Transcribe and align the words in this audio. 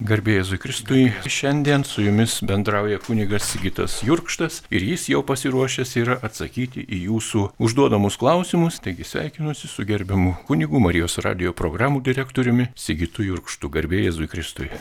Garbėjai 0.00 0.40
Jėzui 0.40 0.56
Kristui, 0.56 1.00
šiandien 1.28 1.82
su 1.84 2.00
jumis 2.00 2.38
bendrauja 2.48 2.96
kunigas 3.04 3.44
Sigitas 3.50 3.98
Jurkštas 4.00 4.62
ir 4.72 4.86
jis 4.86 5.02
jau 5.12 5.20
pasiruošęs 5.28 5.92
yra 6.00 6.16
atsakyti 6.24 6.86
į 6.88 7.02
jūsų 7.10 7.42
užduodamus 7.60 8.16
klausimus, 8.22 8.78
taigi 8.80 9.04
sveikinuosi 9.04 9.68
su 9.68 9.84
gerbiamu 9.84 10.38
kunigu 10.48 10.80
Marijos 10.80 11.18
radio 11.20 11.52
programų 11.52 12.00
direktoriumi 12.08 12.70
Sigitu 12.72 13.28
Jurkštu. 13.28 13.68
Garbėjai 13.76 14.08
Jėzui 14.08 14.32
Kristui. 14.32 14.72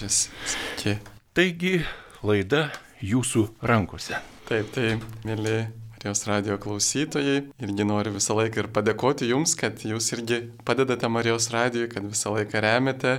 Sveiki. 0.00 0.96
Taigi 1.36 1.76
laida 2.24 2.70
jūsų 3.04 3.46
rankose. 3.68 4.16
Taip, 4.48 4.72
tai, 4.72 4.96
mėly 5.28 5.66
Marijos 5.92 6.24
radio 6.28 6.56
klausytojai, 6.60 7.42
irgi 7.60 7.92
noriu 7.92 8.16
visą 8.16 8.40
laiką 8.40 8.64
ir 8.64 8.72
padėkoti 8.72 9.28
jums, 9.28 9.58
kad 9.60 9.84
jūs 9.84 10.14
irgi 10.16 10.46
padedate 10.64 11.12
Marijos 11.12 11.52
radijui, 11.52 11.92
kad 11.92 12.08
visą 12.08 12.32
laiką 12.32 12.64
remiate 12.64 13.18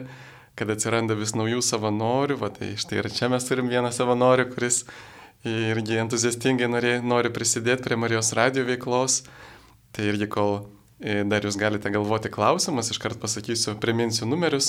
kad 0.56 0.72
atsiranda 0.72 1.18
vis 1.20 1.34
naujų 1.36 1.60
savanorių, 1.66 2.38
va 2.40 2.50
tai 2.56 2.76
štai 2.80 3.02
ir 3.02 3.10
čia 3.12 3.28
mes 3.32 3.44
turim 3.48 3.68
vieną 3.72 3.92
savanorių, 3.96 4.46
kuris 4.54 4.84
irgi 5.46 6.00
entuziastingai 6.02 6.68
nori, 6.72 6.94
nori 7.04 7.30
prisidėti 7.34 7.84
prie 7.86 7.98
Marijos 8.00 8.34
radio 8.38 8.64
veiklos. 8.68 9.14
Tai 9.96 10.04
irgi 10.10 10.28
kol 10.32 10.52
e, 11.00 11.24
dar 11.28 11.42
jūs 11.46 11.58
galite 11.60 11.92
galvoti 11.94 12.30
klausimas, 12.34 12.92
iškart 12.92 13.18
pasakysiu, 13.22 13.76
priminsiu 13.80 14.26
numerius, 14.28 14.68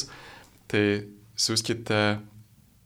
tai 0.70 0.82
siūskite 1.38 2.18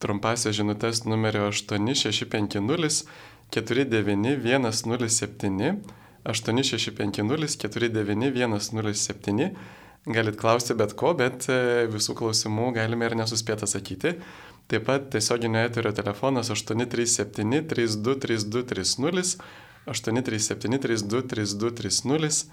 trumpasią 0.01 0.53
žinutės 0.57 1.05
numerio 1.05 1.51
8650 1.51 3.05
49107 3.51 5.81
8650 6.25 7.57
49107 7.65 9.51
Galit 10.09 10.39
klausti 10.41 10.75
bet 10.79 10.95
ko, 10.97 11.13
bet 11.13 11.45
e, 11.53 11.85
visų 11.93 12.15
klausimų 12.17 12.71
galime 12.79 13.05
ir 13.11 13.19
nesuspėti 13.21 13.67
atsakyti. 13.67 14.15
Taip 14.71 14.87
pat 14.87 15.11
tiesioginio 15.13 15.61
eterio 15.67 15.93
telefonas 15.93 16.49
837 16.55 17.67
323230, 17.69 19.35
837 19.91 20.79
323230. 20.87 22.45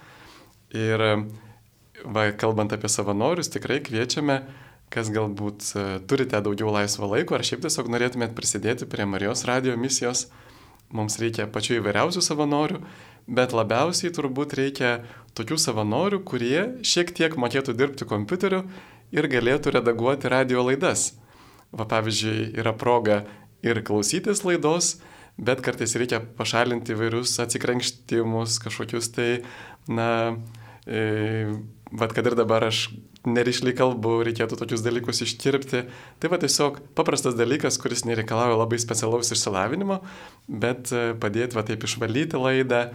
Ir 0.75 1.03
va, 2.03 2.25
kalbant 2.35 2.73
apie 2.75 2.89
savanorius, 2.91 3.47
tikrai 3.53 3.79
kviečiame, 3.85 4.41
kas 4.91 5.07
galbūt 5.15 5.71
e, 5.71 5.85
turite 6.09 6.41
daugiau 6.43 6.73
laisvo 6.75 7.07
laiko 7.13 7.37
ar 7.37 7.47
šiaip 7.47 7.63
tiesiog 7.63 7.87
norėtumėt 7.95 8.35
prisidėti 8.35 8.89
prie 8.91 9.07
Marijos 9.07 9.45
radio 9.47 9.77
misijos. 9.79 10.27
Mums 10.91 11.15
reikia 11.19 11.47
pačių 11.51 11.79
įvairiausių 11.81 12.21
savanorių 12.23 12.83
bet 13.27 13.53
labiausiai 13.55 14.13
turbūt 14.15 14.55
reikia 14.57 15.01
tokių 15.37 15.59
savanorių, 15.61 16.21
kurie 16.25 16.61
šiek 16.87 17.11
tiek 17.15 17.35
mokėtų 17.37 17.75
dirbti 17.77 18.07
kompiuteriu 18.09 18.63
ir 19.13 19.29
galėtų 19.31 19.75
redaguoti 19.77 20.31
radio 20.31 20.63
laidas. 20.67 21.11
Va 21.75 21.85
pavyzdžiui, 21.89 22.53
yra 22.57 22.73
proga 22.73 23.25
ir 23.65 23.81
klausytis 23.85 24.43
laidos, 24.47 24.97
bet 25.37 25.61
kartais 25.65 25.95
reikia 25.99 26.21
pašalinti 26.39 26.95
įvairius 26.95 27.35
atsikrenkštimus, 27.43 28.57
kažkokius 28.63 29.11
tai, 29.13 29.29
na, 29.91 30.37
e, 30.87 31.51
vad 31.91 32.15
kad 32.15 32.27
ir 32.27 32.35
dabar 32.39 32.65
aš 32.67 32.87
nerišliai 33.27 33.75
kalbu, 33.75 34.21
reikėtų 34.25 34.57
tokius 34.59 34.83
dalykus 34.85 35.21
ištirpti. 35.25 35.83
Tai 36.21 36.31
va 36.31 36.39
tiesiog 36.41 36.79
paprastas 36.97 37.35
dalykas, 37.37 37.79
kuris 37.81 38.05
nereikalauja 38.07 38.57
labai 38.59 38.79
specialaus 38.81 39.31
išsilavinimo, 39.35 39.99
bet 40.47 40.93
e, 40.95 41.11
padėti 41.19 41.57
va 41.59 41.65
taip 41.67 41.83
išvalyti 41.87 42.39
laidą, 42.39 42.87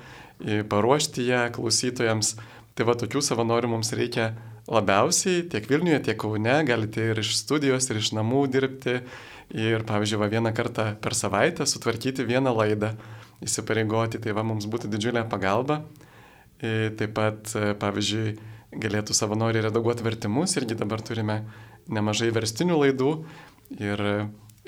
paruošti 0.43 1.29
ją 1.29 1.45
klausytojams. 1.55 2.37
Tai 2.73 2.87
va 2.89 2.97
tokių 2.97 3.21
savanorių 3.25 3.69
mums 3.75 3.93
reikia 3.93 4.33
labiausiai 4.71 5.43
tiek 5.53 5.67
Vilniuje, 5.69 5.99
tiek 6.07 6.19
Kaune, 6.21 6.55
galite 6.65 7.11
ir 7.13 7.21
iš 7.21 7.35
studijos, 7.41 7.91
ir 7.91 8.01
iš 8.01 8.13
namų 8.17 8.47
dirbti. 8.53 9.01
Ir 9.53 9.85
pavyzdžiui, 9.85 10.21
va 10.23 10.31
vieną 10.33 10.55
kartą 10.57 10.87
per 11.03 11.13
savaitę 11.13 11.67
sutvarkyti 11.69 12.25
vieną 12.25 12.55
laidą, 12.57 12.95
įsipareigoti, 13.45 14.23
tai 14.23 14.33
va 14.33 14.45
mums 14.47 14.65
būtų 14.71 14.89
didžiulė 14.95 15.27
pagalba. 15.29 15.83
Ir 16.63 16.95
taip 16.97 17.13
pat, 17.19 17.53
e, 17.59 17.75
pavyzdžiui, 17.77 18.37
galėtų 18.81 19.17
savanoriai 19.17 19.67
redaguoti 19.67 20.07
vertimus, 20.07 20.57
irgi 20.57 20.79
dabar 20.79 21.03
turime 21.05 21.43
nemažai 21.93 22.31
verstinių 22.33 22.79
laidų 22.81 23.11
ir 23.83 24.05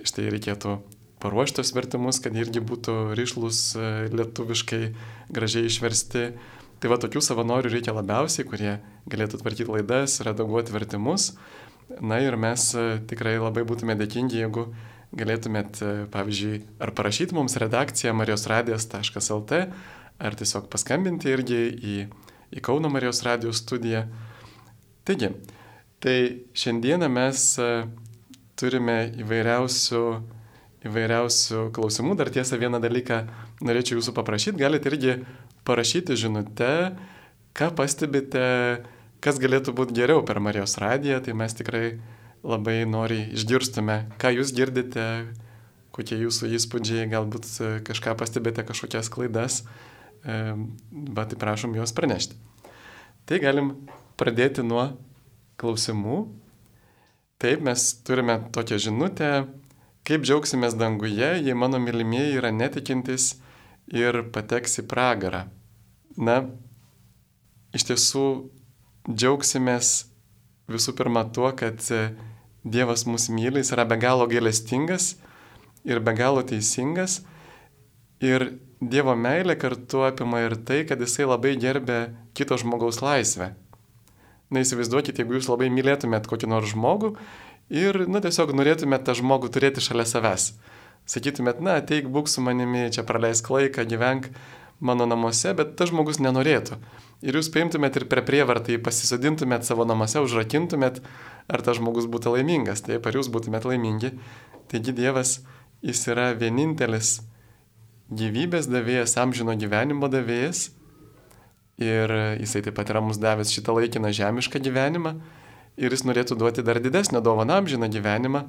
štai 0.05 0.29
reikėtų 0.35 0.77
paruoštos 1.25 1.73
vertimus, 1.73 2.21
kad 2.21 2.37
irgi 2.37 2.61
būtų 2.61 3.15
ryšlus 3.17 3.61
e, 3.75 3.91
lietuviškai 4.13 4.83
gražiai 5.33 5.71
išversti. 5.71 6.27
Tai 6.83 6.91
va 6.93 6.99
tokių 7.01 7.23
savanorių 7.25 7.73
reikia 7.73 7.95
labiausiai, 7.97 8.45
kurie 8.45 8.75
galėtų 9.09 9.41
tvarkyti 9.41 9.71
laidas, 9.73 10.19
redaguoti 10.27 10.75
vertimus. 10.75 11.33
Na 12.05 12.21
ir 12.21 12.37
mes 12.41 12.67
e, 12.77 12.85
tikrai 13.09 13.39
labai 13.41 13.65
būtume 13.65 13.97
dėkingi, 13.97 14.43
jeigu 14.45 14.69
galėtumėt, 15.17 15.81
e, 15.81 15.95
pavyzdžiui, 16.13 16.61
ar 16.85 16.93
parašyti 16.99 17.39
mums 17.39 17.57
redakciją 17.63 18.13
marijosradijas.lt, 18.21 19.65
ar 20.29 20.39
tiesiog 20.39 20.69
paskambinti 20.73 21.33
irgi 21.33 21.65
į 21.73 21.97
į 22.55 22.63
Kauno 22.63 22.91
Marijos 22.93 23.23
radijos 23.27 23.63
studiją. 23.65 24.05
Taigi, 25.05 25.33
tai 25.99 26.19
šiandieną 26.55 27.09
mes 27.11 27.47
turime 28.59 28.99
įvairiausių, 29.21 30.03
įvairiausių 30.89 31.69
klausimų. 31.77 32.17
Dar 32.21 32.31
tiesa, 32.35 32.59
vieną 32.61 32.81
dalyką 32.83 33.23
norėčiau 33.65 34.01
jūsų 34.01 34.15
paprašyti. 34.17 34.61
Galite 34.61 34.91
irgi 34.93 35.17
parašyti 35.69 36.17
žinutę, 36.21 36.73
ką 37.57 37.71
pastebite, 37.79 38.45
kas 39.25 39.41
galėtų 39.43 39.75
būti 39.77 39.97
geriau 39.97 40.25
per 40.27 40.43
Marijos 40.45 40.77
radiją. 40.83 41.23
Tai 41.25 41.39
mes 41.41 41.57
tikrai 41.57 41.87
labai 42.45 42.83
noriai 42.89 43.31
išgirstume, 43.37 44.03
ką 44.21 44.35
jūs 44.39 44.53
girdite, 44.57 45.09
kokie 45.95 46.19
jūsų 46.21 46.53
įspūdžiai, 46.59 47.09
galbūt 47.13 47.49
kažką 47.87 48.17
pastebėte, 48.21 48.67
kažkokias 48.67 49.13
klaidas 49.15 49.63
bet 50.25 51.29
tai 51.33 51.39
prašom 51.39 51.75
juos 51.77 51.93
pranešti. 51.93 52.37
Tai 53.29 53.41
galim 53.41 53.75
pradėti 54.21 54.65
nuo 54.65 54.87
klausimų. 55.61 56.25
Taip, 57.41 57.61
mes 57.65 57.85
turime 58.07 58.39
tokią 58.55 58.79
žinutę, 58.81 59.31
kaip 60.05 60.25
džiaugsimės 60.25 60.77
danguje, 60.77 61.31
jei 61.41 61.57
mano 61.57 61.81
mylimieji 61.81 62.37
yra 62.39 62.53
netikintis 62.53 63.35
ir 63.93 64.21
pateks 64.35 64.81
į 64.83 64.87
pragarą. 64.91 65.47
Na, 66.17 66.43
iš 67.75 67.89
tiesų 67.89 68.27
džiaugsimės 69.09 69.95
visų 70.71 70.95
pirma 70.99 71.25
tuo, 71.33 71.51
kad 71.57 71.81
Dievas 72.65 73.03
mūsų 73.05 73.35
myli, 73.37 73.61
jis 73.61 73.75
yra 73.75 73.85
be 73.85 73.99
galo 74.01 74.25
gailestingas 74.25 75.19
ir 75.85 75.99
be 76.01 76.15
galo 76.17 76.41
teisingas. 76.49 77.19
Ir 78.25 78.55
Dievo 78.81 79.13
meilė 79.17 79.57
kartu 79.61 80.01
apima 80.07 80.41
ir 80.45 80.57
tai, 80.65 80.83
kad 80.89 81.01
jisai 81.01 81.27
labai 81.29 81.55
gerbė 81.61 81.99
kito 82.37 82.57
žmogaus 82.61 83.03
laisvę. 83.05 83.53
Na 84.53 84.63
įsivaizduokit, 84.65 85.21
jeigu 85.21 85.37
jūs 85.37 85.49
labai 85.49 85.69
mylėtumėt 85.73 86.29
kokį 86.29 86.49
nors 86.53 86.73
žmogų 86.73 87.15
ir, 87.73 88.05
na, 88.09 88.21
tiesiog 88.25 88.55
norėtumėt 88.57 89.07
tą 89.07 89.17
žmogų 89.19 89.53
turėti 89.55 89.85
šalia 89.85 90.07
savęs. 90.09 90.53
Sakytumėt, 91.09 91.61
na, 91.65 91.79
ateik, 91.83 92.09
būk 92.13 92.31
su 92.33 92.45
manimi, 92.45 92.87
čia 92.93 93.05
praleisk 93.05 93.51
laiką, 93.53 93.85
gyvenk 93.89 94.31
mano 94.81 95.07
namuose, 95.09 95.53
bet 95.57 95.75
tas 95.79 95.93
žmogus 95.93 96.21
nenorėtų. 96.21 96.79
Ir 97.25 97.39
jūs 97.39 97.51
paimtumėt 97.53 97.97
ir 98.01 98.09
per 98.11 98.25
prievartą 98.27 98.75
jį 98.75 98.81
pasisodintumėt 98.85 99.65
savo 99.69 99.87
namuose, 99.89 100.21
užrakintumėt, 100.25 101.01
ar 101.49 101.65
tas 101.65 101.79
žmogus 101.79 102.09
būtų 102.11 102.35
laimingas, 102.37 102.85
taip, 102.85 103.07
ar 103.07 103.17
jūs 103.17 103.31
būtumėt 103.33 103.69
laimingi. 103.69 104.15
Taigi 104.73 104.97
Dievas, 104.97 105.39
jis 105.85 106.03
yra 106.09 106.33
vienintelis 106.37 107.19
gyvybės 108.13 108.69
davėjas, 108.69 109.17
amžino 109.21 109.55
gyvenimo 109.57 110.11
davėjas. 110.13 110.71
Ir 111.81 112.13
jisai 112.39 112.63
taip 112.63 112.77
pat 112.77 112.93
yra 112.93 113.03
mums 113.03 113.19
davęs 113.19 113.53
šitą 113.55 113.75
laikiną 113.75 114.13
žemišką 114.15 114.61
gyvenimą. 114.63 115.17
Ir 115.81 115.95
jis 115.95 116.05
norėtų 116.07 116.37
duoti 116.39 116.63
dar 116.63 116.79
didesnę 116.83 117.23
dovaną 117.25 117.59
amžiną 117.63 117.89
gyvenimą. 117.91 118.45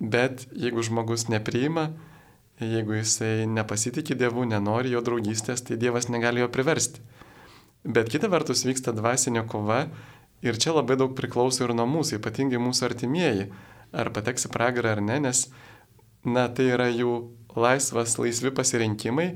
Bet 0.00 0.46
jeigu 0.54 0.82
žmogus 0.82 1.28
nepriima, 1.30 1.88
jeigu 2.60 2.98
jisai 2.98 3.46
nepasitikė 3.50 4.16
Dievu, 4.18 4.44
nenori 4.46 4.92
jo 4.94 5.02
draugystės, 5.02 5.62
tai 5.66 5.78
Dievas 5.78 6.10
negali 6.10 6.42
jo 6.42 6.48
priversti. 6.50 7.02
Bet 7.84 8.08
kita 8.10 8.30
vertus 8.32 8.64
vyksta 8.64 8.94
dvasinė 8.96 9.44
kova 9.50 9.84
ir 10.44 10.58
čia 10.60 10.74
labai 10.74 10.96
daug 11.00 11.14
priklauso 11.18 11.66
ir 11.66 11.74
nuo 11.76 11.86
mūsų, 11.90 12.18
ypatingai 12.18 12.60
mūsų 12.62 12.88
artimieji. 12.88 13.48
Ar 13.94 14.10
pateks 14.14 14.48
į 14.48 14.50
pragarą 14.54 14.96
ar 14.96 15.02
ne, 15.04 15.20
nes, 15.26 15.46
na, 16.26 16.48
tai 16.50 16.70
yra 16.74 16.88
jų 16.90 17.12
laisvas, 17.54 18.16
laisvi 18.18 18.50
pasirinkimai. 18.54 19.28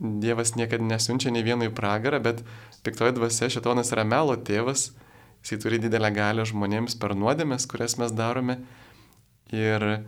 Dievas 0.00 0.54
niekada 0.56 0.86
nesiunčia 0.86 1.32
nei 1.34 1.44
vieno 1.44 1.66
į 1.68 1.74
pragarą, 1.76 2.22
bet 2.24 2.40
piktoji 2.86 3.18
dvasia 3.18 3.50
šitonas 3.52 3.92
yra 3.92 4.06
melo 4.08 4.36
tėvas, 4.38 4.90
jisai 5.42 5.60
turi 5.62 5.80
didelę 5.82 6.10
galę 6.14 6.46
žmonėms 6.48 6.96
per 7.00 7.14
nuodėmės, 7.18 7.66
kurias 7.70 7.96
mes 8.00 8.12
darome. 8.16 8.60
Ir 9.50 10.04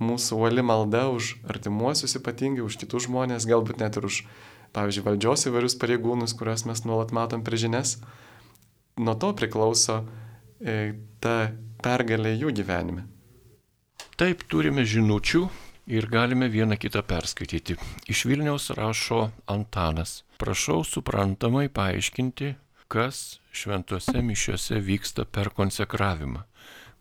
mūsų 0.00 0.38
uoli 0.40 0.64
malda 0.64 1.06
už 1.12 1.36
artimuosius 1.48 2.16
ypatingai, 2.20 2.64
už 2.64 2.78
kitus 2.80 3.08
žmonės, 3.08 3.48
galbūt 3.48 3.80
net 3.82 3.98
ir 3.98 4.08
už, 4.08 4.22
pavyzdžiui, 4.76 5.04
valdžios 5.08 5.48
įvairius 5.50 5.76
pareigūnus, 5.80 6.36
kuriuos 6.36 6.66
mes 6.68 6.84
nuolat 6.88 7.12
matom 7.16 7.44
prie 7.44 7.60
žinias, 7.60 7.98
nuo 8.96 9.16
to 9.20 9.32
priklauso 9.36 10.02
e, 10.60 10.96
ta 11.20 11.52
pergalė 11.84 12.36
jų 12.36 12.54
gyvenime. 12.60 13.06
Taip 14.16 14.46
turime 14.48 14.84
žinučių 14.88 15.42
ir 15.92 16.08
galime 16.08 16.48
vieną 16.48 16.78
kitą 16.80 17.02
perskaityti. 17.04 17.76
Iš 18.08 18.24
Vilniaus 18.28 18.70
rašo 18.76 19.30
Antanas. 19.46 20.22
Prašau 20.40 20.82
suprantamai 20.84 21.68
paaiškinti, 21.72 22.54
kas 22.88 23.38
šventose 23.56 24.22
mišiuose 24.22 24.80
vyksta 24.84 25.24
per 25.24 25.50
konsekravimą. 25.56 26.44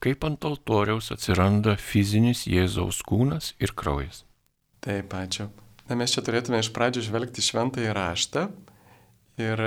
Kaip 0.03 0.25
ant 0.27 0.45
altoriaus 0.47 1.11
atsiranda 1.15 1.75
fizinis 1.79 2.45
Jėzaus 2.49 3.01
kūnas 3.07 3.53
ir 3.63 3.73
kraujas. 3.77 4.23
Taip, 4.83 5.13
ačiū. 5.17 5.47
Na, 5.89 5.97
mes 5.97 6.13
čia 6.13 6.23
turėtume 6.25 6.59
iš 6.61 6.71
pradžių 6.75 7.05
žvelgti 7.07 7.43
šventąjį 7.45 7.93
raštą 7.95 8.47
ir 9.41 9.61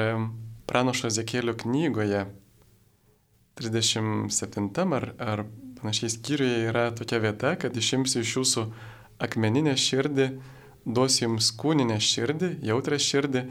pranašo 0.68 1.10
Zekėlio 1.14 1.54
knygoje 1.58 2.26
37 3.58 4.94
ar, 4.94 5.08
ar 5.18 5.44
panašiai 5.80 6.12
skyriuje 6.12 6.68
yra 6.70 6.88
tokia 6.94 7.18
vieta, 7.22 7.54
kad 7.58 7.76
išimsiu 7.76 8.22
iš 8.22 8.34
jūsų 8.36 8.64
akmeninę 9.22 9.74
širdį, 9.78 10.28
duosiu 10.86 11.26
jums 11.26 11.50
kūninę 11.58 11.98
širdį, 12.02 12.52
jautrę 12.66 12.98
širdį, 13.02 13.44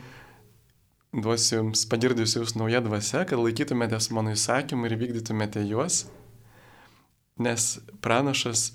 duosiu 1.17 1.61
jums 1.61 1.85
pagirdysiu 1.89 2.43
jūs 2.43 2.55
naują 2.59 2.83
dvasę, 2.85 3.23
kad 3.29 3.41
laikytumėtės 3.41 4.11
mano 4.15 4.35
įsakymų 4.37 4.89
ir 4.89 4.97
vykdytumėte 5.01 5.63
juos, 5.65 6.05
nes 7.41 7.77
pranašas, 8.05 8.71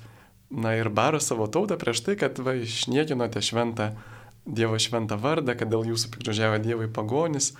na 0.50 0.74
ir 0.76 0.90
baro 0.92 1.20
savo 1.22 1.46
tautą 1.48 1.78
prieš 1.80 2.02
tai, 2.06 2.16
kad 2.20 2.38
va 2.42 2.58
išniekinote 2.58 3.42
šventą 3.42 3.92
Dievo 4.42 4.74
šventą 4.74 5.14
vardą, 5.22 5.54
kad 5.54 5.70
dėl 5.70 5.86
jūsų 5.92 6.08
pikdžiažiavo 6.10 6.56
Dievai 6.64 6.88
pagonis. 6.90 7.52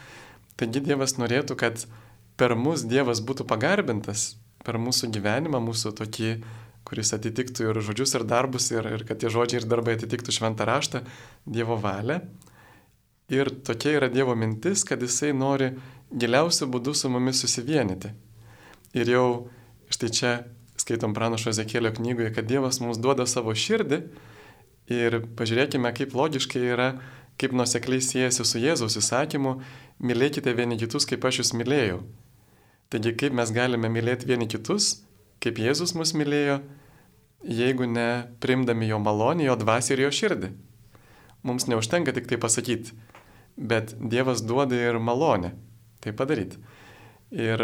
Taigi 0.58 0.81
Dievas 0.82 1.14
norėtų, 1.14 1.55
kad 1.55 1.84
per 2.34 2.56
mus 2.58 2.82
Dievas 2.82 3.20
būtų 3.23 3.46
pagarbintas, 3.46 4.32
per 4.67 4.81
mūsų 4.82 5.12
gyvenimą, 5.14 5.61
mūsų 5.62 5.93
tokį 6.00 6.32
kuris 6.82 7.14
atitiktų 7.14 7.69
ir 7.70 7.79
žodžius, 7.87 8.17
ir 8.19 8.26
darbus, 8.26 8.67
ir, 8.75 8.88
ir 8.96 9.05
kad 9.06 9.23
tie 9.23 9.31
žodžiai 9.31 9.61
ir 9.61 9.69
darbai 9.70 9.94
atitiktų 9.94 10.34
šventą 10.34 10.67
raštą, 10.67 11.05
Dievo 11.46 11.79
valią. 11.79 12.19
Ir 13.32 13.49
tokia 13.64 13.96
yra 13.96 14.11
Dievo 14.12 14.34
mintis, 14.37 14.84
kad 14.84 15.00
Jisai 15.00 15.32
nori 15.32 15.70
giliausių 16.12 16.69
būdų 16.73 16.93
su 16.96 17.08
mumis 17.08 17.40
susivienyti. 17.40 18.12
Ir 18.93 19.08
jau 19.08 19.26
štai 19.93 20.11
čia 20.12 20.32
skaitom 20.76 21.14
pranašo 21.17 21.52
Zekėlio 21.56 21.94
knygoje, 21.96 22.32
kad 22.37 22.49
Dievas 22.49 22.81
mums 22.82 23.00
duoda 23.00 23.25
savo 23.29 23.55
širdį 23.56 24.02
ir 24.93 25.23
pažiūrėkime, 25.38 25.93
kaip 25.96 26.17
logiškai 26.19 26.64
yra, 26.75 26.88
kaip 27.40 27.55
nusekliai 27.56 28.02
siejasi 28.05 28.44
su 28.44 28.61
Jėzaus 28.61 28.99
įsakymu, 29.00 29.55
mylėkite 30.05 30.52
vieni 30.56 30.76
kitus, 30.81 31.06
kaip 31.08 31.25
aš 31.25 31.40
jūs 31.40 31.55
mylėjau. 31.56 32.02
Taigi, 32.93 33.14
kaip 33.17 33.32
mes 33.37 33.52
galime 33.55 33.88
mylėti 33.88 34.29
vieni 34.29 34.49
kitus, 34.50 34.99
kaip 35.40 35.56
Jėzus 35.62 35.94
mus 35.96 36.12
mylėjo, 36.19 36.61
jeigu 37.43 37.88
ne 37.88 38.26
primdami 38.43 38.90
jo 38.90 39.00
malonį, 39.02 39.49
jo 39.49 39.56
dvasį 39.62 39.96
ir 39.96 40.05
jo 40.05 40.12
širdį. 40.20 40.52
Mums 41.43 41.67
neužtenka 41.70 42.12
tik 42.14 42.29
tai 42.31 42.38
pasakyti, 42.43 42.93
bet 43.56 43.94
Dievas 44.00 44.43
duoda 44.44 44.76
ir 44.76 44.99
malonę 44.99 45.52
tai 46.02 46.12
padaryti. 46.12 46.58
Ir 47.32 47.62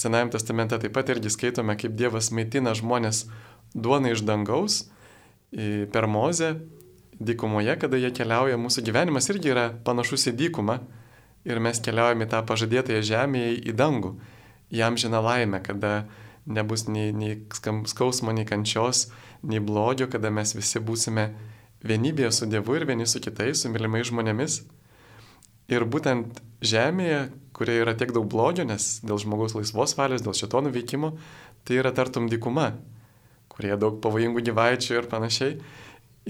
Senajame 0.00 0.32
testamente 0.32 0.78
taip 0.80 0.94
pat 0.96 1.10
irgi 1.12 1.32
skaitome, 1.32 1.76
kaip 1.76 1.96
Dievas 1.98 2.30
maitina 2.32 2.72
žmonės 2.76 3.26
duona 3.74 4.14
iš 4.14 4.24
dangaus 4.24 4.86
per 5.92 6.06
mozę 6.08 6.54
dykumoje, 7.20 7.76
kada 7.76 8.00
jie 8.00 8.10
keliauja. 8.16 8.56
Mūsų 8.56 8.84
gyvenimas 8.86 9.28
irgi 9.32 9.52
yra 9.52 9.68
panašus 9.84 10.30
į 10.30 10.36
dykumą 10.40 10.78
ir 11.44 11.60
mes 11.60 11.80
keliaujame 11.84 12.28
tą 12.30 12.40
pažadėtąją 12.48 13.04
žemėje 13.04 13.52
į 13.68 13.76
dangų, 13.76 14.14
į 14.72 14.82
amžiną 14.88 15.20
laimę, 15.24 15.60
kada 15.64 16.06
nebus 16.46 16.86
nei, 16.88 17.12
nei 17.12 17.36
skausmo, 17.88 18.32
nei 18.32 18.46
kančios, 18.48 19.10
nei 19.42 19.60
blogio, 19.60 20.08
kada 20.08 20.32
mes 20.32 20.54
visi 20.56 20.80
būsime 20.80 21.30
vienybėje 21.84 22.32
su 22.32 22.48
Dievu 22.48 22.76
ir 22.76 22.86
vieni 22.88 23.06
su 23.08 23.20
kitais, 23.20 23.62
su 23.62 23.72
mylimais 23.72 24.08
žmonėmis. 24.08 24.62
Ir 25.70 25.86
būtent 25.86 26.40
žemėje, 26.66 27.28
kurioje 27.56 27.84
yra 27.84 27.94
tiek 27.98 28.12
daug 28.14 28.26
blogio, 28.30 28.64
nes 28.66 28.98
dėl 29.06 29.20
žmogaus 29.22 29.54
laisvos 29.54 29.94
valios, 29.98 30.24
dėl 30.24 30.36
šitonų 30.36 30.72
veikimo, 30.74 31.12
tai 31.64 31.78
yra 31.80 31.92
tartum 31.94 32.28
dykuma, 32.30 32.72
kurie 33.52 33.76
daug 33.78 34.00
pavojingų 34.02 34.42
gyvaičių 34.50 34.98
ir 34.98 35.08
panašiai. 35.10 35.54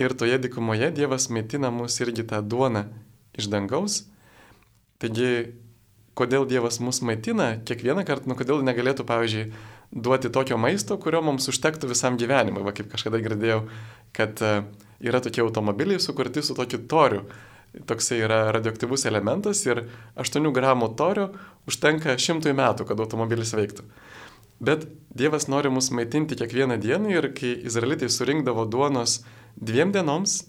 Ir 0.00 0.14
toje 0.14 0.38
dykumoje 0.38 0.92
Dievas 0.94 1.28
maitina 1.32 1.72
mus 1.74 1.98
irgi 2.02 2.24
tą 2.28 2.40
duoną 2.46 2.86
iš 3.38 3.50
dangaus. 3.50 4.04
Taigi, 5.02 5.50
kodėl 6.18 6.46
Dievas 6.48 6.78
mus 6.84 7.00
maitina, 7.06 7.54
kiekvieną 7.66 8.04
kartą, 8.08 8.30
nu 8.30 8.36
kodėl 8.38 8.62
negalėtų, 8.66 9.06
pavyzdžiui, 9.08 9.46
duoti 9.90 10.30
tokio 10.30 10.58
maisto, 10.60 10.98
kurio 11.00 11.22
mums 11.24 11.48
užtektų 11.50 11.90
visam 11.90 12.18
gyvenimui. 12.20 12.62
Va 12.66 12.74
kaip 12.76 12.90
kažkada 12.92 13.20
girdėjau, 13.22 13.62
kad 14.16 14.42
e, 14.44 14.52
yra 15.02 15.22
tokie 15.24 15.42
automobiliai 15.42 16.02
sukurti 16.02 16.44
su 16.44 16.54
tokiu 16.58 16.82
toriu. 16.90 17.24
Toksai 17.86 18.18
yra 18.26 18.40
radioaktyvus 18.56 19.06
elementas 19.06 19.62
ir 19.66 19.84
8 20.18 20.50
gramų 20.54 20.90
torio 20.98 21.28
užtenka 21.70 22.16
šimtui 22.18 22.54
metų, 22.56 22.88
kad 22.88 23.02
automobilis 23.02 23.54
veiktų. 23.54 23.86
Bet 24.60 24.88
Dievas 25.16 25.46
nori 25.48 25.70
mus 25.72 25.88
maitinti 25.94 26.36
kiekvieną 26.36 26.76
dieną 26.82 27.14
ir 27.14 27.30
kai 27.34 27.54
izraelitai 27.66 28.10
surinkdavo 28.12 28.66
duonos 28.68 29.20
dviem 29.56 29.94
dienoms, 29.94 30.42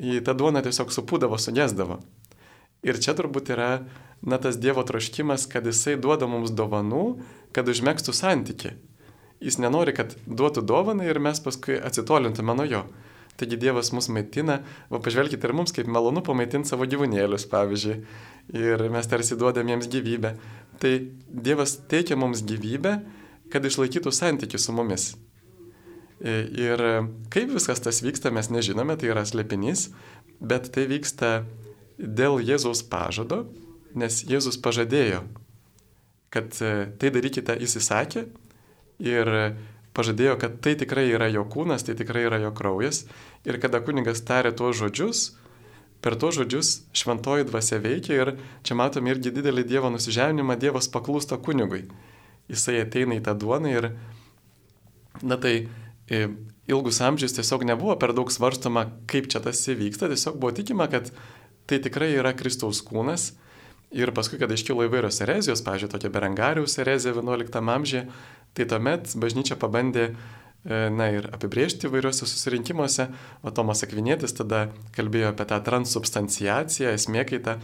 į 0.00 0.22
tą 0.24 0.34
duoną 0.38 0.62
tiesiog 0.64 0.94
supūdavo, 0.94 1.36
sugesdavo. 1.38 2.00
Ir 2.82 2.98
čia 2.98 3.14
turbūt 3.18 3.52
yra 3.54 3.84
na, 4.22 4.38
tas 4.38 4.56
Dievo 4.58 4.82
troškimas, 4.86 5.46
kad 5.50 5.66
Jisai 5.66 5.98
duoda 6.00 6.26
mums 6.30 6.54
dovanų, 6.54 7.22
kad 7.54 7.68
užmėgstų 7.68 8.14
santyki. 8.16 8.74
Jis 9.42 9.58
nenori, 9.58 9.94
kad 9.94 10.14
duotų 10.26 10.62
dovaną 10.66 11.06
ir 11.06 11.18
mes 11.22 11.42
paskui 11.42 11.76
atsitolintume 11.78 12.54
nuo 12.54 12.66
jo. 12.66 12.82
Taigi 13.42 13.58
Dievas 13.58 13.90
mus 13.90 14.06
maitina, 14.14 14.60
o 14.86 15.00
pažvelkite 15.02 15.48
ir 15.48 15.54
mums, 15.58 15.74
kaip 15.74 15.88
malonu 15.90 16.22
pamaitinti 16.22 16.70
savo 16.70 16.86
gyvūnėlius, 16.86 17.48
pavyzdžiui. 17.50 17.96
Ir 18.54 18.84
mes 18.94 19.10
tarsi 19.10 19.34
duodam 19.38 19.66
jiems 19.72 19.88
gyvybę. 19.90 20.30
Tai 20.78 20.92
Dievas 21.26 21.74
teikia 21.90 22.14
mums 22.14 22.44
gyvybę, 22.46 22.94
kad 23.50 23.66
išlaikytų 23.66 24.12
santykių 24.14 24.62
su 24.62 24.74
mumis. 24.76 25.08
Ir 26.22 26.84
kaip 27.34 27.50
viskas 27.50 27.82
tas 27.82 27.98
vyksta, 28.04 28.30
mes 28.30 28.46
nežinome, 28.54 28.94
tai 28.94 29.10
yra 29.10 29.26
slėpinys, 29.26 29.88
bet 30.38 30.70
tai 30.70 30.86
vyksta 30.86 31.32
dėl 31.98 32.38
Jėzaus 32.46 32.84
pažado, 32.86 33.48
nes 33.98 34.22
Jėzus 34.30 34.60
pažadėjo, 34.62 35.24
kad 36.32 36.54
e, 36.62 36.94
tai 36.94 37.10
darykite, 37.12 37.58
jis 37.58 37.74
įsakė 37.82 38.22
ir 39.02 39.34
pažadėjo, 39.96 40.36
kad 40.40 40.58
tai 40.64 40.74
tikrai 40.78 41.06
yra 41.12 41.28
jo 41.32 41.44
kūnas, 41.48 41.84
tai 41.86 41.96
tikrai 41.98 42.26
yra 42.28 42.40
jo 42.42 42.52
kraujas. 42.56 43.04
Ir 43.48 43.58
kada 43.62 43.82
kuningas 43.84 44.24
tarė 44.26 44.54
tuos 44.56 44.78
žodžius, 44.80 45.24
per 46.02 46.16
tuos 46.20 46.38
žodžius 46.38 46.72
šventoji 46.96 47.46
dvasia 47.50 47.80
veikia 47.82 48.16
ir 48.18 48.32
čia 48.66 48.78
matome 48.78 49.12
irgi 49.12 49.34
didelį 49.34 49.66
Dievo 49.68 49.92
nusižeminimą, 49.92 50.56
Dievas 50.60 50.90
paklūsta 50.92 51.38
kunigui. 51.42 51.84
Jisai 52.50 52.80
ateina 52.82 53.18
į 53.18 53.24
tą 53.26 53.36
duoną 53.38 53.70
ir, 53.70 53.92
na 55.22 55.38
tai, 55.40 55.68
e, 56.10 56.24
ilgus 56.68 57.00
amžius 57.04 57.36
tiesiog 57.36 57.64
nebuvo 57.68 57.94
per 58.00 58.14
daug 58.16 58.32
svarstoma, 58.32 58.88
kaip 59.10 59.28
čia 59.30 59.42
tas 59.44 59.60
įvyksta, 59.68 60.10
tiesiog 60.10 60.40
buvo 60.40 60.54
tikima, 60.56 60.88
kad 60.90 61.12
tai 61.70 61.78
tikrai 61.82 62.12
yra 62.16 62.34
Kristaus 62.36 62.82
kūnas 62.84 63.32
Ir 63.92 64.08
paskui, 64.16 64.38
kada 64.40 64.56
iškilo 64.56 64.86
įvairios 64.86 65.20
erezijos, 65.20 65.60
pažiūrėjau, 65.66 65.92
tokia 65.92 66.10
Berengariaus 66.14 66.78
erezija 66.80 67.12
11 67.12 67.58
amžiuje, 67.60 68.06
tai 68.56 68.64
tuomet 68.68 69.12
bažnyčia 69.20 69.58
pabandė 69.60 70.06
e, 70.08 70.14
na 70.88 71.10
ir 71.12 71.28
apibriežti 71.36 71.90
įvairiuose 71.90 72.24
susirinkimuose, 72.24 73.10
o 73.44 73.52
Tomas 73.52 73.84
Akvinėtis 73.84 74.32
tada 74.38 74.70
kalbėjo 74.96 75.34
apie 75.34 75.44
tą 75.50 75.60
transubstanciaciją, 75.66 76.94
esmė 76.96 77.26
kaitą, 77.28 77.58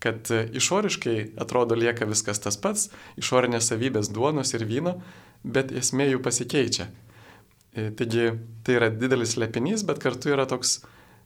kad 0.00 0.32
e, 0.32 0.46
išoriškai 0.56 1.18
atrodo 1.44 1.76
lieka 1.76 2.08
viskas 2.08 2.40
tas 2.40 2.56
pats, 2.56 2.88
išorinės 3.20 3.68
savybės 3.68 4.08
duonos 4.08 4.56
ir 4.56 4.64
vyno, 4.68 4.96
bet 5.44 5.72
esmė 5.72 6.08
jų 6.14 6.24
pasikeičia. 6.24 6.88
E, 7.74 7.90
taigi 7.92 8.30
tai 8.64 8.80
yra 8.80 8.88
didelis 8.88 9.36
lepinys, 9.36 9.84
bet 9.84 10.00
kartu 10.00 10.32
yra 10.32 10.48
toks 10.48 10.78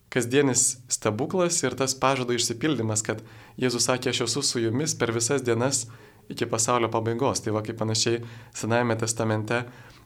kasdienis 0.09 0.79
stebuklas 0.88 1.62
ir 1.62 1.77
tas 1.77 1.95
pažado 1.99 2.37
išsipildymas, 2.37 3.05
kad 3.05 3.21
Jėzus 3.61 3.88
sakė, 3.88 4.12
aš 4.12 4.25
esu 4.29 4.43
su 4.47 4.62
jumis 4.62 4.95
per 4.97 5.12
visas 5.12 5.45
dienas 5.45 5.87
iki 6.33 6.49
pasaulio 6.49 6.91
pabaigos. 6.93 7.43
Tai 7.45 7.57
va 7.57 7.62
kaip 7.67 7.79
panašiai 7.81 8.23
Senajame 8.57 8.97
testamente 9.00 9.65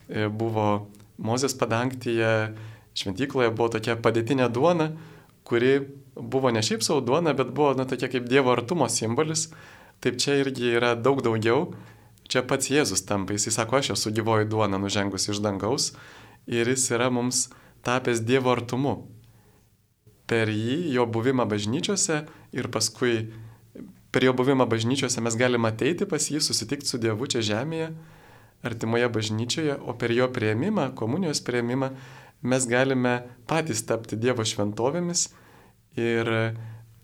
e, 0.09 0.27
buvo 0.27 0.89
Mozės 1.23 1.55
padangtyje, 1.55 2.33
šventykloje 2.99 3.53
buvo 3.55 3.69
tokia 3.77 3.95
padėtinė 4.01 4.49
duona, 4.51 4.89
kuri 5.47 5.77
buvo 6.17 6.51
ne 6.51 6.63
šiaip 6.65 6.83
savo 6.83 7.03
duona, 7.05 7.35
bet 7.37 7.53
buvo 7.55 7.77
na, 7.79 7.87
tokia 7.87 8.11
kaip 8.11 8.27
Dievo 8.31 8.55
artumo 8.55 8.89
simbolis. 8.91 9.51
Taip 10.03 10.19
čia 10.19 10.41
irgi 10.41 10.73
yra 10.81 10.97
daug 10.99 11.23
daugiau. 11.23 11.71
Čia 12.33 12.43
pats 12.49 12.73
Jėzus 12.73 13.05
tampa, 13.07 13.37
jis 13.37 13.53
sako, 13.55 13.79
aš 13.79 13.93
esu 13.95 14.11
gyvoji 14.15 14.49
duona 14.51 14.81
nužengus 14.81 15.29
iš 15.29 15.43
dangaus 15.45 15.93
ir 16.47 16.67
jis 16.67 16.89
yra 16.97 17.11
mums 17.13 17.51
tapęs 17.87 18.23
Dievo 18.25 18.51
artumu 18.51 18.97
per 20.33 20.49
jį, 20.49 20.79
jo 20.97 21.05
buvimą 21.13 21.45
bažnyčiose 21.51 22.23
ir 22.57 22.69
paskui 22.73 23.27
per 24.13 24.25
jo 24.25 24.33
buvimą 24.37 24.65
bažnyčiose 24.69 25.21
mes 25.25 25.37
galime 25.37 25.69
ateiti 25.69 26.09
pas 26.09 26.25
jį, 26.31 26.41
susitikti 26.41 26.89
su 26.89 27.01
Dievu 27.01 27.29
čia 27.29 27.45
žemėje, 27.45 27.91
artimoje 28.65 29.09
bažnyčioje, 29.13 29.77
o 29.85 29.95
per 29.99 30.13
jo 30.17 30.29
prieimimą, 30.33 30.93
komunijos 30.97 31.43
prieimimą 31.45 31.93
mes 32.43 32.67
galime 32.69 33.15
patys 33.49 33.85
tapti 33.89 34.17
Dievo 34.17 34.45
šventovėmis 34.47 35.29
ir 36.01 36.31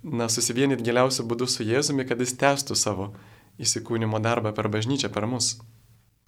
na, 0.02 0.28
susivienyti 0.32 0.86
giliausių 0.86 1.26
būdų 1.28 1.48
su 1.50 1.66
Jėzumi, 1.66 2.06
kad 2.08 2.20
jis 2.22 2.36
testų 2.38 2.76
savo 2.78 3.12
įsikūnymo 3.60 4.20
darbą 4.22 4.54
per 4.54 4.70
bažnyčią, 4.72 5.10
per 5.12 5.26
mus. 5.30 5.56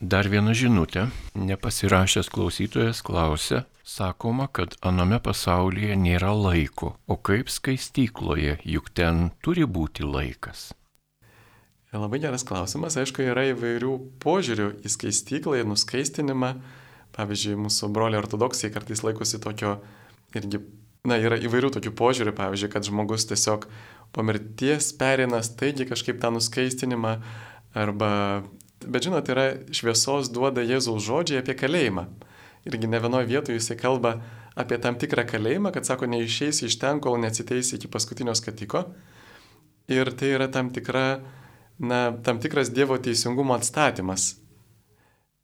Dar 0.00 0.25
viena 0.33 0.54
žinutė. 0.57 1.11
Nepasirašęs 1.37 2.30
klausytojas 2.33 3.02
klausia, 3.04 3.66
sakoma, 3.85 4.47
kad 4.49 4.73
aname 4.80 5.19
pasaulyje 5.21 5.92
nėra 6.00 6.30
laiko, 6.33 6.95
o 7.04 7.19
kaip 7.21 7.50
skaistykloje, 7.52 8.54
juk 8.64 8.88
ten 8.97 9.28
turi 9.45 9.66
būti 9.69 10.07
laikas. 10.09 10.71
Labai 11.92 12.16
geras 12.23 12.47
klausimas. 12.49 12.97
Aišku, 12.97 13.26
yra 13.28 13.50
įvairių 13.50 13.92
požiūrių 14.25 14.71
į 14.80 14.92
skaistyklą, 14.95 15.59
į 15.61 15.66
nuskaistinimą. 15.69 16.54
Pavyzdžiui, 17.19 17.59
mūsų 17.66 17.90
broliai 17.92 18.23
ortodoksai 18.23 18.71
kartais 18.73 19.02
laikosi 19.04 19.37
tokio 19.42 19.75
irgi, 20.33 20.62
na, 21.04 21.21
yra 21.21 21.37
įvairių 21.37 21.75
tokių 21.76 21.92
požiūrių, 22.00 22.33
pavyzdžiui, 22.40 22.73
kad 22.73 22.88
žmogus 22.88 23.28
tiesiog 23.28 23.69
po 24.16 24.25
mirties 24.25 24.95
perina 24.97 25.42
staigi 25.45 25.85
kažkaip 25.92 26.25
tą 26.25 26.33
nuskaistinimą 26.38 27.19
arba 27.76 28.12
Bet 28.81 29.05
žinot, 29.05 29.29
yra 29.29 29.47
šviesos 29.77 30.31
duoda 30.33 30.63
Jėzaus 30.65 31.05
žodžiai 31.05 31.43
apie 31.43 31.53
kalėjimą. 31.59 32.07
Irgi 32.69 32.89
ne 32.89 33.01
vienoje 33.01 33.29
vietoje 33.29 33.59
jisai 33.59 33.77
kalba 33.81 34.15
apie 34.57 34.79
tam 34.81 34.97
tikrą 35.01 35.27
kalėjimą, 35.29 35.73
kad 35.75 35.89
sako, 35.89 36.09
neišeisi 36.09 36.67
iš 36.69 36.79
ten, 36.81 37.01
kol 37.05 37.19
neatsiteisi 37.21 37.77
iki 37.77 37.91
paskutinio 37.93 38.33
skatiko. 38.37 38.87
Ir 39.91 40.13
tai 40.17 40.33
yra 40.37 40.49
tam, 40.53 40.71
tikra, 40.73 41.21
na, 41.79 42.01
tam 42.25 42.41
tikras 42.41 42.73
Dievo 42.73 42.97
teisingumo 42.97 43.57
atstatymas. 43.57 44.35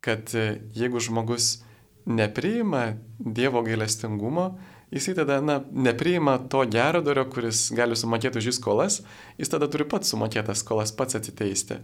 Kad 0.04 0.32
e, 0.36 0.62
jeigu 0.76 1.02
žmogus 1.02 1.58
nepriima 2.06 2.94
Dievo 3.18 3.60
gailestingumo, 3.66 4.48
jisai 4.94 5.16
tada, 5.18 5.42
na, 5.44 5.60
nepriima 5.72 6.38
to 6.48 6.64
gero 6.72 7.04
dario, 7.04 7.26
kuris 7.28 7.68
gali 7.76 7.98
sumokėti 7.98 8.40
už 8.40 8.52
jį 8.52 8.58
skolas, 8.62 9.00
jis 9.36 9.52
tada 9.52 9.68
turi 9.68 9.88
pats 9.88 10.14
sumokėtas 10.14 10.64
skolas, 10.64 10.94
pats 10.96 11.18
atiteisti 11.20 11.82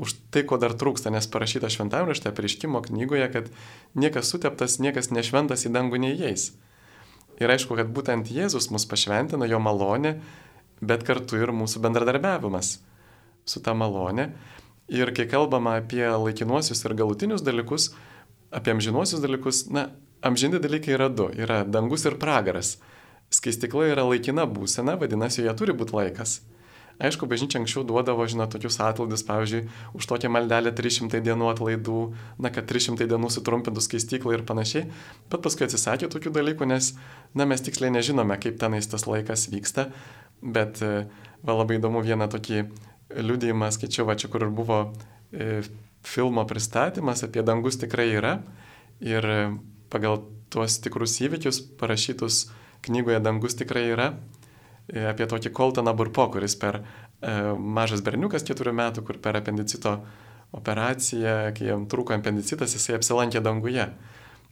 už 0.00 0.16
tai, 0.32 0.42
ko 0.48 0.56
dar 0.56 0.72
trūksta, 0.72 1.12
nes 1.12 1.28
parašyta 1.28 1.68
šventame 1.68 2.08
rašte 2.08 2.32
prieškimo 2.32 2.80
knygoje, 2.88 3.26
kad 3.32 3.50
niekas 3.92 4.32
suteptas, 4.32 4.78
niekas 4.80 5.12
nešventas 5.12 5.66
į 5.68 5.74
dangų 5.76 6.00
neįeis. 6.00 6.50
Ir 7.40 7.52
aišku, 7.52 7.76
kad 7.76 7.88
būtent 7.92 8.28
Jėzus 8.32 8.70
mus 8.72 8.86
pašventino, 8.88 9.44
jo 9.48 9.60
malonė, 9.60 10.16
bet 10.80 11.04
kartu 11.08 11.40
ir 11.40 11.52
mūsų 11.52 11.82
bendradarbiavimas 11.84 12.78
su 13.48 13.62
ta 13.64 13.76
malonė. 13.76 14.30
Ir 14.90 15.12
kai 15.16 15.28
kalbama 15.30 15.76
apie 15.78 16.04
laikinuosius 16.04 16.82
ir 16.84 16.96
galutinius 16.98 17.44
dalykus, 17.46 17.92
apie 18.50 18.72
amžinuosius 18.74 19.22
dalykus, 19.22 19.66
na, 19.70 19.90
amžini 20.26 20.60
dalykai 20.60 20.96
yra 20.96 21.08
du- 21.08 21.28
yra 21.44 21.62
dangus 21.64 22.04
ir 22.04 22.16
pragaras. 22.16 22.78
Skaistikla 23.30 23.92
yra 23.92 24.02
laikina 24.02 24.46
būsena, 24.48 24.98
vadinasi, 24.98 25.44
joje 25.44 25.56
turi 25.56 25.72
būti 25.72 25.94
laikas. 25.94 26.40
Aišku, 27.00 27.24
bažnyčia 27.24 27.56
anksčiau 27.62 27.80
duodavo, 27.88 28.26
žinot, 28.28 28.52
tokius 28.52 28.76
atlaidus, 28.84 29.24
pavyzdžiui, 29.24 29.62
už 29.96 30.04
tokią 30.04 30.28
maldelę 30.32 30.72
300 30.76 31.22
dienų 31.24 31.48
atlaidų, 31.54 32.00
na, 32.36 32.52
kad 32.52 32.68
300 32.68 33.08
dienų 33.08 33.30
sutrumpintų 33.32 33.80
skaistyklą 33.80 34.36
ir 34.36 34.44
panašiai, 34.44 34.84
bet 35.32 35.40
paskui 35.40 35.64
atsisakė 35.64 36.10
tokių 36.12 36.34
dalykų, 36.36 36.68
nes, 36.68 36.92
na, 37.32 37.48
mes 37.48 37.64
tiksliai 37.64 37.92
nežinome, 37.94 38.36
kaip 38.42 38.60
tenais 38.60 38.90
tas 38.90 39.08
laikas 39.08 39.48
vyksta, 39.48 39.88
bet 40.44 40.82
e, 40.84 41.06
va 41.40 41.56
labai 41.56 41.80
įdomu 41.80 42.04
vieną 42.04 42.28
tokį 42.36 42.66
liūdėjimą 43.16 43.70
skaičiau, 43.74 44.04
va 44.08 44.18
čia 44.20 44.28
kur 44.32 44.44
ir 44.44 44.52
buvo 44.54 44.82
e, 45.32 45.62
filmo 46.04 46.44
pristatymas 46.44 47.24
apie 47.24 47.42
dangus 47.46 47.80
tikrai 47.80 48.10
yra 48.16 48.34
ir 49.00 49.24
e, 49.24 49.40
pagal 49.92 50.22
tuos 50.52 50.78
tikrus 50.82 51.16
įvykius 51.24 51.62
parašytus 51.80 52.48
knygoje 52.86 53.20
dangus 53.24 53.56
tikrai 53.58 53.88
yra 53.92 54.12
apie 54.90 55.26
tokį 55.30 55.52
Koltoną 55.54 55.94
Burpo, 55.96 56.26
kuris 56.34 56.56
per 56.58 56.80
e, 56.80 56.84
mažas 57.54 58.02
berniukas 58.04 58.44
keturių 58.46 58.74
metų, 58.76 59.04
kur 59.06 59.20
per 59.22 59.38
apendicito 59.38 59.98
operaciją, 60.56 61.52
kai 61.54 61.70
jam 61.70 61.86
trūko 61.90 62.16
apendicitas, 62.16 62.74
jisai 62.74 62.96
apsilankė 62.98 63.42
danguje. 63.44 63.86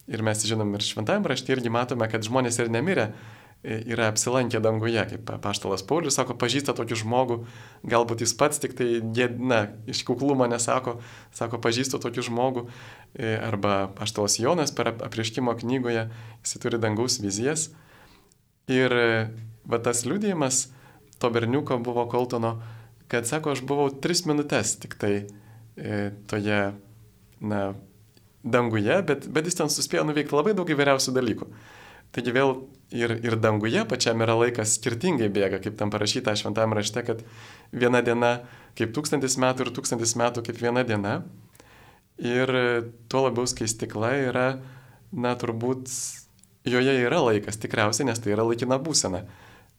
Ir 0.08 0.22
mes 0.24 0.44
žinom 0.46 0.70
ir 0.76 0.84
šventajame 0.86 1.28
rašte 1.28 1.52
irgi 1.52 1.72
matome, 1.72 2.06
kad 2.08 2.24
žmonės 2.24 2.60
ir 2.62 2.70
nemirė 2.72 3.08
e, 3.10 3.80
yra 3.90 4.06
apsilankę 4.12 4.60
danguje, 4.64 5.02
kaip 5.10 5.32
paštalas 5.42 5.82
Paulius 5.88 6.16
sako, 6.16 6.38
pažįsta 6.38 6.72
tokį 6.78 7.00
žmogų, 7.02 7.40
galbūt 7.90 8.22
jis 8.24 8.36
pats 8.38 8.62
tik 8.62 8.78
tai, 8.78 9.02
na, 9.42 9.64
iš 9.90 10.04
kuklumo 10.08 10.46
nesako, 10.48 11.00
sako, 11.34 11.60
pažįstu 11.66 12.00
tokį 12.04 12.28
žmogų, 12.30 12.68
e, 13.18 13.34
arba 13.50 13.90
paštalas 13.98 14.38
Jonas 14.40 14.72
per 14.72 14.94
aprieškimo 14.94 15.58
knygoje, 15.60 16.06
jis 16.46 16.56
turi 16.62 16.80
dangaus 16.80 17.18
vizijas. 17.24 17.72
Ir 18.68 18.92
va 19.70 19.80
tas 19.84 20.04
liūdėjimas 20.08 20.66
to 21.18 21.30
berniuko 21.34 21.78
buvo 21.82 22.06
Koltono, 22.10 22.58
kad 23.08 23.26
sako, 23.28 23.54
aš 23.56 23.64
buvau 23.66 23.90
tris 23.90 24.24
minutės 24.28 24.76
tik 24.82 24.96
tai 25.00 25.12
e, 25.76 26.10
toje, 26.30 26.60
na, 27.40 27.62
danguje, 28.44 29.00
bet, 29.06 29.26
bet 29.32 29.48
jis 29.48 29.58
ten 29.58 29.72
suspėjo 29.72 30.04
nuveikti 30.08 30.36
labai 30.36 30.54
daug 30.56 30.68
įvairiausių 30.70 31.14
dalykų. 31.16 31.48
Taigi 32.14 32.32
vėl 32.32 32.54
ir, 32.96 33.12
ir 33.20 33.36
danguje 33.40 33.82
pačiam 33.88 34.22
yra 34.24 34.36
laikas 34.38 34.78
skirtingai 34.78 35.28
bėga, 35.32 35.60
kaip 35.64 35.76
tam 35.80 35.92
parašyta 35.92 36.36
šventame 36.38 36.78
rašte, 36.78 37.02
kad 37.04 37.24
viena 37.72 38.00
diena 38.04 38.38
kaip 38.78 38.94
tūkstantis 38.96 39.36
metų 39.40 39.66
ir 39.66 39.74
tūkstantis 39.76 40.14
metų 40.20 40.44
kaip 40.46 40.60
viena 40.60 40.84
diena. 40.88 41.18
Ir 42.18 42.50
tuo 43.10 43.26
labiau 43.28 43.46
skaistikla 43.46 44.14
yra, 44.24 44.46
na 45.12 45.34
turbūt, 45.38 45.90
joje 46.66 46.96
yra 47.04 47.20
laikas 47.22 47.60
tikriausiai, 47.62 48.08
nes 48.08 48.18
tai 48.18 48.32
yra 48.34 48.46
laikina 48.48 48.80
būsena. 48.82 49.22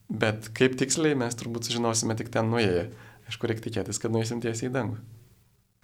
Bet 0.10 0.50
kaip 0.58 0.76
tiksliai 0.80 1.18
mes 1.18 1.38
turbūt 1.38 1.70
sužinosime 1.70 2.18
tik 2.18 2.32
ten 2.34 2.50
nuėję. 2.50 2.90
Aišku, 3.30 3.46
reikia 3.50 3.68
tikėtis, 3.68 4.02
kad 4.02 4.14
nueisim 4.14 4.42
tiesiai 4.42 4.72
į 4.72 4.74
dangų. 4.74 4.98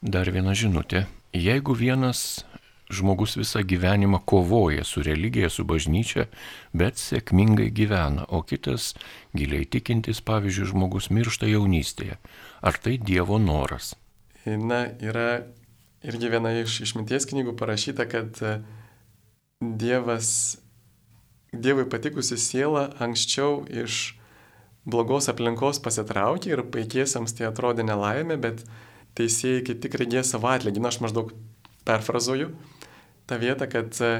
Dar 0.01 0.29
viena 0.33 0.55
žinutė. 0.57 1.05
Jeigu 1.33 1.75
vienas 1.77 2.41
žmogus 2.89 3.35
visą 3.37 3.61
gyvenimą 3.65 4.19
kovoja 4.25 4.83
su 4.83 5.03
religija, 5.05 5.49
su 5.49 5.65
bažnyčia, 5.65 6.27
bet 6.73 6.97
sėkmingai 7.01 7.69
gyvena, 7.73 8.25
o 8.29 8.41
kitas 8.45 8.93
giliai 9.37 9.65
tikintis, 9.65 10.21
pavyzdžiui, 10.25 10.69
žmogus 10.73 11.09
miršta 11.13 11.49
jaunystėje. 11.49 12.17
Ar 12.61 12.77
tai 12.81 12.97
Dievo 12.97 13.39
noras? 13.41 13.95
Na, 14.45 14.85
yra 15.01 15.45
irgi 16.05 16.29
viena 16.29 16.53
iš 16.61 16.81
išminties 16.85 17.25
knygų 17.31 17.55
parašyta, 17.57 18.05
kad 18.09 18.41
Dievas 19.61 20.57
Dievui 21.61 21.85
patikusi 21.89 22.37
siela 22.41 22.89
anksčiau 23.03 23.63
iš 23.69 24.15
blogos 24.85 25.29
aplinkos 25.31 25.81
pasitraukė 25.83 26.53
ir 26.53 26.63
paikiesiams 26.73 27.33
tai 27.37 27.47
atrodė 27.49 27.85
nelaimė, 27.87 28.37
bet 28.41 28.63
teisėjai 29.17 29.63
kaip 29.69 29.81
tik 29.83 29.97
regėjo 30.01 30.25
savo 30.27 30.51
atlygį. 30.51 30.83
Na, 30.83 30.91
aš 30.93 31.01
maždaug 31.03 31.33
perfrazuoju 31.87 32.51
tą 33.29 33.39
vietą, 33.41 33.67
kad 33.71 33.97
e, 34.05 34.11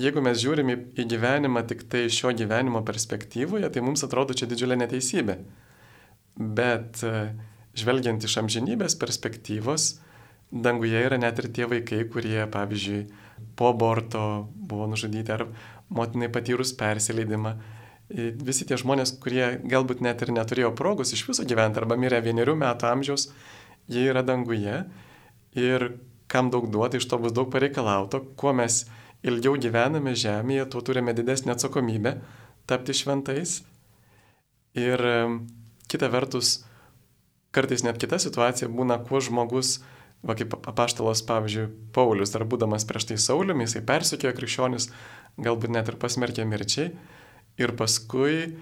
jeigu 0.00 0.22
mes 0.24 0.40
žiūrime 0.42 0.76
į 0.98 1.06
gyvenimą 1.12 1.64
tik 1.70 1.86
tai 1.92 2.06
šio 2.12 2.34
gyvenimo 2.36 2.82
perspektyvoje, 2.86 3.70
tai 3.70 3.84
mums 3.86 4.04
atrodo 4.06 4.36
čia 4.36 4.50
didžiulė 4.50 4.78
neteisybė. 4.80 5.38
Bet 6.40 7.02
e, 7.06 7.30
žvelgiant 7.78 8.24
iš 8.26 8.38
amžinybės 8.42 8.96
perspektyvos, 9.00 9.92
danguje 10.50 11.02
yra 11.06 11.18
net 11.20 11.38
ir 11.38 11.50
tie 11.54 11.68
vaikai, 11.70 12.04
kurie, 12.10 12.42
pavyzdžiui, 12.50 13.04
po 13.56 13.70
aborto 13.70 14.48
buvo 14.54 14.88
nužudyti 14.90 15.32
ar 15.32 15.46
motinai 15.90 16.30
patyrus 16.32 16.72
persileidimą. 16.78 17.54
Visi 18.42 18.66
tie 18.66 18.78
žmonės, 18.80 19.14
kurie 19.22 19.60
galbūt 19.70 20.02
net 20.02 20.22
ir 20.24 20.32
neturėjo 20.34 20.72
progos 20.78 21.12
iš 21.14 21.22
viso 21.28 21.46
gyventi 21.46 21.78
arba 21.78 21.98
mirė 22.00 22.18
vienerių 22.24 22.56
metų 22.58 22.88
amžiaus, 22.90 23.28
jie 23.90 24.08
yra 24.10 24.24
danguje 24.26 24.80
ir 25.58 25.86
kam 26.30 26.50
daug 26.50 26.66
duota, 26.70 26.98
iš 26.98 27.06
to 27.10 27.18
bus 27.22 27.34
daug 27.34 27.50
pareikalauto, 27.52 28.22
kuo 28.38 28.54
mes 28.54 28.84
ilgiau 29.26 29.54
gyvename 29.58 30.14
žemėje, 30.18 30.66
tuo 30.72 30.82
turime 30.82 31.14
didesnį 31.14 31.54
atsakomybę 31.54 32.16
tapti 32.70 32.94
šventais. 32.94 33.60
Ir 34.78 35.02
kita 35.90 36.10
vertus, 36.10 36.60
kartais 37.54 37.82
net 37.86 37.98
kita 37.98 38.18
situacija 38.22 38.70
būna, 38.70 38.98
kuo 39.06 39.22
žmogus 39.22 39.78
Va 40.20 40.34
kaip 40.36 40.52
apaštalas, 40.52 41.22
pavyzdžiui, 41.24 41.70
Paulius, 41.96 42.32
dar 42.34 42.44
būdamas 42.44 42.84
prieš 42.84 43.06
tai 43.08 43.16
Sauliumi, 43.16 43.64
jisai 43.64 43.80
persikėjo 43.88 44.34
krikščionis, 44.36 44.90
galbūt 45.38 45.74
net 45.74 45.90
ir 45.92 45.98
pasmerkė 46.00 46.46
mirčiai. 46.48 46.90
Ir 47.60 47.74
paskui 47.76 48.56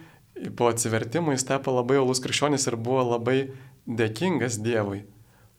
po 0.58 0.68
atsivertimų 0.72 1.36
jis 1.36 1.46
tapo 1.48 1.72
labai 1.74 2.00
olus 2.00 2.20
krikščionis 2.24 2.66
ir 2.68 2.76
buvo 2.76 3.04
labai 3.14 3.38
dėkingas 3.86 4.58
Dievui 4.62 5.04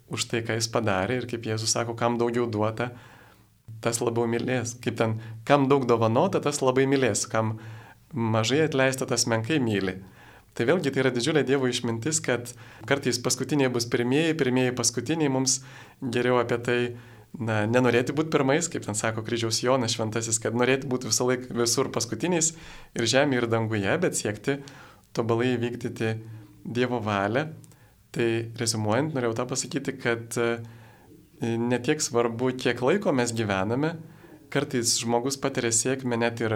už 0.09 0.25
tai, 0.29 0.41
ką 0.45 0.57
jis 0.57 0.69
padarė 0.73 1.21
ir 1.21 1.27
kaip 1.29 1.45
Jėzus 1.45 1.73
sako, 1.75 1.95
kam 1.97 2.17
daugiau 2.17 2.47
duota, 2.49 2.89
tas 3.83 4.01
labiau 4.01 4.27
mylės. 4.29 4.75
Kaip 4.81 4.97
ten, 4.97 5.19
kam 5.45 5.67
daug 5.69 5.85
dovanota, 5.89 6.41
tas 6.41 6.63
labai 6.65 6.87
mylės, 6.89 7.27
kam 7.29 7.59
mažai 8.13 8.63
atleista, 8.65 9.05
tas 9.09 9.27
menkai 9.29 9.59
myli. 9.61 9.99
Tai 10.57 10.65
vėlgi 10.65 10.91
tai 10.91 11.03
yra 11.03 11.13
didžiulė 11.13 11.45
Dievo 11.45 11.69
išmintis, 11.69 12.19
kad 12.25 12.49
kartais 12.89 13.21
paskutiniai 13.21 13.69
bus 13.71 13.85
pirmieji, 13.89 14.35
pirmieji 14.39 14.73
paskutiniai, 14.75 15.29
mums 15.31 15.59
geriau 16.01 16.41
apie 16.41 16.57
tai 16.65 16.79
na, 17.37 17.61
nenorėti 17.69 18.15
būti 18.15 18.33
pirmais, 18.33 18.67
kaip 18.71 18.85
ten 18.85 18.97
sako 18.97 19.23
kryžiaus 19.27 19.61
Jonas 19.63 19.93
šventasis, 19.95 20.39
kad 20.41 20.57
norėti 20.57 20.89
būti 20.89 21.09
visą 21.11 21.27
laiką 21.29 21.55
visur 21.59 21.91
paskutiniais 21.93 22.53
ir 22.97 23.09
žemė 23.09 23.39
ir 23.39 23.49
danguje, 23.51 23.95
bet 24.01 24.17
siekti 24.17 24.59
tobalai 25.13 25.55
vykdyti 25.61 26.17
Dievo 26.69 26.99
valią. 27.01 27.47
Tai 28.13 28.27
rezumuojant, 28.57 29.13
norėjau 29.13 29.35
tą 29.37 29.45
pasakyti, 29.51 29.93
kad 30.01 30.35
e, 30.41 30.47
netiek 31.45 32.01
svarbu, 32.01 32.49
kiek 32.57 32.81
laiko 32.81 33.13
mes 33.13 33.31
gyvename, 33.37 33.93
kartais 34.49 34.95
žmogus 34.97 35.37
patiria 35.37 35.69
sėkmę 35.73 36.17
net 36.17 36.41
ir, 36.41 36.55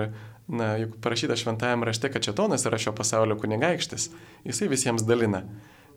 na, 0.50 0.74
juk 0.82 0.98
parašyta 1.04 1.38
šventajame 1.38 1.86
rašte, 1.88 2.10
kad 2.10 2.26
Četonas 2.26 2.66
yra 2.66 2.80
šio 2.82 2.96
pasaulio 2.98 3.38
kunigaikštis, 3.40 4.10
jisai 4.50 4.72
visiems 4.74 5.06
dalina 5.06 5.44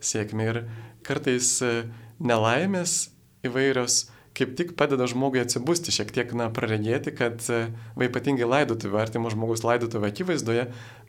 sėkmę 0.04 0.50
ir 0.50 0.60
kartais 1.08 1.54
e, 1.64 1.72
nelaimės 2.20 3.08
įvairios 3.48 4.04
kaip 4.36 4.52
tik 4.58 4.74
padeda 4.76 5.06
žmogui 5.08 5.40
atsibusti, 5.40 5.94
šiek 5.94 6.10
tiek, 6.12 6.32
na, 6.36 6.48
praregėti, 6.52 7.12
kad, 7.16 7.40
e, 7.48 7.66
va, 7.96 8.06
ypatingai 8.08 8.48
laidotuvių, 8.48 8.98
artimo 9.00 9.32
žmogus 9.32 9.64
laidotuvių 9.64 10.10
akivaizdoje, 10.10 10.66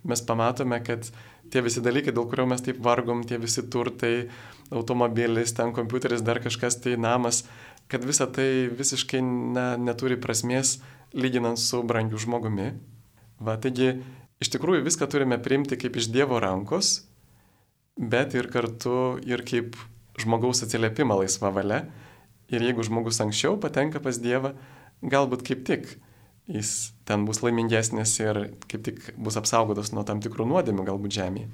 mes 0.08 0.22
pamatome, 0.24 0.80
kad 0.86 1.10
tie 1.52 1.62
visi 1.64 1.82
dalykai, 1.84 2.14
dėl 2.16 2.28
kurio 2.30 2.48
mes 2.48 2.64
taip 2.64 2.80
vargom, 2.84 3.24
tie 3.28 3.40
visi 3.40 3.66
turtai, 3.68 4.30
automobilis, 4.72 5.52
ten 5.56 5.74
kompiuteris, 5.76 6.24
dar 6.24 6.40
kažkas, 6.44 6.80
tai 6.84 6.96
namas, 7.00 7.42
kad 7.92 8.04
visa 8.04 8.28
tai 8.32 8.68
visiškai 8.72 9.20
na, 9.24 9.68
neturi 9.80 10.18
prasmės 10.20 10.78
lyginant 11.16 11.60
su 11.60 11.82
brangiu 11.84 12.20
žmogumi. 12.20 12.72
Va, 13.44 13.56
taigi, 13.60 13.94
iš 14.42 14.52
tikrųjų 14.56 14.84
viską 14.88 15.08
turime 15.10 15.38
priimti 15.40 15.78
kaip 15.80 15.96
iš 16.00 16.10
Dievo 16.12 16.40
rankos, 16.42 17.02
bet 17.98 18.36
ir 18.38 18.48
kartu 18.52 19.18
ir 19.26 19.44
kaip 19.46 19.76
žmogaus 20.18 20.64
atsiliepimą 20.64 21.22
laisvą 21.22 21.52
valią 21.54 21.86
Ir 22.48 22.64
jeigu 22.64 22.84
žmogus 22.86 23.20
anksčiau 23.20 23.58
patenka 23.60 24.00
pas 24.00 24.16
Dievą, 24.20 24.54
galbūt 25.04 25.44
kaip 25.44 25.66
tik 25.68 25.90
jis 26.48 26.94
ten 27.04 27.26
bus 27.28 27.42
laimingesnis 27.44 28.14
ir 28.22 28.40
kaip 28.70 28.84
tik 28.86 29.02
bus 29.20 29.36
apsaugotas 29.36 29.92
nuo 29.92 30.04
tam 30.08 30.22
tikrų 30.24 30.48
nuodėmių 30.48 30.86
galbūt 30.88 31.18
žemėje. 31.18 31.50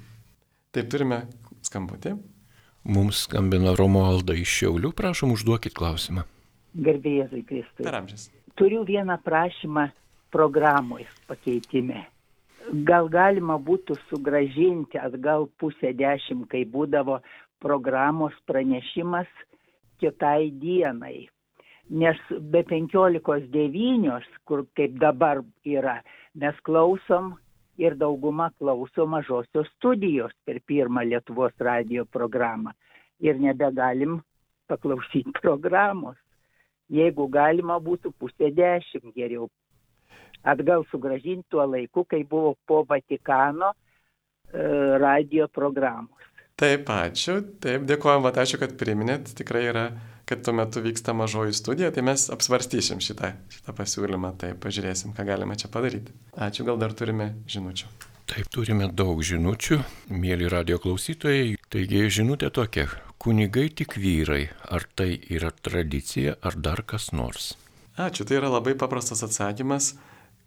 Taip 0.75 0.87
turime 0.91 1.25
skambutį. 1.67 2.15
Mums 2.85 3.25
skambina 3.25 3.73
Romualda 3.75 4.35
iš 4.37 4.51
Šiaulių, 4.59 4.91
prašom 4.95 5.33
užduokit 5.33 5.73
klausimą. 5.75 6.23
Gerbėjai 6.75 7.41
Kristui. 7.47 7.83
Per 7.83 7.95
amžius. 7.97 8.27
Turiu 8.55 8.83
vieną 8.87 9.17
prašymą 9.23 9.87
programui 10.31 11.07
pakeitime. 11.27 12.05
Gal 12.87 13.09
galima 13.11 13.57
būtų 13.61 13.97
sugražinti 14.09 14.99
atgal 15.01 15.47
pusę 15.59 15.91
dešimt, 15.97 16.47
kai 16.51 16.63
būdavo 16.65 17.19
programos 17.63 18.35
pranešimas 18.49 19.29
kitai 20.01 20.51
dienai. 20.61 21.27
Nes 21.89 22.17
be 22.51 22.63
15.9, 22.65 24.21
kur 24.45 24.65
kaip 24.77 24.95
dabar 25.01 25.43
yra, 25.63 25.99
mes 26.33 26.55
klausom 26.65 27.35
ir 27.77 27.95
dauguma 27.99 28.49
klauso 28.57 29.05
mažosios 29.05 29.69
studijos 29.75 30.33
per 30.45 30.59
pirmą 30.65 31.03
Lietuvos 31.05 31.53
radio 31.59 32.05
programą. 32.05 32.73
Ir 33.19 33.37
nebegalim 33.39 34.21
paklausyti 34.67 35.35
programos. 35.41 36.17
Jeigu 36.89 37.27
galima 37.29 37.79
būtų 37.81 38.13
pusė 38.19 38.51
dešimt 38.53 39.13
geriau. 39.15 39.49
Atgal 40.45 40.85
sugražinti 40.91 41.47
tuo 41.49 41.65
laiku, 41.65 42.03
kai 42.05 42.23
buvo 42.23 42.53
po 42.67 42.83
Vatikano 42.85 43.71
e, 43.73 44.97
radio 45.01 45.47
programos. 45.49 46.21
Taip, 46.55 46.87
ačiū. 46.87 47.41
Taip, 47.59 47.83
dėkojom, 47.83 48.21
va, 48.23 48.31
ačiū, 48.39 48.55
kad 48.61 48.77
priminėt. 48.79 49.33
Tikrai 49.35 49.65
yra, 49.73 49.81
kad 50.23 50.45
tuo 50.45 50.53
metu 50.55 50.79
vyksta 50.79 51.11
mažoji 51.11 51.55
studija, 51.57 51.89
tai 51.91 52.05
mes 52.07 52.29
apsvarstysim 52.31 53.01
šitą, 53.03 53.33
šitą 53.51 53.75
pasiūlymą. 53.75 54.31
Taip, 54.39 54.61
pažiūrėsim, 54.63 55.11
ką 55.17 55.25
galime 55.27 55.57
čia 55.59 55.67
padaryti. 55.73 56.15
Ačiū, 56.31 56.63
gal 56.69 56.79
dar 56.79 56.95
turime 56.95 57.33
žinučių. 57.51 57.91
Taip, 58.31 58.47
turime 58.55 58.87
daug 58.87 59.19
žinučių, 59.19 59.81
mėly 60.15 60.47
radio 60.49 60.79
klausytojai. 60.79 61.57
Taigi, 61.75 62.05
žinutė 62.21 62.53
tokia. 62.55 62.87
Kunigai 63.19 63.67
tik 63.75 63.99
vyrai. 63.99 64.47
Ar 64.71 64.87
tai 64.95 65.11
yra 65.27 65.51
tradicija, 65.51 66.39
ar 66.39 66.55
dar 66.55 66.85
kas 66.87 67.11
nors? 67.11 67.51
Ačiū, 67.99 68.23
tai 68.23 68.39
yra 68.39 68.55
labai 68.55 68.79
paprastas 68.79 69.27
atsakymas, 69.27 69.97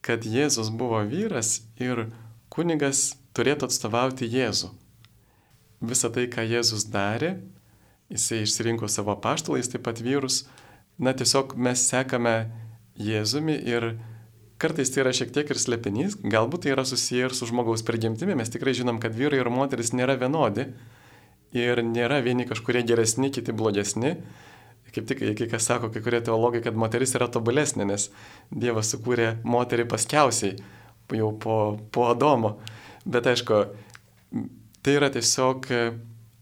kad 0.01 0.25
Jėzus 0.25 0.73
buvo 0.73 1.05
vyras 1.05 1.59
ir 1.77 2.07
kunigas 2.49 3.11
turėtų 3.37 3.68
atstovauti 3.68 4.25
Jėzų 4.33 4.73
visą 5.81 6.11
tai, 6.14 6.27
ką 6.31 6.45
Jėzus 6.49 6.87
darė, 6.91 7.37
jisai 8.12 8.43
išsirinko 8.45 8.88
savo 8.91 9.14
paštalais, 9.21 9.69
taip 9.71 9.85
pat 9.87 10.01
vyrus, 10.03 10.47
na 10.99 11.14
tiesiog 11.14 11.55
mes 11.57 11.83
sekame 11.91 12.51
Jėzumi 12.99 13.55
ir 13.69 13.93
kartais 14.59 14.91
tai 14.91 15.05
yra 15.05 15.14
šiek 15.14 15.31
tiek 15.35 15.51
ir 15.53 15.61
slėpinys, 15.61 16.19
galbūt 16.19 16.64
tai 16.64 16.75
yra 16.75 16.85
susiję 16.88 17.29
ir 17.29 17.37
su 17.37 17.47
žmogaus 17.47 17.85
prigimtimi, 17.87 18.35
mes 18.38 18.51
tikrai 18.51 18.75
žinom, 18.75 18.99
kad 19.03 19.14
vyrai 19.14 19.38
ir 19.38 19.51
moteris 19.55 19.95
nėra 19.95 20.19
vienodi 20.19 20.67
ir 21.55 21.83
nėra 21.87 22.19
vieni 22.25 22.49
kažkurie 22.49 22.83
geresni, 22.87 23.31
kiti 23.33 23.55
blogesni. 23.55 24.17
Kaip 24.88 25.05
tik, 25.05 25.21
kai 25.37 25.47
kas 25.53 25.67
sako, 25.69 25.91
kai 25.93 26.01
kurie 26.01 26.19
teologai, 26.25 26.62
kad 26.64 26.77
moteris 26.77 27.12
yra 27.14 27.29
tobulesnė, 27.29 27.85
nes 27.91 28.09
Dievas 28.49 28.88
sukūrė 28.95 29.35
moterį 29.45 29.85
paskiausiai, 29.93 30.57
jau 31.12 31.29
po, 31.37 31.57
po 31.93 32.07
Adomo. 32.09 32.55
Bet 33.05 33.29
aišku, 33.29 33.61
Tai 34.83 34.95
yra 34.95 35.09
tiesiog 35.14 35.69
e, 35.75 35.81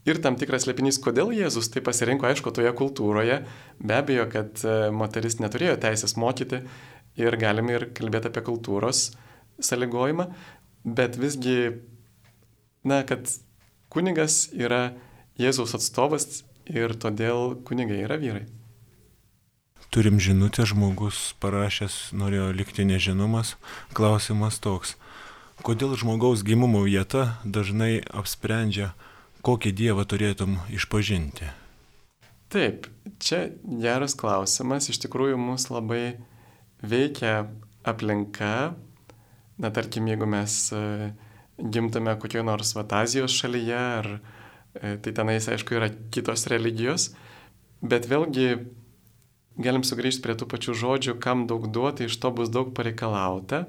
ir 0.07 0.19
tam 0.23 0.37
tikras 0.39 0.67
slėpinys, 0.67 0.99
kodėl 1.03 1.33
Jėzus 1.35 1.71
tai 1.73 1.83
pasirinko, 1.85 2.27
aišku, 2.29 2.53
toje 2.55 2.71
kultūroje. 2.77 3.41
Be 3.81 3.97
abejo, 3.97 4.27
kad 4.31 4.61
e, 4.63 4.77
moteris 4.93 5.39
neturėjo 5.41 5.77
teisės 5.83 6.17
mokyti 6.19 6.61
ir 7.17 7.39
galime 7.41 7.77
ir 7.77 7.87
kalbėti 7.97 8.29
apie 8.31 8.43
kultūros 8.45 9.09
sąlygojimą, 9.63 10.27
bet 10.85 11.17
visgi, 11.17 11.57
na, 12.85 13.01
kad 13.09 13.25
kunigas 13.93 14.45
yra 14.53 14.91
Jėzaus 15.37 15.75
atstovas 15.77 16.43
ir 16.69 16.93
todėl 16.97 17.57
kunigai 17.65 18.03
yra 18.05 18.17
vyrai. 18.21 18.45
Turim 19.93 20.19
žinutę, 20.19 20.65
žmogus 20.67 21.31
parašęs 21.41 22.11
norėjo 22.17 22.51
likti 22.57 22.83
nežinomas, 22.85 23.55
klausimas 23.97 24.59
toks 24.59 24.97
kodėl 25.65 25.95
žmogaus 25.97 26.43
gimimo 26.45 26.83
vieta 26.85 27.37
dažnai 27.45 28.01
apsprendžia, 28.05 28.93
kokį 29.45 29.71
dievą 29.71 30.05
turėtum 30.09 30.59
išpažinti? 30.73 31.49
Taip, 32.51 32.87
čia 33.19 33.49
geras 33.63 34.15
klausimas. 34.15 34.87
Iš 34.87 35.01
tikrųjų, 35.03 35.39
mus 35.39 35.67
labai 35.71 36.17
veikia 36.79 37.49
aplinka. 37.87 38.75
Na, 39.57 39.71
tarkim, 39.73 40.07
jeigu 40.07 40.27
mes 40.29 40.55
e, 40.71 41.11
gimtame 41.57 42.13
kokioje 42.21 42.45
nors 42.47 42.75
Vatazijos 42.77 43.35
šalyje, 43.35 43.77
ar 43.77 44.09
e, 44.15 44.95
tai 45.01 45.13
tenais, 45.17 45.47
aišku, 45.49 45.75
yra 45.79 45.89
kitos 46.13 46.45
religijos, 46.51 47.09
bet 47.81 48.05
vėlgi 48.07 48.51
galim 49.57 49.83
sugrįžti 49.87 50.21
prie 50.23 50.37
tų 50.37 50.47
pačių 50.51 50.77
žodžių, 50.77 51.17
kam 51.23 51.47
daug 51.49 51.65
duoti, 51.73 52.05
iš 52.07 52.19
to 52.21 52.31
bus 52.31 52.53
daug 52.53 52.69
pareikalauta. 52.77 53.65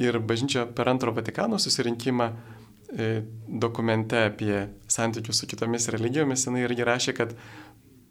Ir 0.00 0.20
bažnyčia 0.24 0.64
per 0.72 0.88
antro 0.88 1.12
Vatikano 1.12 1.58
susirinkimą 1.60 2.30
e, 2.30 3.22
dokumente 3.46 4.24
apie 4.30 4.68
santykius 4.88 5.42
su 5.42 5.48
kitomis 5.50 5.90
religijomis, 5.92 6.46
jinai 6.48 6.64
irgi 6.64 6.86
rašė, 6.88 7.16
kad 7.18 7.34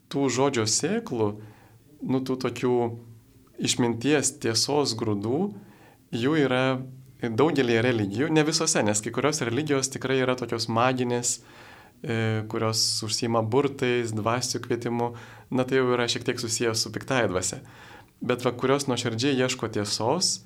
tų 0.09 0.27
žodžio 0.33 0.65
sėklų, 0.69 1.29
nu 2.09 2.21
tų 2.25 2.37
tokių 2.45 2.75
išminties 3.59 4.37
tiesos 4.43 4.95
grūdų, 4.99 5.41
jų 6.15 6.35
yra 6.45 6.63
daugelį 7.19 7.81
religijų, 7.83 8.29
ne 8.31 8.43
visose, 8.47 8.81
nes 8.85 9.01
kai 9.03 9.11
kurios 9.15 9.41
religijos 9.43 9.91
tikrai 9.91 10.21
yra 10.23 10.37
tokios 10.39 10.69
maginės, 10.71 11.39
e, 12.01 12.45
kurios 12.51 12.81
užsima 13.03 13.41
burtais, 13.43 14.13
dvasių 14.15 14.61
kvietimu, 14.63 15.11
na 15.51 15.65
tai 15.67 15.81
jau 15.81 15.89
yra 15.95 16.07
šiek 16.07 16.27
tiek 16.27 16.39
susijęs 16.39 16.85
su 16.85 16.93
piktai 16.95 17.25
dvasia. 17.31 17.59
Bet 18.23 18.43
va, 18.45 18.53
kurios 18.55 18.87
nuoširdžiai 18.87 19.35
ieško 19.43 19.69
tiesos, 19.75 20.39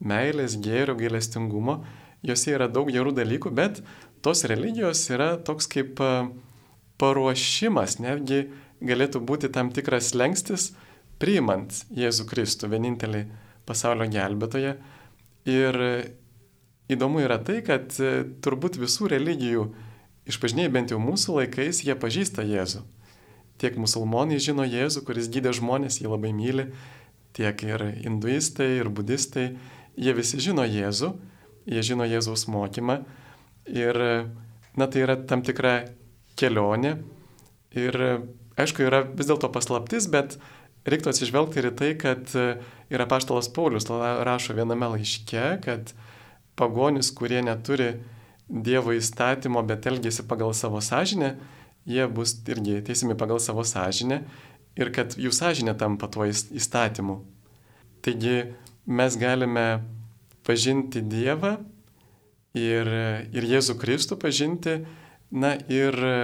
meilės, 0.00 0.56
gėrio, 0.60 0.96
gailestingumo, 0.98 1.80
jose 2.26 2.54
yra 2.56 2.68
daug 2.72 2.90
gerų 2.92 3.14
dalykų, 3.16 3.52
bet 3.54 3.82
tos 4.24 4.44
religijos 4.48 5.02
yra 5.12 5.34
toks 5.36 5.68
kaip 5.70 6.00
paruošimas, 7.00 7.98
netgi 8.00 8.46
galėtų 8.84 9.22
būti 9.24 9.50
tam 9.52 9.72
tikras 9.72 10.12
lengstis, 10.16 10.70
priimant 11.20 11.84
Jėzų 11.92 12.26
Kristų, 12.30 12.70
vienintelį 12.72 13.26
pasaulio 13.68 14.08
gelbėtoją. 14.10 14.76
Ir 15.48 15.80
įdomu 16.92 17.22
yra 17.24 17.38
tai, 17.44 17.60
kad 17.64 17.92
e, 18.00 18.24
turbūt 18.44 18.78
visų 18.80 19.10
religijų 19.12 19.68
išpažinėjai 20.30 20.72
bent 20.72 20.94
jau 20.94 21.00
mūsų 21.02 21.40
laikais, 21.40 21.82
jie 21.84 21.96
pažįsta 21.96 22.44
Jėzų. 22.46 22.82
Tiek 23.60 23.76
musulmonai 23.80 24.40
žino 24.40 24.64
Jėzų, 24.64 25.04
kuris 25.08 25.28
gydė 25.32 25.52
žmonės, 25.56 26.00
jį 26.00 26.12
labai 26.12 26.32
myli, 26.36 26.70
tiek 27.36 27.60
ir 27.66 27.84
hinduistai, 28.00 28.70
ir 28.80 28.88
budistai, 28.92 29.50
jie 29.96 30.14
visi 30.16 30.40
žino 30.42 30.66
Jėzų, 30.66 31.10
jie 31.70 31.82
žino 31.86 32.06
Jėzaus 32.08 32.46
mokymą 32.50 33.00
ir, 33.70 33.98
na, 34.76 34.86
tai 34.86 35.04
yra 35.04 35.16
tam 35.28 35.44
tikra 35.46 35.80
kelionė 36.40 36.96
ir, 37.76 37.98
aišku, 38.60 38.86
yra 38.86 39.02
vis 39.06 39.28
dėlto 39.30 39.50
paslaptis, 39.52 40.08
bet 40.10 40.38
reiktų 40.88 41.12
atsižvelgti 41.12 41.60
ir 41.60 41.70
į 41.70 41.74
tai, 41.76 41.90
kad 42.00 42.32
ir 42.90 43.04
apaštalas 43.04 43.50
Paulius 43.54 43.88
rašo 43.90 44.56
viename 44.56 44.94
laiške, 44.94 45.44
kad 45.64 45.92
pagonis, 46.58 47.12
kurie 47.16 47.42
neturi 47.44 47.94
Dievo 48.50 48.90
įstatymo, 48.96 49.62
bet 49.62 49.86
elgėsi 49.86 50.24
pagal 50.26 50.50
savo 50.58 50.80
sąžinę, 50.82 51.36
jie 51.86 52.06
bus 52.10 52.32
irgi 52.50 52.80
teisimi 52.82 53.14
pagal 53.14 53.38
savo 53.38 53.62
sąžinę 53.62 54.24
ir 54.80 54.90
kad 54.94 55.14
jų 55.14 55.30
sąžinė 55.34 55.76
tampa 55.78 56.08
tuo 56.10 56.26
įstatymu. 56.26 57.20
Taigi 58.02 58.34
mes 58.90 59.16
galime 59.18 59.66
pažinti 60.46 61.02
Dievą 61.06 61.56
ir, 62.58 62.90
ir 63.30 63.46
Jėzų 63.54 63.78
Kristų 63.78 64.18
pažinti, 64.20 64.80
na 65.30 65.54
ir 65.70 65.94
e, 65.94 66.14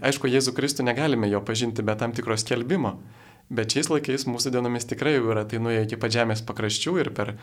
aišku, 0.00 0.30
Jėzų 0.30 0.54
Kristų 0.56 0.86
negalime 0.88 1.28
jo 1.28 1.42
pažinti 1.44 1.84
be 1.84 1.96
tam 2.00 2.14
tikros 2.16 2.46
kelbimo, 2.48 2.96
bet 3.52 3.72
šiais 3.72 3.90
laikais 3.92 4.24
mūsų 4.28 4.52
dienomis 4.54 4.88
tikrai 4.88 5.16
jau 5.16 5.28
yra 5.32 5.44
tai 5.48 5.60
nuėję 5.60 5.84
iki 5.86 6.00
pažemės 6.00 6.44
pakraščių 6.48 6.96
ir 7.02 7.12
per 7.16 7.34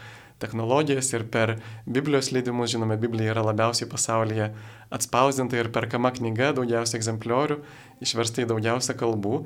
technologijas, 0.42 1.12
ir 1.14 1.28
per 1.30 1.58
Biblijos 1.86 2.32
leidimus, 2.34 2.74
žinome, 2.74 2.98
Biblija 3.02 3.36
yra 3.36 3.46
labiausiai 3.46 3.90
pasaulyje 3.90 4.52
atspausdinta 4.94 5.62
ir 5.62 5.72
perkama 5.74 6.14
knyga, 6.16 6.54
daugiausia 6.58 6.98
egzempliorių, 7.00 7.62
išversta 8.06 8.46
į 8.46 8.50
daugiausia 8.54 8.98
kalbų. 8.98 9.46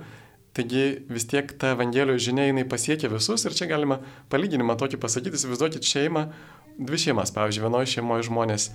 Taigi 0.58 0.86
vis 1.10 1.28
tiek 1.30 1.52
ta 1.62 1.76
Evangelijos 1.76 2.24
žinia 2.26 2.48
jinai 2.48 2.66
pasiekia 2.70 3.12
visus 3.12 3.46
ir 3.46 3.54
čia 3.56 3.68
galima 3.70 4.00
palyginimą 4.34 4.76
tokį 4.82 4.98
pasakyti, 5.02 5.38
įsivaizduokit 5.38 5.86
šeimą, 5.86 6.26
dvi 6.80 7.02
šeimas, 7.06 7.34
pavyzdžiui, 7.36 7.66
vienoje 7.68 7.92
šeimoje 7.94 8.26
žmonės 8.30 8.70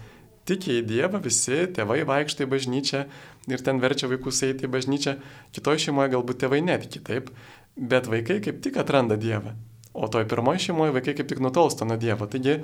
tiki 0.48 0.78
į 0.78 0.86
Dievą, 0.88 1.20
visi 1.24 1.64
tėvai 1.74 2.02
vaikštai 2.08 2.46
bažnyčią 2.50 3.04
ir 3.50 3.64
ten 3.64 3.80
verčia 3.82 4.10
vaikus 4.12 4.42
eiti 4.46 4.68
į 4.68 4.72
bažnyčią, 4.76 5.16
kitoje 5.56 5.86
šeimoje 5.86 6.14
galbūt 6.14 6.44
tėvai 6.44 6.60
netiki, 6.64 7.02
taip, 7.04 7.32
bet 7.76 8.10
vaikai 8.10 8.40
kaip 8.44 8.60
tik 8.64 8.78
atranda 8.80 9.18
Dievą. 9.20 9.56
O 9.94 10.08
toj 10.10 10.26
pirmoji 10.26 10.58
šeimoje 10.58 10.90
vaikai 10.96 11.12
kaip 11.14 11.28
tik 11.30 11.38
nutolsta 11.38 11.86
nuo 11.86 11.94
Dievo. 11.96 12.26
Taigi, 12.26 12.56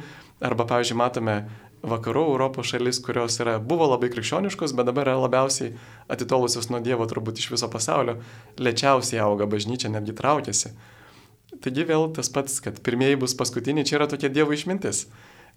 arba, 0.42 0.64
pavyzdžiui, 0.66 0.96
matome 0.98 1.36
vakarų 1.86 2.24
Europos 2.32 2.72
šalis, 2.72 2.98
kurios 3.04 3.38
yra, 3.40 3.60
buvo 3.62 3.86
labai 3.86 4.10
krikščioniškos, 4.10 4.74
bet 4.74 4.88
dabar 4.88 5.12
yra 5.12 5.20
labiausiai 5.22 5.76
atitolusios 6.10 6.66
nuo 6.72 6.80
Dievo 6.82 7.06
turbūt 7.06 7.38
iš 7.38 7.52
viso 7.54 7.70
pasaulio, 7.70 8.16
lėčiausiai 8.58 9.22
auga 9.22 9.46
bažnyčia, 9.46 9.92
netgi 9.94 10.16
traukiasi. 10.18 10.74
Taigi 11.62 11.86
vėl 11.86 12.08
tas 12.16 12.32
pats, 12.34 12.58
kad 12.64 12.82
pirmieji 12.82 13.20
bus 13.22 13.36
paskutiniai, 13.38 13.86
čia 13.86 14.00
yra 14.00 14.10
tokia 14.10 14.32
Dievo 14.34 14.56
išmintis, 14.56 15.06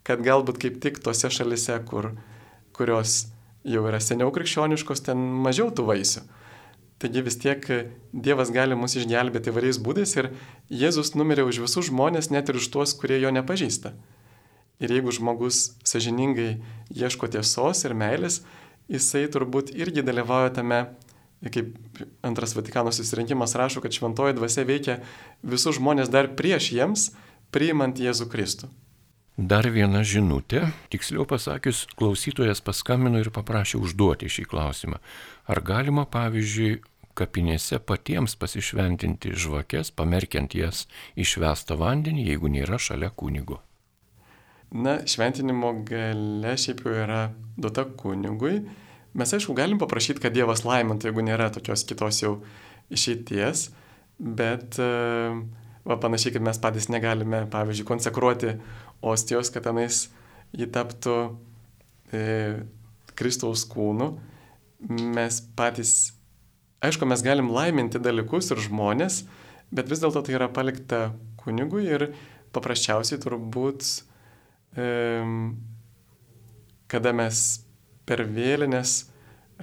kad 0.05 0.21
galbūt 0.21 0.61
kaip 0.61 0.77
tik 0.83 1.01
tose 1.01 1.33
šalise, 1.33 1.79
kur, 1.89 2.11
kurios 2.77 3.31
jau 3.65 3.87
yra 3.89 3.97
seniau 4.03 4.29
krikščioniškos, 4.35 5.07
ten 5.09 5.25
mažiau 5.41 5.73
tų 5.73 5.89
vaisių. 5.89 6.23
Taigi 7.03 7.19
vis 7.19 7.35
tiek 7.35 7.65
Dievas 8.15 8.47
gali 8.55 8.77
mus 8.79 8.93
išgelbėti 8.95 9.51
įvairiais 9.51 9.79
būdais 9.83 10.13
ir 10.15 10.29
Jėzus 10.71 11.09
numirė 11.19 11.43
už 11.49 11.59
visus 11.65 11.89
žmonės, 11.89 12.29
net 12.31 12.47
ir 12.47 12.59
už 12.61 12.69
tuos, 12.71 12.93
kurie 12.95 13.17
jo 13.19 13.31
nepažįsta. 13.35 13.91
Ir 14.79 14.93
jeigu 14.95 15.11
žmogus 15.11 15.73
sažiningai 15.83 16.61
ieško 16.95 17.27
tiesos 17.35 17.83
ir 17.83 17.95
meilės, 17.99 18.39
jisai 18.87 19.25
turbūt 19.31 19.73
irgi 19.75 20.05
dalyvauja 20.07 20.53
tame, 20.55 20.79
kaip 21.43 21.75
antras 22.23 22.55
Vatikano 22.55 22.95
susirinkimas 22.95 23.57
rašo, 23.59 23.83
kad 23.83 23.91
šventoji 23.91 24.37
dvasia 24.39 24.63
veikia 24.63 25.01
visus 25.43 25.75
žmonės 25.81 26.07
dar 26.07 26.31
prieš 26.39 26.71
jiems, 26.77 27.09
priimant 27.51 27.99
Jėzų 27.99 28.29
Kristų. 28.31 28.71
Dar 29.33 29.65
viena 29.65 30.03
žinutė, 30.05 30.67
tiksliau 30.93 31.25
pasakius, 31.25 31.83
klausytojas 31.97 32.61
paskambino 32.61 33.17
ir 33.17 33.31
paprašė 33.33 33.79
užduoti 33.81 34.29
šį 34.29 34.47
klausimą. 34.47 34.99
Ar 35.49 35.61
galima, 35.65 36.05
pavyzdžiui, 36.05 36.77
kapinėse 37.17 37.79
patiems 37.83 38.35
pasišventinti 38.39 39.33
žvakes, 39.37 39.93
pamerkiant 39.95 40.55
jas 40.57 40.85
išvestą 41.19 41.77
vandenį, 41.79 42.27
jeigu 42.31 42.51
nėra 42.51 42.79
šalia 42.81 43.11
kunigo? 43.15 43.61
Na, 44.73 44.97
šventinimo 45.05 45.69
gale 45.85 46.55
šiaip 46.57 46.79
jau 46.81 46.95
yra 47.03 47.19
duota 47.61 47.85
kunigui. 47.99 48.63
Mes 49.13 49.33
aišku 49.37 49.53
galim 49.53 49.77
paprašyti, 49.77 50.23
kad 50.23 50.33
Dievas 50.33 50.63
laimintų, 50.65 51.11
jeigu 51.11 51.21
nėra 51.25 51.51
tokios 51.53 51.85
kitos 51.85 52.23
jau 52.23 52.31
išeities, 52.93 53.67
bet 54.17 54.79
e, 54.81 54.87
va, 55.85 55.97
panašiai, 56.01 56.33
kad 56.33 56.45
mes 56.49 56.57
patys 56.61 56.89
negalime, 56.89 57.43
pavyzdžiui, 57.53 57.85
konsekruoti 57.85 58.55
ostijos, 59.05 59.53
kad 59.53 59.67
tenais 59.67 60.07
jį 60.57 60.69
taptų 60.73 61.17
e, 62.09 62.23
Kristaus 63.13 63.67
kūnu. 63.69 64.09
Mes 64.89 65.37
patys, 65.53 66.15
aišku, 66.83 67.07
mes 67.09 67.23
galim 67.25 67.51
laiminti 67.53 68.01
dalykus 68.03 68.51
ir 68.53 68.61
žmonės, 68.63 69.23
bet 69.73 69.89
vis 69.91 70.03
dėlto 70.03 70.23
tai 70.25 70.37
yra 70.37 70.49
palikta 70.53 71.13
kunigui 71.41 71.87
ir 71.87 72.11
paprasčiausiai 72.53 73.21
turbūt 73.23 73.87
kada 76.93 77.13
mes 77.15 77.41
per 78.09 78.23
vėlinės 78.29 79.03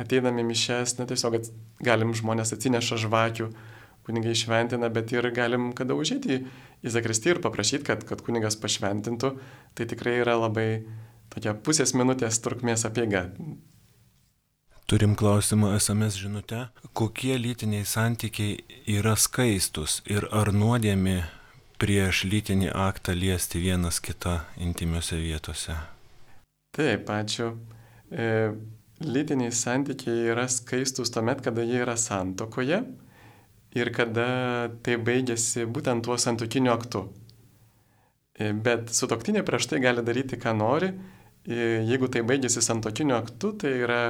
ateiname 0.01 0.45
mišes, 0.47 0.97
na 0.99 1.07
tiesiog 1.11 1.41
galim 1.85 2.15
žmonės 2.17 2.55
atsineša 2.57 3.01
žvakių, 3.05 3.51
kunigai 4.07 4.35
šventina, 4.39 4.89
bet 4.93 5.13
ir 5.13 5.29
galim 5.35 5.71
kada 5.77 5.97
užėti 5.99 6.41
į 6.81 6.95
Zakristį 6.95 7.35
ir 7.35 7.43
paprašyti, 7.45 7.85
kad, 7.87 8.07
kad 8.09 8.23
kunigas 8.25 8.57
pašventintų, 8.61 9.35
tai 9.77 9.87
tikrai 9.91 10.21
yra 10.23 10.39
labai 10.41 10.69
tokia 11.31 11.55
pusės 11.55 11.93
minutės 11.95 12.41
trukmės 12.43 12.87
apiega. 12.89 13.29
Turim 14.91 15.15
klausimą 15.15 15.79
SMS 15.79 16.15
žinutę. 16.15 16.69
Kokie 16.93 17.39
lytiniai 17.39 17.85
santykiai 17.87 18.57
yra 18.91 19.13
skaistus 19.15 20.01
ir 20.11 20.25
ar 20.35 20.49
nuodėmi 20.51 21.21
prieš 21.79 22.25
lytinį 22.27 22.73
aktą 22.75 23.15
liesti 23.15 23.61
vienas 23.63 24.01
kitą 24.03 24.33
intimiuose 24.59 25.21
vietose. 25.23 25.77
Taip, 26.75 27.07
ačiū. 27.07 27.53
E, 28.11 28.51
lytiniai 29.07 29.53
santykiai 29.55 30.33
yra 30.33 30.49
skaistus 30.51 31.15
tuomet, 31.15 31.45
kada 31.47 31.63
jie 31.63 31.85
yra 31.85 31.95
santokoje 31.95 32.81
ir 33.79 33.93
kada 33.95 34.27
tai 34.83 34.99
baigėsi 34.99 35.69
būtent 35.71 36.03
tuo 36.03 36.19
santokiniu 36.19 36.75
aktu. 36.75 37.05
E, 38.35 38.51
bet 38.51 38.91
sutoktinė 38.91 39.47
prieš 39.47 39.71
tai 39.71 39.79
gali 39.87 40.03
daryti, 40.03 40.35
ką 40.35 40.59
nori. 40.59 40.91
E, 41.47 41.79
jeigu 41.87 42.11
tai 42.11 42.27
baigėsi 42.27 42.59
santokiniu 42.59 43.21
aktu, 43.21 43.55
tai 43.63 43.77
yra, 43.87 44.03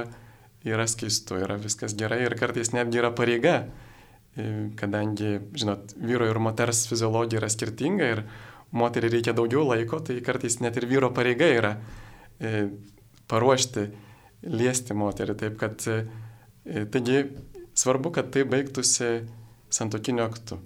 yra 0.65 0.87
skaistu, 0.87 1.39
yra 1.41 1.57
viskas 1.61 1.95
gerai 1.97 2.21
ir 2.25 2.35
kartais 2.39 2.73
netgi 2.75 3.01
yra 3.01 3.13
pareiga 3.15 3.63
E, 4.35 4.71
kadangi, 4.79 5.39
žinot, 5.59 5.91
vyro 5.99 6.27
ir 6.29 6.39
moters 6.39 6.85
fiziologija 6.87 7.41
yra 7.41 7.49
skirtinga 7.51 8.07
ir 8.13 8.21
moteriai 8.71 9.17
reikia 9.17 9.33
daugiau 9.35 9.65
laiko, 9.67 9.99
tai 9.99 10.21
kartais 10.23 10.61
net 10.63 10.77
ir 10.79 10.87
vyro 10.87 11.09
pareiga 11.11 11.49
yra 11.51 11.71
e, 12.39 12.69
paruošti, 13.27 13.89
liesti 14.47 14.95
moterį. 14.95 15.35
Taip 15.41 15.57
kad, 15.59 15.83
e, 15.83 16.85
taigi, 16.93 17.25
svarbu, 17.75 18.13
kad 18.15 18.31
tai 18.31 18.45
baigtųsi 18.47 19.11
santokiniu 19.71 20.23
aktu. 20.29 20.61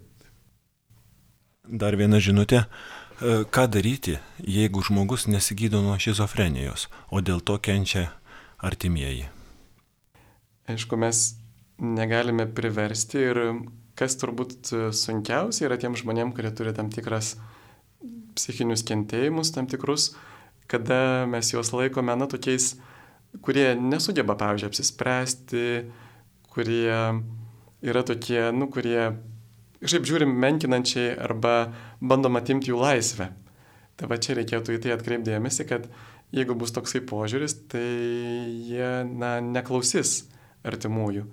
Dar 1.66 1.98
viena 1.98 2.22
žinutė. 2.22 2.68
Ką 3.16 3.64
daryti, 3.72 4.18
jeigu 4.44 4.82
žmogus 4.84 5.24
nesigydo 5.32 5.80
nuo 5.80 5.96
šizofrenijos, 5.96 6.90
o 7.16 7.24
dėl 7.24 7.40
to 7.40 7.56
kenčia 7.64 8.10
artimieji? 8.60 9.30
Aišku, 10.66 10.98
mes 10.98 11.36
negalime 11.78 12.48
priversti 12.50 13.20
ir 13.22 13.40
kas 14.00 14.18
turbūt 14.18 14.72
sunkiausia 14.98 15.68
yra 15.68 15.78
tiem 15.78 15.94
žmonėm, 15.98 16.34
kurie 16.34 16.50
turi 16.56 16.74
tam 16.76 16.90
tikras 16.90 17.36
psichinius 18.36 18.84
kentėjimus, 18.88 19.54
tam 19.56 19.70
tikrus, 19.72 20.14
kada 20.72 21.28
mes 21.30 21.54
juos 21.54 21.72
laikome, 21.76 22.18
na, 22.18 22.28
tokiais, 22.32 22.74
kurie 23.46 23.70
nesugeba, 23.78 24.36
pavyzdžiui, 24.40 24.72
apsispręsti, 24.72 25.64
kurie 26.52 26.98
yra 27.86 28.04
tokie, 28.08 28.42
nu, 28.58 28.68
kurie, 28.74 29.14
kažkaip 29.86 30.10
žiūrim, 30.10 30.36
menkinančiai 30.44 31.16
arba 31.30 31.56
bandom 32.02 32.42
atimti 32.42 32.74
jų 32.74 32.82
laisvę. 32.82 33.30
Tai 33.96 34.12
va 34.12 34.18
čia 34.20 34.36
reikėtų 34.42 34.76
į 34.76 34.84
tai 34.84 34.98
atkreipdėmėsi, 34.98 35.70
kad 35.70 35.86
jeigu 36.36 36.58
bus 36.58 36.74
toksai 36.76 37.06
požiūris, 37.08 37.62
tai 37.72 37.86
jie, 38.66 38.90
na, 39.14 39.38
neklausys 39.40 40.26
artimųjų 40.66 41.26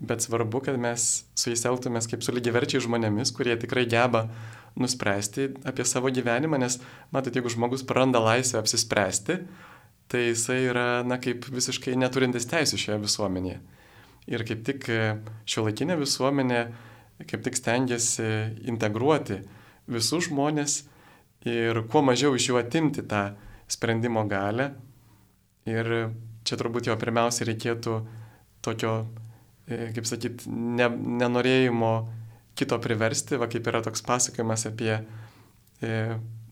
bet 0.00 0.22
svarbu, 0.22 0.60
kad 0.64 0.78
mes 0.80 1.06
su 1.36 1.52
jais 1.52 1.62
elgtumės 1.68 2.08
kaip 2.08 2.24
su 2.24 2.32
lygiverčiai 2.32 2.80
žmonėmis, 2.82 3.32
kurie 3.36 3.52
tikrai 3.60 3.84
geba 3.88 4.26
nuspręsti 4.80 5.50
apie 5.68 5.84
savo 5.84 6.08
gyvenimą, 6.14 6.60
nes, 6.62 6.78
matot, 7.12 7.36
jeigu 7.36 7.52
žmogus 7.52 7.84
praranda 7.84 8.22
laisvę 8.22 8.62
apsispręsti, 8.62 9.36
tai 10.10 10.22
jisai 10.30 10.62
yra, 10.70 10.86
na, 11.06 11.20
kaip 11.22 11.44
visiškai 11.52 11.98
neturintis 12.00 12.48
teisų 12.48 12.80
šioje 12.80 13.00
visuomenėje. 13.04 13.58
Ir 14.30 14.44
kaip 14.48 14.62
tik 14.66 14.88
šio 15.48 15.66
laikinė 15.66 15.98
visuomenė 16.00 16.62
kaip 17.28 17.44
tik 17.44 17.58
stengiasi 17.58 18.24
integruoti 18.70 19.42
visus 19.90 20.30
žmonės 20.30 20.78
ir 21.44 21.82
kuo 21.92 22.00
mažiau 22.06 22.32
iš 22.38 22.48
jų 22.50 22.60
atimti 22.62 23.04
tą 23.10 23.34
sprendimo 23.70 24.24
galę. 24.30 24.70
Ir 25.68 25.92
čia 26.46 26.56
turbūt 26.56 26.88
jo 26.88 26.96
pirmiausia 26.96 27.44
reikėtų 27.50 27.98
tokio 28.64 28.94
E, 29.70 29.90
kaip 29.94 30.06
sakyt, 30.08 30.44
ne, 30.50 30.88
nenorėjimo 31.20 31.92
kito 32.58 32.78
priversti, 32.82 33.38
va 33.38 33.46
kaip 33.50 33.68
yra 33.70 33.82
toks 33.84 34.02
pasakojimas 34.02 34.66
apie 34.66 34.92
e, 34.98 35.90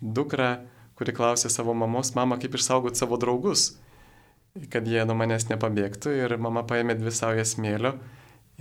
dukrą, 0.01 0.53
kuri 0.99 1.15
klausė 1.17 1.51
savo 1.51 1.75
mamos, 1.79 2.13
mama, 2.15 2.39
kaip 2.39 2.55
išsaugoti 2.59 3.01
savo 3.01 3.19
draugus, 3.21 3.73
kad 4.71 4.87
jie 4.87 5.03
nuo 5.07 5.17
manęs 5.19 5.49
nepabėgtų 5.51 6.15
ir 6.15 6.37
mama 6.43 6.65
paėmė 6.67 6.97
dvi 6.99 7.13
saujas 7.15 7.57
smėlio 7.57 7.97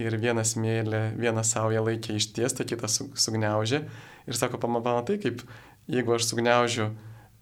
ir 0.02 0.18
vieną 0.22 0.44
smėlį, 0.46 1.04
vieną 1.22 1.46
saują 1.46 1.86
laikė 1.86 2.18
ištiestą, 2.18 2.66
kitą 2.70 2.90
sugniaužė 2.90 3.84
ir 4.28 4.38
sako, 4.38 4.62
pamama, 4.62 5.00
tai 5.06 5.20
kaip 5.22 5.46
jeigu 5.90 6.18
aš 6.18 6.32
sugniaužiu 6.32 6.92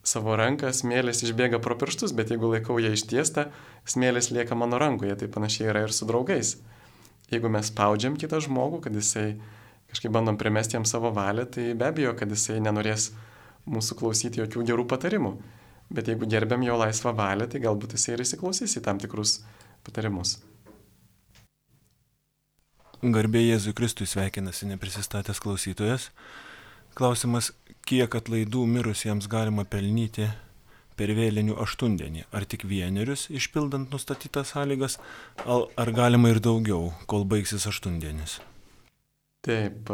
savo 0.06 0.36
ranką, 0.38 0.70
smėlis 0.74 1.24
išbėga 1.26 1.60
pro 1.64 1.78
pirštus, 1.80 2.14
bet 2.16 2.32
jeigu 2.34 2.52
laikau 2.52 2.78
ją 2.82 2.94
ištiestą, 2.96 3.50
smėlis 3.90 4.32
lieka 4.32 4.58
mano 4.58 4.80
rankoje, 4.82 5.16
tai 5.22 5.30
panašiai 5.32 5.72
yra 5.74 5.86
ir 5.88 5.94
su 5.96 6.08
draugais. 6.10 6.56
Jeigu 7.32 7.50
mes 7.50 7.72
spaudžiam 7.72 8.18
kitą 8.22 8.40
žmogų, 8.46 8.84
kad 8.86 8.96
jisai 8.96 9.36
kažkaip 9.90 10.14
bandom 10.14 10.38
primesti 10.38 10.78
jam 10.78 10.86
savo 10.86 11.10
valią, 11.16 11.48
tai 11.50 11.72
be 11.74 11.90
abejo, 11.90 12.14
kad 12.18 12.30
jisai 12.30 12.62
nenorės 12.62 13.12
mūsų 13.66 13.98
klausyti 14.02 14.44
jokių 14.44 14.66
gerų 14.70 14.86
patarimų. 14.92 15.36
Bet 15.94 16.10
jeigu 16.10 16.30
gerbiam 16.30 16.64
jo 16.66 16.78
laisvą 16.82 17.14
valią, 17.18 17.50
tai 17.50 17.62
galbūt 17.66 17.98
jisai 17.98 18.16
ir 18.16 18.26
įsiklausys 18.26 18.78
į 18.78 18.86
tam 18.86 19.02
tikrus 19.02 19.40
patarimus. 19.86 20.40
Garbė 23.06 23.44
Jėzui 23.44 23.74
Kristui 23.78 24.08
sveikinasi 24.10 24.70
neprisistatęs 24.70 25.42
klausytojas. 25.44 26.10
Klausimas, 26.96 27.50
kiek 27.84 28.14
atlaidų 28.16 28.62
mirusiems 28.72 29.26
galima 29.28 29.66
pelnyti 29.68 30.30
per 30.96 31.12
vėlinių 31.12 31.58
aštundienį? 31.60 32.24
Ar 32.32 32.46
tik 32.48 32.64
vienerius 32.72 33.26
išpildant 33.36 33.92
nustatytas 33.92 34.54
sąlygas, 34.54 34.96
ar 35.44 35.92
galima 35.92 36.32
ir 36.32 36.40
daugiau, 36.40 36.94
kol 37.12 37.28
baigsis 37.28 37.68
aštundienis? 37.68 38.38
Taip, 39.44 39.92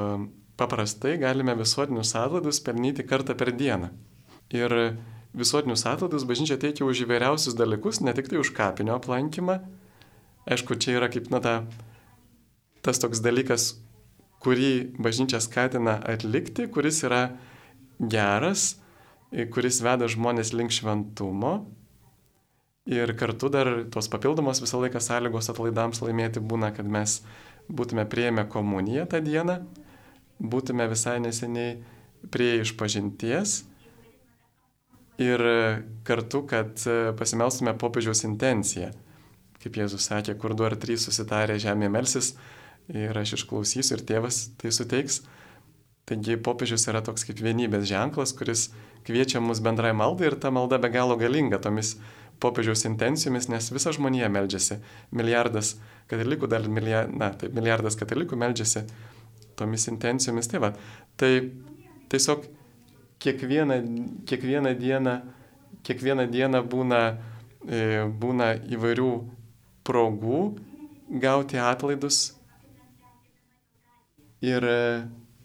paprastai 0.61 1.15
galime 1.17 1.57
visuotinius 1.57 2.13
atlaidus 2.21 2.61
pelnyti 2.61 3.07
kartą 3.09 3.33
per 3.33 3.49
dieną. 3.57 3.89
Ir 4.53 4.77
visuotinius 5.33 5.87
atlaidus 5.89 6.29
bažnyčia 6.29 6.61
teikia 6.61 6.85
už 6.85 7.07
įvairiausius 7.07 7.57
dalykus, 7.57 8.05
ne 8.05 8.13
tik 8.13 8.29
tai 8.29 8.43
už 8.45 8.53
kapinio 8.53 8.99
aplankymą. 9.01 9.57
Aišku, 10.45 10.77
čia 10.77 10.99
yra 11.01 11.09
kaip, 11.09 11.33
na, 11.33 11.41
ta, 11.41 11.61
tas 12.85 13.01
toks 13.01 13.25
dalykas, 13.25 13.71
kurį 14.41 14.97
bažnyčia 15.01 15.41
skatina 15.43 15.99
atlikti, 16.13 16.67
kuris 16.71 17.03
yra 17.05 17.21
geras, 18.01 18.75
kuris 19.53 19.81
veda 19.85 20.09
žmonės 20.11 20.53
link 20.57 20.73
šventumo. 20.73 21.53
Ir 22.89 23.13
kartu 23.13 23.51
dar 23.53 23.69
tos 23.93 24.09
papildomos 24.09 24.59
visą 24.63 24.81
laiką 24.81 24.99
sąlygos 25.03 25.51
atlaidams 25.53 26.01
laimėti 26.01 26.41
būna, 26.41 26.71
kad 26.73 26.87
mes 26.89 27.19
būtume 27.69 28.07
prieėmę 28.09 28.47
komuniją 28.49 29.05
tą 29.11 29.21
dieną, 29.23 29.59
būtume 30.41 30.87
visai 30.89 31.19
neseniai 31.21 31.75
prie 32.33 32.55
išpažinties 32.63 33.61
ir 35.21 35.43
kartu, 36.07 36.41
kad 36.49 36.81
pasimelstume 37.19 37.75
popiežiaus 37.77 38.25
intenciją. 38.25 38.89
Kaip 39.61 39.77
Jėzus 39.77 40.07
sakė, 40.09 40.33
kur 40.41 40.55
du 40.57 40.65
ar 40.65 40.73
trys 40.81 41.05
susitarė 41.05 41.59
žemė 41.61 41.91
melsis 41.93 42.33
ir 42.91 43.17
aš 43.17 43.37
išklausysiu 43.39 43.97
ir 43.97 44.05
tėvas 44.07 44.43
tai 44.61 44.71
suteiks. 44.75 45.21
Taigi 46.09 46.35
popiežius 46.43 46.87
yra 46.91 47.03
toks 47.05 47.23
kaip 47.27 47.39
vienybės 47.39 47.85
ženklas, 47.87 48.33
kuris 48.35 48.69
kviečia 49.07 49.39
mus 49.43 49.61
bendrai 49.63 49.93
maldai 49.95 50.31
ir 50.31 50.35
ta 50.41 50.51
malda 50.51 50.79
be 50.81 50.89
galo 50.91 51.15
galinga 51.19 51.61
tomis 51.61 51.95
popiežiaus 52.41 52.83
intencijomis, 52.89 53.47
nes 53.53 53.69
visa 53.71 53.93
žmonija 53.95 54.29
meldžiasi. 54.33 54.79
Milijardas 55.13 55.75
katalikų, 56.11 56.49
dar 56.51 56.65
milijardas, 56.67 57.13
na, 57.21 57.29
tai 57.37 57.51
milijardas 57.53 57.97
katalikų 57.99 58.39
meldžiasi 58.41 58.83
tomis 59.59 59.85
intencijomis. 59.91 60.49
Tai, 60.51 60.63
va, 60.63 60.71
tai 61.21 61.31
tiesiog 62.11 62.47
kiekvieną, 63.21 63.77
kiekvieną, 64.25 64.73
dieną, 64.79 65.15
kiekvieną 65.85 66.27
dieną 66.33 66.63
būna, 66.73 67.01
e, 67.69 68.09
būna 68.09 68.55
įvairių 68.73 69.11
progų 69.85 70.41
gauti 71.21 71.61
atlaidus. 71.61 72.40
Ir, 74.41 74.65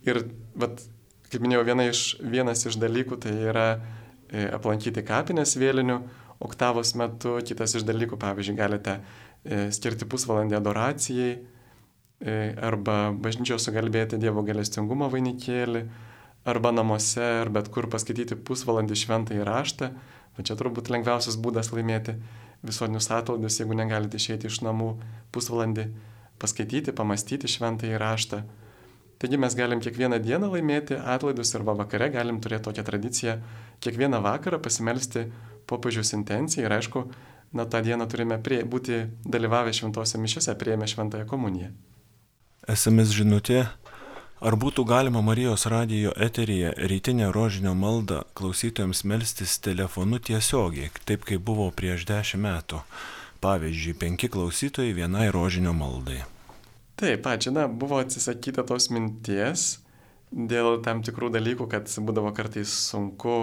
ir 0.08 0.22
vat, 0.56 0.80
kaip 1.28 1.42
minėjau, 1.44 1.64
viena 1.68 1.84
iš, 1.90 2.04
vienas 2.20 2.64
iš 2.68 2.78
dalykų 2.80 3.18
tai 3.20 3.34
yra 3.50 3.66
e, 3.76 4.46
aplankyti 4.56 5.04
kapinės 5.04 5.56
vėlinių, 5.60 5.98
oktavos 6.46 6.94
metu, 6.96 7.36
kitas 7.44 7.76
iš 7.76 7.84
dalykų, 7.88 8.18
pavyzdžiui, 8.20 8.56
galite 8.56 8.98
e, 8.98 9.66
skirti 9.72 10.08
pusvalandį 10.08 10.56
adoracijai 10.58 11.30
e, 11.36 12.34
arba 12.56 13.12
bažnyčios 13.12 13.68
sugalbėti 13.68 14.20
Dievo 14.20 14.44
galestingumo 14.46 15.10
vainikėlį, 15.12 15.86
arba 16.46 16.72
namuose, 16.72 17.24
ar 17.42 17.50
bet 17.50 17.68
kur 17.74 17.90
paskaityti 17.90 18.38
pusvalandį 18.46 18.96
šventą 18.96 19.36
įraštą. 19.40 19.90
Va 20.36 20.44
čia 20.44 20.54
turbūt 20.58 20.90
lengviausias 20.92 21.38
būdas 21.40 21.72
laimėti 21.72 22.14
visuotinius 22.66 23.08
atlaidus, 23.14 23.56
jeigu 23.60 23.76
negalite 23.76 24.20
išeiti 24.20 24.50
iš 24.50 24.60
namų 24.64 24.92
pusvalandį 25.34 25.88
paskaityti, 26.40 26.94
pamastyti 26.96 27.50
šventą 27.50 27.88
įraštą. 27.90 28.44
Taigi 29.18 29.38
mes 29.40 29.54
galim 29.56 29.80
kiekvieną 29.80 30.18
dieną 30.20 30.50
laimėti 30.52 30.98
atlaidus 31.00 31.54
arba 31.56 31.72
vakare 31.78 32.10
galim 32.12 32.40
turėti 32.44 32.68
tokią 32.68 32.84
tradiciją 32.84 33.38
kiekvieną 33.80 34.20
vakarą 34.24 34.60
pasimelsti 34.60 35.24
popiežiaus 35.66 36.12
intencija 36.18 36.66
ir 36.66 36.74
aišku, 36.76 37.06
na 37.56 37.64
tą 37.64 37.80
dieną 37.82 38.06
turime 38.12 38.38
prie, 38.42 38.60
būti 38.64 39.06
dalyvavę 39.24 39.72
šventose 39.72 40.20
mišiose, 40.20 40.54
prieėmę 40.60 40.88
šventąją 40.92 41.26
komuniją. 41.32 41.72
SMS 42.68 43.14
žinutė. 43.16 43.66
Ar 44.36 44.52
būtų 44.60 44.84
galima 44.84 45.22
Marijos 45.24 45.64
radijo 45.72 46.10
eteryje 46.12 46.74
rytinę 46.90 47.30
rožinio 47.32 47.72
maldą 47.72 48.20
klausytojams 48.36 49.00
melstis 49.08 49.56
telefonu 49.64 50.20
tiesiogiai, 50.20 50.90
taip 51.08 51.24
kaip 51.24 51.40
buvo 51.40 51.70
prieš 51.72 52.04
dešimt 52.04 52.44
metų? 52.44 52.82
Pavyzdžiui, 53.40 53.96
penki 53.96 54.28
klausytojai 54.28 54.92
vienai 54.92 55.30
rožinio 55.32 55.72
maldai. 55.72 56.20
Taip, 56.96 57.26
ačiū, 57.28 57.52
na, 57.52 57.66
buvo 57.68 58.00
atsisakyta 58.00 58.64
tos 58.64 58.88
minties 58.88 59.66
dėl 60.32 60.80
tam 60.84 61.02
tikrų 61.04 61.28
dalykų, 61.34 61.68
kad 61.70 61.90
būdavo 62.02 62.32
kartais 62.34 62.72
sunku 62.88 63.36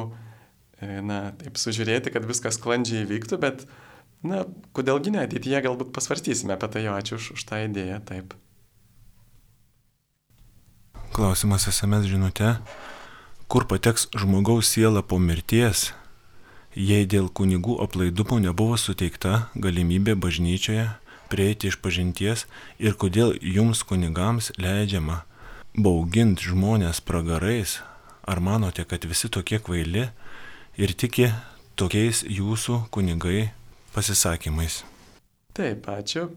E, 0.84 1.00
na, 1.06 1.32
taip 1.40 1.60
sužiūrėti, 1.62 2.12
kad 2.14 2.26
viskas 2.28 2.58
sklandžiai 2.58 3.06
vyktų, 3.08 3.40
bet, 3.42 3.66
na, 4.26 4.44
kodėlgi 4.76 5.14
ne, 5.14 5.26
ateityje 5.28 5.62
galbūt 5.68 5.94
pasvarstysime 5.96 6.56
apie 6.56 6.70
tai, 6.74 6.86
jo 6.88 6.96
ačiū 6.98 7.20
už, 7.20 7.34
už 7.38 7.46
tą 7.48 7.62
idėją, 7.68 8.00
taip. 8.10 8.34
Klausimas 11.14 11.68
SMS 11.70 12.08
žinute, 12.10 12.56
kur 13.48 13.68
pateks 13.70 14.10
žmogaus 14.18 14.72
siela 14.74 15.04
po 15.06 15.20
mirties, 15.22 15.92
jei 16.74 17.06
dėl 17.06 17.30
kunigų 17.30 17.78
aplaidumo 17.86 18.40
nebuvo 18.42 18.80
suteikta 18.82 19.48
galimybė 19.54 20.18
bažnyčioje 20.18 20.90
prieiti 21.34 21.74
iš 21.74 21.82
pažinties 21.82 22.46
ir 22.78 22.94
kodėl 23.02 23.34
jums 23.42 23.82
kunigams 23.90 24.54
leidžiama 24.62 25.24
bauginti 25.74 26.46
žmonės 26.46 27.02
pragarais, 27.02 27.80
ar 28.30 28.40
manote, 28.40 28.86
kad 28.86 29.06
visi 29.10 29.30
tokie 29.30 29.58
kvaili, 29.58 30.08
ir 30.78 30.94
tiki 30.94 31.32
tokiais 31.78 32.22
jūsų 32.30 32.84
kunigai 32.94 33.50
pasisakymais. 33.96 34.84
Taip, 35.58 35.90
ačiū. 35.90 36.30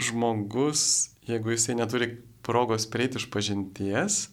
Žmogus, 0.00 0.82
jeigu 1.26 1.54
jisai 1.54 1.76
neturi 1.78 2.12
progos 2.46 2.86
prieiti 2.90 3.18
iš 3.18 3.26
pažinties, 3.30 4.28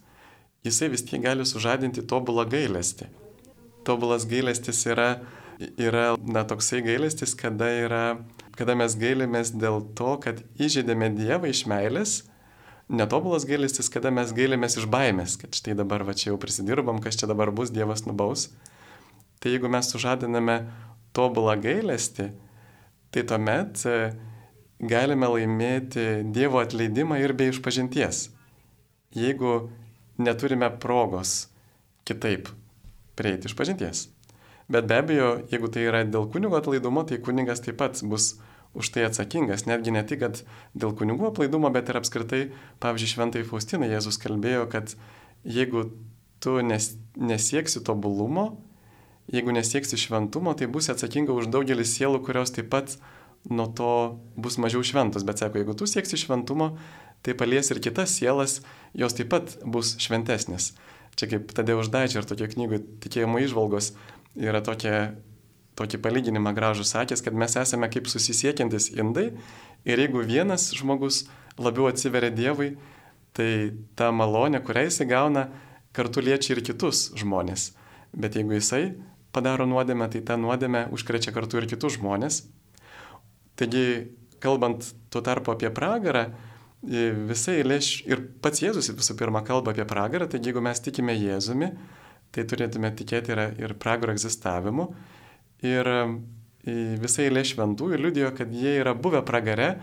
jisai 0.66 0.90
vis 0.94 1.06
tiek 1.06 1.22
gali 1.22 1.46
sužadinti 1.46 2.06
tobulą 2.06 2.46
gailestį. 2.50 3.10
Tobulas 3.86 4.26
gailestis 4.30 4.84
yra, 4.90 5.22
yra 5.78 6.16
na, 6.22 6.44
toksai 6.48 6.84
gailestis, 6.86 7.34
kada, 7.38 7.70
yra, 7.86 8.04
kada 8.58 8.76
mes 8.78 8.96
gailimės 8.98 9.54
dėl 9.54 9.84
to, 9.98 10.16
kad 10.24 10.42
įžeidėme 10.58 11.12
Dievą 11.16 11.52
iš 11.52 11.66
meilės. 11.70 12.18
Netobulas 12.88 13.46
gailestis, 13.46 13.92
kada 13.92 14.10
mes 14.16 14.32
gailimės 14.34 14.80
iš 14.80 14.88
baimės, 14.90 15.36
kad 15.42 15.56
štai 15.56 15.76
dabar 15.78 16.06
va 16.08 16.16
čia 16.18 16.32
jau 16.32 16.40
prisidirbam, 16.42 17.02
kas 17.04 17.20
čia 17.20 17.30
dabar 17.30 17.52
bus, 17.52 17.74
Dievas 17.76 18.06
nubaus. 18.08 18.48
Tai 19.44 19.52
jeigu 19.54 19.70
mes 19.70 19.92
sužadiname 19.92 20.62
tobulą 21.14 21.58
gailestį, 21.62 22.32
tai 23.14 23.26
tuomet 23.28 23.84
e, 23.86 23.98
galime 24.80 25.30
laimėti 25.36 26.08
Dievo 26.34 26.64
atleidimą 26.64 27.20
ir 27.22 27.36
be 27.38 27.52
išpažinties. 27.52 28.30
Jeigu 29.18 29.68
neturime 30.18 30.72
progos 30.82 31.48
kitaip 32.08 32.50
prieiti 33.18 33.52
išpažinties. 33.52 34.08
Bet 34.68 34.88
be 34.88 34.98
abejo, 35.00 35.30
jeigu 35.52 35.70
tai 35.72 35.86
yra 35.88 36.04
dėl 36.04 36.28
kunigo 36.32 36.58
atlaidumo, 36.60 37.06
tai 37.08 37.22
kunigas 37.24 37.64
taip 37.64 37.78
pat 37.80 38.00
bus 38.04 38.34
už 38.78 38.92
tai 38.94 39.08
atsakingas. 39.08 39.66
Netgi 39.70 39.94
ne 39.96 40.04
tik 40.06 40.24
dėl 40.78 40.94
kunigų 40.98 41.32
aplaidumo, 41.32 41.72
bet 41.74 41.90
ir 41.90 42.00
apskritai, 42.00 42.42
pavyzdžiui, 42.84 43.14
šventai 43.16 43.44
Faustinai 43.48 43.90
Jėzus 43.92 44.22
kalbėjo, 44.22 44.68
kad 44.72 44.94
jeigu 45.44 45.90
tu 46.44 46.60
nes, 46.62 46.94
nesieksi 47.18 47.82
tobulumo, 47.86 48.52
jeigu 49.34 49.54
nesieksi 49.56 50.00
šventumo, 50.00 50.54
tai 50.58 50.70
bus 50.72 50.92
atsakinga 50.94 51.36
už 51.36 51.50
daugelį 51.54 51.86
sielų, 51.88 52.22
kurios 52.26 52.54
taip 52.56 52.70
pat 52.72 52.98
nuo 53.50 53.68
to 53.74 53.92
bus 54.38 54.60
mažiau 54.62 54.84
šventos. 54.86 55.26
Bet 55.28 55.42
sako, 55.42 55.62
jeigu 55.62 55.76
tu 55.78 55.88
sieksi 55.90 56.20
šventumo, 56.20 56.76
tai 57.26 57.36
palies 57.38 57.72
ir 57.74 57.82
kitas 57.84 58.14
sielas, 58.20 58.62
jos 58.98 59.18
taip 59.18 59.32
pat 59.34 59.58
bus 59.66 59.96
šventesnės. 60.04 60.76
Čia 61.18 61.32
kaip 61.32 61.54
Tadė 61.58 61.78
Uždaičia 61.80 62.22
ir 62.22 62.30
tokia 62.30 62.50
knygų 62.52 62.82
tikėjimo 63.02 63.42
išvalgos 63.42 63.96
yra 64.38 64.62
tokia, 64.62 65.16
tokį 65.78 66.00
palyginimą 66.02 66.54
gražų 66.58 66.86
sakęs, 66.88 67.22
kad 67.26 67.38
mes 67.38 67.56
esame 67.60 67.90
kaip 67.94 68.10
susisiekiantis 68.10 68.92
indai 68.98 69.30
ir 69.86 70.02
jeigu 70.02 70.24
vienas 70.26 70.72
žmogus 70.78 71.26
labiau 71.58 71.88
atsiveria 71.90 72.34
Dievui, 72.34 72.76
tai 73.38 73.74
ta 73.98 74.10
malonė, 74.14 74.62
kurią 74.66 74.88
jisai 74.88 75.08
gauna, 75.10 75.48
kartu 75.94 76.22
liečia 76.22 76.56
ir 76.56 76.64
kitus 76.66 77.12
žmonės. 77.18 77.72
Bet 78.18 78.38
jeigu 78.38 78.58
jisai 78.58 78.98
padaro 79.36 79.68
nuodėmę, 79.70 80.10
tai 80.14 80.24
ta 80.26 80.38
nuodėmė 80.40 80.88
užkrečia 80.96 81.34
kartu 81.36 81.62
ir 81.62 81.68
kitus 81.70 81.98
žmonės. 81.98 82.44
Taigi, 83.58 84.14
kalbant 84.42 84.86
tuo 85.14 85.22
tarpu 85.26 85.54
apie 85.54 85.70
pragarą, 85.74 86.28
visai 86.82 87.62
lėš 87.66 87.92
ir 88.08 88.22
pats 88.42 88.62
Jėzus 88.62 88.92
visų 88.94 89.18
pirma 89.18 89.42
kalba 89.46 89.74
apie 89.74 89.86
pragarą, 89.90 90.28
taigi 90.30 90.52
jeigu 90.52 90.62
mes 90.64 90.82
tikime 90.82 91.16
Jėzumi, 91.18 91.72
tai 92.32 92.46
turėtume 92.46 92.92
tikėti 92.96 93.34
ir, 93.34 93.44
ir 93.58 93.74
pragaro 93.82 94.14
egzistavimu. 94.14 94.92
Ir 95.66 95.88
visai 97.02 97.30
lėš 97.32 97.56
šventųjų 97.56 97.98
liudijo, 98.02 98.34
kad 98.36 98.52
jie 98.54 98.76
yra 98.82 98.94
buvę 98.94 99.24
pragare 99.26 99.78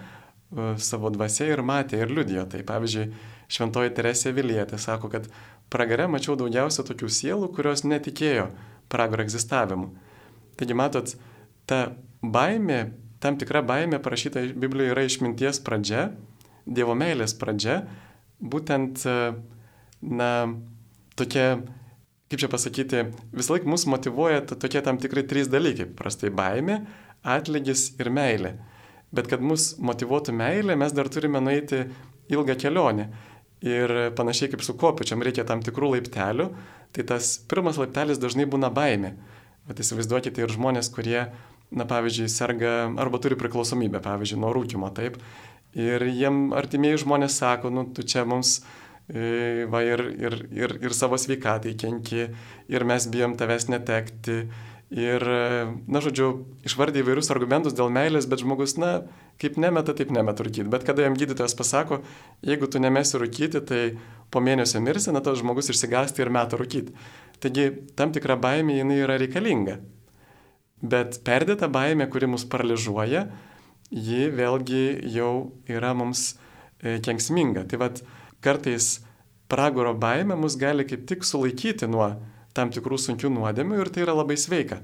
savo 0.79 1.11
dvasia 1.11 1.49
ir 1.51 1.65
matė 1.67 2.03
ir 2.05 2.13
liudijo. 2.13 2.45
Tai 2.51 2.61
pavyzdžiui, 2.67 3.09
šventoji 3.51 3.95
Teresė 3.97 4.35
Vilietė 4.37 4.79
sako, 4.79 5.11
kad 5.13 5.27
pragare 5.73 6.07
mačiau 6.11 6.37
daugiausia 6.39 6.85
tokių 6.87 7.09
sielų, 7.11 7.51
kurios 7.57 7.83
netikėjo 7.89 8.51
pragaro 8.93 9.25
egzistavimu. 9.25 9.91
Taigi 10.61 10.77
matot, 10.79 11.17
ta 11.67 11.81
baimė, 12.23 12.93
tam 13.25 13.39
tikra 13.41 13.65
baimė 13.67 13.99
parašyta 14.05 14.45
Biblijoje 14.53 14.95
yra 14.95 15.09
išminties 15.09 15.63
pradžia, 15.65 16.13
Dievo 16.65 16.95
meilės 16.97 17.35
pradžia, 17.37 17.83
būtent, 18.41 19.03
na, 20.01 20.29
tokia, 21.13 21.59
kaip 22.35 22.43
čia 22.43 22.51
pasakyti, 22.51 23.03
visą 23.31 23.55
laiką 23.55 23.71
mus 23.71 23.85
motivuoja 23.87 24.41
tokie 24.51 24.81
tam 24.83 24.99
tikrai 24.99 25.23
trys 25.31 25.47
dalykai- 25.47 25.87
prastai 25.99 26.33
baimė, 26.35 26.81
atlygis 27.23 27.93
ir 28.01 28.11
meilė. 28.11 28.57
Bet 29.15 29.29
kad 29.31 29.41
mus 29.41 29.77
motivuotų 29.79 30.35
meilė, 30.35 30.77
mes 30.77 30.93
dar 30.93 31.07
turime 31.09 31.41
nueiti 31.41 31.87
ilgą 32.29 32.59
kelionę. 32.59 33.09
Ir 33.63 34.11
panašiai 34.17 34.51
kaip 34.51 34.63
su 34.63 34.75
kopiučiam 34.75 35.23
reikia 35.23 35.47
tam 35.47 35.63
tikrų 35.63 35.95
laiptelių, 35.95 36.51
tai 36.93 37.03
tas 37.05 37.39
pirmas 37.39 37.77
laiptelis 37.77 38.19
dažnai 38.19 38.47
būna 38.47 38.73
baimė. 38.75 39.15
Bet 39.69 39.79
įsivaizduokite 39.79 40.39
ir 40.43 40.49
žmonės, 40.49 40.93
kurie, 40.93 41.31
na 41.71 41.85
pavyzdžiui, 41.85 42.29
serga 42.29 42.93
arba 42.99 43.19
turi 43.19 43.37
priklausomybę, 43.37 44.03
pavyzdžiui, 44.03 44.41
nuo 44.41 44.53
rūkimo, 44.53 44.93
taip. 44.93 45.17
Ir 45.75 46.01
jiem 46.03 46.53
artimieji 46.53 47.05
žmonės 47.05 47.39
sako, 47.39 47.71
nu, 47.71 47.85
tu 47.95 48.03
čia 48.03 48.25
mums 48.25 48.65
va, 49.09 49.83
ir, 49.85 50.01
ir, 50.17 50.39
ir, 50.55 50.79
ir 50.81 50.95
savo 50.97 51.19
sveikatai 51.21 51.75
kenki, 51.77 52.29
ir 52.73 52.87
mes 52.89 53.09
bijom 53.13 53.37
tavęs 53.37 53.69
netekti. 53.69 54.45
Ir, 54.95 55.25
na, 55.91 56.01
žodžiu, 56.05 56.45
išvardė 56.69 57.01
įvairius 57.03 57.33
argumentus 57.33 57.75
dėl 57.75 57.89
meilės, 57.91 58.29
bet 58.31 58.45
žmogus, 58.45 58.77
na, 58.79 59.09
kaip 59.43 59.57
nemeta, 59.59 59.95
taip 59.97 60.13
nemeta 60.15 60.45
rūkyti. 60.47 60.69
Bet 60.71 60.85
kada 60.87 61.07
jam 61.07 61.17
gydytojas 61.19 61.57
pasako, 61.59 62.03
jeigu 62.47 62.69
tu 62.71 62.79
nemesi 62.79 63.19
rūkyti, 63.19 63.63
tai 63.67 63.81
po 64.31 64.45
mėnesio 64.45 64.83
mirsi, 64.85 65.11
na, 65.11 65.25
tas 65.25 65.41
žmogus 65.41 65.73
išsigasti 65.73 66.23
ir 66.23 66.31
meta 66.31 66.61
rūkyti. 66.61 66.95
Taigi, 67.43 67.67
tam 67.99 68.13
tikra 68.15 68.37
baimė 68.41 68.79
jinai 68.79 69.01
yra 69.03 69.19
reikalinga. 69.19 69.81
Bet 70.85 71.19
perdėta 71.27 71.67
baimė, 71.73 72.07
kuri 72.13 72.29
mus 72.31 72.45
paralyžuoja, 72.53 73.27
ji 73.91 74.29
vėlgi 74.37 74.85
jau 75.17 75.33
yra 75.71 75.95
mums 75.97 76.35
e, 76.35 77.01
kenksminga. 77.05 77.65
Tai 77.71 77.81
vad, 77.83 78.05
kartais 78.45 78.99
pragaro 79.51 79.95
baimė 79.97 80.37
mus 80.39 80.59
gali 80.61 80.87
kaip 80.89 81.07
tik 81.09 81.25
sulaikyti 81.27 81.89
nuo 81.91 82.13
tam 82.55 82.71
tikrų 82.75 82.99
sunkių 83.01 83.33
nuodėmių 83.35 83.81
ir 83.83 83.91
tai 83.93 84.05
yra 84.07 84.15
labai 84.17 84.37
sveika. 84.41 84.81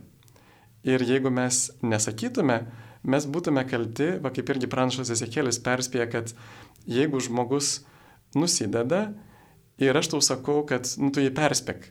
Ir 0.86 1.02
jeigu 1.04 1.30
mes 1.32 1.68
nesakytume, 1.84 2.58
mes 3.04 3.26
būtume 3.28 3.64
kalti, 3.68 4.14
va 4.22 4.32
kaip 4.32 4.50
irgi 4.54 4.68
pranašas 4.70 5.12
Ezekėlis 5.12 5.60
perspėja, 5.64 6.08
kad 6.10 6.32
jeigu 6.88 7.20
žmogus 7.20 7.82
nusideda 8.34 9.10
ir 9.80 9.96
aš 9.96 10.14
tau 10.14 10.20
sakau, 10.24 10.62
kad 10.68 10.88
nu, 11.00 11.12
tu 11.12 11.22
jį 11.22 11.32
perspėk, 11.36 11.90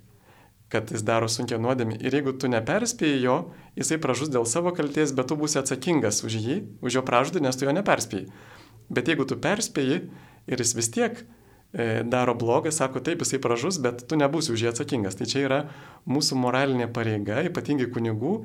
kad 0.73 0.91
jis 0.93 1.05
daro 1.05 1.29
sunkia 1.29 1.61
nuodėmė. 1.61 1.99
Ir 2.01 2.19
jeigu 2.19 2.35
tu 2.41 2.49
neperspėjai 2.51 3.21
jo, 3.23 3.37
jisai 3.77 3.99
pražus 4.01 4.33
dėl 4.33 4.45
savo 4.49 4.73
kalties, 4.75 5.13
bet 5.17 5.29
tu 5.29 5.37
būsi 5.39 5.61
atsakingas 5.61 6.23
už 6.25 6.37
jį, 6.37 6.57
už 6.81 6.99
jo 6.99 7.05
pražudą, 7.05 7.43
nes 7.45 7.57
tu 7.57 7.69
jo 7.69 7.73
neperspėjai. 7.77 8.29
Bet 8.89 9.09
jeigu 9.09 9.25
tu 9.29 9.37
perspėjai 9.37 10.01
ir 10.49 10.63
jis 10.65 10.75
vis 10.77 10.89
tiek 10.93 11.21
daro 11.69 12.33
blogą, 12.33 12.71
sako 12.73 13.01
taip, 13.05 13.21
jisai 13.21 13.37
pražus, 13.43 13.77
bet 13.77 14.01
tu 14.09 14.17
nebūsi 14.17 14.49
už 14.55 14.63
jį 14.63 14.69
atsakingas. 14.71 15.19
Tai 15.19 15.27
čia 15.29 15.43
yra 15.45 15.59
mūsų 16.09 16.37
moralinė 16.41 16.87
pareiga, 16.89 17.43
ypatingai 17.45 17.85
kunigų, 17.93 18.39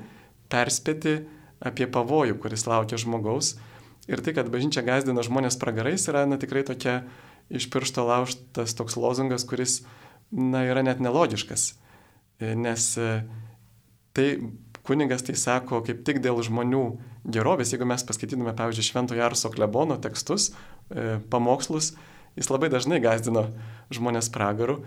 perspėti 0.52 1.22
apie 1.64 1.88
pavojų, 1.88 2.36
kuris 2.42 2.66
laukia 2.68 2.98
žmogaus. 3.00 3.54
Ir 4.10 4.20
tai, 4.20 4.34
kad 4.36 4.50
bažnyčia 4.52 4.84
gazdina 4.84 5.24
žmonės 5.24 5.56
pragarais, 5.60 6.04
yra 6.10 6.26
na, 6.28 6.36
tikrai 6.40 6.64
tokia 6.66 7.02
iš 7.48 7.70
piršto 7.72 8.04
lauštas 8.04 8.76
toks 8.76 8.98
lozungas, 9.00 9.46
kuris 9.48 9.80
na, 10.30 10.64
yra 10.68 10.84
net 10.84 11.00
nelogiškas. 11.00 11.72
E, 12.40 12.52
nes 12.58 12.90
e, 13.00 13.10
tai 14.16 14.28
kunigas 14.84 15.24
tai 15.24 15.36
sako 15.40 15.80
kaip 15.86 16.02
tik 16.04 16.20
dėl 16.24 16.42
žmonių 16.44 16.84
gerovės. 17.32 17.72
Jeigu 17.72 17.88
mes 17.88 18.04
paskaitytume, 18.04 18.52
pavyzdžiui, 18.56 18.88
Švento 18.90 19.16
Jarso 19.16 19.48
klebono 19.54 19.96
tekstus, 20.02 20.50
e, 20.92 21.16
pamokslus, 21.32 21.94
jis 22.38 22.50
labai 22.50 22.70
dažnai 22.72 23.00
gazdino 23.04 23.48
žmonės 23.94 24.30
pragaru. 24.34 24.82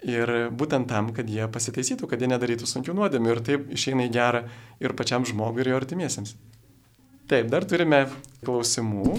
Ir 0.00 0.48
būtent 0.56 0.88
tam, 0.88 1.10
kad 1.12 1.28
jie 1.28 1.44
pasitaisytų, 1.52 2.08
kad 2.08 2.22
jie 2.22 2.30
nedarytų 2.30 2.64
sunkių 2.68 2.94
nuodėmių 2.96 3.34
ir 3.34 3.42
taip 3.44 3.66
išeina 3.76 4.06
į 4.08 4.14
gerą 4.14 4.46
ir 4.80 4.94
pačiam 4.96 5.26
žmogui 5.28 5.60
ir 5.60 5.74
jo 5.74 5.80
artimiesiems. 5.80 6.38
Taip, 7.28 7.50
dar 7.52 7.66
turime 7.68 8.06
klausimų. 8.46 9.18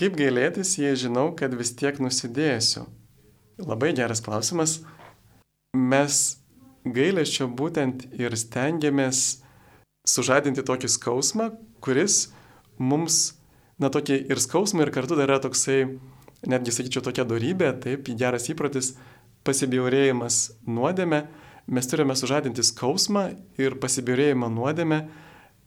Kaip 0.00 0.16
gailėtis, 0.18 0.72
jei 0.80 0.96
žinau, 0.98 1.28
kad 1.36 1.52
vis 1.54 1.74
tiek 1.76 2.00
nusidėsiu? 2.02 2.86
Labai 3.60 3.92
geras 3.94 4.24
klausimas. 4.24 4.80
Mes 5.76 6.22
gailėščio 6.84 7.46
būtent 7.52 8.08
ir 8.18 8.34
stengiamės 8.38 9.44
sužadinti 10.08 10.64
tokį 10.66 10.90
skausmą, 10.96 11.52
kuris 11.84 12.32
mums, 12.78 13.36
na, 13.78 13.90
tokį 13.92 14.18
ir 14.32 14.40
skausmą, 14.42 14.84
ir 14.84 14.92
kartu 14.94 15.16
dar 15.18 15.30
yra 15.30 15.40
toksai, 15.44 15.84
netgi 16.50 16.74
sakyčiau, 16.74 17.02
tokia 17.04 17.24
darybė, 17.28 17.72
taip, 17.82 18.08
geras 18.18 18.48
įprotis 18.52 18.94
pasibjaurėjimas 19.44 20.40
nuodėme, 20.66 21.24
mes 21.66 21.88
turime 21.88 22.16
sužadinti 22.16 22.64
skausmą 22.64 23.28
ir 23.60 23.78
pasibjaurėjimą 23.80 24.50
nuodėme, 24.52 25.00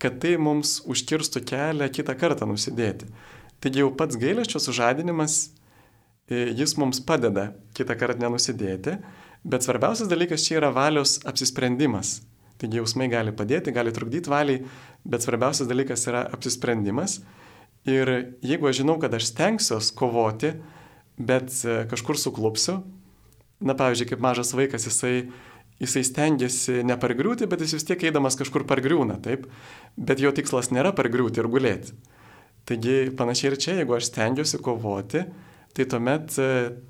kad 0.02 0.20
tai 0.22 0.36
mums 0.42 0.78
užkirstų 0.86 1.42
kelią 1.50 1.90
kitą 1.94 2.14
kartą 2.18 2.48
nusidėti. 2.50 3.10
Taigi 3.62 3.82
jau 3.82 3.90
pats 3.98 4.18
gailesčio 4.22 4.62
sužadinimas, 4.62 5.50
e, 6.30 6.54
jis 6.54 6.76
mums 6.78 7.02
padeda 7.02 7.52
kitą 7.78 7.98
kartą 7.98 8.22
nenusidėti, 8.28 9.00
bet 9.44 9.66
svarbiausias 9.66 10.10
dalykas 10.12 10.46
čia 10.46 10.60
yra 10.60 10.70
valios 10.74 11.18
apsisprendimas. 11.26 12.20
Taigi 12.58 12.80
jausmai 12.80 13.10
gali 13.10 13.34
padėti, 13.34 13.74
gali 13.74 13.94
trukdyti 13.94 14.30
valiai, 14.30 14.64
bet 15.06 15.26
svarbiausias 15.26 15.70
dalykas 15.70 16.06
yra 16.10 16.24
apsisprendimas. 16.34 17.20
Ir 17.88 18.10
jeigu 18.44 18.68
aš 18.68 18.82
žinau, 18.82 18.98
kad 19.00 19.14
aš 19.16 19.30
stengsiuos 19.32 19.94
kovoti, 19.96 20.52
bet 21.18 21.54
e, 21.64 21.84
kažkur 21.88 22.20
suklupsiu, 22.20 22.82
na 23.64 23.74
pavyzdžiui, 23.78 24.10
kaip 24.12 24.24
mažas 24.24 24.52
vaikas, 24.58 24.86
jisai, 24.90 25.30
jisai 25.82 26.04
stengiasi 26.06 26.84
nepargriūti, 26.86 27.48
bet 27.50 27.64
jis 27.64 27.78
vis 27.78 27.88
tiek 27.88 28.04
eidamas 28.10 28.38
kažkur 28.38 28.68
pargriūna, 28.70 29.18
taip, 29.24 29.48
bet 29.96 30.22
jo 30.22 30.34
tikslas 30.36 30.70
nėra 30.76 30.92
pargriūti 30.98 31.42
ir 31.42 31.50
gulėti. 31.54 31.96
Taigi 32.68 32.98
panašiai 33.16 33.54
ir 33.54 33.58
čia, 33.64 33.78
jeigu 33.80 33.96
aš 33.96 34.10
stengiuosi 34.12 34.60
kovoti, 34.60 35.24
tai 35.72 35.88
tuomet 35.88 36.36
e, 36.44 36.50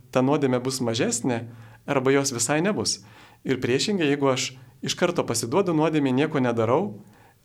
ta 0.10 0.26
nuodėmė 0.26 0.60
bus 0.66 0.82
mažesnė 0.82 1.44
arba 1.88 2.16
jos 2.16 2.34
visai 2.34 2.58
nebus. 2.66 3.04
Ir 3.46 3.62
priešingai, 3.62 4.10
jeigu 4.10 4.34
aš 4.34 4.50
iš 4.82 4.98
karto 4.98 5.22
pasiduodu 5.28 5.78
nuodėmė, 5.78 6.16
nieko 6.16 6.42
nedarau, 6.42 6.98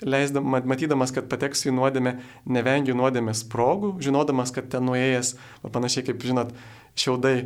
leisdam, 0.07 0.47
matydamas, 0.69 1.13
kad 1.15 1.29
pateksiu 1.31 1.71
į 1.71 1.77
nuodėmę, 1.79 2.15
nevengiu 2.51 2.97
nuodėmės 2.99 3.45
progų, 3.53 3.95
žinodamas, 4.05 4.55
kad 4.55 4.71
ten 4.73 4.87
nuėjęs, 4.89 5.35
panašiai 5.75 6.07
kaip 6.09 6.25
žinot, 6.27 6.55
šiaudai 6.99 7.37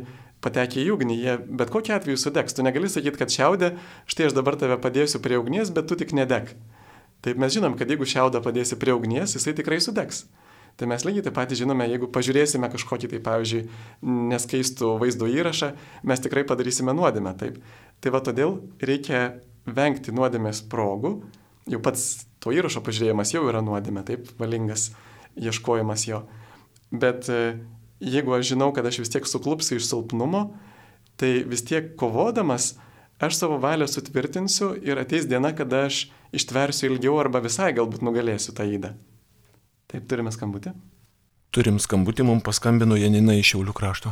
patekę 0.43 0.81
į 0.83 0.91
ugnį, 0.95 1.17
jie 1.17 1.37
bet 1.59 1.71
kokiu 1.73 1.95
atveju 1.97 2.19
sudegs. 2.21 2.55
Tu 2.55 2.65
negali 2.65 2.89
sakyti, 2.91 3.19
kad 3.19 3.33
šiaudė, 3.33 3.73
štai 4.09 4.29
aš 4.29 4.37
dabar 4.37 4.57
tave 4.59 4.77
padėsiu 4.81 5.21
prie 5.23 5.39
ugnies, 5.39 5.73
bet 5.73 5.89
tu 5.89 5.97
tik 5.99 6.13
nedeg. 6.17 6.53
Taip 7.25 7.39
mes 7.41 7.53
žinom, 7.53 7.73
kad 7.77 7.89
jeigu 7.89 8.05
šiaudą 8.07 8.43
padėsi 8.45 8.77
prie 8.79 8.93
ugnies, 8.93 9.33
jisai 9.35 9.55
tikrai 9.57 9.79
sudegs. 9.83 10.27
Tai 10.77 10.85
mes 10.91 11.01
lygiai 11.01 11.25
taip 11.25 11.33
pat 11.33 11.53
žinome, 11.57 11.87
jeigu 11.89 12.05
pažiūrėsime 12.13 12.69
kažkokį, 12.69 13.09
tai 13.09 13.19
pavyzdžiui, 13.25 13.63
neskaistų 14.29 14.91
vaizdo 15.01 15.25
įrašą, 15.25 15.71
mes 16.05 16.21
tikrai 16.21 16.43
padarysime 16.45 16.93
nuodėmę. 16.93 17.33
Taip. 17.39 17.57
Tai 17.97 18.13
va 18.13 18.21
todėl 18.21 18.59
reikia 18.77 19.39
vengti 19.65 20.13
nuodėmės 20.13 20.61
progų. 20.69 21.15
Jau 21.67 21.79
pats 21.83 22.25
to 22.43 22.53
įrašo 22.55 22.81
pažiūrėjimas 22.85 23.33
jau 23.33 23.43
yra 23.49 23.61
nuodėmė, 23.65 24.05
taip, 24.07 24.29
valingas 24.39 24.91
ieškojimas 25.35 26.07
jo. 26.07 26.23
Bet 26.91 27.27
jeigu 27.99 28.35
aš 28.37 28.53
žinau, 28.53 28.71
kad 28.75 28.87
aš 28.87 29.01
vis 29.03 29.11
tiek 29.11 29.27
suklupsiu 29.27 29.77
iš 29.79 29.89
silpnumo, 29.89 30.45
tai 31.19 31.41
vis 31.49 31.65
tiek 31.67 31.95
kovodamas 31.99 32.75
aš 33.19 33.39
savo 33.39 33.57
valią 33.61 33.87
sutvirtinsiu 33.89 34.75
ir 34.85 34.99
ateis 35.01 35.25
diena, 35.29 35.51
kada 35.55 35.87
aš 35.87 36.05
ištversiu 36.35 36.91
ilgiau 36.91 37.17
arba 37.19 37.41
visai 37.43 37.73
galbūt 37.75 38.05
nugalėsiu 38.05 38.53
tą 38.55 38.67
įdą. 38.69 38.93
Taip, 39.87 40.05
turime 40.09 40.31
skambutį. 40.35 40.73
Turim 41.55 41.79
skambutį, 41.81 42.25
mums 42.27 42.43
paskambino 42.45 42.97
Janina 42.99 43.37
iš 43.39 43.53
Šiaulių 43.53 43.73
krašto. 43.75 44.11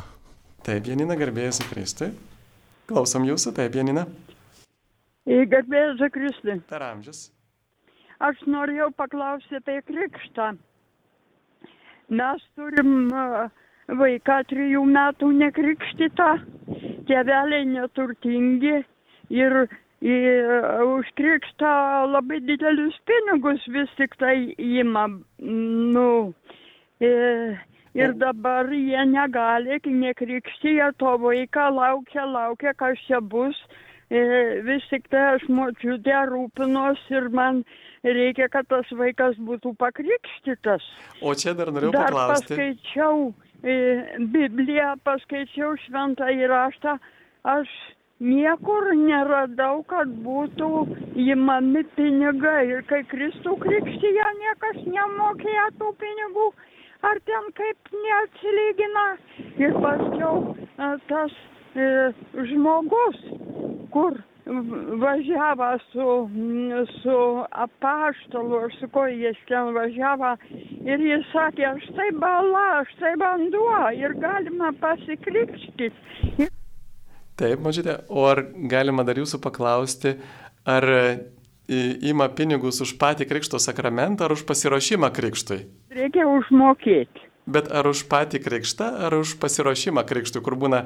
Taip, 0.65 0.87
Janina 0.89 1.17
garbėjasi 1.19 1.67
Kristui. 1.69 2.09
Klausom 2.89 3.27
jūsų, 3.27 3.53
taip, 3.57 3.75
Janina. 3.75 4.07
Garbėjasi 5.25 6.09
Kristui. 6.13 6.59
Per 6.69 6.85
amžius. 6.85 7.27
Aš 8.19 8.39
norėjau 8.47 8.91
paklausyti 8.95 9.57
apie 9.59 9.81
krikštą. 9.89 10.53
Mes 12.15 12.43
turim 12.55 13.09
vaiką 13.99 14.37
trijų 14.49 14.83
metų 14.87 15.31
nekrikštytą, 15.39 16.29
tėveliai 17.09 17.65
neturtingi 17.67 18.77
ir 19.33 19.57
už 20.05 21.09
krikštą 21.17 21.71
labai 22.13 22.39
didelius 22.45 22.97
pinigus 23.05 23.63
vis 23.67 23.89
tik 23.97 24.15
tai 24.21 24.53
ima. 24.57 25.07
Nu, 25.39 26.33
e, 27.01 27.57
ir 27.93 28.13
dabar 28.13 28.69
jie 28.69 29.05
negali, 29.05 29.79
nekrikštyje 29.85 30.91
to 30.97 31.17
vaiką, 31.17 31.69
laukia, 31.73 32.25
laukia, 32.25 32.73
kas 32.73 32.99
čia 33.07 33.19
bus. 33.19 33.57
E, 34.09 34.61
vis 34.61 34.83
tik 34.89 35.09
tai 35.09 35.35
aš 35.35 35.47
močiutė 35.49 36.27
rūpinos 36.29 37.01
ir 37.09 37.29
man 37.29 37.63
reikia, 38.13 38.49
kad 38.51 38.67
tas 38.69 38.89
vaikas 38.93 39.37
būtų 39.41 39.73
pakrikštytas. 39.81 40.85
O 41.21 41.33
čia 41.33 41.55
dar 41.57 41.71
norėjau 41.73 41.93
dar 41.95 42.13
paklausti. 42.13 42.53
paskaičiau 42.53 43.33
e, 43.63 43.75
Bibliją, 44.33 44.95
paskaičiau 45.07 45.75
šventą 45.85 46.29
įraštą, 46.35 46.97
aš 47.55 47.71
niekur 48.19 48.91
neradau, 48.99 49.83
kad 49.89 50.11
būtų 50.25 50.69
įmami 51.19 51.83
pinigai. 51.97 52.61
Ir 52.75 52.85
kai 52.89 53.03
Kristų 53.11 53.57
krikštyje 53.63 54.29
niekas 54.43 54.85
nemokėjo 54.85 55.67
tų 55.79 55.91
pinigų, 56.03 56.51
ar 57.09 57.19
ten 57.25 57.51
kaip 57.57 57.91
neatsilygina. 58.05 59.07
Ir 59.57 59.75
paskiau 59.81 60.53
e, 60.53 60.93
tas 61.09 61.35
e, 61.75 61.91
žmogus, 62.53 63.19
kur 63.91 64.17
važiavo 65.01 65.69
su, 65.91 66.07
su 67.01 67.19
apaštalu, 67.51 68.57
ar 68.65 68.73
su 68.79 68.89
ko 68.93 69.05
jis 69.07 69.37
ten 69.49 69.73
važiavo, 69.73 70.35
ir 70.85 71.05
jis 71.09 71.25
sakė, 71.33 71.71
štai 71.87 72.11
bala, 72.21 72.83
štai 72.93 73.15
vanduo, 73.21 73.79
ir 73.97 74.13
galima 74.21 74.73
pasikrikštyti. 74.81 75.89
Ir 76.37 76.51
Taip, 77.35 77.59
mažytė, 77.59 77.97
o 78.07 78.23
ar 78.29 78.45
galima 78.71 79.03
dar 79.03 79.17
jūsų 79.19 79.41
paklausti, 79.43 80.13
ar 80.63 80.85
įima 81.67 82.29
pinigus 82.37 82.79
už 82.85 82.93
patį 83.01 83.27
krikšto 83.27 83.59
sakramentą 83.59 84.29
ar 84.29 84.37
už 84.37 84.45
pasiruošimą 84.47 85.09
krikštui? 85.11 85.59
reikia 85.95 86.27
užmokėti. 86.29 87.24
Bet 87.45 87.67
ar 87.69 87.85
už 87.85 88.07
patį 88.09 88.41
krikštą, 88.41 88.87
ar 89.05 89.13
už 89.19 89.35
pasiruošimą 89.41 90.01
krikštui, 90.09 90.41
kur 90.41 90.55
būna, 90.57 90.79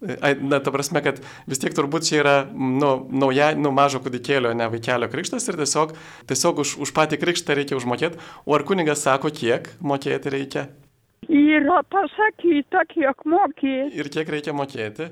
na, 0.00 0.60
ta 0.64 0.72
prasme, 0.72 1.02
kad 1.04 1.20
vis 1.44 1.60
tiek 1.60 1.76
turbūt 1.76 2.08
čia 2.08 2.22
yra, 2.22 2.36
nu, 2.56 2.94
nauja, 3.12 3.50
nu, 3.52 3.68
mažo 3.76 4.00
kūdikėlio, 4.00 4.54
ne 4.56 4.70
vaikelio 4.72 5.10
krikštas 5.12 5.44
ir 5.52 5.60
tiesiog, 5.60 5.92
tiesiog 6.30 6.64
už, 6.64 6.78
už 6.86 6.94
patį 6.96 7.20
krikštą 7.20 7.58
reikia 7.60 7.76
užmokėti, 7.76 8.16
o 8.48 8.56
ar 8.56 8.64
kunigas 8.64 9.04
sako, 9.04 9.28
kiek 9.28 9.68
mokėti 9.84 10.32
reikia 10.32 10.68
Yra 11.28 11.80
pasakyta, 11.90 12.84
kiek 12.86 13.24
mokėti. 13.26 13.98
ir 13.98 14.08
kiek 14.14 14.28
reikia 14.30 14.52
mokėti? 14.54 15.08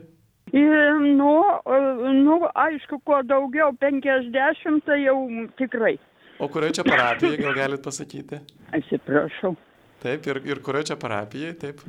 Ir, 0.54 1.00
nu, 1.18 1.32
e, 1.66 1.78
nu, 2.14 2.38
aišku, 2.54 3.00
kuo 3.02 3.22
daugiau 3.26 3.72
50, 3.80 4.84
tai 4.86 5.00
jau 5.02 5.16
tikrai. 5.58 5.96
O 6.38 6.48
kurioje 6.48 6.78
čia 6.78 6.84
parapijoje, 6.86 7.40
gal 7.42 7.54
galit 7.58 7.82
pasakyti? 7.82 8.38
Atsiprašau. 8.76 9.56
Taip, 10.04 10.26
ir, 10.28 10.40
ir 10.44 10.60
kurioje 10.60 10.90
čia 10.92 10.96
parapijoje, 11.00 11.54
taip. 11.62 11.80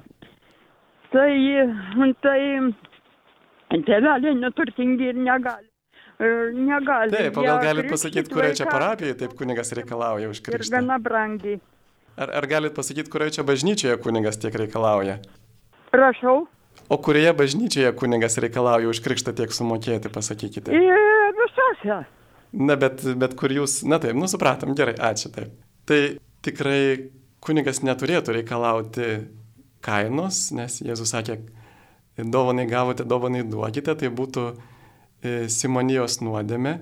Tai, 1.11 1.29
tai 2.23 2.39
tėveliai 3.75 4.35
neturtingi 4.39 5.09
ir 5.11 5.19
negali. 5.19 5.67
E, 6.15 6.27
Negali. 6.55 7.11
Taip, 7.11 7.35
gal 7.43 7.59
galit 7.59 7.89
pasakyti, 7.91 8.31
kurioje 8.31 8.61
čia 8.61 8.69
parapijoje 8.69 9.17
taip 9.19 9.33
kunigas 9.35 9.73
reikalauja 9.75 10.29
už 10.31 10.39
Ir 10.47 10.63
gana 10.71 10.95
brangiai. 10.95 11.59
Ar, 12.15 12.31
ar 12.39 12.47
galit 12.47 12.75
pasakyti, 12.75 13.11
kurioje 13.11 13.35
čia 13.35 13.43
bažnyčioje 13.43 13.97
kunigas 13.99 14.39
tiek 14.39 14.55
reikalauja? 14.55 15.17
Prašau. 15.91 16.45
O 16.87 16.97
kurioje 17.03 17.33
bažnyčioje 17.35 17.91
kunigas 17.99 18.39
reikalauja 18.39 18.87
už 18.87 19.03
krikštą 19.03 19.35
tiek 19.35 19.51
sumokėti, 19.51 20.07
pasakykite? 20.07 20.71
Ir 20.71 21.35
visose. 21.41 21.99
Na, 22.55 22.79
bet, 22.79 23.03
bet 23.19 23.35
kur 23.35 23.51
jūs, 23.51 23.81
na 23.83 23.99
taip, 23.99 24.15
nu 24.15 24.31
supratom, 24.31 24.71
gerai, 24.77 24.95
ačiū 24.95 25.33
taip. 25.35 25.51
Tai 25.83 25.99
tikrai 26.47 27.11
kunigas 27.45 27.83
neturėtų 27.85 28.39
reikalauti 28.39 29.09
kainos, 29.85 30.49
nes 30.55 30.79
Jėzus 30.83 31.13
sakė, 31.13 31.39
dovanai 32.17 32.65
gavote, 32.69 33.05
dovanai 33.05 33.43
duokite, 33.47 33.95
tai 33.99 34.11
būtų 34.13 34.45
e, 34.51 35.47
Simonijos 35.51 36.19
nuodėme, 36.23 36.79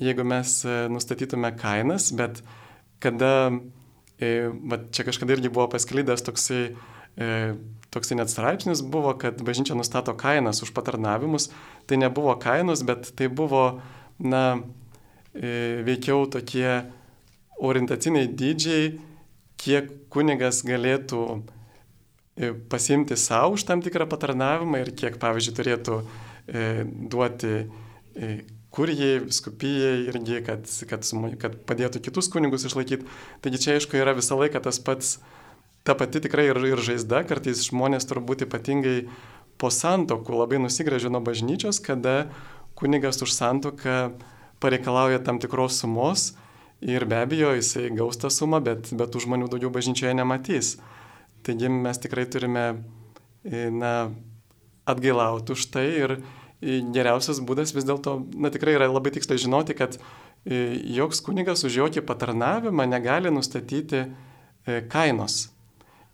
jeigu 0.00 0.26
mes 0.26 0.56
e, 0.64 0.76
nustatytume 0.92 1.52
kainas, 1.58 2.10
bet 2.16 2.40
kada, 3.02 3.50
e, 4.16 4.48
va, 4.70 4.80
čia 4.94 5.06
kažkada 5.08 5.36
irgi 5.36 5.52
buvo 5.52 5.68
pasklydęs 5.74 6.24
toksai, 6.30 6.66
toksai 7.94 8.16
net 8.18 8.30
straipsnis 8.32 8.80
buvo, 8.90 9.12
kad 9.14 9.38
bažnyčia 9.46 9.76
nustato 9.78 10.16
kainas 10.18 10.64
už 10.66 10.72
patarnavimus, 10.74 11.52
tai 11.86 12.00
nebuvo 12.00 12.32
kainos, 12.42 12.82
bet 12.82 13.12
tai 13.14 13.28
buvo, 13.30 13.84
na, 14.18 14.64
veikiau 15.34 16.26
tokie 16.30 16.80
orientaciniai 17.62 18.26
dydžiai, 18.34 18.88
kiek 19.60 19.90
kunigas 20.12 20.62
galėtų 20.66 21.20
e, 21.34 22.52
pasimti 22.70 23.16
savo 23.20 23.54
už 23.58 23.66
tam 23.68 23.82
tikrą 23.84 24.08
patarnavimą 24.10 24.82
ir 24.82 24.92
kiek, 24.96 25.18
pavyzdžiui, 25.22 25.56
turėtų 25.58 26.00
e, 26.00 26.66
duoti 27.12 27.54
e, 27.54 28.34
kurijai, 28.74 29.30
skupijai 29.30 30.08
irgi, 30.10 30.40
kad, 30.46 30.66
kad, 30.90 31.06
kad 31.40 31.56
padėtų 31.68 32.02
kitus 32.02 32.28
kunigus 32.32 32.66
išlaikyti. 32.66 33.06
Taigi 33.44 33.62
čia, 33.62 33.78
aišku, 33.78 33.98
yra 34.00 34.16
visą 34.16 34.38
laiką 34.40 34.62
tas 34.64 34.80
pats, 34.82 35.18
ta 35.86 35.94
pati 35.98 36.22
tikrai 36.24 36.48
ir, 36.50 36.58
ir 36.72 36.82
žaizda, 36.82 37.22
kartais 37.28 37.62
žmonės 37.68 38.08
turbūt 38.10 38.46
ypatingai 38.48 39.04
po 39.60 39.70
santokų 39.70 40.40
labai 40.40 40.58
nusigrėžė 40.64 41.12
nuo 41.14 41.22
bažnyčios, 41.22 41.78
kada 41.84 42.32
kunigas 42.74 43.22
už 43.22 43.30
santoką 43.30 44.16
pareikalauja 44.62 45.22
tam 45.22 45.38
tikros 45.38 45.78
sumos 45.78 46.32
ir 46.80 47.06
be 47.08 47.20
abejo 47.22 47.54
jisai 47.56 47.90
gaus 47.94 48.18
tą 48.20 48.30
sumą, 48.32 48.60
bet, 48.64 48.90
bet 48.96 49.12
tų 49.14 49.24
žmonių 49.26 49.48
daugiau 49.52 49.70
bažnyčioje 49.74 50.14
nematys. 50.16 50.74
Taigi 51.44 51.68
mes 51.68 52.00
tikrai 52.00 52.24
turime 52.30 52.64
e, 53.44 53.68
na, 53.70 54.10
atgailauti 54.88 55.52
už 55.52 55.68
tai 55.74 55.86
ir 55.92 56.16
e, 56.16 56.80
geriausias 56.94 57.42
būdas 57.44 57.74
vis 57.76 57.86
dėlto, 57.88 58.18
na 58.40 58.52
tikrai 58.52 58.76
yra 58.78 58.88
labai 58.88 59.12
tiksliai 59.14 59.42
žinoti, 59.42 59.76
kad 59.76 59.98
e, 59.98 60.80
joks 60.96 61.20
kunigas 61.24 61.64
už 61.68 61.80
jokį 61.82 62.04
patarnavimą 62.08 62.88
negali 62.88 63.32
nustatyti 63.32 64.06
kainos. 64.88 65.50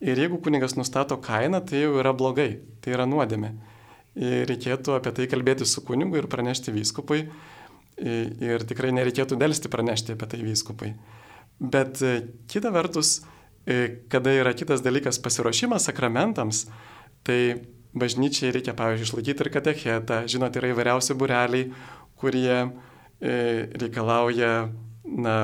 Ir 0.03 0.19
jeigu 0.19 0.41
kunigas 0.43 0.75
nustato 0.75 1.19
kainą, 1.23 1.61
tai 1.63 1.85
jau 1.85 1.93
yra 2.01 2.11
blogai, 2.17 2.55
tai 2.83 2.97
yra 2.97 3.05
nuodėmė. 3.07 3.53
Ir 4.19 4.49
reikėtų 4.49 4.97
apie 4.97 5.13
tai 5.15 5.27
kalbėti 5.31 5.67
su 5.69 5.85
kunigu 5.87 6.19
ir 6.19 6.27
pranešti 6.31 6.73
vyskupui. 6.75 7.29
Ir 8.01 8.65
tikrai 8.65 8.95
nereikėtų 8.97 9.37
dėlsti 9.41 9.69
pranešti 9.73 10.15
apie 10.17 10.29
tai 10.33 10.41
vyskupui. 10.45 10.95
Bet 11.61 12.01
e, 12.01 12.15
kita 12.49 12.73
vertus, 12.73 13.21
e, 13.69 14.01
kada 14.09 14.33
yra 14.33 14.55
kitas 14.57 14.81
dalykas 14.81 15.21
pasiruošimas 15.21 15.91
sakramentams, 15.91 16.65
tai 17.27 17.67
bažnyčiai 17.93 18.55
reikia, 18.55 18.73
pavyzdžiui, 18.79 19.09
išlaikyti 19.09 19.45
ir 19.45 19.51
katechetą. 19.53 20.23
Žinot, 20.31 20.57
yra 20.57 20.71
įvairiausi 20.73 21.17
bureliai, 21.21 21.67
kurie 22.21 22.55
e, 22.57 23.35
reikalauja, 23.83 24.71
na, 25.05 25.35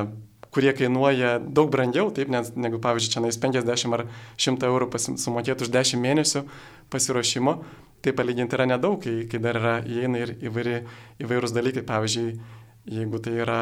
kurie 0.56 0.72
kainuoja 0.72 1.36
daug 1.42 1.68
brangiau, 1.72 2.08
taip, 2.16 2.32
negu, 2.32 2.80
pavyzdžiui, 2.80 3.12
čia 3.12 3.24
nais 3.26 3.36
50 3.42 3.92
ar 3.98 4.06
100 4.40 4.70
eurų 4.70 4.88
sumokėti 5.04 5.68
už 5.68 5.74
10 5.74 6.00
mėnesių 6.00 6.46
pasiruošimo. 6.88 7.58
Tai 8.04 8.12
palyginti 8.14 8.56
yra 8.58 8.66
nedaug, 8.68 9.00
kai, 9.02 9.24
kai 9.30 9.40
dar 9.42 9.58
yra 9.58 9.76
įeina 9.82 10.20
ir 10.22 10.34
įvairi, 10.46 10.80
įvairūs 11.24 11.54
dalykai. 11.56 11.82
Pavyzdžiui, 11.86 12.34
jeigu 12.96 13.20
tai 13.22 13.38
yra 13.42 13.60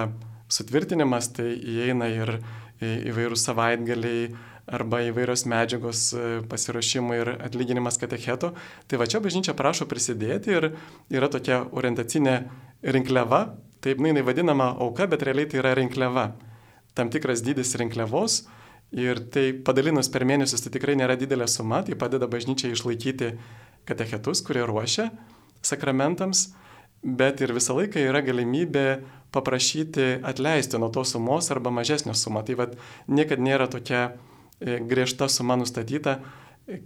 sutvirtinimas, 0.53 1.31
tai 1.37 1.55
įeina 1.57 2.11
ir 2.13 2.37
įvairūs 2.85 3.47
savaitgaliai 3.49 4.29
arba 4.75 5.03
įvairios 5.05 5.45
medžiagos 5.49 6.03
e, 6.17 6.27
pasiruošimui 6.49 7.19
ir 7.21 7.31
atlyginimas 7.35 7.99
katecheto. 8.01 8.55
Tai 8.89 9.01
va 9.01 9.09
čia 9.09 9.21
bažnyčia 9.25 9.53
prašo 9.57 9.85
prisidėti 9.89 10.55
ir 10.57 10.71
yra 11.13 11.29
tokia 11.33 11.61
orientacinė 11.69 12.37
rinkliava, 12.97 13.43
taip, 13.85 14.01
na, 14.01 14.11
jinai 14.13 14.25
vadinama 14.25 14.71
auka, 14.81 15.09
bet 15.11 15.25
realiai 15.27 15.51
tai 15.53 15.61
yra 15.61 15.75
rinkliava. 15.77 16.31
Tam 16.97 17.11
tikras 17.13 17.45
dydis 17.45 17.75
rinkliavos 17.81 18.45
Ir 18.95 19.19
tai 19.35 19.49
padalinus 19.67 20.07
per 20.13 20.23
mėnesius 20.23 20.63
tai 20.63 20.71
tikrai 20.77 20.95
nėra 20.95 21.17
didelė 21.19 21.49
suma, 21.51 21.81
tai 21.83 21.97
padeda 21.99 22.29
bažnyčiai 22.31 22.77
išlaikyti 22.77 23.33
katechetus, 23.89 24.43
kurie 24.45 24.65
ruošia 24.67 25.11
sakramentams, 25.65 26.51
bet 27.05 27.43
ir 27.45 27.53
visą 27.57 27.77
laiką 27.79 28.01
yra 28.01 28.23
galimybė 28.25 28.87
paprašyti 29.35 30.21
atleisti 30.25 30.79
nuo 30.81 30.91
tos 30.95 31.15
sumos 31.15 31.51
arba 31.53 31.73
mažesnio 31.75 32.15
sumą. 32.17 32.45
Tai 32.47 32.57
vad 32.61 32.77
niekada 33.09 33.43
nėra 33.43 33.69
tokia 33.71 34.05
e, 34.61 34.79
griežta 34.81 35.29
suma 35.29 35.59
nustatyta, 35.61 36.21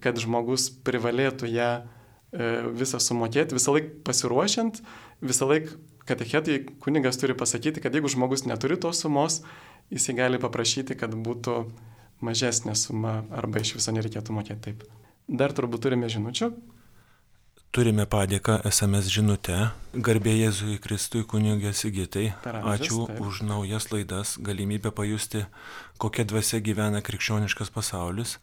kad 0.03 0.19
žmogus 0.19 0.69
privalėtų 0.85 1.51
ją 1.53 1.71
e, 1.79 2.49
visą 2.79 3.01
sumokėti, 3.03 3.59
visą 3.59 3.77
laiką 3.77 4.01
pasiruošiant, 4.07 4.81
visą 5.23 5.51
laiką 5.51 5.77
katechetai 6.09 6.63
kunigas 6.81 7.21
turi 7.21 7.37
pasakyti, 7.37 7.83
kad 7.85 7.95
jeigu 7.95 8.09
žmogus 8.09 8.47
neturi 8.49 8.79
tos 8.81 9.05
sumos, 9.05 9.43
jisai 9.93 10.17
gali 10.17 10.41
paprašyti, 10.41 10.97
kad 10.99 11.13
būtų 11.13 11.61
mažesnė 12.25 12.75
suma 12.79 13.21
arba 13.31 13.61
iš 13.63 13.77
viso 13.77 13.93
nereikėtų 13.95 14.35
mokėti 14.35 14.71
taip. 14.71 14.87
Dar 15.29 15.53
turbūt 15.53 15.85
turime 15.85 16.09
žinučių. 16.09 16.51
Turime 17.69 18.07
padėką 18.09 18.63
SMS 18.65 19.11
žinutę. 19.13 19.57
Garbė 19.93 20.33
Jėzui 20.33 20.79
Kristui 20.81 21.21
kunigė 21.29 21.75
Sigitai. 21.77 22.31
Ačiū 22.49 23.05
taip. 23.11 23.21
už 23.21 23.43
naujas 23.45 23.91
laidas, 23.93 24.39
galimybę 24.41 24.89
pajusti, 24.89 25.45
kokia 26.01 26.25
dvasia 26.25 26.63
gyvena 26.65 27.03
krikščioniškas 27.05 27.69
pasaulis. 27.75 28.39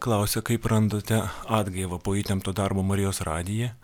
Klausia, 0.00 0.40
kaip 0.40 0.64
randate 0.64 1.20
atgaivą 1.44 2.00
po 2.00 2.16
įtempto 2.16 2.56
darbo 2.56 2.82
Marijos 2.82 3.20
radiją. 3.20 3.74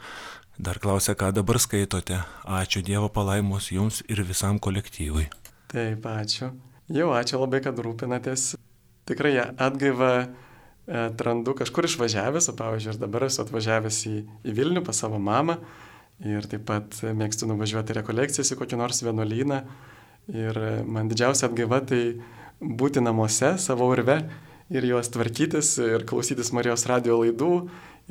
Dar 0.58 0.80
klausia, 0.80 1.12
ką 1.12 1.28
dabar 1.36 1.60
skaitote. 1.60 2.24
Ačiū 2.44 2.80
Dievo 2.80 3.12
palaimos 3.12 3.68
jums 3.72 4.00
ir 4.08 4.24
visam 4.24 4.58
kolektyvui. 4.58 5.28
Taip, 5.68 6.08
ačiū. 6.08 6.54
Jau 6.88 7.12
ačiū 7.12 7.38
labai, 7.44 7.60
kad 7.60 7.76
rūpinatės. 7.76 8.54
Tikrai 9.04 9.36
atgaivą 9.44 10.14
atrandu 10.88 11.54
kažkur 11.58 11.86
išvažiavęs, 11.86 12.50
o 12.50 12.56
pavyzdžiui, 12.58 12.94
ir 12.94 13.00
dabar 13.00 13.26
esu 13.28 13.42
atvažiavęs 13.44 14.00
į, 14.10 14.16
į 14.48 14.56
Vilnių 14.56 14.84
pas 14.86 14.98
savo 15.02 15.20
mamą 15.22 15.58
ir 16.24 16.44
taip 16.48 16.66
pat 16.68 16.98
mėgstu 17.16 17.48
nuvažiuoti 17.48 17.96
rekolekcijas 17.96 18.52
į 18.52 18.58
kokį 18.60 18.78
nors 18.80 19.00
vienuolyną. 19.04 19.62
Ir 20.30 20.58
man 20.86 21.08
didžiausia 21.10 21.48
atgaiva 21.48 21.80
tai 21.82 22.20
būti 22.60 23.02
namuose, 23.02 23.54
savo 23.58 23.88
urve 23.90 24.20
ir 24.70 24.86
juos 24.86 25.08
tvarkytis 25.10 25.72
ir 25.82 26.04
klausytis 26.06 26.52
Marijos 26.54 26.84
radio 26.90 27.16
laidų 27.22 27.54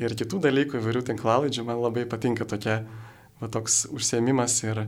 ir 0.02 0.16
kitų 0.18 0.42
dalykų, 0.48 0.80
įvairių 0.82 1.04
tinklalaidžių. 1.12 1.68
Man 1.68 1.84
labai 1.84 2.08
patinka 2.10 2.48
tokia, 2.50 2.82
va, 3.40 3.52
toks 3.52 3.86
užsiemimas 3.94 4.58
ir 4.66 4.88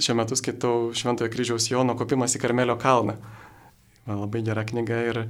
šiuo 0.00 0.16
metu 0.18 0.38
skaitau 0.38 0.90
Šventojo 0.96 1.30
kryžiaus 1.32 1.68
Jono 1.70 1.94
kopimas 1.98 2.34
į 2.34 2.42
Karmelio 2.42 2.78
kalną. 2.80 3.18
Va, 4.06 4.16
labai 4.24 4.42
gera 4.46 4.64
knyga 4.66 5.04
ir 5.12 5.22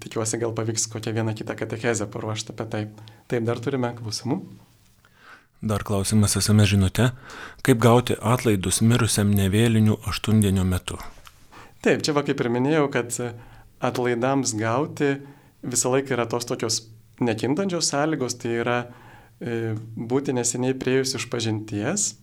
tikiuosi 0.00 0.40
gal 0.40 0.54
pavyks 0.56 0.88
kokią 0.92 1.14
vieną 1.16 1.34
kitą 1.38 1.56
katechezę 1.58 2.08
paruošti 2.10 2.54
apie 2.54 2.66
tai. 2.72 2.82
Taip, 3.28 3.46
dar 3.46 3.60
turime 3.62 3.92
klausimų. 3.98 4.40
Dar 5.60 5.84
klausimas 5.84 6.38
esame 6.40 6.64
žinute, 6.64 7.10
kaip 7.66 7.80
gauti 7.84 8.16
atlaidus 8.16 8.80
mirusiam 8.80 9.28
nevėlinių 9.36 9.98
aštundienio 10.08 10.64
metu. 10.64 10.96
Taip, 11.84 12.00
čia 12.04 12.14
va 12.16 12.24
kaip 12.24 12.40
ir 12.40 12.48
minėjau, 12.52 12.86
kad 12.92 13.12
atlaidams 13.84 14.54
gauti 14.56 15.18
visą 15.60 15.92
laiką 15.92 16.16
yra 16.16 16.24
tos 16.28 16.48
tokios 16.48 16.80
nekintančios 17.20 17.92
sąlygos, 17.92 18.38
tai 18.40 18.56
yra 18.62 18.78
e, 18.84 19.74
būti 19.96 20.32
neseniai 20.36 20.76
priejus 20.80 21.12
iš 21.18 21.28
pažinties, 21.32 22.14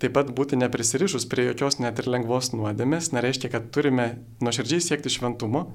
taip 0.00 0.14
pat 0.16 0.32
būti 0.36 0.58
neprisirišus 0.60 1.24
prie 1.30 1.48
jokios 1.48 1.80
net 1.80 2.00
ir 2.02 2.10
lengvos 2.12 2.52
nuodėmės, 2.52 3.12
nereiškia, 3.16 3.52
kad 3.52 3.72
turime 3.72 4.10
nuoširdžiai 4.44 4.84
siekti 4.84 5.12
šventumo, 5.16 5.66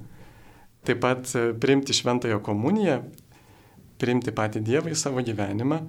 taip 0.90 1.02
pat 1.06 1.32
e, 1.38 1.50
priimti 1.62 1.96
šventąją 1.96 2.42
komuniją, 2.46 3.00
priimti 4.02 4.34
patį 4.36 4.64
Dievą 4.66 4.94
į 4.94 5.00
savo 5.00 5.24
gyvenimą, 5.26 5.84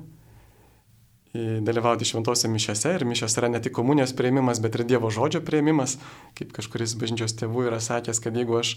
dalyvauti 1.35 2.05
šventose 2.05 2.49
mišiose 2.51 2.97
ir 2.97 3.05
mišios 3.07 3.37
yra 3.39 3.49
ne 3.49 3.61
tik 3.63 3.73
komunijos 3.77 4.13
prieimimas, 4.19 4.59
bet 4.59 4.75
ir 4.75 4.85
Dievo 4.85 5.13
žodžio 5.15 5.41
prieimimas, 5.47 5.97
kaip 6.35 6.51
kažkuris 6.57 6.97
bažnyčios 6.99 7.37
tėvų 7.39 7.69
yra 7.69 7.79
sakęs, 7.79 8.19
kad 8.23 8.35
jeigu 8.35 8.59
aš 8.59 8.75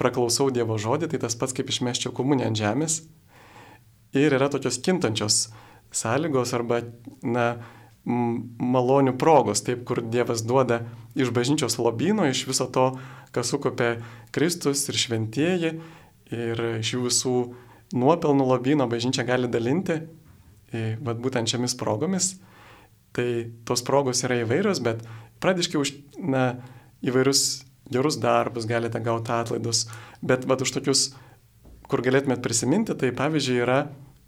praklausau 0.00 0.50
Dievo 0.50 0.74
žodį, 0.80 1.12
tai 1.12 1.22
tas 1.22 1.38
pats 1.38 1.54
kaip 1.54 1.70
išmeščiau 1.70 2.10
komuniją 2.16 2.50
ant 2.50 2.58
žemės. 2.58 2.98
Ir 4.14 4.34
yra 4.34 4.50
tokios 4.50 4.80
kintančios 4.82 5.52
sąlygos 5.94 6.54
arba, 6.58 6.82
na, 7.22 7.46
malonių 8.04 9.14
progos, 9.20 9.62
taip, 9.64 9.84
kur 9.88 10.02
Dievas 10.04 10.44
duoda 10.44 10.82
iš 11.16 11.32
bažnyčios 11.34 11.78
lobino, 11.80 12.26
iš 12.28 12.44
viso 12.48 12.66
to, 12.68 12.90
kas 13.32 13.52
sukopė 13.52 13.96
Kristus 14.34 14.84
ir 14.90 14.98
šventieji, 15.00 15.70
ir 16.34 16.64
iš 16.80 16.94
jų 16.94 17.04
visų 17.06 17.36
nuopelnų 17.96 18.46
lobino 18.50 18.86
bažnyčia 18.90 19.24
gali 19.26 19.48
dalinti, 19.48 20.02
vad 21.00 21.20
būtent 21.22 21.48
šiomis 21.48 21.76
progomis. 21.80 22.34
Tai 23.14 23.26
tos 23.64 23.84
progos 23.86 24.24
yra 24.26 24.40
įvairios, 24.42 24.82
bet 24.82 25.04
pradiškai 25.40 25.78
už 25.78 25.92
na, 26.18 26.58
įvairius 27.04 27.64
gerus 27.92 28.18
darbus 28.18 28.66
galite 28.66 29.00
gauti 29.00 29.32
atlaidus, 29.32 29.84
bet 30.24 30.48
vad 30.48 30.64
už 30.64 30.72
tokius, 30.74 31.12
kur 31.88 32.02
galėtumėt 32.02 32.42
prisiminti, 32.42 32.96
tai 32.98 33.12
pavyzdžiui 33.14 33.60
yra 33.62 33.78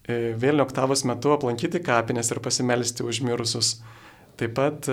vėlinio 0.06 0.64
oktavos 0.66 1.04
metu 1.08 1.32
aplankyti 1.34 1.80
kapinės 1.82 2.30
ir 2.30 2.40
pasimelsti 2.44 3.06
už 3.06 3.22
mirusius. 3.26 3.76
Taip 4.38 4.54
pat 4.58 4.88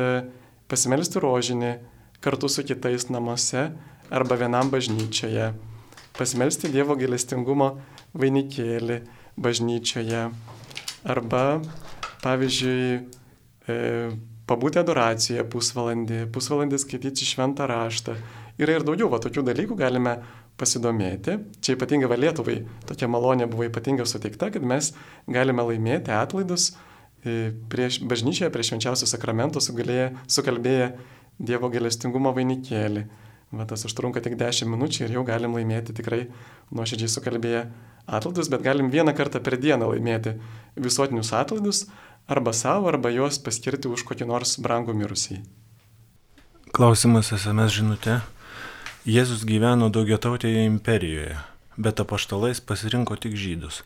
pasimelsti 0.72 1.22
rožinį 1.22 1.74
kartu 2.24 2.50
su 2.50 2.64
kitais 2.64 3.10
namuose 3.12 3.68
arba 4.14 4.36
vienam 4.40 4.72
bažnyčioje. 4.72 5.52
Pasimelsti 6.18 6.70
Dievo 6.72 6.96
gailestingumo 6.96 7.70
vainikėlį 8.14 9.00
bažnyčioje. 9.42 10.28
Arba, 11.10 11.44
pavyzdžiui, 12.24 13.02
e, 13.68 13.78
pabūti 14.48 14.80
adoracijoje 14.80 15.44
pusvalandį, 15.52 16.20
pusvalandį 16.32 16.80
skaityti 16.80 17.28
šventą 17.28 17.68
raštą. 17.68 18.16
Yra 18.62 18.78
ir 18.78 18.86
daugiau 18.86 19.10
va 19.12 19.20
tokių 19.20 19.44
dalykų 19.50 19.76
galime 19.80 20.20
pasidomėti. 20.60 21.40
Čia 21.64 21.76
ypatingai 21.78 22.10
va 22.12 22.18
Lietuvai 22.20 22.62
tokia 22.90 23.10
malonė 23.12 23.48
buvo 23.52 23.66
ypatingai 23.68 24.06
suteikta, 24.10 24.52
kad 24.54 24.66
mes 24.66 24.92
galime 25.28 25.66
laimėti 25.66 26.14
atlaidus 26.14 26.74
prieš 27.72 28.02
bažnyčią, 28.04 28.52
prieš 28.52 28.74
švenčiausius 28.74 29.16
sakramentus, 29.16 29.72
sukalbėję 29.72 30.94
Dievo 31.44 31.66
galestingumo 31.74 32.30
vainikėlį. 32.36 33.08
Va 33.54 33.66
tas 33.70 33.86
užtrunka 33.86 34.22
tik 34.22 34.36
10 34.38 34.70
minučių 34.70 35.06
ir 35.06 35.16
jau 35.16 35.24
galim 35.26 35.56
laimėti 35.58 35.94
tikrai 35.98 36.28
nuoširdžiai 36.74 37.10
sukalbėję 37.10 37.64
atlaidus, 38.06 38.50
bet 38.54 38.62
galim 38.66 38.92
vieną 38.94 39.14
kartą 39.18 39.42
per 39.42 39.58
dieną 39.62 39.90
laimėti 39.92 40.36
visuotinius 40.78 41.34
atlaidus 41.38 41.88
arba 42.30 42.54
savo, 42.54 42.90
arba 42.90 43.12
juos 43.14 43.40
paskirti 43.42 43.90
už 43.90 44.06
kokį 44.10 44.30
nors 44.30 44.58
brangų 44.62 44.96
mirusį. 44.98 45.42
Klausimas 46.74 47.30
SMS 47.34 47.78
žinutė. 47.78 48.22
Jėzus 49.04 49.42
gyveno 49.44 49.90
daugiatautėje 49.92 50.62
imperijoje, 50.64 51.34
bet 51.76 52.00
apaštalais 52.00 52.62
pasirinko 52.64 53.18
tik 53.20 53.34
žydus. 53.36 53.82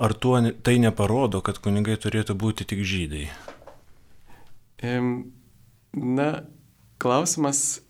Ar 0.00 0.14
tuo 0.16 0.40
tai 0.64 0.78
neparodo, 0.80 1.42
kad 1.44 1.60
kunigai 1.60 1.98
turėtų 2.00 2.32
būti 2.32 2.64
tik 2.64 2.80
žydai? 2.88 3.26
Na, 4.80 6.30
klausimas 6.96 7.84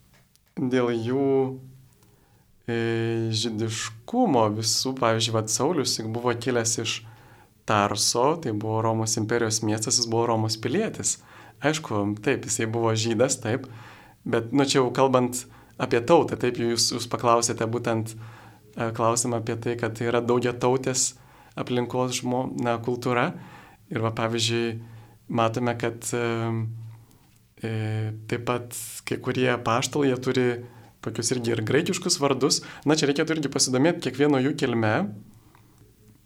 dėl 0.58 0.90
jų 0.90 1.28
e, 2.66 2.80
žydiškumo 3.30 4.44
visų, 4.58 4.96
pavyzdžiui, 4.98 5.38
Vat 5.38 5.54
Saulis 5.54 6.00
buvo 6.02 6.34
kilęs 6.34 6.76
iš 6.82 6.98
Tarso, 7.62 8.32
tai 8.42 8.50
buvo 8.50 8.82
Romos 8.82 9.14
imperijos 9.22 9.62
miestas, 9.62 10.02
jis 10.02 10.10
buvo 10.10 10.26
Romos 10.34 10.58
pilietis. 10.58 11.20
Aišku, 11.62 12.08
taip, 12.26 12.50
jisai 12.50 12.66
buvo 12.66 12.90
žydas, 12.98 13.38
taip, 13.38 13.70
bet, 14.26 14.50
nu 14.50 14.66
čia 14.66 14.82
jau 14.82 14.90
kalbant 14.90 15.46
apie 15.80 16.00
tautą, 16.06 16.38
taip 16.40 16.58
jūs, 16.60 16.92
jūs 16.94 17.08
paklausėte 17.10 17.66
būtent 17.70 18.14
e, 18.14 18.90
klausimą 18.94 19.42
apie 19.42 19.56
tai, 19.60 19.76
kad 19.80 19.96
tai 19.98 20.08
yra 20.10 20.22
daugia 20.24 20.54
tautės 20.54 21.14
aplinkos 21.58 22.20
žmo, 22.20 22.46
na, 22.62 22.76
kultūra. 22.82 23.32
Ir 23.92 24.02
va, 24.02 24.10
pavyzdžiui, 24.16 24.78
matome, 25.34 25.74
kad 25.78 26.06
e, 26.16 26.22
e, 27.62 27.72
taip 28.30 28.46
pat 28.48 28.78
kai 29.08 29.18
kurie 29.22 29.50
paštalai, 29.66 30.10
jie 30.12 30.20
turi 30.24 30.46
tokius 31.04 31.34
irgi 31.34 31.52
ir 31.54 31.64
graikiškus 31.66 32.18
vardus. 32.22 32.62
Na, 32.88 32.96
čia 32.96 33.10
reikėtų 33.10 33.36
irgi 33.36 33.52
pasidomėti 33.52 34.06
kiekvieno 34.06 34.40
jų 34.40 34.54
kilme. 34.60 34.94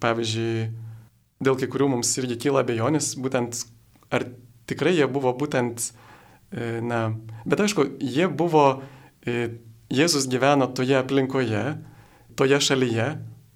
Pavyzdžiui, 0.03 0.69
dėl 1.43 1.59
kai 1.59 1.67
kurių 1.71 1.91
mums 1.97 2.13
irgi 2.21 2.39
kyla 2.47 2.63
abejonės, 2.63 3.17
būtent 3.19 3.65
ar 4.15 4.29
tikrai 4.69 4.95
jie 4.95 5.09
buvo 5.11 5.33
būtent, 5.37 5.91
e, 6.53 6.79
na, 6.85 7.09
bet 7.49 7.63
aišku, 7.65 7.87
jie 8.01 8.29
buvo, 8.29 8.83
Jėzus 9.27 10.29
gyveno 10.31 10.69
toje 10.77 10.99
aplinkoje, 10.99 11.65
toje 12.39 12.61
šalyje, 12.63 13.09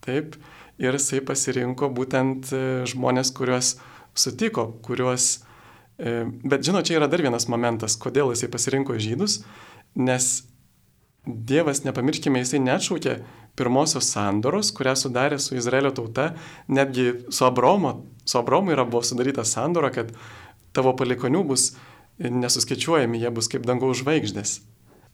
taip, 0.02 0.36
ir 0.82 0.96
jisai 0.98 1.20
pasirinko 1.24 1.90
būtent 1.94 2.50
e, 2.50 2.62
žmonės, 2.88 3.30
kuriuos 3.36 3.76
sutiko, 4.18 4.72
kuriuos, 4.84 5.44
bet 5.96 6.64
žinot, 6.66 6.88
čia 6.88 6.98
yra 6.98 7.06
dar 7.08 7.22
vienas 7.22 7.46
momentas, 7.48 7.94
kodėl 8.00 8.32
jisai 8.34 8.50
pasirinko 8.52 8.98
žydus, 9.00 9.38
nes 9.96 10.32
Dievas, 11.22 11.84
nepamirškime, 11.86 12.40
jisai 12.42 12.58
neatšaukė 12.64 13.12
pirmosios 13.54 14.08
sandoros, 14.10 14.72
kurią 14.74 14.96
sudarė 14.98 15.36
su 15.38 15.54
Izraelio 15.54 15.92
tauta, 15.94 16.32
netgi 16.66 17.12
su 17.30 17.44
Abromo, 17.46 17.92
su 18.26 18.40
Abromu 18.40 18.74
yra 18.74 18.82
buvo 18.82 19.04
sudaryta 19.06 19.44
sandora, 19.46 19.92
kad 19.94 20.10
tavo 20.74 20.96
palikonių 20.98 21.44
bus 21.46 21.68
nesuskaičiuojami, 22.18 23.20
jie 23.22 23.30
bus 23.30 23.46
kaip 23.52 23.68
dangaus 23.68 24.00
žvaigždės. 24.02 24.56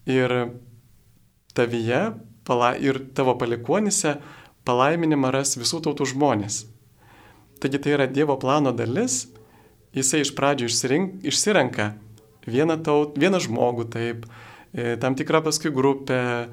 Ir 0.06 0.34
tavyje 1.58 2.02
pala, 2.46 2.74
ir 2.76 3.00
tavo 3.14 3.34
palikonise 3.40 4.18
palaiminimą 4.68 5.32
ras 5.32 5.56
visų 5.58 5.82
tautų 5.86 6.06
žmonės. 6.12 6.62
Taigi 7.58 7.80
tai 7.82 7.96
yra 7.96 8.06
Dievo 8.06 8.36
plano 8.38 8.70
dalis, 8.76 9.26
jisai 9.96 10.22
iš 10.22 10.34
pradžių 10.36 10.68
išsirink, 10.68 11.16
išsirenka 11.26 11.92
vieną, 12.48 12.78
taut, 12.84 13.18
vieną 13.18 13.40
žmogų, 13.42 13.88
taip, 13.92 14.26
e, 14.72 14.96
tam 15.00 15.16
tikrą 15.18 15.42
paskui 15.46 15.72
grupę 15.74 16.20
e, 16.22 16.46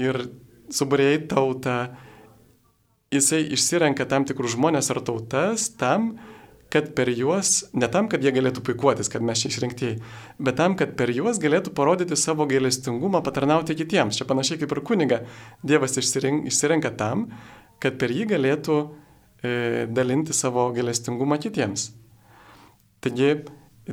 ir 0.00 0.24
suburiai 0.72 1.20
tautą. 1.30 1.94
Jisai 3.10 3.42
išsirenka 3.54 4.06
tam 4.06 4.26
tikrus 4.26 4.54
žmonės 4.54 4.90
ar 4.94 5.00
tautas 5.02 5.70
tam, 5.78 6.12
kad 6.70 6.92
per 6.94 7.10
juos, 7.10 7.64
ne 7.74 7.88
tam, 7.90 8.06
kad 8.10 8.22
jie 8.22 8.30
galėtų 8.34 8.62
puikuotis, 8.66 9.10
kad 9.10 9.24
mes 9.26 9.42
čia 9.42 9.50
išrinktieji, 9.50 9.98
bet 10.38 10.58
tam, 10.60 10.76
kad 10.78 10.94
per 10.98 11.10
juos 11.10 11.40
galėtų 11.42 11.72
parodyti 11.74 12.18
savo 12.18 12.46
gailestingumą, 12.50 13.24
patarnauti 13.26 13.74
kitiems. 13.78 14.18
Čia 14.20 14.26
panašiai 14.28 14.60
kaip 14.60 14.74
ir 14.76 14.82
kuniga, 14.86 15.22
Dievas 15.66 15.98
išsirenka, 15.98 16.46
išsirenka 16.50 16.92
tam, 16.98 17.26
kad 17.82 17.98
per 17.98 18.14
jį 18.14 18.28
galėtų 18.34 18.76
e, 18.86 19.86
dalinti 19.90 20.36
savo 20.36 20.68
gailestingumą 20.76 21.40
kitiems. 21.42 21.90
Taigi, 23.02 23.32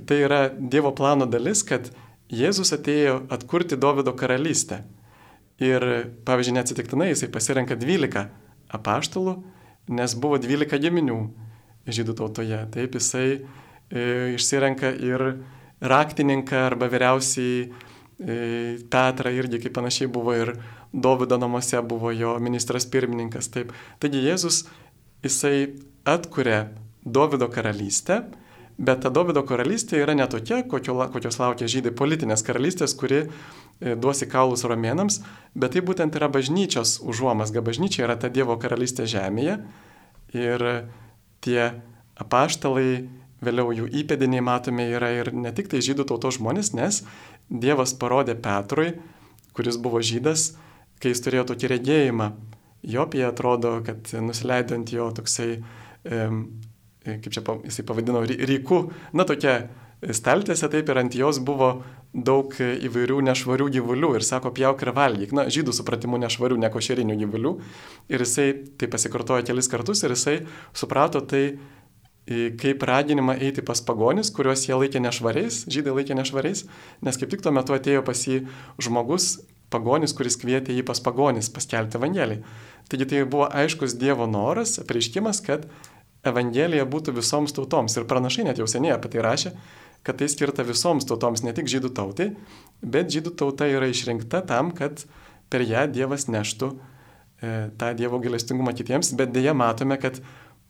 tai 0.06 0.20
yra 0.28 0.42
Dievo 0.54 0.94
plano 0.94 1.26
dalis, 1.26 1.66
kad 1.66 1.90
Jėzus 2.30 2.74
atėjo 2.76 3.24
atkurti 3.32 3.80
Davido 3.80 4.12
karalystę. 4.14 4.84
Ir, 5.64 5.82
pavyzdžiui, 6.28 6.58
neatsitiktinai 6.60 7.10
jisai 7.10 7.32
pasirenka 7.34 7.74
12 7.80 8.28
apaštalų, 8.78 9.40
nes 9.98 10.14
buvo 10.20 10.38
12 10.38 10.78
giminių 10.84 11.22
žydų 11.88 12.16
tautoje. 12.18 12.60
Taip 12.74 12.98
jisai 12.98 13.28
e, 13.38 14.34
išsirenka 14.36 14.92
ir 15.04 15.28
raktininką 15.82 16.66
arba 16.68 16.90
vyriausiai 16.92 17.68
e, 17.68 17.70
Petrą 18.90 19.34
irgi, 19.36 19.62
kaip 19.66 19.76
panašiai 19.78 20.10
buvo 20.12 20.36
ir 20.36 20.56
Dovido 20.94 21.38
namuose 21.38 21.82
buvo 21.82 22.12
jo 22.12 22.38
ministras 22.40 22.88
pirmininkas. 22.90 23.52
Taip. 23.54 23.74
Taigi 24.00 24.24
Jėzus 24.24 24.64
jisai 25.26 25.76
atkuria 26.08 26.70
Dovido 27.06 27.48
karalystę, 27.52 28.24
bet 28.78 29.04
ta 29.04 29.12
Dovido 29.14 29.44
karalystė 29.48 30.02
yra 30.04 30.16
ne 30.18 30.26
tokia, 30.28 30.64
kokio, 30.68 30.96
kokios 31.14 31.40
laukia 31.40 31.70
žydai 31.72 31.94
politinės 31.96 32.44
karalystės, 32.48 32.96
kuri 32.98 33.24
e, 33.24 33.28
duosi 33.96 34.28
kaulus 34.32 34.66
romėnams, 34.68 35.22
bet 35.56 35.76
tai 35.76 35.84
būtent 35.86 36.16
yra 36.18 36.32
bažnyčios 36.32 36.98
užuomasga. 37.04 37.62
Bažnyčia 37.62 38.08
yra 38.08 38.18
ta 38.20 38.32
Dievo 38.34 38.58
karalystė 38.60 39.08
žemėje. 39.10 39.60
Ir 40.36 40.64
tie 41.48 41.62
apaštalai, 42.20 43.08
vėliau 43.44 43.74
jų 43.76 43.88
įpėdiniai 44.02 44.44
matome 44.44 44.88
yra 44.92 45.12
ir 45.20 45.32
ne 45.34 45.52
tik 45.56 45.70
tai 45.72 45.82
žydų 45.86 46.08
tautos 46.10 46.40
žmonės, 46.40 46.74
nes 46.78 47.04
Dievas 47.48 47.94
parodė 47.96 48.36
Petrui, 48.36 48.98
kuris 49.56 49.78
buvo 49.80 50.02
žydas, 50.04 50.52
kai 51.00 51.14
jis 51.14 51.24
turėjo 51.24 51.48
tokį 51.54 51.70
regėjimą. 51.78 52.32
Jopija 52.88 53.32
atrodo, 53.32 53.78
kad 53.86 54.10
nusileido 54.22 54.76
ant 54.78 54.92
jo 54.94 55.08
toksai, 55.16 55.62
kaip 56.04 57.30
čia 57.34 57.44
jisai 57.66 57.86
pavadino, 57.88 58.22
rykų, 58.28 58.82
na 59.18 59.26
tokia 59.28 59.56
staltėse 60.02 60.70
taip 60.70 60.90
ir 60.90 61.00
ant 61.02 61.16
jos 61.18 61.40
buvo 61.44 61.72
daug 62.14 62.54
įvairių 62.58 63.22
nešvarių 63.28 63.70
gyvulių 63.78 64.12
ir 64.18 64.26
sako, 64.26 64.52
pjauk 64.56 64.84
ir 64.86 64.94
valgyk. 64.96 65.34
Na, 65.36 65.48
žydų 65.54 65.74
supratimu 65.76 66.20
nešvarių, 66.22 66.60
nekošerinių 66.66 67.18
gyvulių. 67.24 67.56
Ir 68.14 68.24
jisai 68.26 68.52
tai 68.78 68.90
pasikartojo 68.94 69.46
kelis 69.48 69.70
kartus 69.72 70.04
ir 70.06 70.14
jisai 70.16 70.38
suprato 70.78 71.22
tai 71.26 71.58
kaip 72.28 72.84
raginimą 72.84 73.38
eiti 73.40 73.64
pas 73.64 73.80
pagonis, 73.82 74.32
kuriuos 74.36 74.66
jie 74.68 74.76
laikė 74.76 75.00
nešvariais, 75.00 75.62
žydai 75.72 75.94
laikė 75.96 76.18
nešvariais, 76.20 76.66
nes 77.08 77.20
kaip 77.20 77.32
tik 77.32 77.44
tuo 77.44 77.54
metu 77.56 77.76
atėjo 77.76 78.02
pas 78.04 78.20
jį 78.28 78.42
žmogus, 78.84 79.38
pagonis, 79.72 80.14
kuris 80.16 80.36
kvietė 80.40 80.76
jį 80.76 80.84
pas 80.88 81.00
pagonis 81.04 81.48
paskelbti 81.54 82.00
Evangeliją. 82.00 82.44
Taigi 82.92 83.08
tai 83.08 83.24
buvo 83.24 83.48
aiškus 83.48 83.96
Dievo 84.00 84.28
noras, 84.28 84.76
apreiškimas, 84.84 85.40
kad 85.44 85.70
Evangelija 86.28 86.84
būtų 86.88 87.16
visoms 87.16 87.56
tautoms. 87.56 87.96
Ir 87.96 88.08
pranašai 88.10 88.48
net 88.48 88.60
jau 88.60 88.68
seniai 88.68 88.96
apie 88.98 89.12
tai 89.14 89.24
rašė, 89.24 89.54
kad 90.06 90.20
tai 90.20 90.28
skirta 90.32 90.66
visoms 90.68 91.08
tautoms, 91.08 91.44
ne 91.46 91.54
tik 91.56 91.70
žydų 91.72 91.94
tautai, 91.98 92.32
bet 92.82 93.12
žydų 93.14 93.34
tauta 93.40 93.68
yra 93.70 93.90
išrinkta 93.92 94.44
tam, 94.48 94.72
kad 94.76 95.06
per 95.52 95.64
ją 95.66 95.86
Dievas 95.92 96.28
neštų 96.32 96.72
e, 96.74 97.54
tą 97.80 97.94
Dievo 97.98 98.20
gailestingumą 98.24 98.76
kitiems, 98.78 99.14
bet 99.20 99.34
dėja 99.36 99.56
matome, 99.58 100.00
kad 100.02 100.22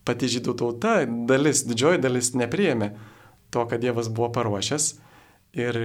pati 0.08 0.30
žydų 0.32 0.54
tauta, 0.58 1.00
dalis, 1.28 1.64
didžioji 1.68 2.02
dalis 2.02 2.32
nepriėmė 2.38 2.92
to, 3.54 3.64
kad 3.68 3.82
Dievas 3.82 4.10
buvo 4.12 4.30
paruošęs 4.34 4.92
ir 5.58 5.80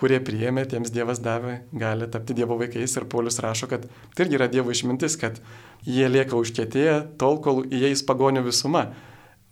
kurie 0.00 0.18
priėmė, 0.24 0.64
tiems 0.70 0.90
Dievas 0.94 1.20
davė, 1.22 1.60
gali 1.76 2.08
tapti 2.10 2.34
Dievo 2.36 2.56
vaikais 2.58 2.96
ir 2.96 3.06
Paulius 3.10 3.38
rašo, 3.42 3.68
kad 3.70 3.86
tai 3.86 4.26
irgi 4.26 4.38
yra 4.38 4.48
Dievo 4.50 4.72
išmintis, 4.74 5.18
kad 5.20 5.38
jie 5.86 6.08
lieka 6.10 6.38
užkėtėję 6.38 6.96
tol, 7.20 7.38
kol 7.44 7.62
įeis 7.68 8.02
pagonių 8.06 8.42
visuma, 8.48 8.88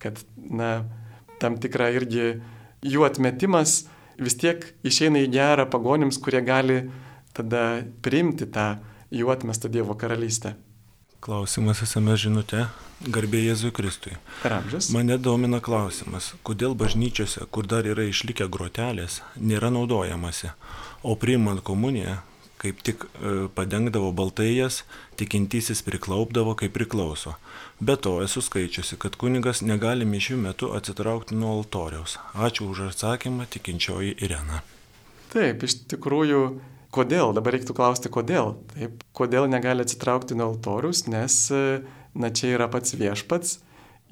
kad, 0.02 0.18
na, 0.36 0.88
tam 1.42 1.58
tikra 1.60 1.90
irgi 1.94 2.40
jų 2.84 3.06
atmetimas 3.08 3.84
vis 4.20 4.36
tiek 4.38 4.62
išeina 4.86 5.24
į 5.24 5.30
gerą 5.34 5.66
pagonims, 5.70 6.20
kurie 6.22 6.42
gali 6.44 6.84
tada 7.34 7.82
priimti 8.04 8.46
tą 8.46 8.76
jų 9.14 9.32
atmestą 9.34 9.70
Dievo 9.72 9.96
karalystę. 9.98 10.54
Klausimas 11.24 11.80
esame 11.80 12.18
žinute, 12.20 12.66
garbė 13.08 13.40
Jėzui 13.46 13.70
Kristui. 13.72 14.12
Ramžas. 14.44 14.90
Mane 14.92 15.16
domina 15.16 15.56
klausimas, 15.64 16.34
kodėl 16.44 16.76
bažnyčiose, 16.76 17.46
kur 17.48 17.64
dar 17.66 17.88
yra 17.88 18.04
išlikę 18.10 18.44
grotelės, 18.52 19.22
nėra 19.40 19.70
naudojamasi, 19.72 20.52
o 21.00 21.16
priimant 21.16 21.64
komuniją, 21.64 22.18
kaip 22.64 22.80
tik 22.86 23.04
e, 23.04 23.34
padengdavo 23.54 24.10
baltaijas, 24.16 24.82
tikintysis 25.20 25.84
priklaupdavo 25.84 26.56
kaip 26.58 26.72
priklauso. 26.76 27.36
Be 27.80 27.96
to 28.00 28.16
esu 28.24 28.40
skaičiusi, 28.44 28.96
kad 29.02 29.18
kunigas 29.20 29.60
negali 29.66 30.08
mišių 30.08 30.38
metu 30.46 30.70
atsitraukti 30.76 31.36
nuo 31.36 31.58
altoriaus. 31.58 32.16
Ačiū 32.34 32.70
už 32.72 32.86
atsakymą, 32.88 33.48
tikinčioji 33.52 34.16
Irena. 34.24 34.62
Taip, 35.34 35.66
iš 35.66 35.80
tikrųjų, 35.90 36.42
kodėl? 36.94 37.34
Dabar 37.36 37.56
reiktų 37.56 37.76
klausti, 37.76 38.12
kodėl. 38.12 38.54
Taip, 38.72 39.02
kodėl 39.16 39.48
negali 39.50 39.84
atsitraukti 39.84 40.38
nuo 40.38 40.52
altoriaus, 40.52 41.04
nes, 41.10 41.40
na, 42.14 42.30
čia 42.30 42.54
yra 42.54 42.70
pats 42.70 42.94
viešpats, 42.96 43.58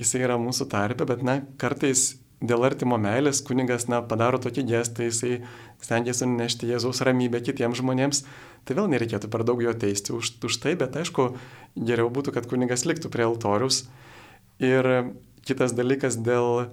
jisai 0.02 0.24
yra 0.26 0.40
mūsų 0.42 0.66
tarpe, 0.72 1.06
bet, 1.08 1.22
na, 1.24 1.40
kartais 1.62 2.12
dėl 2.42 2.64
artimo 2.66 2.98
meilės 2.98 3.40
kunigas, 3.46 3.86
na, 3.90 4.00
padaro 4.02 4.40
tokį 4.42 4.64
gestą, 4.66 5.06
jisai 5.06 5.40
stengiasi 5.82 6.26
nunešti 6.26 6.70
Jėzaus 6.70 7.02
ramybę 7.06 7.40
kitiems 7.44 7.78
žmonėms, 7.78 8.22
tai 8.66 8.76
vėl 8.78 8.88
nereikėtų 8.90 9.30
per 9.30 9.44
daug 9.46 9.62
jo 9.62 9.72
teisti 9.74 10.14
už, 10.16 10.34
už 10.42 10.58
tai, 10.62 10.74
bet 10.78 10.98
aišku, 10.98 11.32
geriau 11.78 12.10
būtų, 12.12 12.34
kad 12.34 12.48
kunigas 12.50 12.86
liktų 12.88 13.12
prie 13.14 13.26
altorius. 13.28 13.84
Ir 14.62 15.14
kitas 15.46 15.74
dalykas 15.78 16.18
dėl, 16.18 16.72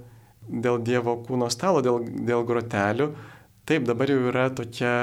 dėl 0.50 0.82
Dievo 0.86 1.20
kūno 1.26 1.50
stalo, 1.54 1.84
dėl, 1.86 2.02
dėl 2.06 2.46
grotelių, 2.50 3.12
taip, 3.70 3.86
dabar 3.86 4.10
jau 4.10 4.24
yra 4.32 4.50
tokia, 4.54 4.96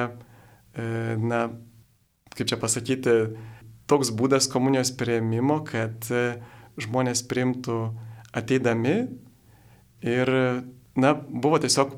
e, 0.75 1.15
na, 1.23 1.47
kaip 2.35 2.51
čia 2.51 2.59
pasakyti, 2.59 3.17
toks 3.91 4.11
būdas 4.15 4.51
komunijos 4.51 4.91
prieimimo, 4.99 5.61
kad 5.67 6.11
e, 6.11 6.41
žmonės 6.83 7.23
priimtų 7.31 7.79
ateidami 8.37 8.97
Ir, 10.07 10.31
na, 10.95 11.15
buvo 11.15 11.59
tiesiog 11.63 11.97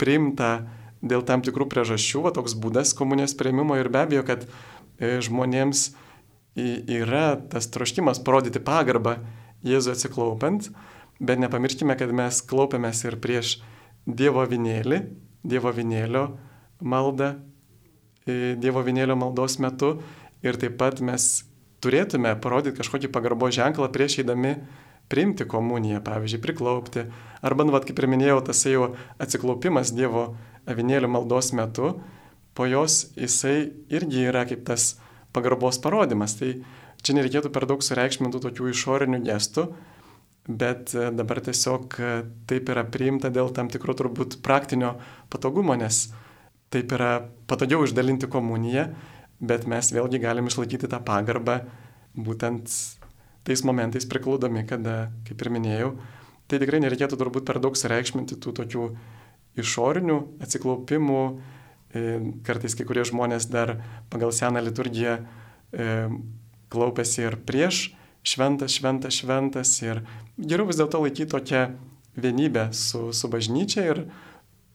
priimta 0.00 0.52
dėl 1.04 1.24
tam 1.28 1.44
tikrų 1.44 1.68
priežasčių, 1.72 2.24
va, 2.24 2.32
toks 2.36 2.56
būdas 2.60 2.94
komunijos 2.96 3.36
prieimimo 3.36 3.76
ir 3.76 3.90
be 3.92 4.04
abejo, 4.04 4.24
kad 4.28 4.46
e, 4.46 5.18
žmonėms 5.24 5.90
yra 6.56 7.36
tas 7.50 7.68
troškimas 7.72 8.22
parodyti 8.24 8.62
pagarbą 8.64 9.18
Jėzų 9.64 9.92
atsiklaupant, 9.92 10.70
bet 11.20 11.40
nepamirškime, 11.42 11.92
kad 12.00 12.12
mes 12.16 12.40
klaupiamės 12.48 13.04
ir 13.04 13.18
prieš 13.20 13.58
Dievo 14.08 14.46
vinėlį, 14.48 15.02
Dievo 15.44 15.72
vinėlio 15.76 16.24
maldą, 16.80 17.34
e, 18.24 18.56
Dievo 18.56 18.80
vinėlio 18.86 19.18
maldos 19.20 19.58
metu. 19.60 19.98
Ir 20.40 20.56
taip 20.56 20.78
pat 20.80 21.02
mes 21.04 21.44
turėtume 21.84 22.32
parodyti 22.40 22.80
kažkokį 22.80 23.10
pagarbo 23.12 23.50
ženklą 23.52 23.90
prieš 23.92 24.22
eidami 24.22 24.54
priimti 25.10 25.46
komuniją, 25.48 26.00
pavyzdžiui, 26.06 26.42
priklaupti. 26.44 27.04
Arba, 27.42 27.66
nu, 27.66 27.74
vat, 27.74 27.86
kaip 27.88 27.98
ir 27.98 28.08
minėjau, 28.10 28.40
tas 28.46 28.62
jau 28.68 28.92
atsiklaupimas 29.22 29.92
Dievo 29.96 30.34
avinėlių 30.70 31.10
maldos 31.10 31.50
metu, 31.56 31.94
po 32.54 32.66
jos 32.68 33.08
jisai 33.18 33.70
irgi 33.90 34.26
yra 34.30 34.44
kaip 34.48 34.62
tas 34.68 34.94
pagarbos 35.34 35.80
parodimas. 35.82 36.36
Tai 36.38 36.52
čia 37.02 37.16
nereikėtų 37.16 37.52
per 37.54 37.66
daug 37.70 37.82
sureikšmintų 37.84 38.42
tokių 38.44 38.70
išorinių 38.74 39.22
gestų, 39.26 39.66
bet 40.50 40.94
e, 40.94 41.10
dabar 41.14 41.40
tiesiog 41.44 41.98
e, 41.98 42.12
taip 42.50 42.70
yra 42.72 42.84
priimta 42.88 43.30
dėl 43.32 43.52
tam 43.56 43.70
tikro 43.72 43.94
turbūt 43.96 44.40
praktinio 44.44 44.96
patogumo, 45.32 45.76
nes 45.78 46.08
taip 46.70 46.92
yra 46.96 47.16
patogiau 47.50 47.84
išdalinti 47.86 48.30
komuniją, 48.30 48.88
bet 49.40 49.66
mes 49.70 49.92
vėlgi 49.94 50.20
galim 50.22 50.50
išlaikyti 50.50 50.90
tą 50.90 51.00
pagarbą 51.02 51.62
būtent 52.14 52.70
tais 53.44 53.62
momentais 53.64 54.06
priklaudomi, 54.08 54.64
kada, 54.68 55.10
kaip 55.28 55.42
ir 55.42 55.52
minėjau, 55.54 55.94
tai 56.50 56.60
tikrai 56.62 56.82
nereikėtų 56.84 57.18
turbūt 57.20 57.46
per 57.48 57.60
daug 57.62 57.78
sureikšminti 57.78 58.38
tų 58.42 58.54
tokių 58.60 58.88
išorinių 59.60 60.18
atsiklaupimų, 60.44 61.22
e, 61.94 62.02
kartais 62.46 62.76
kai 62.78 62.86
kurie 62.88 63.04
žmonės 63.06 63.48
dar 63.50 63.78
pagal 64.12 64.34
seną 64.34 64.62
liturgiją 64.66 65.18
e, 65.20 65.88
klaupiasi 66.70 67.26
ir 67.26 67.38
prieš 67.46 67.90
šventas, 68.22 68.74
šventas, 68.76 69.16
šventas 69.22 69.72
ir 69.82 70.02
geriau 70.36 70.68
vis 70.68 70.78
dėlto 70.80 71.00
laikyti 71.02 71.30
tokią 71.32 71.64
vienybę 72.20 72.68
su, 72.76 73.10
su 73.16 73.30
bažnyčia 73.32 73.86
ir 73.90 74.04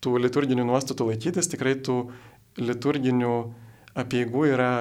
tų 0.04 0.18
liturginių 0.22 0.66
nuostatų 0.68 1.12
laikytis, 1.12 1.50
tikrai 1.52 1.76
tų 1.82 2.10
liturginių 2.62 3.36
apieigų 3.98 4.48
yra 4.54 4.72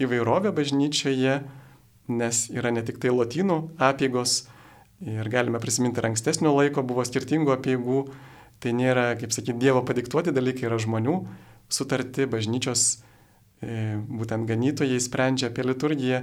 įvairovė 0.00 0.52
bažnyčioje, 0.56 1.40
nes 2.10 2.48
yra 2.52 2.72
ne 2.74 2.82
tik 2.86 2.98
tai 3.02 3.12
lotynų 3.14 3.60
apieigos 3.80 4.44
ir 5.00 5.28
galime 5.32 5.60
prisiminti 5.62 6.00
ir 6.02 6.10
ankstesnio 6.10 6.52
laiko 6.56 6.84
buvo 6.86 7.04
skirtingų 7.06 7.54
apieigų, 7.54 8.02
tai 8.60 8.74
nėra, 8.76 9.14
kaip 9.20 9.32
sakyti, 9.32 9.58
Dievo 9.62 9.80
padiktuoti 9.86 10.34
dalykai, 10.36 10.68
yra 10.68 10.76
žmonių 10.80 11.16
sutarti, 11.72 12.26
bažnyčios 12.28 13.00
e, 13.62 13.96
būtent 13.96 14.44
ganytojai 14.48 15.00
sprendžia 15.00 15.48
apie 15.48 15.64
liturgiją, 15.64 16.20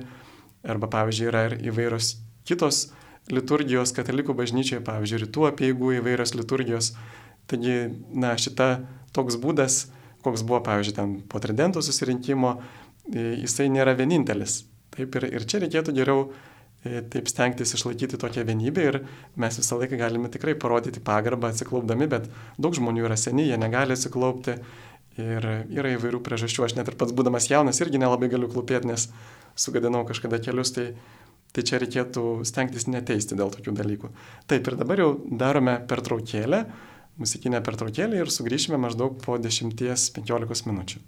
arba 0.68 0.90
pavyzdžiui 0.94 1.30
yra 1.32 1.44
ir 1.50 1.58
įvairios 1.72 2.14
kitos 2.48 2.92
liturgijos 3.34 3.94
katalikų 3.98 4.36
bažnyčioje, 4.38 4.84
pavyzdžiui, 4.86 5.24
rytų 5.26 5.48
apieigų 5.50 5.98
įvairios 5.98 6.36
liturgijos. 6.38 6.94
Taigi, 7.50 7.78
na, 8.14 8.36
šita 8.40 8.70
toks 9.16 9.40
būdas, 9.42 9.88
koks 10.24 10.44
buvo, 10.46 10.62
pavyzdžiui, 10.68 10.96
ten 10.96 11.20
po 11.32 11.42
tridentų 11.44 11.84
susirinkimo, 11.86 12.58
e, 13.10 13.34
jisai 13.42 13.72
nėra 13.74 13.98
vienintelis. 13.98 14.62
Taip 14.98 15.18
ir, 15.20 15.28
ir 15.38 15.46
čia 15.46 15.62
reikėtų 15.62 15.94
geriau 15.94 16.26
e, 16.82 17.04
taip 17.14 17.30
stengtis 17.30 17.76
išlaikyti 17.78 18.18
tokią 18.18 18.46
vienybę 18.48 18.86
ir 18.90 19.00
mes 19.38 19.60
visą 19.62 19.78
laiką 19.78 20.00
galime 20.00 20.32
tikrai 20.34 20.56
parodyti 20.58 21.04
pagarbą 21.06 21.52
atsiklaupdami, 21.54 22.10
bet 22.10 22.26
daug 22.58 22.74
žmonių 22.74 23.06
yra 23.06 23.18
seni, 23.20 23.46
jie 23.46 23.60
negali 23.62 23.94
atsiklaupti 23.94 24.58
ir 25.22 25.48
yra 25.74 25.94
įvairių 25.96 26.22
priežasčių. 26.26 26.66
Aš 26.66 26.78
net 26.78 26.90
ir 26.90 26.98
pats 26.98 27.14
būdamas 27.18 27.50
jaunas 27.52 27.82
irgi 27.82 28.02
nelabai 28.02 28.30
galiu 28.32 28.50
klūpėti, 28.52 28.90
nes 28.90 29.08
sugadinau 29.58 30.04
kažkada 30.08 30.40
kelius, 30.44 30.74
tai, 30.76 30.88
tai 31.54 31.66
čia 31.66 31.82
reikėtų 31.82 32.26
stengtis 32.48 32.88
neteisti 32.90 33.38
dėl 33.38 33.54
tokių 33.54 33.74
dalykų. 33.78 34.12
Taip 34.50 34.70
ir 34.70 34.78
dabar 34.80 35.02
jau 35.02 35.12
darome 35.30 35.78
pertraukėlę, 35.90 36.64
muzikinę 37.22 37.62
pertraukėlę 37.66 38.22
ir 38.22 38.34
sugrįšime 38.34 38.82
maždaug 38.82 39.18
po 39.24 39.38
10-15 39.42 40.70
minučių. 40.70 41.02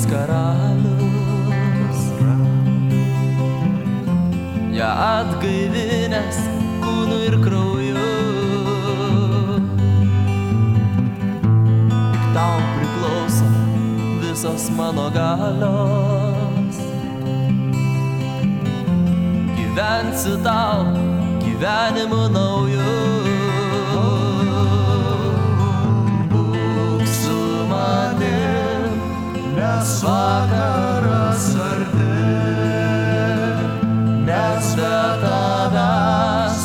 Širdies 0.00 0.06
karalius. 0.06 2.00
Ja 4.72 5.20
atgaivinęs 5.20 6.38
kūnu 6.80 7.18
ir 7.26 7.36
krauju. 7.44 8.06
Tik 12.12 12.24
tau 12.34 12.58
priklauso 12.76 13.50
visos 14.22 14.70
mano 14.76 15.10
galios. 15.10 16.80
Gyvensiu 19.56 20.36
tau 20.44 20.84
gyvenimu 21.44 22.28
nauju. 22.32 23.09
Nes 29.80 30.02
vakaras 30.02 31.56
arti, 31.56 32.16
nes 34.26 34.66
be 34.76 34.96
tavęs 35.22 36.58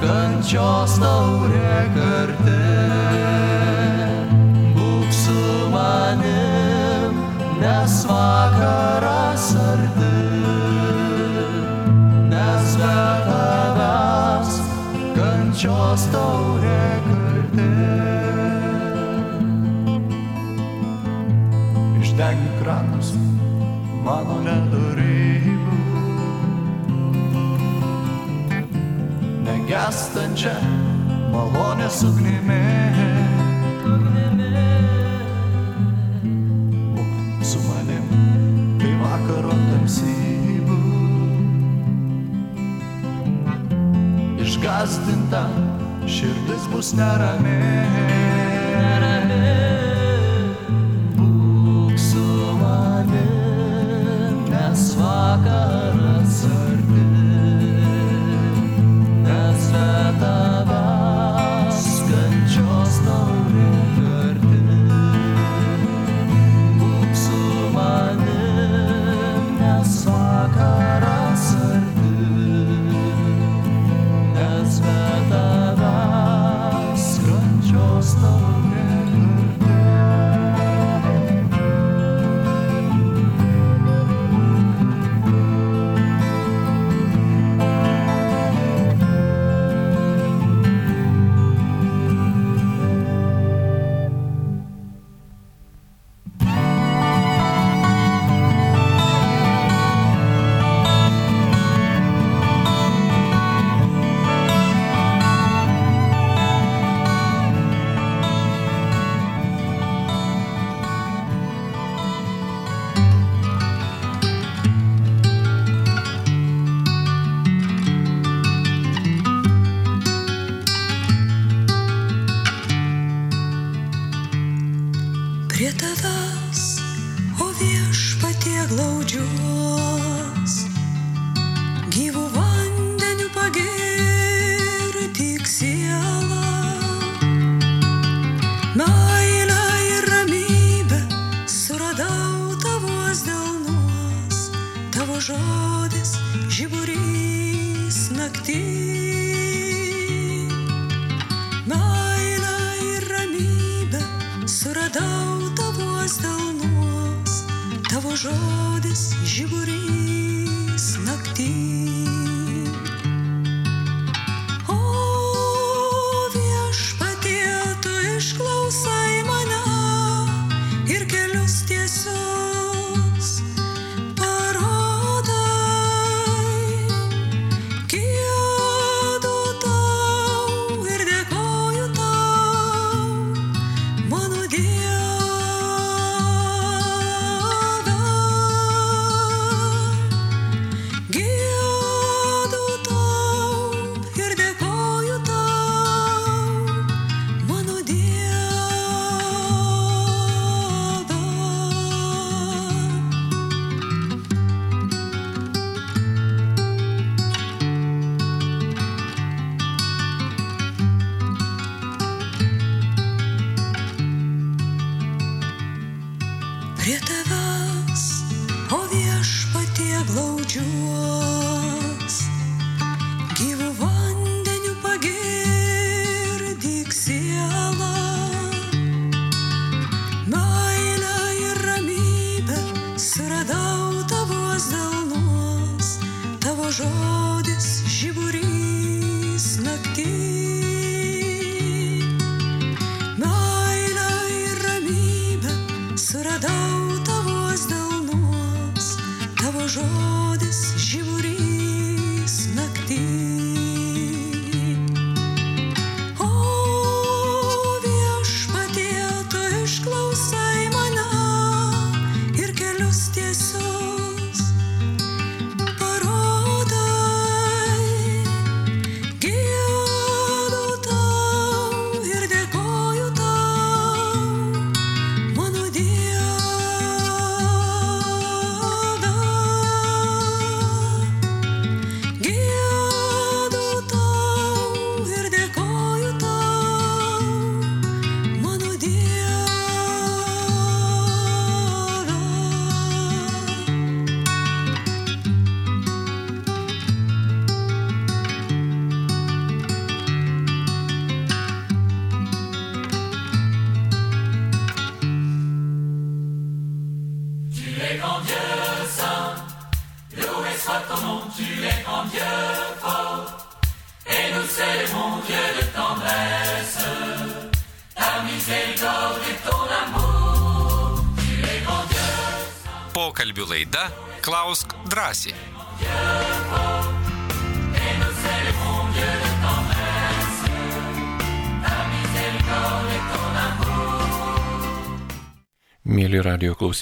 kančios 0.00 0.94
taurė 1.02 1.82
karti. 1.96 2.56
Būk 4.78 5.12
su 5.18 5.36
manim, 5.74 7.20
nes 7.60 7.98
vakaras 8.08 9.50
arti, 9.68 10.14
nes 12.32 12.76
be 12.80 12.96
tavęs 13.28 14.56
kančios 15.18 16.08
taurė 16.16 16.80
karti. 17.04 17.21
Negestančia 29.82 30.52
malonės 31.32 31.96
ugnimi. 32.06 32.58
Būk 36.94 37.42
su 37.42 37.58
manim, 37.64 38.06
kai 38.78 38.92
vakaro 39.00 39.50
tamsybių. 39.50 40.78
Išgastinta 44.46 45.42
širdis 46.06 46.70
bus 46.70 46.94
nerami. 46.94 47.58
Būk 51.18 51.98
su 51.98 52.28
manim, 52.62 54.46
nes 54.46 54.92
vakaras 55.02 55.91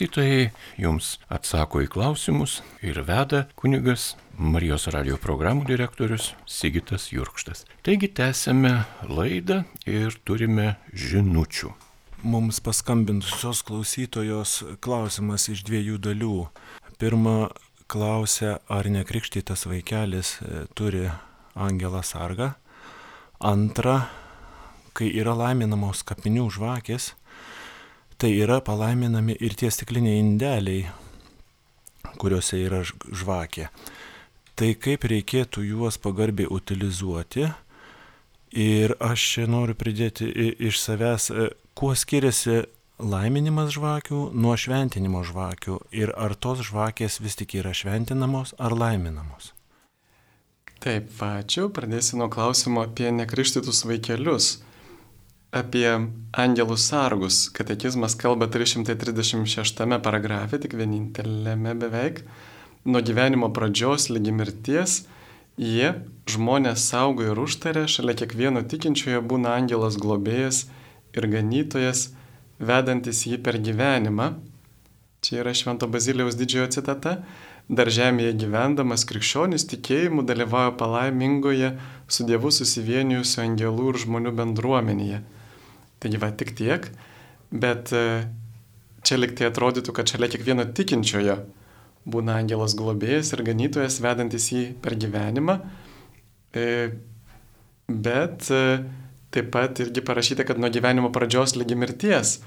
klausytojai, 0.01 0.49
jums 0.81 1.19
atsako 1.29 1.83
į 1.85 1.89
klausimus 1.93 2.63
ir 2.81 3.03
veda 3.05 3.43
kunigas 3.53 4.15
Marijos 4.39 4.87
radio 4.89 5.19
programų 5.21 5.67
direktorius 5.69 6.31
Sigitas 6.49 7.11
Jurkštas. 7.13 7.67
Taigi 7.85 8.09
tęsėme 8.09 8.87
laidą 9.05 9.67
ir 9.85 10.17
turime 10.25 10.79
žinučių. 10.97 11.75
Mums 12.25 12.63
paskambintusios 12.65 13.61
klausytojos 13.69 14.63
klausimas 14.81 15.51
iš 15.53 15.67
dviejų 15.69 16.01
dalių. 16.01 16.49
Pirma, 16.97 17.51
klausia, 17.85 18.57
ar 18.73 18.89
nekrikštytas 18.89 19.69
vaikelis 19.69 20.39
e, 20.41 20.65
turi 20.73 21.11
angelą 21.53 22.01
sargą. 22.01 22.55
Antra, 23.37 24.07
kai 24.97 25.13
yra 25.13 25.37
laiminamos 25.37 26.01
kapinių 26.09 26.49
žvakės, 26.57 27.13
tai 28.21 28.35
yra 28.37 28.61
palaiminami 28.61 29.39
ir 29.41 29.55
tie 29.57 29.71
stikliniai 29.73 30.21
indeliai, 30.21 30.85
kuriuose 32.21 32.59
yra 32.61 32.83
žvakė. 32.85 33.71
Tai 34.61 34.75
kaip 34.77 35.07
reikėtų 35.09 35.65
juos 35.65 35.97
pagarbiai 35.97 36.51
utilizuoti. 36.53 37.47
Ir 38.61 38.93
aš 38.99 39.25
čia 39.33 39.47
noriu 39.49 39.77
pridėti 39.79 40.27
iš 40.59 40.81
savęs, 40.83 41.31
e, 41.31 41.47
kuo 41.79 41.95
skiriasi 41.95 42.65
laiminimas 42.99 43.71
žvakių 43.77 44.25
nuo 44.37 44.57
šventinimo 44.59 45.23
žvakių 45.25 45.79
ir 45.97 46.13
ar 46.19 46.35
tos 46.35 46.65
žvakės 46.67 47.21
vis 47.23 47.39
tik 47.39 47.55
yra 47.63 47.73
šventinamos 47.73 48.53
ar 48.59 48.75
laiminamos. 48.77 49.55
Taip, 50.81 51.13
ačiū. 51.21 51.69
Pradėsiu 51.73 52.19
nuo 52.21 52.29
klausimo 52.33 52.83
apie 52.85 53.09
nekrikštytus 53.13 53.85
vaikelius. 53.89 54.59
Apie 55.51 56.07
angelus 56.31 56.85
sargus. 56.87 57.49
Katekizmas 57.51 58.15
kalba 58.15 58.47
336 58.47 59.99
paragrafe, 59.99 60.61
tik 60.63 60.77
vienintelėme 60.79 61.73
beveik. 61.75 62.21
Nuo 62.87 63.03
gyvenimo 63.03 63.49
pradžios 63.51 64.07
lygi 64.15 64.31
mirties 64.31 65.01
jie 65.59 65.89
žmonės 66.31 66.85
saugo 66.93 67.27
ir 67.27 67.41
užtarė, 67.43 67.89
šalia 67.91 68.15
kiekvieno 68.21 68.63
tikinčiojo 68.63 69.25
būna 69.27 69.57
angelas 69.59 69.99
globėjas 69.99 70.69
ir 71.19 71.27
ganytojas, 71.35 72.13
vedantis 72.63 73.27
jį 73.27 73.41
per 73.43 73.59
gyvenimą. 73.59 74.31
Čia 75.21 75.43
yra 75.43 75.51
Švento 75.51 75.91
Baziliaus 75.91 76.39
didžiojo 76.39 76.71
citata. 76.79 77.17
Dar 77.67 77.91
žemėje 77.91 78.39
gyvendamas 78.39 79.03
krikščionis 79.03 79.67
tikėjimu 79.75 80.23
dalyvauja 80.31 80.79
palaimingoje 80.79 81.75
su 82.07 82.31
Dievu 82.31 82.55
susivienijusių 82.55 83.45
angelų 83.49 83.91
ir 83.93 84.03
žmonių 84.07 84.39
bendruomenėje. 84.39 85.21
Taigi 86.01 86.21
va 86.21 86.31
tik 86.33 86.55
tiek, 86.59 86.87
bet 87.53 87.93
e, 87.97 88.05
čia 89.05 89.19
liktai 89.21 89.51
atrodytų, 89.51 89.95
kad 89.97 90.09
šalia 90.09 90.31
kiekvieno 90.33 90.65
tikinčiojo 90.77 91.37
būna 92.11 92.39
angelas 92.41 92.75
globėjas 92.79 93.35
ir 93.35 93.45
ganytojas 93.45 94.01
vedantis 94.01 94.49
jį 94.53 94.65
per 94.81 94.97
gyvenimą. 95.01 95.59
E, 96.57 96.65
bet 97.87 98.49
e, 98.49 98.65
taip 99.35 99.53
pat 99.55 99.85
irgi 99.85 100.03
parašyta, 100.07 100.49
kad 100.49 100.59
nuo 100.59 100.73
gyvenimo 100.73 101.13
pradžios 101.15 101.55
lygi 101.59 101.77
mirties 101.79 102.39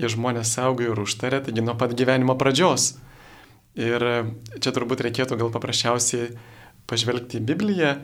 jie 0.00 0.10
žmonės 0.12 0.52
saugo 0.56 0.84
ir 0.84 1.00
užtarė, 1.00 1.40
taigi 1.46 1.64
nuo 1.64 1.76
pat 1.78 1.94
gyvenimo 1.96 2.36
pradžios. 2.38 2.94
Ir 3.76 4.02
čia 4.60 4.72
turbūt 4.72 5.02
reikėtų 5.04 5.36
gal 5.40 5.50
paprasčiausiai 5.52 6.30
pažvelgti 6.88 7.40
į 7.40 7.46
Bibliją. 7.50 7.96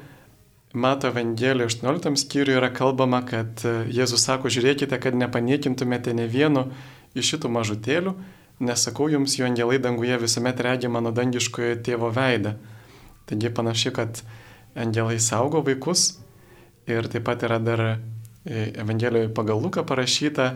Mato 0.73 1.09
Evangelijoje 1.09 1.67
18 1.67 2.17
skyriuje 2.17 2.57
yra 2.57 2.71
kalbama, 2.73 3.21
kad 3.29 3.61
Jėzus 3.93 4.25
sako, 4.25 4.49
žiūrėkite, 4.49 4.97
kad 4.97 5.17
nepaniekintumėte 5.21 6.15
ne 6.17 6.25
vienu 6.33 6.71
iš 7.13 7.35
šitų 7.35 7.51
mažutėlių, 7.53 8.15
nesakau 8.65 9.11
jums, 9.13 9.37
jų 9.37 9.51
angelai 9.51 9.77
danguje 9.83 10.17
visuomet 10.23 10.61
regi 10.65 10.89
mano 10.89 11.13
dangiškojo 11.13 11.77
tėvo 11.85 12.09
veidą. 12.15 12.55
Taigi 13.29 13.53
panašiai, 13.53 13.93
kad 13.97 14.23
angelai 14.79 15.19
saugo 15.21 15.61
vaikus 15.67 16.15
ir 16.89 17.09
taip 17.13 17.29
pat 17.29 17.45
yra 17.45 17.61
dar 17.61 17.85
Evangelijoje 18.45 19.29
pagal 19.37 19.61
Luką 19.63 19.85
parašyta 19.87 20.49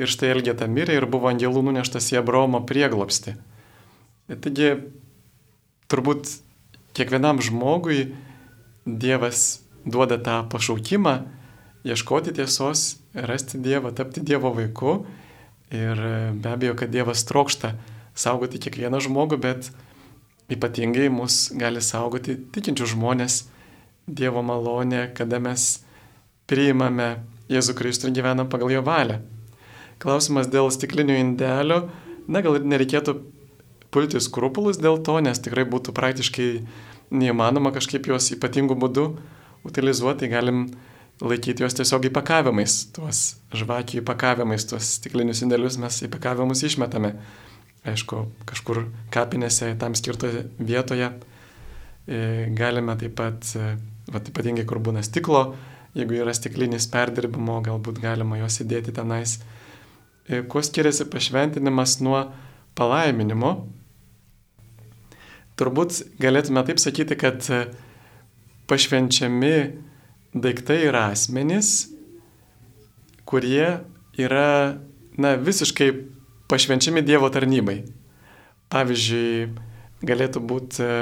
ir 0.00 0.08
štai 0.08 0.30
Elgeta 0.32 0.68
mirė 0.70 0.94
ir 0.96 1.08
buvo 1.10 1.28
angelų 1.28 1.66
nuneštas 1.66 2.08
į 2.14 2.20
Abraomo 2.22 2.62
prieglopsti. 2.68 3.34
Taigi 4.30 4.70
turbūt 5.90 6.30
kiekvienam 6.96 7.42
žmogui 7.44 8.06
Dievas 8.86 9.62
duoda 9.84 10.18
tą 10.22 10.44
pašaukimą 10.50 11.16
ieškoti 11.86 12.34
tiesos, 12.34 12.98
rasti 13.14 13.58
Dievą, 13.62 13.92
tapti 13.94 14.20
Dievo 14.20 14.52
vaiku. 14.54 15.04
Ir 15.74 15.98
be 16.34 16.52
abejo, 16.52 16.76
kad 16.78 16.90
Dievas 16.94 17.24
trokšta 17.26 17.74
saugoti 18.14 18.60
kiekvieną 18.62 19.00
žmogų, 19.02 19.38
bet 19.42 19.70
ypatingai 20.50 21.08
mus 21.10 21.50
gali 21.58 21.82
saugoti 21.82 22.36
tikinčių 22.54 22.90
žmonės. 22.94 23.44
Dievo 24.06 24.42
malonė, 24.46 25.08
kada 25.18 25.40
mes 25.42 25.80
priimame 26.46 27.16
Jėzų 27.50 27.74
Kristų 27.78 28.08
ir 28.08 28.18
gyvenam 28.20 28.50
pagal 28.50 28.70
jo 28.70 28.82
valią. 28.86 29.20
Klausimas 30.02 30.46
dėl 30.50 30.70
stiklinių 30.70 31.16
indelio, 31.18 31.86
na 32.30 32.42
gal 32.42 32.58
ir 32.58 32.66
nereikėtų 32.66 33.16
pulti 33.94 34.20
skrupulus 34.22 34.78
dėl 34.78 35.00
to, 35.02 35.18
nes 35.22 35.42
tikrai 35.42 35.64
būtų 35.66 35.94
praktiškai 35.96 36.48
neįmanoma 37.10 37.72
kažkaip 37.74 38.08
juos 38.10 38.30
ypatingų 38.34 38.76
būdų 38.82 39.06
utilizuoti, 39.66 40.30
galim 40.30 40.66
laikyti 41.22 41.64
juos 41.64 41.76
tiesiog 41.76 42.10
įpakavimais, 42.10 42.76
tuos 42.96 43.22
žvakių 43.56 44.02
įpakavimais, 44.02 44.66
tuos 44.68 44.96
stiklinius 44.98 45.42
indėlius 45.46 45.78
mes 45.80 46.02
įpakavimus 46.06 46.64
išmetame. 46.68 47.14
Aišku, 47.86 48.24
kažkur 48.48 48.88
kapinėse 49.14 49.70
tam 49.78 49.94
skirtoje 49.94 50.48
vietoje 50.58 51.06
e, 51.06 52.48
galime 52.58 52.96
taip 52.98 53.14
pat, 53.18 53.46
e, 53.54 53.76
va, 54.10 54.20
ypatingai 54.20 54.66
kur 54.66 54.80
būna 54.82 55.04
stiklo, 55.06 55.44
jeigu 55.96 56.18
yra 56.18 56.34
stiklinis 56.34 56.88
perdirbimo, 56.90 57.60
galbūt 57.64 58.02
galima 58.02 58.40
juos 58.40 58.58
įdėti 58.64 58.94
tenais. 58.96 59.38
E, 60.26 60.42
kuo 60.50 60.64
skiriasi 60.66 61.06
pašventinimas 61.12 62.00
nuo 62.02 62.24
palaiminimo? 62.76 63.54
Turbūt 65.56 66.02
galėtume 66.20 66.62
taip 66.68 66.80
sakyti, 66.82 67.16
kad 67.16 67.46
pašvenčiami 68.68 69.54
daiktai 70.36 70.82
yra 70.88 71.06
asmenys, 71.14 71.88
kurie 73.24 73.80
yra 74.20 74.48
na, 75.16 75.36
visiškai 75.40 75.90
pašvenčiami 76.50 77.02
Dievo 77.04 77.28
tarnybai. 77.32 77.80
Pavyzdžiui, 78.70 79.48
galėtų 80.06 80.42
būti 80.42 80.82
e, 80.84 80.94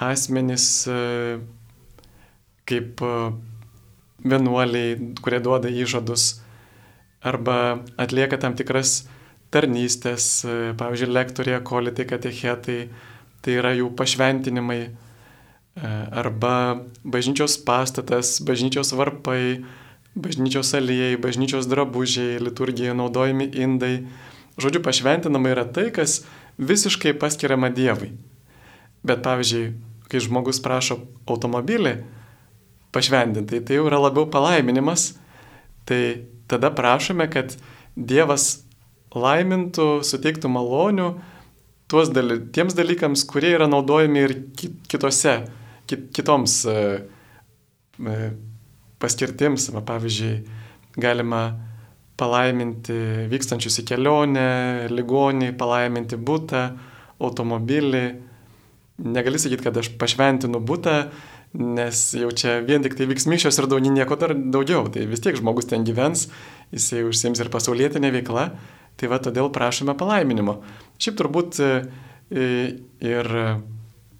asmenys 0.00 0.66
e, 0.88 0.98
kaip 2.68 3.02
e, 3.04 3.12
vienuoliai, 4.24 4.96
kurie 5.20 5.40
duoda 5.44 5.68
įžadus 5.68 6.40
arba 7.24 7.84
atlieka 8.00 8.38
tam 8.40 8.56
tikras 8.56 9.04
tarnystės, 9.54 10.42
pavyzdžiui, 10.80 11.12
lektoriai, 11.14 11.60
akolitai, 11.60 12.08
katechetai, 12.10 12.78
tai 13.44 13.58
yra 13.60 13.74
jų 13.76 13.90
pašventinimai 13.98 14.80
E, 15.74 15.86
arba 16.10 16.86
bažnyčios 17.02 17.58
pastatas, 17.58 18.38
bažnyčios 18.38 18.92
varpai, 18.94 19.64
bažnyčios 20.14 20.70
aliejai, 20.78 21.18
bažnyčios 21.18 21.66
drabužiai, 21.66 22.38
liturgijai 22.38 22.94
naudojami 22.94 23.50
indai. 23.58 24.06
Žodžiu, 24.54 24.84
pašventinama 24.86 25.50
yra 25.50 25.66
tai, 25.66 25.88
kas 25.90 26.22
visiškai 26.62 27.16
paskiriama 27.18 27.72
Dievui. 27.74 28.12
Bet 29.02 29.26
pavyzdžiui, 29.26 29.72
kai 30.06 30.22
žmogus 30.22 30.62
prašo 30.62 31.00
automobilį 31.26 31.96
pašventinti, 32.94 33.58
tai 33.66 33.80
jau 33.80 33.88
yra 33.90 33.98
labiau 33.98 34.30
palaiminimas, 34.30 35.16
tai 35.90 36.30
tada 36.46 36.70
prašome, 36.70 37.26
kad 37.26 37.58
Dievas 37.98 38.62
laimintų, 39.10 40.06
suteiktų 40.06 40.54
malonių 40.54 41.10
daly, 41.92 42.40
tiems 42.54 42.74
dalykams, 42.74 43.24
kurie 43.28 43.54
yra 43.54 43.68
naudojami 43.70 44.24
ir 44.24 44.34
kitose 44.88 45.36
kitoms 45.86 46.64
e, 46.66 46.80
e, 48.00 48.16
paskirtims, 49.02 49.68
pavyzdžiui, 49.84 50.34
galima 50.96 51.44
palaiminti 52.16 53.26
vykstančius 53.30 53.80
į 53.82 53.86
kelionę, 53.90 54.48
ligonį, 54.92 55.52
palaiminti 55.58 56.16
būtą, 56.16 56.64
automobilį. 57.22 58.04
Negali 59.04 59.40
sakyti, 59.42 59.66
kad 59.66 59.80
aš 59.80 59.90
pašventinu 59.98 60.60
būtą, 60.62 60.98
nes 61.58 62.02
jau 62.18 62.30
čia 62.34 62.60
vien 62.66 62.82
tik 62.82 62.94
tai 62.98 63.08
vyks 63.10 63.26
mišios 63.30 63.58
ir 63.58 63.68
daug 63.70 63.82
nieko 63.82 64.18
dar 64.18 64.34
daugiau. 64.34 64.86
Tai 64.94 65.04
vis 65.10 65.22
tiek 65.22 65.36
žmogus 65.38 65.68
ten 65.70 65.86
gyvens, 65.86 66.28
jisai 66.74 67.04
užsims 67.08 67.42
ir 67.42 67.50
pasaulietinė 67.54 68.12
veikla, 68.14 68.48
tai 69.00 69.10
va 69.10 69.20
todėl 69.22 69.50
prašome 69.54 69.94
palaiminimo. 69.98 70.60
Šiaip 71.02 71.18
turbūt 71.18 71.60
e, 71.62 71.70
ir 73.04 73.30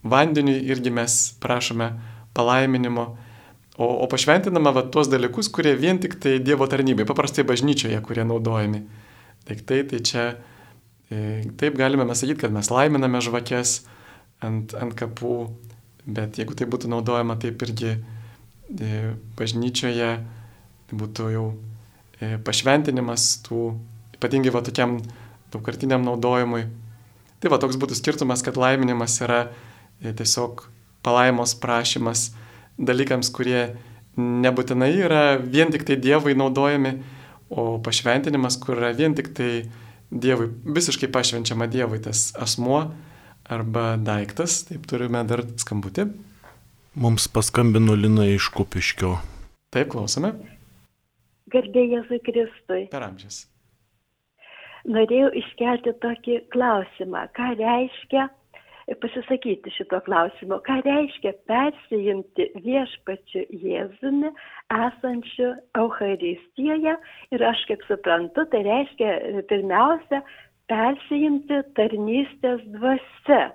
vandeniui 0.04 0.64
irgi 0.68 0.92
mes 0.92 1.18
prašome 1.40 1.92
palaiminimo, 2.34 3.06
o, 3.78 3.86
o 4.04 4.08
pašventiname 4.10 4.72
va 4.74 4.84
tuos 4.92 5.08
dalykus, 5.10 5.48
kurie 5.52 5.74
vien 5.78 5.98
tik 6.02 6.18
tai 6.22 6.36
Dievo 6.42 6.66
tarnybai, 6.70 7.06
paprastai 7.08 7.46
bažnyčioje, 7.48 8.00
kurie 8.04 8.26
naudojami. 8.28 8.84
Daiktai, 9.48 9.82
tai 9.88 10.00
čia 10.04 10.24
e, 11.10 11.44
taip 11.60 11.78
galime 11.80 12.06
mes 12.08 12.20
sakyti, 12.20 12.44
kad 12.44 12.54
mes 12.54 12.70
laiminame 12.72 13.20
žvakes 13.24 13.82
ant, 14.44 14.76
ant 14.76 14.96
kapų, 14.98 15.36
bet 16.04 16.38
jeigu 16.40 16.56
tai 16.56 16.68
būtų 16.70 16.90
naudojama 16.92 17.36
taip 17.40 17.62
irgi 17.66 17.94
e, 17.94 19.14
bažnyčioje, 19.38 20.12
tai 20.88 21.00
būtų 21.00 21.28
jau 21.32 21.48
e, 22.20 22.36
pašventinimas 22.44 23.28
tų, 23.46 23.74
ypatingai 24.16 24.52
va 24.54 24.62
tokiam 24.64 24.98
daugkartiniam 25.54 26.04
naudojimui. 26.06 26.64
Tai 27.42 27.52
va 27.52 27.60
toks 27.62 27.78
būtų 27.80 27.98
skirtumas, 27.98 28.42
kad 28.44 28.58
laiminimas 28.60 29.18
yra 29.24 29.46
tiesiog 30.02 30.66
palaimos 31.04 31.54
prašymas 31.60 32.30
dalykams, 32.80 33.30
kurie 33.34 33.74
nebūtinai 34.18 34.92
yra 35.04 35.24
vien 35.38 35.72
tik 35.74 35.84
tai 35.86 35.98
Dievui 36.00 36.36
naudojami, 36.38 36.96
o 37.50 37.78
pašventinimas, 37.84 38.56
kur 38.62 38.78
yra 38.78 38.94
vien 38.96 39.14
tik 39.14 39.32
tai 39.36 39.66
Dievui, 40.14 40.48
visiškai 40.64 41.10
pašvenčiama 41.12 41.68
Dievui 41.70 42.00
tas 42.02 42.30
asmuo 42.40 42.84
arba 43.50 43.94
daiktas. 44.00 44.62
Taip 44.68 44.86
turime 44.90 45.24
dar 45.28 45.44
skambutį. 45.60 46.08
Mums 46.94 47.26
paskambino 47.28 47.96
Lina 47.98 48.28
iš 48.30 48.48
Kupiškio. 48.54 49.16
Taip, 49.74 49.90
klausome. 49.90 50.30
Garbė 51.50 51.82
Jėzui 51.90 52.20
Kristui. 52.22 52.84
Per 52.92 53.02
amžius. 53.02 53.44
Norėjau 54.85 55.30
iškelti 55.41 55.95
tokį 56.03 56.41
klausimą. 56.53 57.26
Ką 57.37 57.55
reiškia 57.61 58.28
pasisakyti 59.01 59.72
šito 59.72 60.01
klausimo. 60.05 60.59
Ką 60.66 60.80
reiškia 60.85 61.32
persijimti 61.49 62.51
viešpačiu 62.64 63.47
Jėzumi 63.64 64.32
esančiu 64.74 65.55
Eucharistijoje 65.78 66.97
ir 67.32 67.47
aš 67.51 67.64
kaip 67.70 67.85
suprantu, 67.89 68.45
tai 68.53 68.64
reiškia 68.66 69.43
pirmiausia 69.49 70.20
persijimti 70.68 71.62
tarnystės 71.78 72.64
dvasia. 72.76 73.53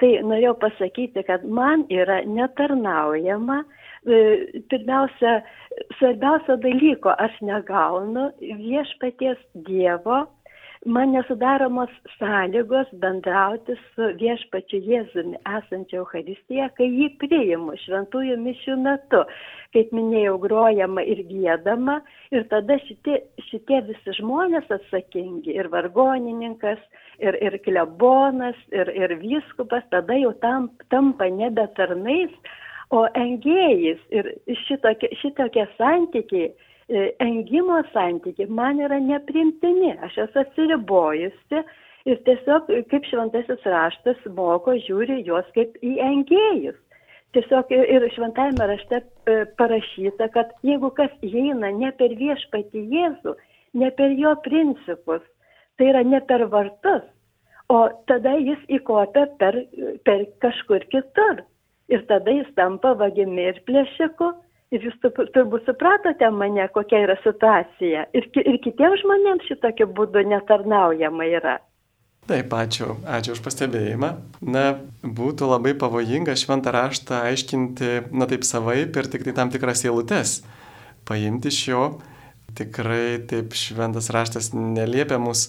Tai 0.00 0.10
norėjau 0.24 0.54
pasakyti, 0.62 1.22
kad 1.28 1.42
man 1.44 1.82
yra 1.92 2.22
netarnaujama, 2.24 3.58
e, 4.06 4.20
pirmiausia, 4.72 5.42
svarbiausio 5.98 6.56
dalyko 6.62 7.12
aš 7.20 7.34
negaunu 7.44 8.30
viešpaties 8.40 9.42
Dievo 9.66 10.22
man 10.86 11.12
nesudaromos 11.12 11.90
sąlygos 12.18 12.88
bendrauti 13.02 13.74
su 13.94 14.06
viešpačiu 14.20 14.80
Jėzumi 14.80 15.36
esančia 15.58 15.98
Euharistija, 16.00 16.70
kai 16.76 16.86
jį 16.88 17.08
priimu 17.20 17.76
šventųjų 17.84 18.38
mišių 18.40 18.76
metu. 18.80 19.20
Kaip 19.74 19.92
minėjau, 19.94 20.38
grojama 20.40 21.04
ir 21.04 21.20
gėdama 21.28 22.00
ir 22.32 22.46
tada 22.50 22.78
šitie, 22.86 23.20
šitie 23.50 23.82
visi 23.90 24.16
žmonės 24.16 24.72
atsakingi 24.72 25.52
ir 25.54 25.68
vargonininkas, 25.70 26.80
ir, 27.20 27.36
ir 27.44 27.58
klebonas, 27.66 28.56
ir, 28.72 28.88
ir 28.96 29.14
vyskupas, 29.20 29.84
tada 29.92 30.16
jau 30.16 30.32
tam, 30.40 30.70
tampa 30.88 31.28
nebe 31.28 31.68
tarnais, 31.76 32.32
o 32.90 33.04
engėjais. 33.14 34.00
Ir 34.10 34.32
šitokie, 34.64 35.12
šitokie 35.20 35.68
santykiai 35.76 36.50
engimo 37.20 37.82
santykiai 37.92 38.50
man 38.50 38.80
yra 38.82 38.98
neprimtini. 39.00 39.94
Aš 40.06 40.18
esu 40.26 40.42
atsiribojusi 40.42 41.62
ir 42.10 42.22
tiesiog, 42.26 42.70
kaip 42.90 43.08
šventasis 43.10 43.66
raštas 43.66 44.22
moko, 44.36 44.74
žiūri 44.86 45.20
juos 45.26 45.48
kaip 45.56 45.76
į 45.82 45.96
engėjus. 46.04 46.78
Tiesiog 47.36 47.70
ir 47.70 48.08
šventajame 48.10 48.66
rašte 48.66 48.98
e, 48.98 49.34
parašyta, 49.60 50.26
kad 50.34 50.50
jeigu 50.66 50.90
kas 50.96 51.12
įeina 51.22 51.70
ne 51.76 51.92
per 51.94 52.16
viešpatį 52.18 52.82
Jėzų, 52.90 53.36
ne 53.78 53.90
per 53.94 54.16
jo 54.18 54.34
principus, 54.42 55.22
tai 55.78 55.92
yra 55.92 56.02
ne 56.02 56.18
per 56.26 56.48
vartus, 56.50 57.04
o 57.70 57.84
tada 58.10 58.34
jis 58.34 58.58
įkopia 58.80 59.28
per, 59.38 59.60
per 60.02 60.26
kažkur 60.42 60.88
kitur. 60.90 61.44
Ir 61.90 62.02
tada 62.10 62.34
jis 62.34 62.50
tampa 62.58 62.96
vagimi 62.98 63.46
ir 63.52 63.62
plėšiku. 63.66 64.32
Ir 64.70 64.84
jūs 64.86 64.94
turbūt 65.02 65.66
supratote 65.66 66.28
mane, 66.30 66.62
kokia 66.70 67.02
yra 67.08 67.16
situacija. 67.24 68.04
Ir, 68.14 68.28
ir 68.38 68.58
kitiems 68.62 69.02
žmonėms 69.02 69.48
šitokiu 69.50 69.88
būdu 69.96 70.22
netarnaujama 70.30 71.26
yra. 71.26 71.56
Taip, 72.30 72.52
ačiū, 72.54 72.92
ačiū 73.10 73.34
už 73.34 73.40
pastebėjimą. 73.42 74.12
Na, 74.46 74.64
būtų 75.02 75.48
labai 75.50 75.72
pavojinga 75.74 76.36
šventą 76.38 76.70
raštą 76.76 77.24
aiškinti, 77.32 77.90
na 78.14 78.28
taip 78.30 78.46
savaip 78.46 78.94
ir 78.94 79.10
tik 79.10 79.26
tai 79.26 79.34
tam 79.34 79.50
tikras 79.50 79.82
eilutes. 79.88 80.36
Paimti 81.08 81.50
iš 81.50 81.60
jo, 81.72 81.82
tikrai 82.54 83.18
taip 83.26 83.58
šventas 83.58 84.12
raštas 84.14 84.52
neliepia 84.54 85.18
mus, 85.18 85.48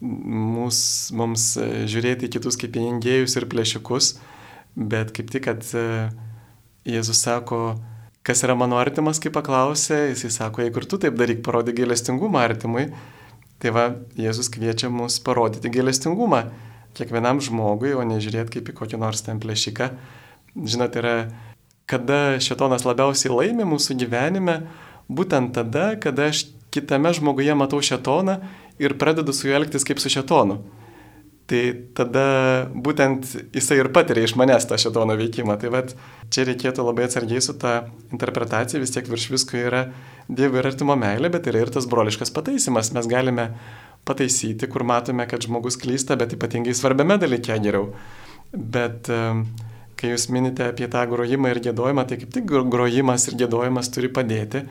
mus, 0.00 0.78
mums 1.12 1.50
žiūrėti 1.60 2.30
į 2.30 2.34
kitus 2.38 2.56
kaip 2.56 2.80
į 2.80 2.88
engėjus 2.94 3.36
ir 3.36 3.50
plėšikus, 3.52 4.14
bet 4.72 5.12
kaip 5.12 5.28
tik, 5.34 5.50
kad 5.50 5.68
Jėzus 6.88 7.20
sako, 7.22 7.74
kas 8.22 8.42
yra 8.46 8.54
mano 8.58 8.78
artimas, 8.78 9.20
kai 9.22 9.32
paklausė, 9.34 10.12
jisai 10.12 10.30
sako, 10.30 10.62
jeigu 10.64 10.82
ir 10.82 10.88
tu 10.90 10.98
taip 11.02 11.16
daryk, 11.18 11.42
parodyk 11.44 11.80
gailestingumą 11.80 12.42
artimui. 12.46 12.88
Tai 13.62 13.72
va, 13.74 13.86
Jėzus 14.18 14.50
kviečia 14.50 14.90
mus 14.90 15.20
parodyti 15.22 15.70
gailestingumą 15.70 16.44
kiekvienam 16.96 17.40
žmogui, 17.42 17.94
o 17.96 18.02
nežiūrėti 18.06 18.58
kaip 18.58 18.70
į 18.72 18.76
kokį 18.80 19.00
nors 19.00 19.22
ten 19.26 19.40
plėšiką. 19.42 19.88
Žinot, 20.54 20.98
yra, 21.00 21.14
kada 21.88 22.38
šetonas 22.42 22.84
labiausiai 22.86 23.32
laimi 23.32 23.66
mūsų 23.68 23.96
gyvenime, 24.02 24.60
būtent 25.08 25.54
tada, 25.56 25.92
kada 26.02 26.28
aš 26.30 26.46
kitame 26.74 27.14
žmoguje 27.16 27.54
matau 27.58 27.80
šetoną 27.84 28.38
ir 28.82 28.98
pradedu 29.00 29.34
su 29.36 29.48
juo 29.48 29.58
elgtis 29.58 29.86
kaip 29.88 30.02
su 30.02 30.12
šetonu 30.12 30.60
tai 31.52 31.60
tada 31.96 32.24
būtent 32.72 33.28
jisai 33.52 33.82
ir 33.82 33.90
patiria 33.92 34.24
iš 34.24 34.34
manęs 34.40 34.64
tą 34.68 34.78
šetono 34.80 35.16
veikimą. 35.20 35.58
Tai 35.60 35.72
vad, 35.74 35.92
čia 36.32 36.46
reikėtų 36.48 36.86
labai 36.86 37.04
atsargiai 37.08 37.42
su 37.44 37.54
tą 37.60 37.74
interpretacija, 38.14 38.80
vis 38.80 38.94
tiek 38.94 39.08
virš 39.10 39.28
visko 39.34 39.60
yra 39.60 39.86
Dievo 40.32 40.60
ir 40.60 40.68
artimo 40.70 40.94
meilė, 40.96 41.28
bet 41.34 41.48
yra 41.50 41.64
ir 41.64 41.72
tas 41.74 41.88
broliškas 41.90 42.32
pataisimas. 42.32 42.92
Mes 42.96 43.08
galime 43.10 43.50
pataisyti, 44.08 44.68
kur 44.70 44.86
matome, 44.88 45.26
kad 45.28 45.44
žmogus 45.44 45.76
klysta, 45.82 46.16
bet 46.16 46.32
ypatingai 46.38 46.72
svarbiame 46.78 47.18
dalyke 47.20 47.58
geriau. 47.60 47.90
Bet 48.52 49.10
kai 49.98 50.14
jūs 50.14 50.30
minite 50.32 50.70
apie 50.70 50.88
tą 50.90 51.04
grojimą 51.10 51.52
ir 51.52 51.60
gėdojimą, 51.68 52.06
tai 52.08 52.18
kaip 52.22 52.32
tik 52.34 52.48
grojimas 52.72 53.28
ir 53.28 53.38
gėdojimas 53.44 53.92
turi 53.92 54.10
padėti 54.14 54.64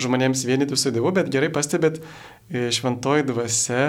žmonėms 0.00 0.42
vienyti 0.48 0.76
su 0.78 0.90
Dievu, 0.94 1.12
bet 1.14 1.30
gerai 1.30 1.50
pastebėt, 1.54 2.00
e, 2.50 2.66
šventoji 2.74 3.28
dvasia 3.28 3.82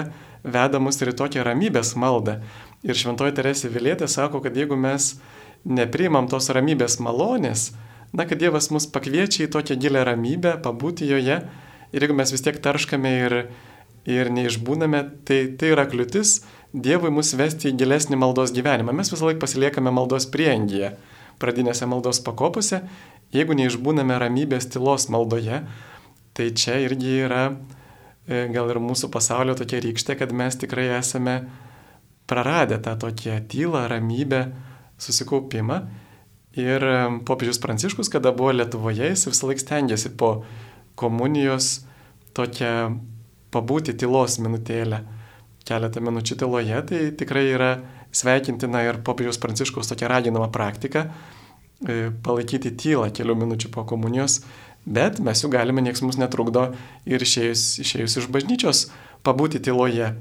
veda 0.46 0.80
mus 0.82 1.00
ir 1.02 1.10
į 1.12 1.16
tokią 1.18 1.44
ramybės 1.46 1.94
maldą. 1.98 2.38
Ir 2.86 2.98
šventoji 2.98 3.34
Teresė 3.36 3.70
Vilietė 3.72 4.08
sako, 4.10 4.40
kad 4.44 4.56
jeigu 4.56 4.78
mes 4.78 5.16
nepriimam 5.66 6.28
tos 6.30 6.48
ramybės 6.54 7.00
malonės, 7.02 7.72
na, 8.14 8.24
kad 8.24 8.38
Dievas 8.40 8.70
mus 8.70 8.86
pakviečia 8.90 9.46
į 9.46 9.52
tokią 9.54 9.78
gilę 9.82 10.04
ramybę, 10.06 10.56
pabūti 10.62 11.08
joje, 11.10 11.40
ir 11.92 12.06
jeigu 12.06 12.16
mes 12.16 12.32
vis 12.32 12.44
tiek 12.44 12.60
tarškame 12.62 13.12
ir, 13.26 13.36
ir 14.06 14.30
neišbūname, 14.30 15.02
tai 15.26 15.42
tai 15.58 15.74
yra 15.74 15.88
kliūtis 15.90 16.38
Dievui 16.76 17.08
mus 17.14 17.30
vesti 17.38 17.70
į 17.70 17.76
gilesnį 17.80 18.18
maldos 18.20 18.50
gyvenimą. 18.52 18.92
Mes 18.92 19.08
visą 19.08 19.30
laiką 19.30 19.40
pasiliekame 19.46 19.88
maldos 19.94 20.26
priengyje, 20.28 20.90
pradinėse 21.40 21.86
maldos 21.88 22.20
pakopose, 22.20 22.82
jeigu 23.32 23.56
neišbūname 23.56 24.18
ramybės 24.20 24.68
tylos 24.74 25.08
maldoje, 25.12 25.62
tai 26.36 26.50
čia 26.52 26.76
irgi 26.84 27.14
yra 27.24 27.46
gal 28.26 28.72
ir 28.72 28.80
mūsų 28.82 29.10
pasaulio 29.14 29.54
tokia 29.58 29.80
rykštė, 29.84 30.16
kad 30.18 30.32
mes 30.34 30.58
tikrai 30.58 30.88
esame 30.98 31.40
praradę 32.26 32.78
tą 32.82 32.96
tokią 32.98 33.40
tylą, 33.48 33.86
ramybę, 33.88 34.46
susikaupimą. 34.98 35.80
Ir 36.56 36.84
e, 36.84 37.20
popiežius 37.28 37.60
Pranciškus, 37.60 38.08
kada 38.08 38.32
buvo 38.32 38.54
Lietuvoje, 38.56 39.10
jis 39.12 39.26
visą 39.28 39.50
laiką 39.50 39.60
stengiasi 39.60 40.14
po 40.16 40.30
komunijos 40.96 41.84
tokią 42.36 42.96
pabūti 43.52 43.92
tylos 44.00 44.38
minutėlę, 44.40 45.02
keletą 45.68 46.00
minučių 46.00 46.38
tyloje, 46.40 46.80
tai 46.88 47.00
tikrai 47.18 47.44
yra 47.52 47.70
sveikintina 48.16 48.86
ir 48.86 49.02
popiežiaus 49.04 49.40
Pranciškaus 49.42 49.92
tokia 49.92 50.08
raginama 50.08 50.48
praktika 50.52 51.10
e, 51.84 52.08
palaikyti 52.24 52.72
tylą 52.72 53.10
kelių 53.12 53.36
minučių 53.44 53.72
po 53.76 53.84
komunijos 53.84 54.40
Bet 54.86 55.18
mes 55.18 55.42
jų 55.42 55.50
galime, 55.50 55.82
nieks 55.82 56.02
mums 56.04 56.18
netrukdo 56.20 56.68
ir 57.10 57.22
išėjus, 57.22 57.64
išėjus 57.82 58.20
iš 58.20 58.28
bažnyčios 58.30 58.86
pabūti 59.26 59.58
tyloje. 59.58 60.12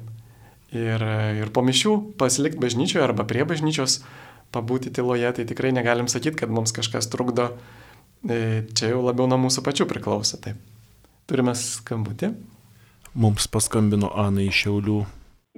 Ir, 0.76 1.04
ir 1.40 1.52
po 1.54 1.62
mišių 1.64 1.94
pasilikti 2.20 2.60
bažnyčioje 2.60 3.04
arba 3.06 3.28
prie 3.30 3.46
bažnyčios 3.48 4.00
pabūti 4.56 4.90
tyloje, 4.96 5.30
tai 5.38 5.46
tikrai 5.48 5.72
negalim 5.76 6.10
sakyti, 6.12 6.42
kad 6.42 6.52
mums 6.52 6.74
kažkas 6.76 7.08
trukdo. 7.14 7.52
E, 8.26 8.66
čia 8.74 8.90
jau 8.96 9.06
labiau 9.06 9.30
nuo 9.30 9.38
mūsų 9.46 9.62
pačių 9.66 9.86
priklauso. 9.90 10.42
Taip. 10.42 10.58
Turime 11.30 11.54
skambutį. 11.58 12.34
Mums 13.16 13.46
paskambino 13.54 14.10
Ana 14.18 14.44
iš 14.50 14.66
Šiaulių. 14.66 15.00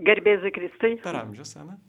Garbėzai 0.08 0.52
Kristai. 0.54 0.98
Per 1.02 1.16
amžius, 1.24 1.56
Ana. 1.58 1.80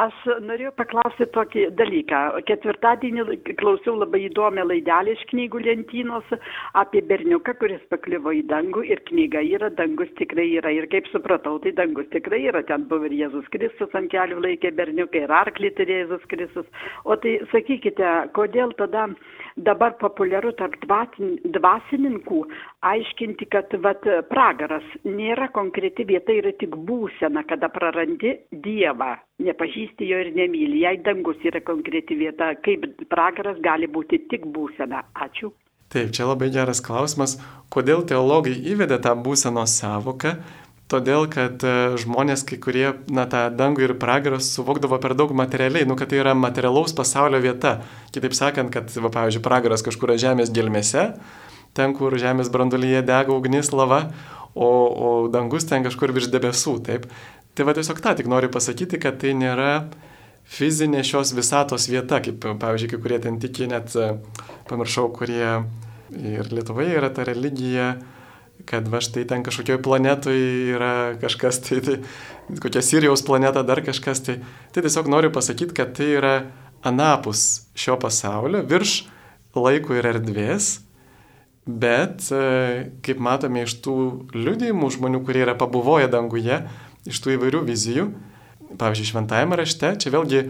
Aš 0.00 0.14
norėjau 0.40 0.70
paklausyti 0.72 1.26
tokį 1.34 1.62
dalyką. 1.76 2.18
Ketvirtadienį 2.48 3.24
klausiau 3.60 3.92
labai 4.00 4.22
įdomią 4.24 4.64
laidelį 4.64 5.12
iš 5.12 5.24
knygų 5.28 5.60
lentynos 5.66 6.30
apie 6.80 7.02
berniuką, 7.10 7.52
kuris 7.60 7.82
pakliuvo 7.92 8.32
į 8.32 8.40
dangų 8.48 8.86
ir 8.88 9.02
knyga 9.10 9.42
yra, 9.44 9.68
dangus 9.76 10.08
tikrai 10.16 10.46
yra. 10.56 10.72
Ir 10.72 10.88
kaip 10.94 11.10
supratau, 11.12 11.58
tai 11.60 11.74
dangus 11.76 12.08
tikrai 12.14 12.40
yra. 12.48 12.64
Ten 12.64 12.88
buvo 12.88 13.10
ir 13.10 13.18
Jėzus 13.18 13.52
Kristus 13.52 13.92
ant 13.92 14.08
kelių 14.14 14.40
laikė 14.40 14.72
berniuką 14.80 15.26
ir 15.26 15.36
arklį 15.42 15.74
turėjo 15.76 16.06
Jėzus 16.06 16.24
Kristus. 16.32 16.88
O 17.04 17.18
tai 17.20 17.36
sakykite, 17.52 18.14
kodėl 18.32 18.72
tada 18.80 19.10
dabar 19.56 19.96
populiaru 20.00 20.52
tarp 20.58 20.76
dvasininkų 20.86 22.40
aiškinti, 22.88 23.48
kad 23.52 23.74
vat, 23.84 24.06
pragaras 24.30 24.86
nėra 25.04 25.48
konkreti 25.54 26.06
vieta, 26.08 26.32
yra 26.32 26.52
tik 26.60 26.76
būsena, 26.88 27.44
kada 27.48 27.68
prarandi 27.72 28.36
Dievą, 28.64 29.14
nepažįsti 29.42 30.08
jo 30.10 30.20
ir 30.24 30.32
nemyli. 30.36 30.82
Jei 30.84 31.02
dangus 31.04 31.40
yra 31.44 31.60
konkreti 31.64 32.18
vieta, 32.18 32.52
kaip 32.64 32.86
pragaras 33.12 33.60
gali 33.64 33.90
būti 33.90 34.24
tik 34.30 34.46
būsena. 34.54 35.04
Ačiū. 35.14 35.52
Taip, 35.92 36.08
čia 36.16 36.24
labai 36.24 36.48
geras 36.48 36.80
klausimas, 36.80 37.36
kodėl 37.72 38.06
teologai 38.08 38.54
įvedė 38.72 38.96
tą 39.04 39.12
būsenos 39.20 39.74
savoką, 39.82 40.38
todėl 40.92 41.26
kad 41.32 41.62
e, 41.64 41.72
žmonės 42.00 42.44
kai 42.48 42.58
kurie, 42.62 42.86
na, 43.12 43.24
tą 43.30 43.46
dangų 43.56 43.86
ir 43.86 43.94
pragarą 44.00 44.38
suvokdavo 44.42 44.98
per 45.02 45.16
daug 45.18 45.32
materialiai, 45.36 45.88
nu, 45.88 45.96
kad 45.98 46.12
tai 46.12 46.20
yra 46.20 46.36
materialaus 46.38 46.94
pasaulio 46.96 47.40
vieta. 47.42 47.78
Kitaip 48.14 48.36
sakant, 48.36 48.72
kad, 48.74 48.92
va, 49.02 49.10
pavyzdžiui, 49.12 49.42
pragaras 49.44 49.84
kažkur 49.86 50.14
žemės 50.20 50.52
gelmėse, 50.54 51.08
ten, 51.76 51.96
kur 51.96 52.14
žemės 52.20 52.52
brandulyje 52.52 53.02
dega 53.08 53.32
ugnis 53.34 53.72
lava, 53.72 54.04
o, 54.54 54.68
o 54.68 55.12
dangus 55.32 55.66
ten 55.68 55.84
kažkur 55.86 56.12
virš 56.12 56.30
debesų, 56.32 56.78
taip. 56.86 57.08
Tai 57.56 57.68
va 57.68 57.76
tiesiog 57.76 58.00
tą 58.04 58.14
tik 58.16 58.28
noriu 58.32 58.52
pasakyti, 58.52 59.00
kad 59.00 59.18
tai 59.20 59.34
nėra 59.36 59.72
fizinė 60.48 61.02
šios 61.06 61.34
visatos 61.36 61.88
vieta, 61.90 62.20
kaip, 62.24 62.44
pavyzdžiui, 62.60 62.92
kai 62.92 63.00
kurie 63.04 63.20
ten 63.24 63.38
tiki, 63.40 63.68
net 63.70 63.94
e, 63.96 64.14
pamiršau, 64.70 65.08
kurie 65.16 65.62
ir 66.12 66.52
Lietuvoje 66.52 66.96
yra 66.98 67.08
ta 67.14 67.24
religija, 67.28 67.94
kad 68.66 68.88
va 68.88 69.00
štai 69.02 69.24
ten 69.28 69.42
kažkokioj 69.44 69.80
planetoje 69.82 70.74
yra 70.74 70.92
kažkas, 71.20 71.60
tai, 71.64 71.80
tai 71.84 71.96
kokia 72.62 72.82
Sirijos 72.84 73.24
planeta, 73.26 73.64
dar 73.66 73.82
kažkas, 73.84 74.22
tai, 74.24 74.38
tai 74.74 74.84
tiesiog 74.84 75.10
noriu 75.10 75.32
pasakyti, 75.34 75.74
kad 75.76 75.94
tai 75.96 76.12
yra 76.18 76.34
anapus 76.86 77.66
šio 77.78 77.98
pasaulio, 78.00 78.62
virš 78.66 79.02
laiko 79.54 79.96
ir 79.98 80.08
erdvės, 80.14 80.80
bet, 81.66 82.26
e, 82.34 82.90
kaip 83.04 83.22
matome 83.22 83.66
iš 83.66 83.76
tų 83.84 83.96
liudijimų 84.34 84.90
žmonių, 84.96 85.22
kurie 85.26 85.44
yra 85.44 85.54
pabuvoję 85.58 86.10
danguje, 86.10 86.62
iš 87.06 87.22
tų 87.22 87.36
įvairių 87.36 87.64
vizijų. 87.68 88.08
Pavyzdžiui, 88.80 89.10
šventajame 89.10 89.58
rašte, 89.58 89.92
čia 90.00 90.10
vėlgi 90.14 90.46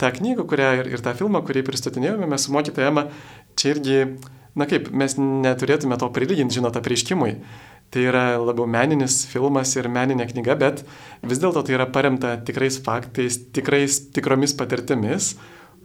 tą 0.00 0.10
knygą, 0.12 0.44
kurią 0.48 0.68
ir, 0.82 0.90
ir 0.92 1.02
tą 1.02 1.14
filmą, 1.16 1.40
kurį 1.46 1.64
pristatinėjome, 1.66 2.28
mes 2.28 2.46
su 2.46 2.52
mokytoja 2.52 2.90
Ema, 2.92 3.06
čia 3.56 3.72
irgi, 3.72 3.98
na 4.58 4.66
kaip, 4.68 4.90
mes 4.92 5.16
neturėtume 5.18 5.96
to 6.00 6.08
prilyginti, 6.12 6.58
žinot, 6.58 6.76
apriškimui. 6.78 7.36
Tai 7.92 8.04
yra 8.08 8.24
labiau 8.40 8.64
meninis 8.68 9.22
filmas 9.28 9.74
ir 9.76 9.88
meninė 9.92 10.24
knyga, 10.30 10.56
bet 10.60 10.84
vis 11.28 11.40
dėlto 11.42 11.60
tai 11.66 11.76
yra 11.76 11.86
paremta 11.92 12.38
tikrais 12.40 12.78
faktais, 12.84 13.36
tikrais, 13.52 13.98
tikromis 14.16 14.56
patirtimis. 14.56 15.34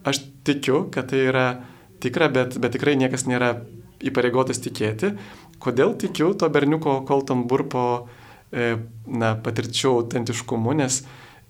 Aš 0.08 0.22
tikiu, 0.48 0.86
kad 0.94 1.10
tai 1.12 1.26
yra 1.28 1.48
tikra, 2.00 2.30
bet, 2.32 2.56
bet 2.62 2.72
tikrai 2.76 2.96
niekas 2.96 3.26
nėra 3.28 3.58
įpareigotas 4.04 4.62
tikėti. 4.64 5.12
Kodėl 5.60 5.96
tikiu 6.00 6.32
to 6.38 6.48
berniuko 6.54 7.02
Colton 7.08 7.44
Burpo 7.50 7.84
e, 8.52 8.76
na, 9.10 9.34
patirčių 9.42 9.96
autentiškumu, 9.98 10.76
nes 10.78 11.02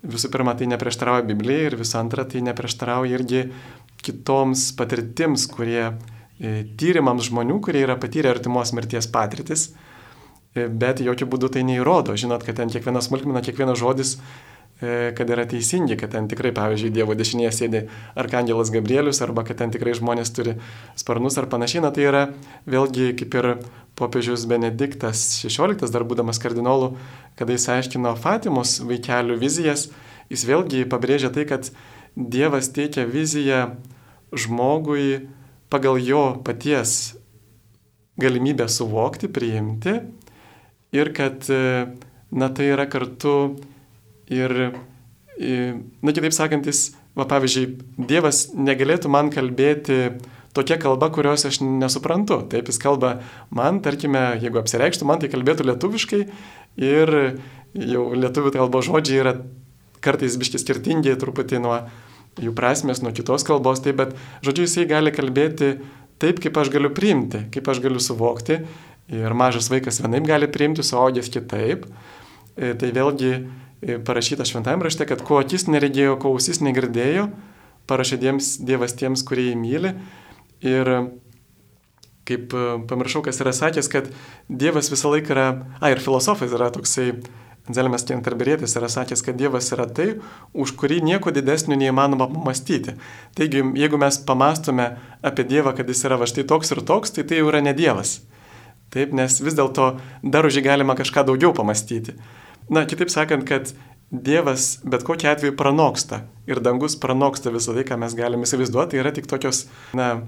visų 0.02 0.30
pirma, 0.32 0.54
tai 0.58 0.70
neprieštarauja 0.72 1.26
Biblijai 1.28 1.68
ir 1.68 1.78
visų 1.78 1.98
antra, 2.00 2.24
tai 2.26 2.42
neprieštarauja 2.46 3.18
irgi 3.18 3.44
kitoms 4.02 4.70
patirtims, 4.78 5.46
kurie 5.50 5.92
tyrimams 6.39 7.31
žmonių, 7.31 7.60
kurie 7.65 7.82
yra 7.86 7.98
patyrę 8.01 8.31
artimos 8.35 8.74
mirties 8.77 9.10
patirtis, 9.10 9.70
e, 10.55 10.69
bet 10.69 11.02
jokių 11.05 11.27
būdų 11.32 11.55
tai 11.56 11.65
neįrodo. 11.66 12.15
Žinot, 12.19 12.47
kad 12.47 12.60
ten 12.60 12.70
kiekviena 12.73 13.02
smulkmena, 13.05 13.43
kiekvienas 13.44 13.81
žodis 13.81 14.16
E, 14.78 15.10
kad 15.19 15.27
yra 15.27 15.43
teisingi, 15.43 15.97
kad 15.98 16.12
ten 16.15 16.28
tikrai, 16.31 16.52
pavyzdžiui, 16.55 16.93
Dievo 16.94 17.16
dešinėje 17.19 17.51
sėdi 17.56 17.81
Arkangelas 18.19 18.70
Gabrielius, 18.70 19.19
arba 19.24 19.43
kad 19.43 19.59
ten 19.59 19.73
tikrai 19.74 19.97
žmonės 19.98 20.31
turi 20.31 20.55
sparnus 20.98 21.35
ar 21.40 21.48
panašiai. 21.51 21.82
Na 21.82 21.90
tai 21.94 22.05
yra 22.06 22.20
vėlgi 22.62 23.09
kaip 23.19 23.35
ir 23.40 23.48
popiežius 23.98 24.47
Benediktas 24.47 25.24
XVI, 25.43 25.90
dar 25.90 26.06
būdamas 26.06 26.39
kardinolu, 26.39 26.93
kada 27.35 27.56
jis 27.56 27.66
aiškino 27.74 28.15
Fatimos 28.23 28.77
vaikelių 28.86 29.40
vizijas, 29.43 29.89
jis 30.31 30.47
vėlgi 30.47 30.86
pabrėžia 30.86 31.32
tai, 31.35 31.48
kad 31.51 31.73
Dievas 32.15 32.70
teikia 32.74 33.02
viziją 33.10 33.73
žmogui 34.31 35.27
pagal 35.72 36.00
jo 36.02 36.22
paties 36.44 37.16
galimybę 38.18 38.66
suvokti, 38.72 39.28
priimti 39.30 39.98
ir 40.96 41.12
kad, 41.14 41.44
na 42.30 42.48
tai 42.50 42.70
yra 42.72 42.88
kartu 42.90 43.34
Ir, 44.28 44.52
na 46.04 46.12
kitaip 46.12 46.34
sakant, 46.36 46.66
jis, 46.68 46.92
va, 47.16 47.24
pavyzdžiui, 47.28 47.78
Dievas 48.08 48.48
negalėtų 48.52 49.10
man 49.12 49.30
kalbėti 49.32 50.18
tokia 50.56 50.76
kalba, 50.80 51.08
kurios 51.14 51.46
aš 51.48 51.62
nesuprantu. 51.64 52.42
Taip 52.52 52.68
jis 52.68 52.80
kalba 52.82 53.18
man, 53.54 53.80
tarkime, 53.84 54.34
jeigu 54.42 54.60
apsireikštų 54.60 55.08
man, 55.08 55.22
tai 55.22 55.32
kalbėtų 55.32 55.64
lietuviškai 55.70 56.20
ir 56.84 57.14
jau 57.78 58.04
lietuvių 58.16 58.52
kalbos 58.58 58.88
žodžiai 58.88 59.22
yra 59.22 59.34
kartais 60.04 60.36
biški 60.40 60.60
skirtingi 60.60 61.16
truputį 61.18 61.62
nuo 61.64 61.80
jų 62.43 62.55
prasmės, 62.56 63.02
nuo 63.05 63.12
kitos 63.15 63.44
kalbos, 63.47 63.82
taip, 63.85 63.98
bet 64.01 64.15
žodžiu 64.47 64.66
jisai 64.66 64.86
gali 64.90 65.12
kalbėti 65.15 65.77
taip, 66.23 66.43
kaip 66.43 66.59
aš 66.59 66.73
galiu 66.74 66.90
priimti, 66.94 67.44
kaip 67.55 67.70
aš 67.70 67.82
galiu 67.85 68.02
suvokti. 68.02 68.60
Ir 69.09 69.32
mažas 69.36 69.70
vaikas 69.73 70.02
vienaip 70.05 70.27
gali 70.28 70.51
priimti, 70.52 70.85
suaugęs 70.85 71.31
kitaip. 71.32 71.86
E, 72.59 72.74
tai 72.77 72.90
vėlgi 72.93 73.32
parašyta 74.05 74.44
šventajame 74.48 74.89
rašte, 74.89 75.06
kad 75.09 75.23
ko 75.24 75.39
akis 75.40 75.69
neregėjo, 75.70 76.19
ko 76.20 76.35
ausis 76.35 76.60
negirdėjo, 76.65 77.28
parašė 77.89 78.19
diems, 78.20 78.56
Dievas 78.66 78.97
tiems, 78.98 79.23
kurie 79.27 79.48
jį 79.51 79.56
myli. 79.60 79.94
Ir 80.66 80.90
kaip 82.28 82.52
e, 82.52 82.65
pamiršau, 82.90 83.23
kas 83.24 83.40
yra 83.40 83.55
sakęs, 83.56 83.89
kad 83.93 84.10
Dievas 84.48 84.90
visą 84.93 85.15
laiką 85.15 85.32
yra, 85.35 85.48
a 85.81 85.93
ir 85.94 86.02
filosofas 86.05 86.52
yra 86.52 86.69
toksai, 86.74 87.12
Anzelmas 87.68 88.06
Kenterberėtis 88.08 88.76
yra 88.80 88.88
sakęs, 88.92 89.22
kad 89.24 89.36
Dievas 89.38 89.68
yra 89.74 89.84
tai, 89.92 90.14
už 90.56 90.72
kurį 90.80 91.02
nieko 91.04 91.32
didesnio 91.34 91.76
neįmanoma 91.76 92.30
pamastyti. 92.32 92.96
Taigi, 93.36 93.60
jeigu 93.76 94.00
mes 94.00 94.20
pamastome 94.28 94.88
apie 95.20 95.44
Dievą, 95.48 95.74
kad 95.76 95.88
jis 95.88 96.04
yra 96.08 96.16
va 96.20 96.28
štai 96.30 96.46
toks 96.48 96.72
ir 96.72 96.82
toks, 96.88 97.12
tai 97.16 97.26
tai 97.28 97.42
jau 97.42 97.50
yra 97.52 97.60
ne 97.64 97.76
Dievas. 97.76 98.18
Taip, 98.94 99.12
nes 99.12 99.36
vis 99.44 99.56
dėlto 99.56 99.90
dar 100.24 100.48
už 100.48 100.58
jį 100.58 100.64
galima 100.64 100.96
kažką 100.96 101.26
daugiau 101.28 101.52
pamastyti. 101.56 102.16
Na, 102.72 102.86
kitaip 102.88 103.12
sakant, 103.12 103.44
kad 103.48 103.74
Dievas 104.08 104.78
bet 104.88 105.04
kokiu 105.04 105.28
atveju 105.28 105.52
pranoksta 105.56 106.22
ir 106.48 106.62
dangus 106.64 106.94
pranoksta 106.96 107.52
visą 107.52 107.74
tai, 107.76 107.84
ką 107.84 107.98
mes 108.00 108.14
galime 108.16 108.48
įsivaizduoti, 108.48 108.96
yra 108.96 109.12
tik 109.12 109.28
tokios, 109.28 109.66
na, 109.92 110.22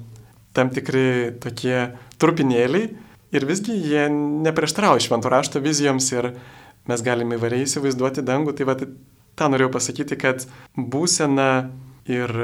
tam 0.53 0.69
tikri 0.75 1.33
tokie 1.41 1.95
trupinėliai 2.21 2.91
ir 3.33 3.47
visgi 3.49 3.77
jie 3.79 4.09
neprieštrauja 4.13 5.01
šventų 5.07 5.33
rašto 5.33 5.63
vizijoms 5.65 6.11
ir 6.13 6.33
mes 6.91 7.05
galime 7.07 7.39
įvairiai 7.39 7.67
įsivaizduoti 7.67 8.25
dangų. 8.27 8.57
Tai 8.59 8.69
va, 8.69 8.77
tą 9.39 9.49
norėjau 9.53 9.73
pasakyti, 9.77 10.19
kad 10.21 10.45
būsena 10.77 11.71
ir 12.11 12.35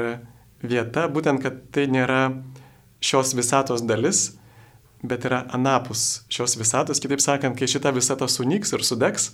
vieta, 0.63 1.07
būtent, 1.11 1.43
kad 1.43 1.61
tai 1.75 1.85
nėra 1.91 2.21
šios 3.03 3.35
visatos 3.37 3.83
dalis, 3.85 4.37
bet 5.05 5.27
yra 5.29 5.43
anapus 5.53 6.23
šios 6.33 6.57
visatos. 6.57 7.01
Kitaip 7.03 7.21
sakant, 7.23 7.57
kai 7.59 7.69
šita 7.69 7.93
visata 7.95 8.29
sunyks 8.31 8.73
ir 8.73 8.85
sudegs, 8.85 9.31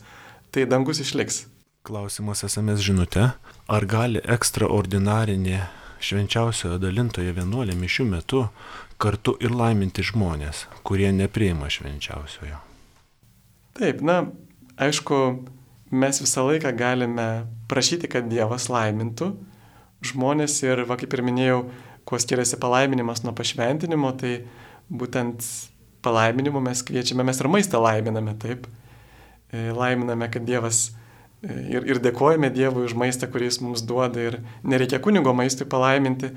tai 0.51 0.67
dangus 0.69 1.01
išliks. 1.03 1.45
Klausimas 1.83 2.43
SMS 2.47 2.83
žinute, 2.83 3.31
ar 3.67 3.85
gali 3.91 4.21
ekstraordinarinė 4.23 5.65
švenčiausiojo 6.03 6.77
dalintoje 6.83 7.31
vienuolė 7.35 7.75
mišių 7.79 8.05
metu 8.07 8.45
kartu 8.99 9.35
ir 9.43 9.51
laiminti 9.55 10.03
žmonės, 10.05 10.65
kurie 10.87 11.09
nepriima 11.15 11.67
švenčiausiojo? 11.71 12.59
Taip, 13.75 14.03
na, 14.05 14.21
aišku, 14.87 15.19
mes 15.93 16.21
visą 16.23 16.45
laiką 16.47 16.71
galime 16.77 17.27
prašyti, 17.71 18.09
kad 18.11 18.29
Dievas 18.31 18.69
laimintų 18.71 19.31
žmonės 20.03 20.57
ir, 20.65 20.83
va 20.89 20.97
kaip 20.99 21.13
ir 21.15 21.23
minėjau, 21.25 21.59
kuo 22.07 22.19
skiriasi 22.19 22.59
palaiminimas 22.59 23.23
nuo 23.23 23.31
pašventinimo, 23.35 24.11
tai 24.19 24.41
būtent 24.91 25.45
palaiminimu 26.03 26.59
mes 26.63 26.83
kviečiame, 26.83 27.23
mes 27.23 27.39
ir 27.39 27.49
maistą 27.51 27.79
laiminame, 27.83 28.35
taip. 28.41 28.67
E, 29.53 29.69
laiminame, 29.75 30.27
kad 30.33 30.43
Dievas 30.47 30.89
e, 30.89 31.53
ir, 31.77 31.87
ir 31.87 32.01
dėkojame 32.03 32.51
Dievui 32.53 32.83
už 32.89 32.97
maistą, 32.99 33.29
kurį 33.31 33.47
jis 33.47 33.61
mums 33.63 33.85
duoda 33.87 34.27
ir 34.31 34.41
nereikia 34.67 34.99
kunigo 35.03 35.31
maistui 35.37 35.69
palaiminti 35.69 36.33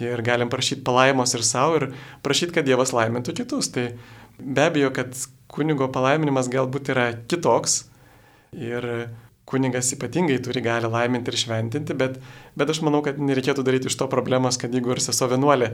ir 0.00 0.22
galim 0.24 0.48
prašyti 0.52 0.84
palaimos 0.86 1.34
ir 1.36 1.44
savo 1.44 1.80
ir 1.80 1.88
prašyti, 2.24 2.54
kad 2.58 2.68
Dievas 2.68 2.94
laimintų 2.96 3.34
kitus. 3.42 3.72
Tai 3.74 3.90
be 4.38 4.68
abejo, 4.68 4.92
kad 4.94 5.16
kunigo 5.50 5.88
palaiminimas 5.92 6.50
galbūt 6.52 6.92
yra 6.94 7.10
kitoks 7.30 7.82
ir 8.56 8.86
kunigas 9.50 9.90
ypatingai 9.96 10.38
turi 10.44 10.62
gali 10.62 10.88
laiminti 10.90 11.32
ir 11.32 11.38
šventinti, 11.42 11.96
bet, 11.98 12.20
bet 12.58 12.70
aš 12.70 12.82
manau, 12.86 13.00
kad 13.02 13.18
nereikėtų 13.18 13.64
daryti 13.66 13.90
iš 13.90 13.98
to 13.98 14.06
problemos, 14.10 14.58
kad 14.60 14.74
jeigu 14.74 14.94
ir 14.94 15.02
sesuo 15.02 15.26
vienuolė 15.32 15.72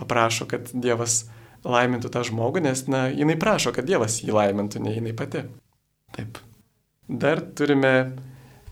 paprašo, 0.00 0.48
kad 0.50 0.68
Dievas 0.74 1.22
laimintų 1.64 2.10
tą 2.12 2.24
žmogų, 2.28 2.60
nes, 2.66 2.84
na, 2.92 3.06
jinai 3.08 3.38
prašo, 3.40 3.72
kad 3.72 3.88
Dievas 3.88 4.20
jį 4.20 4.34
laimintų, 4.36 4.82
ne 4.84 4.92
jinai 4.98 5.14
pati. 5.16 5.46
Taip. 6.14 6.40
Dar 7.08 7.40
turime 7.56 7.94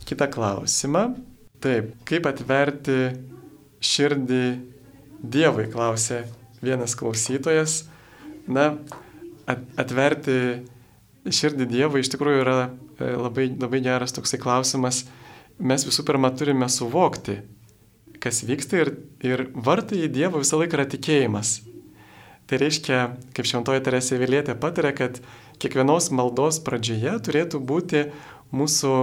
kitą 0.09 0.29
klausimą. 0.33 1.07
Taip, 1.63 1.93
kaip 2.09 2.27
atverti 2.29 2.99
širdį 3.83 4.45
Dievui, 5.23 5.69
klausė 5.71 6.25
vienas 6.63 6.97
klausytojas. 6.99 7.85
Na, 8.51 8.73
atverti 9.49 10.37
širdį 11.27 11.67
Dievui 11.71 12.03
iš 12.03 12.11
tikrųjų 12.15 12.43
yra 12.43 12.57
e, 12.67 13.11
labai, 13.15 13.49
labai 13.55 13.83
geras 13.85 14.15
toksai 14.15 14.41
klausimas. 14.43 15.05
Mes 15.63 15.85
visų 15.87 16.05
pirma 16.09 16.33
turime 16.35 16.67
suvokti, 16.73 17.39
kas 18.23 18.43
vyksta 18.47 18.81
ir, 18.83 18.95
ir 19.23 19.47
vartai 19.55 20.05
į 20.07 20.13
Dievą 20.15 20.43
visą 20.43 20.59
laiką 20.61 20.79
yra 20.79 20.89
tikėjimas. 20.91 21.61
Tai 22.51 22.59
reiškia, 22.59 22.99
kaip 23.37 23.47
šventoji 23.49 23.85
Teresė 23.87 24.19
Vilietė 24.21 24.57
patarė, 24.59 24.91
kad 24.99 25.21
kiekvienos 25.63 26.11
maldos 26.13 26.59
pradžioje 26.65 27.15
turėtų 27.25 27.63
būti 27.63 28.09
mūsų 28.53 28.97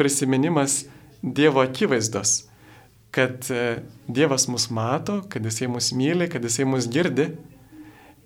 prisiminimas 0.00 0.86
Dievo 1.22 1.62
akivaizdos, 1.62 2.48
kad 3.14 3.46
e, 3.52 3.82
Dievas 4.08 4.48
mus 4.50 4.70
mato, 4.74 5.20
kad 5.30 5.44
Jisai 5.46 5.68
mus 5.70 5.92
myli, 5.94 6.26
kad 6.32 6.42
Jisai 6.42 6.66
mus 6.66 6.88
girdi. 6.90 7.28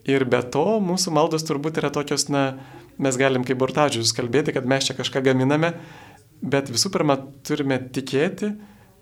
Ir 0.06 0.22
be 0.30 0.38
to 0.54 0.64
mūsų 0.82 1.12
maldos 1.16 1.44
turbūt 1.46 1.80
yra 1.80 1.90
tokios, 1.94 2.28
na, 2.30 2.60
mes 3.02 3.18
galim 3.18 3.44
kaip 3.46 3.58
burtažius 3.58 4.14
kalbėti, 4.16 4.54
kad 4.54 4.68
mes 4.68 4.86
čia 4.86 4.94
kažką 4.94 5.24
gaminame, 5.26 5.72
bet 6.42 6.70
visų 6.70 6.92
pirma 6.94 7.18
turime 7.46 7.80
tikėti, 7.92 8.52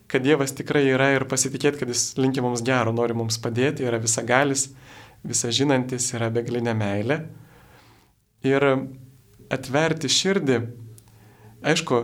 kad 0.09 0.25
Dievas 0.25 0.55
tikrai 0.57 0.85
yra 0.89 1.11
ir 1.15 1.27
pasitikėti, 1.29 1.81
kad 1.83 1.93
Jis 1.93 2.15
linki 2.21 2.43
mums 2.45 2.65
gero, 2.65 2.93
nori 2.97 3.17
mums 3.17 3.37
padėti, 3.41 3.85
yra 3.85 4.01
visagalis, 4.01 4.71
visažinantis, 5.25 6.11
yra 6.17 6.31
begalinė 6.33 6.75
meilė 6.77 7.21
ir 8.45 8.67
atverti 9.53 10.11
širdį. 10.13 10.59
Aišku, 11.65 12.01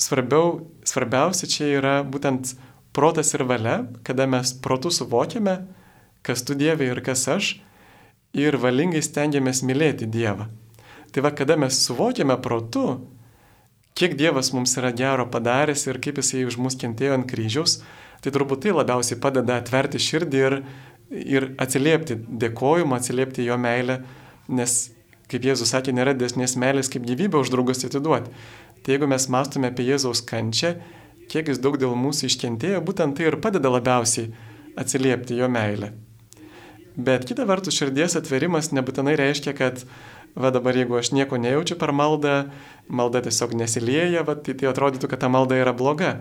svarbiau, 0.00 0.68
svarbiausia 0.88 1.48
čia 1.50 1.68
yra 1.76 1.94
būtent 2.04 2.54
protas 2.96 3.34
ir 3.36 3.44
valia, 3.48 3.82
kada 4.06 4.26
mes 4.30 4.54
protų 4.64 4.92
suvokiame, 4.94 5.58
kas 6.24 6.44
tu 6.44 6.56
Dieve 6.58 6.88
ir 6.88 7.02
kas 7.04 7.26
aš, 7.30 7.50
ir 8.36 8.58
valingai 8.60 9.02
stengiamės 9.04 9.62
mylėti 9.64 10.08
Dievą. 10.10 10.48
Tai 11.12 11.24
va, 11.24 11.32
kada 11.32 11.56
mes 11.56 11.78
suvokiame 11.86 12.36
protu, 12.44 12.98
kiek 13.96 14.16
Dievas 14.18 14.52
mums 14.52 14.76
yra 14.78 14.92
gero 14.92 15.26
padaręs 15.30 15.86
ir 15.88 16.00
kaip 16.04 16.20
Jisai 16.20 16.44
už 16.48 16.58
mus 16.60 16.76
kentėjo 16.78 17.16
ant 17.16 17.28
kryžiaus, 17.30 17.80
tai 18.22 18.32
turbūt 18.34 18.66
tai 18.66 18.74
labiausiai 18.76 19.18
padeda 19.22 19.56
atverti 19.58 20.00
širdį 20.02 20.42
ir, 20.44 20.58
ir 21.10 21.48
atsiliepti 21.58 22.18
dėkojimą, 22.44 22.98
atsiliepti 22.98 23.46
jo 23.46 23.56
meilę, 23.60 24.02
nes, 24.48 24.78
kaip 25.30 25.48
Jėzus 25.48 25.72
sakė, 25.72 25.94
nėra 25.96 26.14
desnės 26.18 26.56
meilės 26.60 26.92
kaip 26.92 27.06
gyvybę 27.08 27.40
už 27.40 27.52
draugus 27.54 27.84
atiduoti. 27.88 28.32
Tai 28.82 28.94
jeigu 28.94 29.08
mes 29.10 29.28
mąstume 29.32 29.72
apie 29.72 29.88
Jėzaus 29.88 30.22
kančią, 30.24 30.76
kiek 31.28 31.48
jis 31.50 31.60
daug 31.60 31.76
dėl 31.80 31.96
mūsų 31.98 32.28
iškentėjo, 32.30 32.84
būtent 32.84 33.18
tai 33.18 33.28
ir 33.28 33.40
padeda 33.42 33.72
labiausiai 33.72 34.30
atsiliepti 34.78 35.40
jo 35.40 35.48
meilę. 35.52 35.92
Bet 36.98 37.28
kita 37.30 37.44
vertus, 37.46 37.76
širdies 37.78 38.16
atverimas 38.18 38.72
nebūtinai 38.74 39.14
reiškia, 39.20 39.52
kad 39.54 39.84
va 40.34 40.50
dabar 40.50 40.74
jeigu 40.74 40.96
aš 40.98 41.12
nieko 41.14 41.38
nejaučiu 41.38 41.76
per 41.78 41.92
maldą, 41.94 42.48
malda 42.90 43.22
tiesiog 43.22 43.54
nesilieja, 43.54 44.24
va, 44.26 44.34
tai, 44.34 44.56
tai 44.58 44.66
atrodytų, 44.66 45.06
kad 45.10 45.22
ta 45.22 45.30
malda 45.30 45.60
yra 45.60 45.70
bloga. 45.78 46.16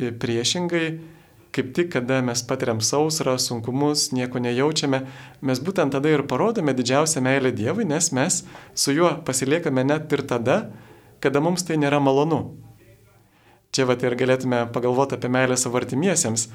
Ir 0.00 0.16
priešingai, 0.20 0.86
kaip 1.52 1.72
tik, 1.76 1.92
kada 1.92 2.22
mes 2.24 2.40
patiriam 2.48 2.80
sausrą, 2.80 3.36
sunkumus, 3.40 4.08
nieko 4.16 4.40
nejaučiame, 4.40 5.02
mes 5.44 5.60
būtent 5.60 5.92
tada 5.92 6.12
ir 6.12 6.24
parodome 6.28 6.72
didžiausią 6.76 7.20
meilę 7.24 7.52
Dievui, 7.52 7.84
nes 7.84 8.08
mes 8.16 8.42
su 8.72 8.96
juo 8.96 9.18
pasiliekame 9.24 9.84
net 9.84 10.12
ir 10.16 10.24
tada, 10.24 10.62
kada 11.20 11.44
mums 11.44 11.64
tai 11.68 11.76
nėra 11.80 12.00
malonu. 12.00 12.65
Čia 13.76 13.84
va 13.84 13.92
tai 14.00 14.08
ir 14.08 14.14
galėtume 14.16 14.62
pagalvoti 14.72 15.18
apie 15.18 15.28
meilę 15.28 15.56
savo 15.60 15.76
artimiesiems, 15.76 16.46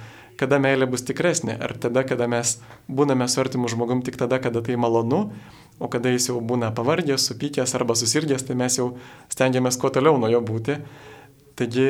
kada 0.41 0.57
meilė 0.57 0.87
bus 0.89 1.03
tikresnė, 1.05 1.53
ar 1.61 1.75
tada, 1.77 2.01
kada 2.01 2.25
mes 2.25 2.55
būname 2.89 3.27
su 3.29 3.37
artimu 3.43 3.69
žmogum 3.69 4.01
tik 4.01 4.17
tada, 4.17 4.39
kada 4.41 4.63
tai 4.65 4.73
malonu, 4.73 5.19
o 5.77 5.89
kada 5.93 6.09
jis 6.09 6.31
jau 6.31 6.39
būna 6.41 6.71
pavargęs, 6.73 7.27
supykęs 7.29 7.75
arba 7.77 7.93
susirgęs, 7.99 8.47
tai 8.47 8.57
mes 8.57 8.79
jau 8.79 8.87
stengiamės 9.29 9.77
kuo 9.77 9.93
toliau 9.93 10.17
nuo 10.17 10.31
jo 10.33 10.41
būti. 10.41 10.79
Taigi 11.61 11.85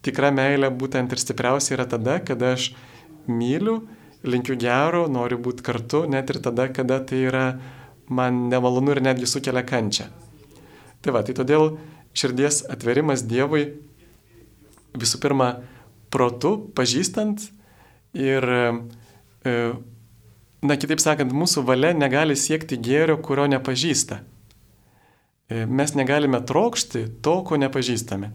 tikra 0.00 0.32
meilė 0.32 0.72
būtent 0.80 1.12
ir 1.12 1.20
stipriausia 1.20 1.76
yra 1.76 1.88
tada, 1.92 2.16
kada 2.24 2.54
aš 2.56 2.70
myliu, 3.28 3.82
linkiu 4.24 4.56
gero, 4.56 5.04
noriu 5.12 5.42
būti 5.44 5.68
kartu, 5.68 6.06
net 6.08 6.32
ir 6.32 6.40
tada, 6.40 6.70
kada 6.72 7.02
tai 7.04 7.26
yra 7.28 7.46
man 8.08 8.46
nemalonu 8.48 8.96
ir 8.96 9.04
netgi 9.04 9.28
sukelia 9.28 9.60
kančią. 9.60 10.08
Tai 11.04 11.20
va, 11.20 11.20
tai 11.20 11.36
todėl 11.36 11.74
širdies 12.16 12.64
atverimas 12.72 13.28
Dievui 13.28 13.91
visų 14.98 15.20
pirma 15.22 15.48
protu, 16.12 16.56
pažįstant 16.76 17.46
ir, 18.16 18.44
e, 19.44 19.56
na 20.62 20.76
kitaip 20.76 21.00
sakant, 21.02 21.32
mūsų 21.32 21.64
valia 21.68 21.92
negali 21.96 22.36
siekti 22.36 22.76
gėrio, 22.76 23.18
kurio 23.24 23.48
nepažįsta. 23.50 24.20
E, 25.52 25.66
mes 25.66 25.96
negalime 25.98 26.40
trokšti 26.44 27.06
to, 27.24 27.40
ko 27.48 27.58
nepažįstame. 27.60 28.32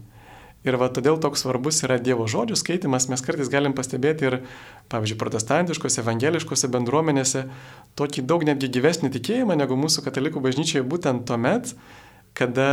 Ir 0.66 0.74
va 0.74 0.88
todėl 0.90 1.20
toks 1.22 1.44
svarbus 1.44 1.78
yra 1.86 2.00
Dievo 2.02 2.26
žodžių 2.28 2.56
skaitimas, 2.58 3.06
mes 3.08 3.22
kartais 3.22 3.48
galim 3.50 3.76
pastebėti 3.78 4.26
ir, 4.26 4.36
pavyzdžiui, 4.90 5.18
protestantiškose, 5.20 6.02
evangeliškose 6.02 6.70
bendruomenėse 6.74 7.44
tokį 7.98 8.24
daug 8.26 8.42
netgi 8.46 8.70
gyvesnį 8.74 9.12
tikėjimą 9.14 9.54
negu 9.60 9.78
mūsų 9.78 10.02
katalikų 10.08 10.42
bažnyčioje 10.42 10.82
būtent 10.82 11.24
tuomet, 11.30 11.76
kada 12.34 12.68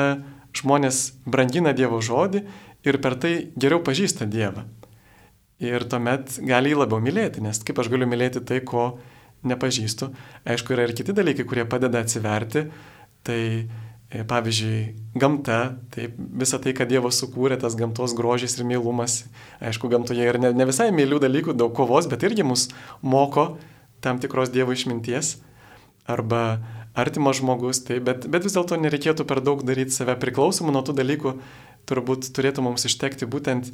žmonės 0.58 1.12
brangina 1.30 1.76
Dievo 1.78 2.02
žodį 2.02 2.44
ir 2.86 3.00
per 3.04 3.18
tai 3.22 3.34
geriau 3.58 3.82
pažįsta 3.86 4.28
Dievą. 4.30 4.66
Ir 5.64 5.86
tuomet 5.88 6.38
gali 6.44 6.74
jį 6.74 6.82
labiau 6.82 7.00
mylėti, 7.04 7.42
nes 7.44 7.62
kaip 7.64 7.80
aš 7.80 7.90
galiu 7.92 8.08
mylėti 8.12 8.42
tai, 8.44 8.60
ko 8.68 8.98
nepažįstu. 9.48 10.10
Aišku, 10.46 10.76
yra 10.76 10.88
ir 10.88 10.96
kiti 10.98 11.16
dalykai, 11.16 11.46
kurie 11.48 11.66
padeda 11.70 12.02
atsiverti. 12.04 12.66
Tai 13.26 13.40
e, 13.40 14.24
pavyzdžiui, 14.28 14.82
gamta, 15.22 15.60
tai 15.94 16.10
visa 16.18 16.60
tai, 16.62 16.76
ką 16.78 16.88
Dievas 16.90 17.22
sukūrė, 17.22 17.58
tas 17.62 17.78
gamtos 17.80 18.14
grožis 18.18 18.58
ir 18.60 18.68
mylumas. 18.68 19.24
Aišku, 19.64 19.90
gamtoje 19.92 20.28
yra 20.28 20.42
ne, 20.42 20.52
ne 20.54 20.68
visai 20.68 20.92
mylių 20.96 21.22
dalykų, 21.24 21.56
daug 21.58 21.74
kovos, 21.78 22.10
bet 22.12 22.26
irgi 22.28 22.46
mus 22.46 22.68
moko 23.02 23.56
tam 24.06 24.20
tikros 24.22 24.52
Dievo 24.54 24.76
išminties. 24.76 25.38
Arba 26.06 26.60
artimas 26.96 27.40
žmogus, 27.42 27.82
tai, 27.88 27.98
bet, 28.04 28.28
bet 28.32 28.46
vis 28.46 28.54
dėlto 28.56 28.78
nereikėtų 28.80 29.26
per 29.28 29.42
daug 29.44 29.64
daryti 29.66 29.96
save 29.96 30.16
priklausomų 30.22 30.76
nuo 30.76 30.84
tų 30.86 30.94
dalykų, 31.00 31.34
turbūt 31.90 32.32
turėtų 32.36 32.66
mums 32.66 32.88
ištekti 32.90 33.30
būtent 33.30 33.72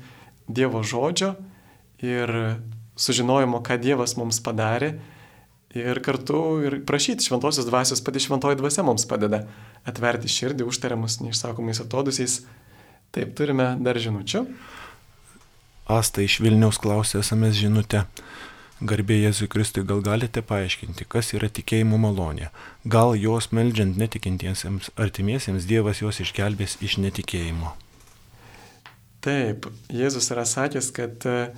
Dievo 0.51 0.81
žodžio 0.83 1.35
ir 2.03 2.31
sužinojimo, 2.99 3.61
ką 3.63 3.77
Dievas 3.81 4.17
mums 4.19 4.41
padarė. 4.43 4.95
Ir 5.71 6.01
kartu 6.03 6.59
ir 6.67 6.81
prašyti 6.83 7.23
šventosios 7.23 7.67
dvasios, 7.69 8.01
pati 8.03 8.19
šventoji 8.19 8.57
dvasia 8.59 8.83
mums 8.83 9.05
padeda 9.07 9.45
atverti 9.87 10.27
širdį 10.27 10.67
užtariamus 10.67 11.21
neišsakomais 11.23 11.79
atodusiais. 11.85 12.41
Taip, 13.15 13.31
turime 13.39 13.77
dar 13.79 13.99
žinučių. 13.99 14.43
Asta 15.91 16.23
iš 16.23 16.41
Vilniaus 16.43 16.79
klausė 16.79 17.21
SMS 17.23 17.55
žinutę. 17.59 18.03
Garbė 18.81 19.19
Jėzui 19.19 19.45
Kristui, 19.51 19.83
gal 19.85 19.99
galite 20.01 20.41
paaiškinti, 20.41 21.05
kas 21.05 21.31
yra 21.37 21.51
tikėjimo 21.53 21.99
malonė? 22.01 22.49
Gal 22.83 23.13
jos 23.13 23.51
meldžiant 23.53 23.99
netikintiesiems 24.01 24.89
artimiesiems 24.97 25.67
Dievas 25.69 26.01
juos 26.01 26.17
išgelbės 26.23 26.79
iš 26.81 26.97
netikėjimo? 27.03 27.75
Taip, 29.21 29.67
Jėzus 29.93 30.31
yra 30.33 30.47
sakęs, 30.49 30.87
kad 30.97 31.25
e, 31.29 31.51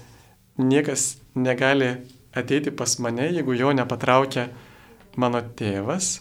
niekas 0.59 1.13
negali 1.39 1.93
ateiti 2.35 2.73
pas 2.75 2.97
mane, 2.99 3.29
jeigu 3.31 3.55
jo 3.55 3.69
nepatraukia 3.71 4.49
mano 5.15 5.39
tėvas. 5.55 6.17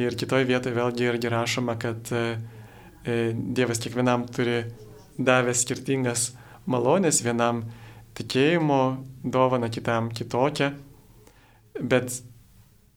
Ir 0.00 0.16
kitoje 0.16 0.46
vietoje 0.48 0.72
vėlgi 0.78 1.04
irgi 1.10 1.32
rašoma, 1.32 1.74
kad 1.76 2.08
e, 2.16 2.22
e, 3.04 3.16
Dievas 3.36 3.82
kiekvienam 3.82 4.24
turi 4.32 4.62
davęs 5.20 5.66
skirtingas 5.66 6.30
malonės, 6.64 7.20
vienam 7.26 7.66
tikėjimo 8.16 8.80
dovana, 9.24 9.68
kitam 9.68 10.08
kitokią. 10.16 10.70
Bet, 11.76 12.22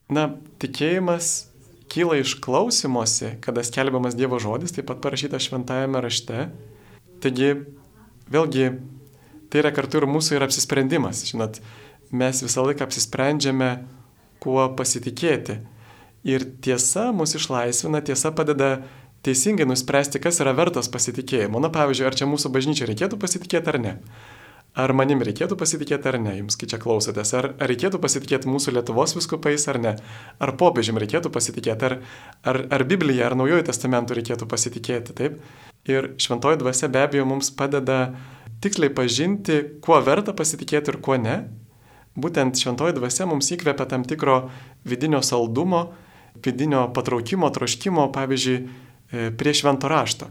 na, 0.07 0.29
tikėjimas 0.63 1.49
kyla 1.91 2.21
iš 2.21 2.37
klausimuose, 2.43 3.33
kada 3.43 3.63
skelbiamas 3.67 4.15
Dievo 4.15 4.39
žodis, 4.39 4.71
taip 4.75 4.87
pat 4.87 5.03
parašyta 5.03 5.41
šventajame 5.43 5.99
rašte. 6.07 6.47
Taigi, 7.25 7.51
vėlgi, 8.29 8.69
tai 9.49 9.63
yra 9.63 9.71
kartu 9.73 9.97
ir 9.97 10.05
mūsų 10.05 10.37
ir 10.37 10.45
apsisprendimas. 10.45 11.23
Žinot, 11.25 11.57
mes 12.13 12.43
visą 12.45 12.65
laiką 12.67 12.85
apsisprendžiame, 12.85 13.71
kuo 14.43 14.67
pasitikėti. 14.77 15.57
Ir 16.25 16.45
tiesa 16.61 17.09
mus 17.13 17.33
išlaisvina, 17.37 18.03
tiesa 18.05 18.29
padeda 18.37 18.69
teisingai 19.25 19.65
nuspręsti, 19.65 20.21
kas 20.21 20.37
yra 20.43 20.53
vertas 20.57 20.89
pasitikėjimo. 20.93 21.61
Na, 21.61 21.73
pavyzdžiui, 21.73 22.05
ar 22.05 22.17
čia 22.17 22.29
mūsų 22.29 22.53
bažnyčia 22.53 22.89
reikėtų 22.89 23.17
pasitikėti 23.21 23.73
ar 23.73 23.79
ne. 23.81 23.93
Ar 24.75 24.91
manim 24.91 25.21
reikėtų 25.23 25.55
pasitikėti 25.55 26.09
ar 26.11 26.17
ne, 26.19 26.33
jums 26.41 26.57
kai 26.59 26.67
čia 26.67 26.77
klausotės, 26.83 27.29
ar, 27.39 27.53
ar 27.63 27.69
reikėtų 27.71 27.97
pasitikėti 28.03 28.49
mūsų 28.51 28.73
Lietuvos 28.75 29.15
viskupais 29.15 29.63
ar 29.71 29.79
ne, 29.79 29.93
ar 30.43 30.51
popiežim 30.59 30.99
reikėtų 30.99 31.31
pasitikėti, 31.31 31.87
ar, 31.87 31.95
ar, 32.43 32.59
ar 32.75 32.83
Biblija, 32.89 33.29
ar 33.29 33.37
Naujojo 33.39 33.63
testamento 33.69 34.17
reikėtų 34.17 34.49
pasitikėti, 34.51 35.15
taip. 35.15 35.39
Ir 35.85 36.15
šventoji 36.17 36.57
dvasia 36.61 36.89
be 36.89 37.03
abejo 37.05 37.25
mums 37.29 37.51
padeda 37.53 38.15
tiksliai 38.63 38.93
pažinti, 38.95 39.59
kuo 39.85 39.99
verta 40.01 40.33
pasitikėti 40.33 40.93
ir 40.93 41.01
kuo 41.05 41.17
ne. 41.21 41.43
Būtent 42.17 42.57
šventoji 42.57 42.95
dvasia 42.95 43.27
mums 43.29 43.51
įkvepia 43.53 43.85
tam 43.91 44.05
tikro 44.07 44.47
vidinio 44.87 45.21
saldumo, 45.25 45.89
vidinio 46.41 46.87
patraukimo, 46.95 47.49
troškimo, 47.53 48.07
pavyzdžiui, 48.15 48.57
e, 49.11 49.29
prie 49.37 49.53
švento 49.53 49.91
rašto. 49.91 50.29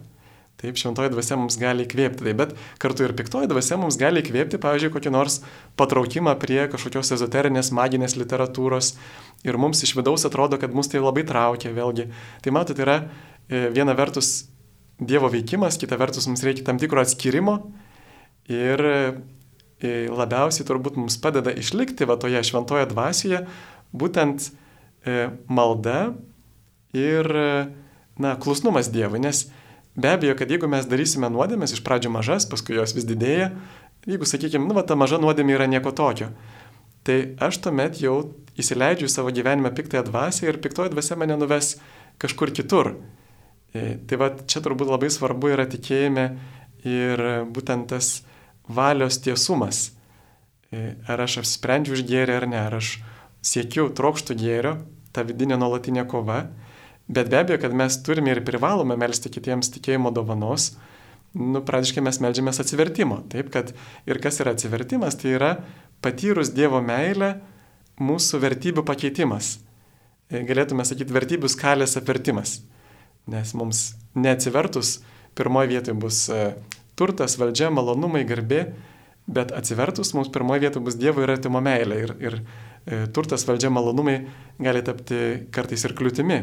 Taip, 0.64 0.78
šventoji 0.80 1.10
dvasia 1.12 1.36
mums 1.36 1.58
gali 1.60 1.84
įkvėpti, 1.84 2.24
tai, 2.24 2.32
bet 2.38 2.54
kartu 2.80 3.04
ir 3.04 3.12
piktoji 3.18 3.50
dvasia 3.50 3.76
mums 3.76 3.98
gali 4.00 4.22
įkvėpti, 4.22 4.60
pavyzdžiui, 4.62 4.92
kokį 4.94 5.12
nors 5.12 5.40
patraukimą 5.76 6.32
prie 6.40 6.62
kažkokios 6.72 7.12
ezoterinės, 7.18 7.72
maginės 7.74 8.16
literatūros 8.16 8.94
ir 9.44 9.58
mums 9.60 9.82
iš 9.84 9.92
vidaus 9.98 10.24
atrodo, 10.24 10.56
kad 10.62 10.72
mus 10.72 10.88
tai 10.88 11.04
labai 11.04 11.26
traukia 11.28 11.74
vėlgi. 11.74 12.08
Tai 12.40 12.54
matote, 12.56 12.86
yra 12.86 12.96
e, 13.04 13.66
viena 13.74 13.92
vertus 13.98 14.46
Dievo 15.00 15.30
veikimas, 15.32 15.78
kita 15.80 15.98
vertus 15.98 16.28
mums 16.30 16.44
reikia 16.46 16.66
tam 16.66 16.78
tikro 16.78 17.02
atskirimo 17.02 17.56
ir 18.50 18.84
e, 18.84 18.94
labiausiai 20.12 20.66
turbūt 20.68 21.00
mums 21.00 21.18
padeda 21.18 21.50
išlikti 21.50 22.06
va 22.06 22.18
toje 22.20 22.42
šventoje 22.46 22.86
dvasioje 22.92 23.42
būtent 23.94 24.48
e, 25.06 25.28
malda 25.50 26.14
ir, 26.94 27.26
na, 28.22 28.36
klusnumas 28.38 28.92
Dievui, 28.94 29.18
nes 29.24 29.48
Be 29.94 30.10
abejo, 30.10 30.34
kad 30.34 30.50
jeigu 30.50 30.66
mes 30.66 30.88
darysime 30.90 31.28
nuodėmės, 31.30 31.76
iš 31.76 31.82
pradžių 31.86 32.10
mažas, 32.16 32.48
paskui 32.50 32.74
jos 32.74 32.96
vis 32.96 33.06
didėja, 33.06 33.52
jeigu, 34.10 34.26
sakykime, 34.26 34.66
nu, 34.66 34.74
va, 34.74 34.82
ta 34.82 34.96
maža 34.98 35.20
nuodėmė 35.22 35.54
yra 35.54 35.68
nieko 35.70 35.92
tokio, 35.94 36.32
tai 37.06 37.36
aš 37.38 37.60
tuomet 37.62 38.00
jau 38.02 38.16
įsileidžiu 38.58 39.06
į 39.06 39.12
savo 39.12 39.30
gyvenimą 39.34 39.70
piktąją 39.76 40.02
dvasę 40.08 40.48
ir 40.48 40.58
piktoji 40.64 40.90
dvasia 40.90 41.18
mane 41.20 41.38
nuves 41.38 41.76
kažkur 42.22 42.50
kitur. 42.54 42.96
E, 43.74 43.98
tai 44.06 44.18
va, 44.20 44.30
čia 44.46 44.62
turbūt 44.64 44.90
labai 44.90 45.10
svarbu 45.10 45.52
yra 45.54 45.66
tikėjime 45.70 46.28
ir 46.86 47.24
būtent 47.50 47.90
tas 47.90 48.22
valios 48.70 49.18
tiesumas. 49.24 49.90
E, 50.70 50.94
ar 51.10 51.24
aš 51.26 51.40
apsprendžiu 51.42 51.98
už 51.98 52.04
gėrį 52.08 52.38
ar 52.38 52.48
ne, 52.50 52.60
ar 52.70 52.78
aš 52.78 52.98
siekiu, 53.44 53.90
trokštų 53.92 54.38
gėrio, 54.40 54.76
ta 55.12 55.26
vidinė 55.26 55.58
nuolatinė 55.60 56.06
kova 56.10 56.44
Bet 57.08 57.28
be 57.28 57.38
abejo, 57.38 57.60
kad 57.60 57.74
mes 57.76 57.96
turime 58.02 58.32
ir 58.32 58.40
privalome 58.46 58.96
melstį 58.96 59.34
kitiems 59.36 59.68
tikėjimo 59.74 60.08
dovanos, 60.16 60.70
nu, 61.36 61.60
pradžiškai 61.60 62.04
mes 62.04 62.20
melžiamės 62.24 62.62
atsivertimo. 62.62 63.20
Taip, 63.32 63.50
kad 63.52 63.74
ir 64.08 64.20
kas 64.24 64.40
yra 64.40 64.54
atsivertimas, 64.56 65.18
tai 65.20 65.34
yra 65.36 65.50
patyrus 66.04 66.54
Dievo 66.56 66.80
meilę 66.80 67.34
mūsų 68.00 68.40
vertybių 68.40 68.86
pakeitimas. 68.88 69.58
E, 70.32 70.40
galėtume 70.48 70.86
sakyti 70.88 71.12
vertybių 71.12 71.50
skalės 71.52 71.98
apvertimas. 72.00 72.62
Nes 73.30 73.54
mums 73.56 73.84
neatsivertus, 74.14 74.98
pirmoje 75.34 75.72
vietoje 75.72 75.96
bus 75.98 76.24
e, 76.28 76.42
turtas, 76.98 77.38
valdžia, 77.40 77.70
malonumai, 77.74 78.24
garbė, 78.28 78.66
bet 79.26 79.54
atsivertus 79.56 80.12
mums 80.14 80.30
pirmoje 80.32 80.66
vietoje 80.66 80.84
bus 80.84 80.98
Dievo 81.00 81.24
ir 81.24 81.32
artimo 81.34 81.62
meilė. 81.64 82.00
Ir, 82.04 82.14
ir 82.20 82.38
e, 82.40 83.04
turtas, 83.16 83.46
valdžia, 83.48 83.72
malonumai 83.72 84.20
gali 84.60 84.84
tapti 84.84 85.20
kartais 85.54 85.86
ir 85.88 85.96
kliūtimi 85.96 86.40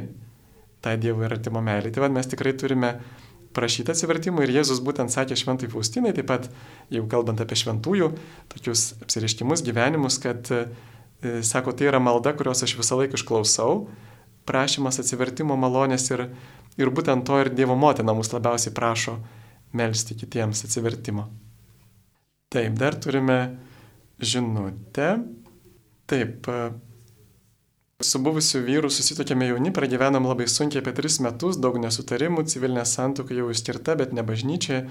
tai 0.81 0.97
Dievo 0.97 1.23
ir 1.25 1.35
artimo 1.37 1.61
meilė. 1.63 1.93
Tai 1.93 2.07
vad 2.07 2.15
mes 2.15 2.29
tikrai 2.29 2.55
turime 2.57 2.95
prašyti 3.55 3.93
atsivertimų 3.93 4.45
ir 4.45 4.55
Jėzus 4.57 4.81
būtent 4.83 5.13
sakė 5.13 5.37
šventai 5.37 5.69
Faustinai, 5.71 6.13
taip 6.15 6.29
pat, 6.31 6.47
jeigu 6.93 7.07
kalbant 7.11 7.41
apie 7.43 7.57
šventųjų, 7.59 8.13
tokius 8.53 8.91
apsireiškimus, 9.03 9.63
gyvenimus, 9.67 10.17
kad, 10.23 10.47
e, 10.49 11.41
sako, 11.45 11.75
tai 11.75 11.91
yra 11.91 11.99
malda, 12.01 12.33
kurios 12.37 12.63
aš 12.65 12.77
visą 12.79 12.97
laiką 13.01 13.19
išklausau, 13.19 13.85
prašymas 14.49 15.01
atsivertimo 15.03 15.57
malonės 15.59 16.07
ir, 16.13 16.29
ir 16.79 16.91
būtent 16.93 17.25
to 17.27 17.39
ir 17.41 17.51
Dievo 17.55 17.75
motina 17.75 18.15
mus 18.15 18.31
labiausiai 18.33 18.75
prašo 18.75 19.17
melstį 19.75 20.19
kitiems 20.23 20.63
atsivertimo. 20.67 21.27
Taip, 22.51 22.75
dar 22.79 22.97
turime 22.99 23.39
žinutę. 24.19 25.13
Taip, 26.11 26.47
Su 28.01 28.17
buvusiu 28.17 28.63
vyru 28.65 28.89
susitokėme 28.89 29.45
jauni, 29.51 29.69
pragyvenom 29.73 30.25
labai 30.25 30.47
sunkiai 30.49 30.81
apie 30.81 30.93
tris 30.97 31.19
metus, 31.21 31.59
daug 31.61 31.75
nesutarimų, 31.81 32.47
civilinė 32.49 32.85
santuoka 32.89 33.35
jau 33.37 33.49
išskirta, 33.53 33.93
bet 33.99 34.15
ne 34.17 34.23
bažnyčioje. 34.25 34.87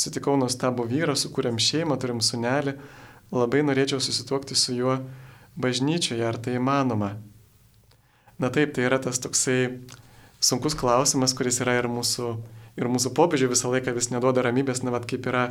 Sutikau 0.00 0.38
nuostabų 0.40 0.86
vyrą, 0.88 1.12
sukūrėm 1.18 1.58
šeimą, 1.60 1.98
turim 2.00 2.22
sunelį. 2.24 2.78
Labai 3.34 3.60
norėčiau 3.68 4.00
susituokti 4.00 4.56
su 4.56 4.76
juo 4.78 4.96
bažnyčioje, 5.60 6.24
ar 6.24 6.38
tai 6.40 6.56
įmanoma. 6.56 7.12
Na 8.40 8.50
taip, 8.54 8.72
tai 8.76 8.88
yra 8.88 8.98
tas 9.02 9.20
toksai 9.20 9.58
sunkus 10.44 10.76
klausimas, 10.78 11.34
kuris 11.36 11.60
yra 11.64 11.78
ir 11.80 11.88
mūsų, 11.90 12.34
ir 12.80 12.90
mūsų 12.92 13.14
popiežiui 13.16 13.50
visą 13.52 13.72
laiką 13.72 13.94
vis 13.96 14.10
neduoda 14.12 14.44
ramybės, 14.44 14.82
na, 14.84 14.92
vad 14.94 15.08
kaip 15.08 15.26
yra 15.30 15.44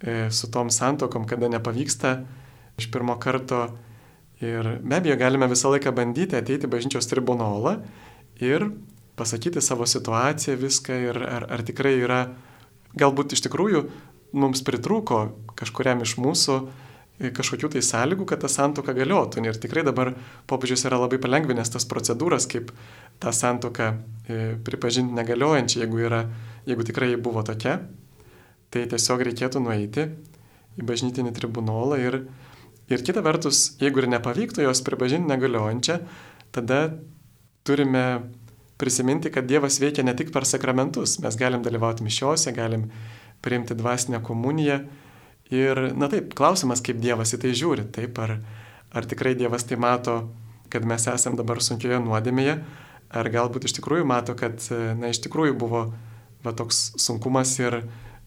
e, 0.00 0.30
su 0.34 0.50
tom 0.54 0.70
santokom, 0.70 1.26
kada 1.28 1.50
nepavyksta 1.50 2.20
iš 2.80 2.90
pirmo 2.94 3.18
karto. 3.20 3.66
Ir 4.40 4.78
be 4.80 4.96
abejo, 4.96 5.18
galime 5.20 5.50
visą 5.50 5.72
laiką 5.74 5.92
bandyti 5.92 6.38
ateiti 6.38 6.70
bažnyčios 6.70 7.10
tribunolą 7.10 7.76
ir 8.40 8.70
pasakyti 9.20 9.60
savo 9.60 9.84
situaciją, 9.84 10.56
viską 10.56 10.96
ir 11.10 11.18
ar, 11.26 11.44
ar 11.52 11.64
tikrai 11.66 11.98
yra, 12.00 12.22
galbūt 12.96 13.34
iš 13.36 13.44
tikrųjų 13.44 13.82
mums 14.40 14.62
pritrūko 14.64 15.18
kažkuriam 15.58 16.00
iš 16.06 16.16
mūsų 16.22 16.56
kažkokių 17.36 17.72
tai 17.74 17.82
sąlygų, 17.84 18.26
kad 18.30 18.40
ta 18.44 18.48
santoka 18.48 18.94
galiotų. 18.96 19.44
Ir 19.44 19.58
tikrai 19.60 19.84
dabar 19.86 20.14
popiežius 20.48 20.86
yra 20.88 20.98
labai 21.02 21.20
palengvinęs 21.20 21.72
tas 21.74 21.86
procedūras, 21.88 22.48
kaip 22.50 22.72
tą 23.20 23.32
santoką 23.36 23.90
e, 23.92 24.40
pripažinti 24.64 25.16
negaliojančią, 25.18 25.84
jeigu, 25.84 26.04
yra, 26.08 26.24
jeigu 26.68 26.86
tikrai 26.88 27.12
buvo 27.20 27.44
tokia. 27.46 27.80
Tai 28.70 28.86
tiesiog 28.92 29.26
reikėtų 29.28 29.60
nueiti 29.64 30.06
į 30.80 30.86
bažnytinį 30.86 31.34
tribunolą 31.36 31.98
ir 32.00 32.22
Ir 32.90 33.04
kita 33.06 33.22
vertus, 33.22 33.76
jeigu 33.78 34.02
ir 34.02 34.08
nepavyktų 34.10 34.64
jos 34.64 34.80
pripažinti 34.82 35.30
negaliojančią, 35.30 36.00
tada 36.50 36.80
turime 37.62 38.02
prisiminti, 38.82 39.30
kad 39.30 39.46
Dievas 39.46 39.78
veikia 39.78 40.02
ne 40.02 40.14
tik 40.18 40.32
per 40.34 40.42
sakramentus. 40.48 41.20
Mes 41.22 41.36
galim 41.38 41.62
dalyvauti 41.62 42.02
mišiuose, 42.02 42.50
galim 42.56 42.88
priimti 43.46 43.76
dvasinę 43.78 44.18
komuniją. 44.26 44.80
Ir, 45.54 45.80
na 45.98 46.06
taip, 46.10 46.34
klausimas, 46.38 46.82
kaip 46.84 47.00
Dievas 47.02 47.34
į 47.34 47.40
tai 47.42 47.54
žiūri. 47.58 47.88
Taip, 47.94 48.18
ar, 48.22 48.36
ar 48.94 49.08
tikrai 49.10 49.34
Dievas 49.38 49.66
tai 49.66 49.80
mato, 49.80 50.20
kad 50.70 50.86
mes 50.86 51.08
esame 51.10 51.38
dabar 51.40 51.58
sunkioje 51.64 51.98
nuodėmėje, 52.04 52.60
ar 53.10 53.30
galbūt 53.34 53.66
iš 53.66 53.74
tikrųjų 53.80 54.06
mato, 54.06 54.36
kad, 54.38 54.62
na, 54.70 55.10
iš 55.10 55.24
tikrųjų 55.26 55.56
buvo 55.58 55.88
va, 56.44 56.52
toks 56.54 56.92
sunkumas 57.02 57.56
ir 57.58 57.80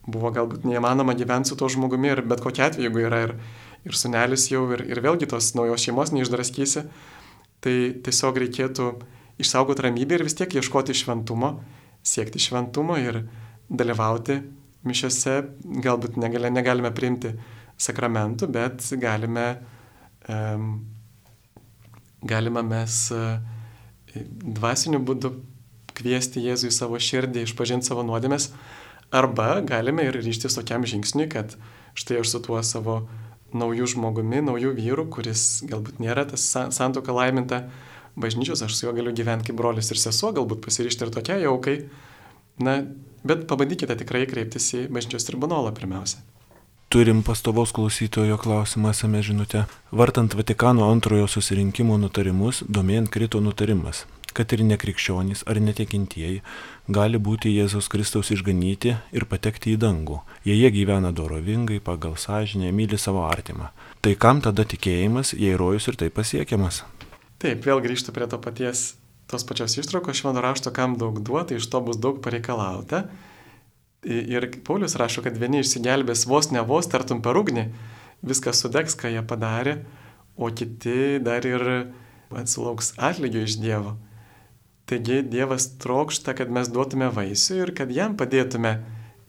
buvo 0.03 0.33
galbūt 0.35 0.65
neįmanoma 0.67 1.15
gyventi 1.15 1.53
su 1.53 1.55
tuo 1.55 1.69
žmogumi 1.71 2.11
ir 2.11 2.21
bet 2.27 2.43
kokia 2.43 2.67
atveju, 2.67 2.89
jeigu 2.89 3.05
yra 3.07 3.21
ir 3.29 3.37
ir 3.83 3.97
sunelis 3.97 4.47
jau, 4.51 4.63
ir, 4.75 4.85
ir 4.87 5.01
vėlgi 5.03 5.27
tos 5.31 5.51
naujos 5.57 5.83
šeimos 5.83 6.13
neišdraskysi. 6.15 6.85
Tai 7.63 7.75
tiesiog 8.03 8.39
reikėtų 8.43 8.89
išsaugoti 9.43 9.85
ramybę 9.85 10.17
ir 10.17 10.25
vis 10.27 10.35
tiek 10.39 10.51
ieškoti 10.59 10.95
šventumo, 10.97 11.55
siekti 12.03 12.41
šventumo 12.43 12.97
ir 12.99 13.23
dalyvauti 13.71 14.41
mišiose. 14.87 15.39
Galbūt 15.83 16.19
negalime, 16.21 16.53
negalime 16.59 16.93
priimti 16.95 17.33
sakramentų, 17.81 18.49
bet 18.53 18.85
galime, 19.01 19.47
um, 20.29 20.69
galime 22.23 22.63
mes 22.67 22.99
uh, 23.15 23.41
dvasiniu 24.13 25.01
būdu 25.03 25.33
kviesti 25.97 26.41
Jėzų 26.43 26.69
į 26.69 26.75
savo 26.75 26.99
širdį, 27.01 27.45
išpažinti 27.47 27.89
savo 27.89 28.05
nuodėmės, 28.05 28.49
arba 29.13 29.61
galime 29.65 30.07
ir 30.07 30.17
ryštis 30.17 30.57
tokiam 30.57 30.85
žingsniui, 30.89 31.29
kad 31.31 31.57
štai 31.97 32.21
aš 32.21 32.33
su 32.33 32.41
tuo 32.45 32.61
savo 32.65 33.03
naujų 33.53 33.91
žmogumi, 33.93 34.41
naujų 34.45 34.73
vyrų, 34.77 35.07
kuris 35.13 35.63
galbūt 35.69 36.01
nėra 36.01 36.25
tas 36.29 36.45
santoka 36.73 37.13
laiminta 37.13 37.67
bažnyčios, 38.17 38.63
aš 38.65 38.77
su 38.77 38.87
juo 38.87 38.95
galiu 38.97 39.13
gyventi 39.13 39.49
kaip 39.49 39.59
brolius 39.59 39.91
ir 39.93 40.01
sesuo, 40.01 40.33
galbūt 40.33 40.63
pasirišti 40.65 41.05
ir 41.05 41.13
tokia 41.13 41.37
jaukai. 41.43 41.77
Na, 42.59 42.81
bet 43.23 43.47
pabandykite 43.49 43.97
tikrai 44.03 44.25
kreiptis 44.29 44.69
į 44.77 44.85
bažnyčios 44.93 45.25
tribunolą 45.29 45.73
pirmiausia. 45.73 46.21
Turim 46.93 47.23
pastovaus 47.25 47.71
klausytojo 47.73 48.37
klausimą 48.37 48.91
esame 48.93 49.23
žinutę. 49.25 49.63
Vartant 49.91 50.35
Vatikano 50.37 50.91
antrojo 50.93 51.25
susirinkimo 51.25 51.97
nutarimus, 51.97 52.61
domėjant 52.69 53.09
krito 53.09 53.41
nutarimas 53.41 54.03
kad 54.33 54.53
ir 54.55 54.63
nekrikščionys 54.67 55.45
ar 55.49 55.59
netikintieji 55.61 56.41
gali 56.97 57.19
būti 57.27 57.53
Jėzaus 57.53 57.89
Kristaus 57.91 58.31
išganyti 58.33 58.95
ir 59.15 59.27
patekti 59.29 59.75
į 59.75 59.81
dangų, 59.83 60.19
jei 60.47 60.57
jie 60.59 60.71
gyvena 60.73 61.13
dorovingai, 61.15 61.79
pagal 61.83 62.17
sąžinę, 62.19 62.73
myli 62.75 62.99
savo 62.99 63.23
artimą. 63.29 63.69
Tai 64.03 64.15
kam 64.19 64.41
tada 64.43 64.65
tikėjimas, 64.67 65.35
jei 65.37 65.55
rojus 65.59 65.87
ir 65.91 65.99
tai 66.01 66.09
pasiekiamas? 66.09 66.83
Taip, 67.43 67.63
vėl 67.65 67.81
grįžtu 67.83 68.15
prie 68.15 68.27
to 68.29 68.39
paties, 68.41 68.93
tos 69.31 69.45
pačios 69.47 69.77
ištraukos, 69.79 70.19
švento 70.19 70.43
rašto, 70.43 70.73
kam 70.75 70.97
daug 70.99 71.19
duota, 71.23 71.55
iš 71.55 71.69
to 71.69 71.81
bus 71.81 71.99
daug 72.01 72.21
pareikalauta. 72.23 73.05
Ir 74.03 74.49
Paulius 74.67 74.97
rašo, 74.99 75.23
kad 75.23 75.37
vieni 75.39 75.61
išsigelbės 75.63 76.25
vos 76.27 76.51
ne 76.51 76.63
vos, 76.67 76.89
tartum 76.91 77.21
per 77.23 77.39
ugnį, 77.39 77.69
viskas 78.23 78.59
sudegs, 78.63 78.97
ką 78.99 79.13
jie 79.13 79.23
padarė, 79.27 79.77
o 80.35 80.49
kiti 80.51 81.21
dar 81.23 81.45
ir 81.47 81.63
atsulauks 82.33 82.93
atlygio 82.97 83.45
iš 83.47 83.59
Dievo. 83.61 83.95
Taigi 84.89 85.21
Dievas 85.23 85.69
trokšta, 85.79 86.33
kad 86.35 86.51
mes 86.51 86.67
duotume 86.67 87.07
vaisių 87.13 87.61
ir 87.61 87.71
kad 87.77 87.91
jam 87.93 88.17
padėtume 88.19 88.75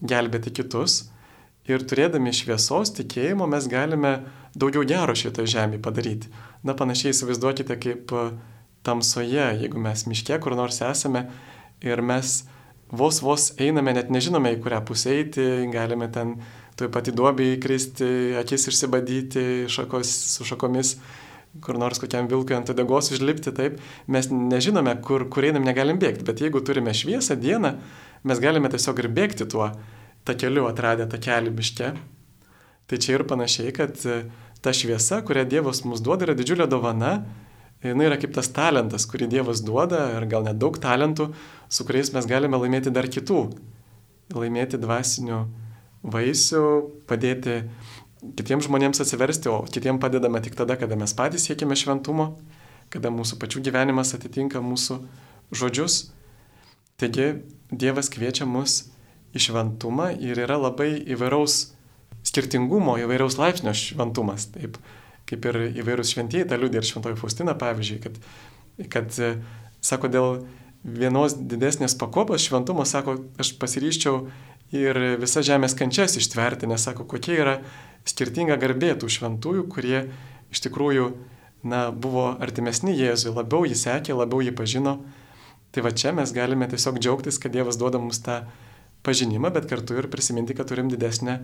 gelbėti 0.03 0.51
kitus. 0.59 1.05
Ir 1.71 1.85
turėdami 1.89 2.35
šviesos 2.35 2.91
tikėjimo 2.99 3.47
mes 3.49 3.69
galime 3.71 4.17
daugiau 4.53 4.83
gero 4.85 5.15
šitoje 5.17 5.55
žemėje 5.55 5.81
padaryti. 5.85 6.33
Na 6.67 6.75
panašiai 6.77 7.15
įsivaizduokite 7.15 7.79
kaip 7.81 8.13
tamsoje, 8.85 9.47
jeigu 9.61 9.81
mes 9.81 10.07
miške 10.11 10.39
kur 10.45 10.57
nors 10.59 10.81
esame 10.85 11.27
ir 11.85 12.03
mes 12.03 12.43
vos 12.95 13.21
vos 13.25 13.51
einame, 13.61 13.95
net 13.97 14.13
nežinome 14.13 14.55
į 14.55 14.61
kurią 14.63 14.81
pusę 14.87 15.15
eiti, 15.17 15.45
galime 15.73 16.11
ten 16.13 16.37
toj 16.79 16.91
pati 16.95 17.15
duobį 17.15 17.55
įkristi, 17.57 18.09
akis 18.41 18.69
išsibadyti 18.71 19.45
šakos, 19.71 20.11
su 20.35 20.47
šakomis 20.47 20.97
kur 21.63 21.79
nors 21.79 22.01
kokiam 22.03 22.27
vilkui 22.31 22.57
ant 22.57 22.71
odegos 22.73 23.13
užlipti, 23.15 23.53
taip, 23.55 23.77
mes 24.11 24.27
nežinome, 24.31 24.97
kur, 25.07 25.29
kur 25.31 25.47
einam, 25.47 25.63
negalim 25.67 26.01
bėgti, 26.03 26.27
bet 26.27 26.43
jeigu 26.43 26.63
turime 26.67 26.95
šviesą 26.97 27.37
dieną, 27.39 27.77
mes 28.27 28.41
galime 28.43 28.71
tiesiog 28.73 29.05
ir 29.05 29.11
bėgti 29.15 29.47
tuo 29.51 29.69
takeliu 30.27 30.67
atradę 30.67 31.07
takelį 31.11 31.53
miške. 31.55 31.93
Tai 32.91 32.99
čia 33.01 33.15
ir 33.15 33.27
panašiai, 33.29 33.71
kad 33.77 34.01
ta 34.65 34.73
šviesa, 34.75 35.21
kurią 35.25 35.45
Dievas 35.49 35.85
mums 35.87 36.03
duoda, 36.05 36.27
yra 36.27 36.35
didžiulė 36.37 36.67
dovana, 36.71 37.19
jinai 37.93 38.09
yra 38.09 38.19
kaip 38.21 38.33
tas 38.37 38.49
talentas, 38.55 39.05
kurį 39.11 39.29
Dievas 39.33 39.61
duoda, 39.65 40.07
ar 40.17 40.27
gal 40.31 40.47
net 40.47 40.61
daug 40.61 40.77
talentų, 40.81 41.31
su 41.69 41.87
kuriais 41.87 42.13
mes 42.15 42.29
galime 42.31 42.61
laimėti 42.61 42.93
dar 42.95 43.09
kitų, 43.11 43.43
laimėti 44.35 44.81
dvasinių 44.81 45.41
vaisių, 46.15 46.65
padėti 47.09 47.63
kitiems 48.39 48.69
žmonėms 48.69 49.03
atsiversti, 49.05 49.51
o 49.53 49.65
kitiems 49.69 50.01
padedame 50.01 50.41
tik 50.45 50.57
tada, 50.57 50.79
kada 50.81 50.97
mes 50.97 51.13
patys 51.17 51.45
siekime 51.49 51.77
šventumo, 51.77 52.33
kada 52.93 53.13
mūsų 53.13 53.39
pačių 53.43 53.65
gyvenimas 53.69 54.15
atitinka 54.17 54.63
mūsų 54.65 55.01
žodžius. 55.53 56.09
Taigi 57.01 57.35
Dievas 57.75 58.11
kviečia 58.13 58.47
mus 58.47 58.85
į 59.35 59.41
šventumą 59.49 60.13
ir 60.23 60.39
yra 60.45 60.61
labai 60.61 60.93
įvairaus 61.11 61.75
skirtingumo, 62.25 62.97
įvairaus 63.03 63.37
laipsnio 63.41 63.75
šventumas. 63.77 64.47
Taip, 64.55 64.79
kaip 65.35 65.49
ir 65.51 65.61
įvairūs 65.83 66.15
šventieji, 66.15 66.49
tą 66.49 66.59
liūdė 66.61 66.81
ir 66.81 66.89
šventoji 66.89 67.19
Faustina, 67.21 67.55
pavyzdžiui, 67.59 68.01
kad, 68.07 68.19
kad 68.93 69.19
sako, 69.85 70.11
dėl 70.13 70.29
vienos 70.85 71.35
didesnės 71.35 71.97
pakopos 71.99 72.45
šventumo, 72.45 72.87
sako, 72.89 73.19
aš 73.41 73.55
pasiryščiau 73.61 74.27
ir 74.75 75.01
visą 75.21 75.43
žemės 75.45 75.77
kančias 75.79 76.17
ištverti, 76.21 76.69
nes 76.71 76.85
sako, 76.85 77.07
kokia 77.09 77.37
yra 77.41 77.55
skirtinga 78.09 78.57
garbė 78.61 78.93
tų 79.01 79.11
šventųjų, 79.17 79.67
kurie 79.73 80.07
iš 80.53 80.65
tikrųjų, 80.67 81.11
na, 81.65 81.89
buvo 81.91 82.35
artimesni 82.45 82.95
Jėzui, 82.99 83.33
labiau 83.35 83.65
jį 83.65 83.79
sekė, 83.81 84.17
labiau 84.17 84.45
jį 84.45 84.53
pažino. 84.57 84.99
Tai 85.75 85.83
va 85.87 85.91
čia 85.91 86.13
mes 86.15 86.31
galime 86.37 86.69
tiesiog 86.71 87.01
džiaugtis, 87.01 87.41
kad 87.43 87.55
Dievas 87.55 87.81
duoda 87.81 87.99
mums 87.99 88.21
tą 88.23 88.45
pažinimą, 89.05 89.51
bet 89.55 89.67
kartu 89.71 89.97
ir 89.99 90.11
prisiminti, 90.13 90.55
kad 90.55 90.69
turim 90.71 90.93
didesnę 90.93 91.41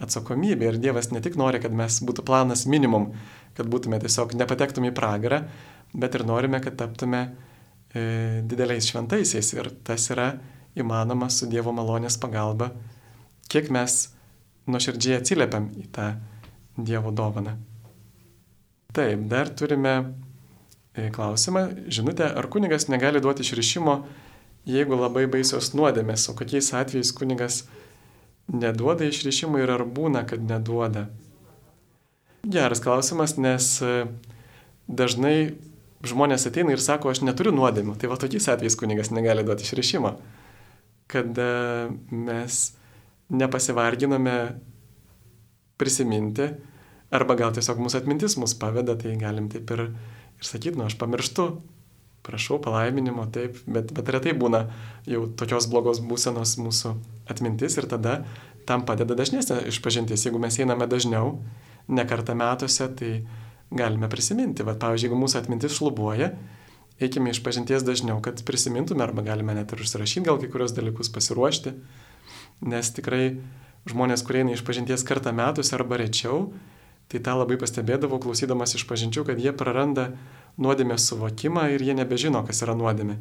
atsakomybę. 0.00 0.70
Ir 0.70 0.78
Dievas 0.82 1.10
ne 1.14 1.22
tik 1.24 1.36
nori, 1.40 1.60
kad 1.62 1.74
mes 1.76 2.00
būtų 2.04 2.24
planas 2.26 2.66
minimum, 2.70 3.10
kad 3.56 3.68
būtume 3.70 4.00
tiesiog 4.02 4.34
nepatektume 4.38 4.90
į 4.90 4.96
pragarą, 4.96 5.42
bet 5.92 6.16
ir 6.16 6.26
norime, 6.28 6.60
kad 6.64 6.78
taptume 6.80 7.22
e, 7.26 8.40
dideliais 8.46 8.88
šventaisiais. 8.90 9.52
Ir 9.56 9.70
tas 9.86 10.08
yra 10.12 10.32
įmanoma 10.78 11.30
su 11.32 11.48
Dievo 11.50 11.74
malonės 11.76 12.18
pagalba, 12.22 12.70
kiek 13.50 13.70
mes 13.74 14.06
nuoširdžiai 14.70 15.20
atsiliepiam 15.20 15.70
į 15.76 15.88
tą 15.94 16.12
Dievo 16.80 17.12
dovaną. 17.12 17.56
Taip, 18.94 19.26
dar 19.30 19.50
turime 19.54 19.94
e, 20.94 21.10
klausimą, 21.14 21.66
žinutę, 21.92 22.26
ar 22.34 22.48
kunigas 22.50 22.88
negali 22.90 23.20
duoti 23.22 23.44
išrišimo, 23.46 24.00
jeigu 24.70 24.98
labai 24.98 25.26
baisios 25.30 25.72
nuodėmės, 25.76 26.26
o 26.30 26.34
kokiais 26.38 26.72
atvejais 26.76 27.12
kunigas 27.16 27.62
neduoda 28.52 29.08
išrišimo 29.08 29.60
ir 29.62 29.72
ar 29.74 29.84
būna, 29.86 30.24
kad 30.28 30.42
neduoda. 30.44 31.08
Geras 32.46 32.80
klausimas, 32.80 33.36
nes 33.36 33.66
e, 33.84 34.06
dažnai 34.88 35.54
žmonės 36.06 36.48
ateina 36.48 36.72
ir 36.72 36.80
sako, 36.82 37.12
aš 37.12 37.22
neturiu 37.26 37.52
nuodėmių, 37.54 37.98
tai 38.00 38.08
va 38.10 38.16
tokiais 38.20 38.48
atvejais 38.48 38.78
kunigas 38.80 39.12
negali 39.12 39.44
duoti 39.44 39.66
išrišimo, 39.68 40.14
kada 41.12 41.50
mes 42.10 42.62
nepasivarginame 43.30 44.36
prisiminti, 45.80 46.48
Arba 47.10 47.34
gal 47.34 47.50
tiesiog 47.54 47.80
mūsų 47.82 48.04
atmintis 48.04 48.36
mus 48.38 48.54
paveda, 48.58 48.94
tai 48.98 49.16
galim 49.18 49.48
taip 49.50 49.70
ir, 49.74 49.88
ir 50.38 50.46
sakyti, 50.46 50.78
nu 50.78 50.86
aš 50.86 50.94
pamirštu, 50.98 51.46
prašau 52.26 52.60
palaiminimo, 52.62 53.26
taip, 53.32 53.58
bet, 53.66 53.92
bet 53.96 54.12
retai 54.12 54.34
būna 54.36 54.66
jau 55.08 55.24
tokios 55.40 55.68
blogos 55.70 56.02
būsenos 56.04 56.56
mūsų 56.60 56.94
atmintis 57.32 57.78
ir 57.80 57.88
tada 57.90 58.20
tam 58.68 58.84
padeda 58.86 59.16
dažnesnė 59.18 59.62
išpažintis. 59.70 60.26
Jeigu 60.26 60.40
mes 60.42 60.58
einame 60.60 60.86
dažniau, 60.90 61.38
ne 61.88 62.04
kartą 62.06 62.36
metuose, 62.38 62.88
tai 62.96 63.12
galime 63.74 64.10
prisiminti. 64.12 64.66
Vat, 64.66 64.78
pavyzdžiui, 64.82 65.08
jeigu 65.08 65.20
mūsų 65.20 65.40
atmintis 65.40 65.78
šlubuoja, 65.78 66.32
eikime 67.00 67.32
iš 67.32 67.40
pažinties 67.46 67.86
dažniau, 67.86 68.20
kad 68.24 68.42
prisimintume 68.46 69.06
arba 69.06 69.24
galime 69.26 69.56
net 69.56 69.72
ir 69.72 69.82
užsirašyti 69.82 70.26
gal 70.28 70.40
kai 70.42 70.50
kurios 70.52 70.76
dalykus, 70.76 71.10
pasiruošti, 71.14 71.72
nes 72.68 72.92
tikrai 72.96 73.24
žmonės, 73.88 74.26
kurie 74.26 74.44
eina 74.44 74.52
iš 74.52 74.66
pažinties 74.66 75.06
kartą 75.08 75.32
metuose 75.34 75.72
arba 75.78 76.02
rečiau, 76.02 76.50
Tai 77.10 77.18
tą 77.26 77.32
labai 77.40 77.56
pastebėdavau, 77.58 78.20
klausydamas 78.22 78.76
iš 78.78 78.84
pažinčių, 78.86 79.24
kad 79.26 79.40
jie 79.42 79.50
praranda 79.50 80.12
nuodėmės 80.60 81.08
suvokimą 81.10 81.70
ir 81.74 81.84
jie 81.84 81.96
nebežino, 81.96 82.42
kas 82.46 82.62
yra 82.66 82.76
nuodėmė. 82.78 83.16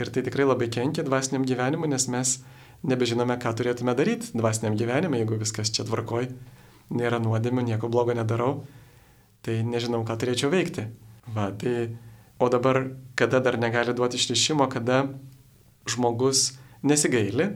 Ir 0.00 0.10
tai 0.10 0.24
tikrai 0.26 0.46
labai 0.48 0.68
kenkia 0.74 1.04
dvasiniam 1.06 1.46
gyvenimui, 1.46 1.88
nes 1.90 2.08
mes 2.10 2.38
nebežinome, 2.84 3.36
ką 3.40 3.52
turėtume 3.56 3.94
daryti 3.96 4.34
dvasiniam 4.34 4.76
gyvenimui, 4.78 5.20
jeigu 5.22 5.38
viskas 5.40 5.70
čia 5.74 5.86
tvarkoj, 5.86 6.28
nėra 6.94 7.20
nuodėmių, 7.22 7.64
nieko 7.70 7.88
blogo 7.92 8.16
nedarau, 8.16 8.64
tai 9.46 9.60
nežinau, 9.64 10.02
ką 10.04 10.18
turėčiau 10.20 10.50
veikti. 10.52 10.88
Va, 11.34 11.48
tai, 11.56 11.94
o 12.42 12.50
dabar, 12.52 12.82
kada 13.16 13.40
dar 13.40 13.56
negali 13.60 13.94
duoti 13.96 14.18
išrišimo, 14.20 14.66
kada 14.72 15.06
žmogus 15.88 16.50
nesigaili, 16.84 17.52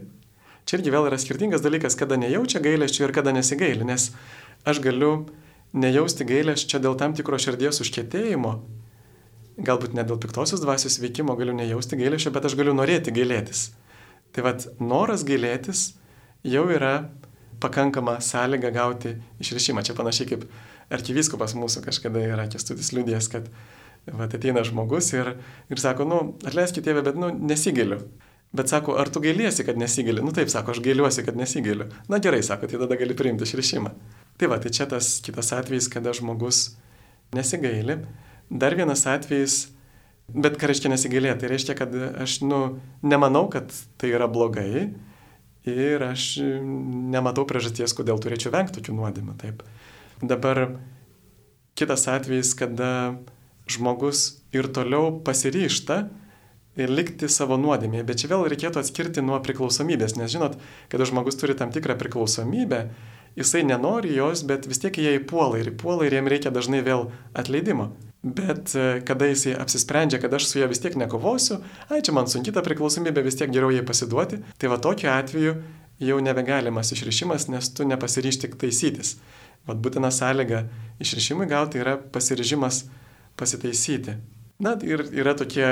čia 0.64 0.78
irgi 0.78 0.94
vėl 0.94 1.08
yra 1.10 1.18
skirtingas 1.20 1.64
dalykas, 1.64 1.98
kada 1.98 2.16
nejaučia 2.20 2.62
gailesčio 2.64 3.08
ir 3.08 3.14
kada 3.16 3.34
nesigaili, 3.34 3.84
nes 3.88 4.10
aš 4.68 4.80
galiu 4.84 5.28
nejausti 5.76 6.24
gailesčio 6.28 6.80
dėl 6.80 6.96
tam 7.00 7.16
tikro 7.16 7.36
širdies 7.40 7.82
užkėtėjimo, 7.84 8.54
galbūt 9.58 9.94
ne 9.96 10.04
dėl 10.06 10.20
piktosios 10.22 10.62
dvasios 10.62 10.98
veikimo 11.02 11.34
galiu 11.38 11.56
nejausti 11.56 11.98
gailesčio, 11.98 12.32
bet 12.34 12.46
aš 12.46 12.56
galiu 12.58 12.74
norėti 12.78 13.14
gailėtis. 13.14 13.68
Tai 14.34 14.44
vad, 14.46 14.68
noras 14.78 15.24
gailėtis 15.26 15.92
jau 16.46 16.68
yra 16.70 17.08
pakankama 17.62 18.18
sąlyga 18.22 18.70
gauti 18.74 19.16
išrišimą. 19.42 19.82
Čia 19.86 19.96
panašiai 19.98 20.30
kaip 20.30 20.46
arkivyskupas 20.94 21.56
mūsų 21.58 21.82
kažkada 21.88 22.22
yra 22.22 22.46
kestutis 22.50 22.92
liūdės, 22.94 23.30
kad 23.32 23.50
vat, 24.06 24.34
ateina 24.34 24.62
žmogus 24.66 25.10
ir, 25.16 25.34
ir 25.68 25.82
sako, 25.82 26.06
nu, 26.08 26.20
atleiskite 26.46 26.86
tėvę, 26.88 27.04
bet, 27.10 27.18
nu, 27.18 27.32
nesigiliu. 27.50 28.00
Bet 28.56 28.70
sako, 28.70 28.94
ar 28.96 29.10
tu 29.12 29.20
gailiesi, 29.20 29.64
kad 29.66 29.76
nesigili? 29.76 30.22
Nu 30.24 30.32
taip, 30.32 30.48
sako, 30.48 30.72
aš 30.72 30.80
gailiuosi, 30.84 31.24
kad 31.26 31.36
nesigiliu. 31.36 31.90
Na 32.08 32.20
gerai, 32.24 32.40
sako, 32.46 32.70
tai 32.70 32.80
tada 32.80 32.96
gali 32.96 33.16
priimti 33.16 33.44
išrišimą. 33.44 33.92
Tai 34.40 34.48
va, 34.48 34.56
tai 34.62 34.72
čia 34.72 34.86
tas 34.88 35.18
kitas 35.24 35.52
atvejis, 35.52 35.90
kada 35.92 36.14
žmogus 36.16 36.70
nesigaili. 37.36 37.98
Dar 38.48 38.76
vienas 38.78 39.04
atvejis, 39.08 39.58
bet 40.32 40.56
ką 40.60 40.70
reiškia 40.70 40.92
nesigailėti, 40.92 41.42
tai 41.42 41.52
reiškia, 41.52 41.76
kad 41.76 41.94
aš, 42.24 42.40
nu, 42.48 42.60
nemanau, 43.04 43.46
kad 43.52 43.72
tai 44.00 44.12
yra 44.14 44.28
blogai 44.30 44.88
ir 45.68 46.04
aš 46.04 46.38
nematau 47.12 47.44
priežasties, 47.48 47.92
kodėl 47.96 48.20
turėčiau 48.22 48.52
vengti 48.54 48.78
tokių 48.78 48.94
nuodėmių. 48.96 49.34
Taip. 49.40 49.64
Dabar 50.24 50.78
kitas 51.78 52.08
atvejis, 52.10 52.54
kada 52.58 53.18
žmogus 53.68 54.40
ir 54.56 54.70
toliau 54.72 55.18
pasiryšta 55.24 56.06
ir 56.78 56.92
likti 56.92 57.28
savo 57.30 57.58
nuodėmėje. 57.60 58.06
Bet 58.06 58.22
čia 58.22 58.32
vėl 58.32 58.46
reikėtų 58.50 58.80
atskirti 58.80 59.22
nuo 59.24 59.38
priklausomybės, 59.44 60.16
nes 60.18 60.32
žinot, 60.32 60.58
kada 60.92 61.06
žmogus 61.08 61.38
turi 61.38 61.56
tam 61.58 61.72
tikrą 61.74 61.98
priklausomybę, 62.00 62.84
jisai 63.38 63.64
nenori 63.66 64.14
jos, 64.14 64.44
bet 64.46 64.66
vis 64.70 64.80
tiek 64.82 64.96
jie 64.98 65.16
įpuola 65.18 65.60
ir 65.60 65.72
įpuola 65.74 66.06
ir 66.06 66.18
jiem 66.18 66.30
reikia 66.30 66.54
dažnai 66.54 66.82
vėl 66.86 67.10
atleidimo. 67.36 67.92
Bet 68.22 68.74
e, 68.74 69.00
kada 69.06 69.28
jisai 69.30 69.54
apsisprendžia, 69.62 70.18
kad 70.20 70.32
aš 70.34 70.48
su 70.50 70.58
ja 70.58 70.66
vis 70.66 70.80
tiek 70.82 70.96
nekovosiu, 70.98 71.60
ai 71.88 72.00
čia 72.02 72.14
man 72.16 72.26
sunki 72.26 72.50
ta 72.54 72.64
priklausomybė, 72.66 73.22
vis 73.22 73.38
tiek 73.38 73.52
geriau 73.54 73.70
jai 73.70 73.84
pasiduoti, 73.86 74.40
tai 74.58 74.70
va 74.72 74.80
tokiu 74.82 75.12
atveju 75.12 75.54
jau 76.02 76.18
nebegalimas 76.22 76.90
išrišimas, 76.94 77.46
nes 77.52 77.70
tu 77.74 77.86
nepasiryšti 77.86 78.48
tik 78.48 78.58
taisytis. 78.58 79.16
Vat 79.70 79.78
būtina 79.84 80.10
sąlyga 80.14 80.64
išrišimui 81.02 81.46
gauti 81.46 81.78
yra 81.78 81.94
pasiryžimas 81.98 82.86
pasitaisyti. 83.38 84.16
Na 84.58 84.74
ir 84.82 85.04
yra 85.14 85.36
tokie, 85.38 85.68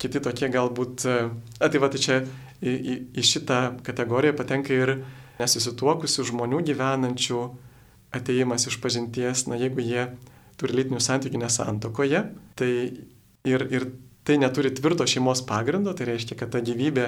kiti 0.00 0.24
tokie 0.24 0.48
galbūt, 0.48 1.04
e, 1.04 1.28
a 1.60 1.68
tai 1.68 1.84
va 1.84 1.92
tai 1.92 2.00
čia 2.00 2.22
į, 2.64 2.72
į, 2.72 2.94
į 3.20 3.26
šitą 3.34 3.60
kategoriją 3.84 4.38
patenka 4.40 4.72
ir 4.72 4.96
nesusituokusių 5.40 6.30
žmonių 6.32 6.64
gyvenančių 6.72 7.42
ateimas 8.16 8.64
iš 8.72 8.80
pažinties, 8.80 9.44
na 9.52 9.60
jeigu 9.60 9.84
jie 9.84 10.08
turi 10.60 10.76
lytinių 10.76 11.00
santykių 11.00 11.40
nesantokoje, 11.40 12.22
tai 12.60 12.70
ir, 13.48 13.66
ir 13.72 13.86
tai 14.28 14.36
neturi 14.40 14.72
tvirto 14.76 15.06
šeimos 15.08 15.42
pagrindo, 15.48 15.94
tai 15.96 16.10
reiškia, 16.12 16.36
kad 16.38 16.52
ta 16.52 16.60
gyvybė, 16.64 17.06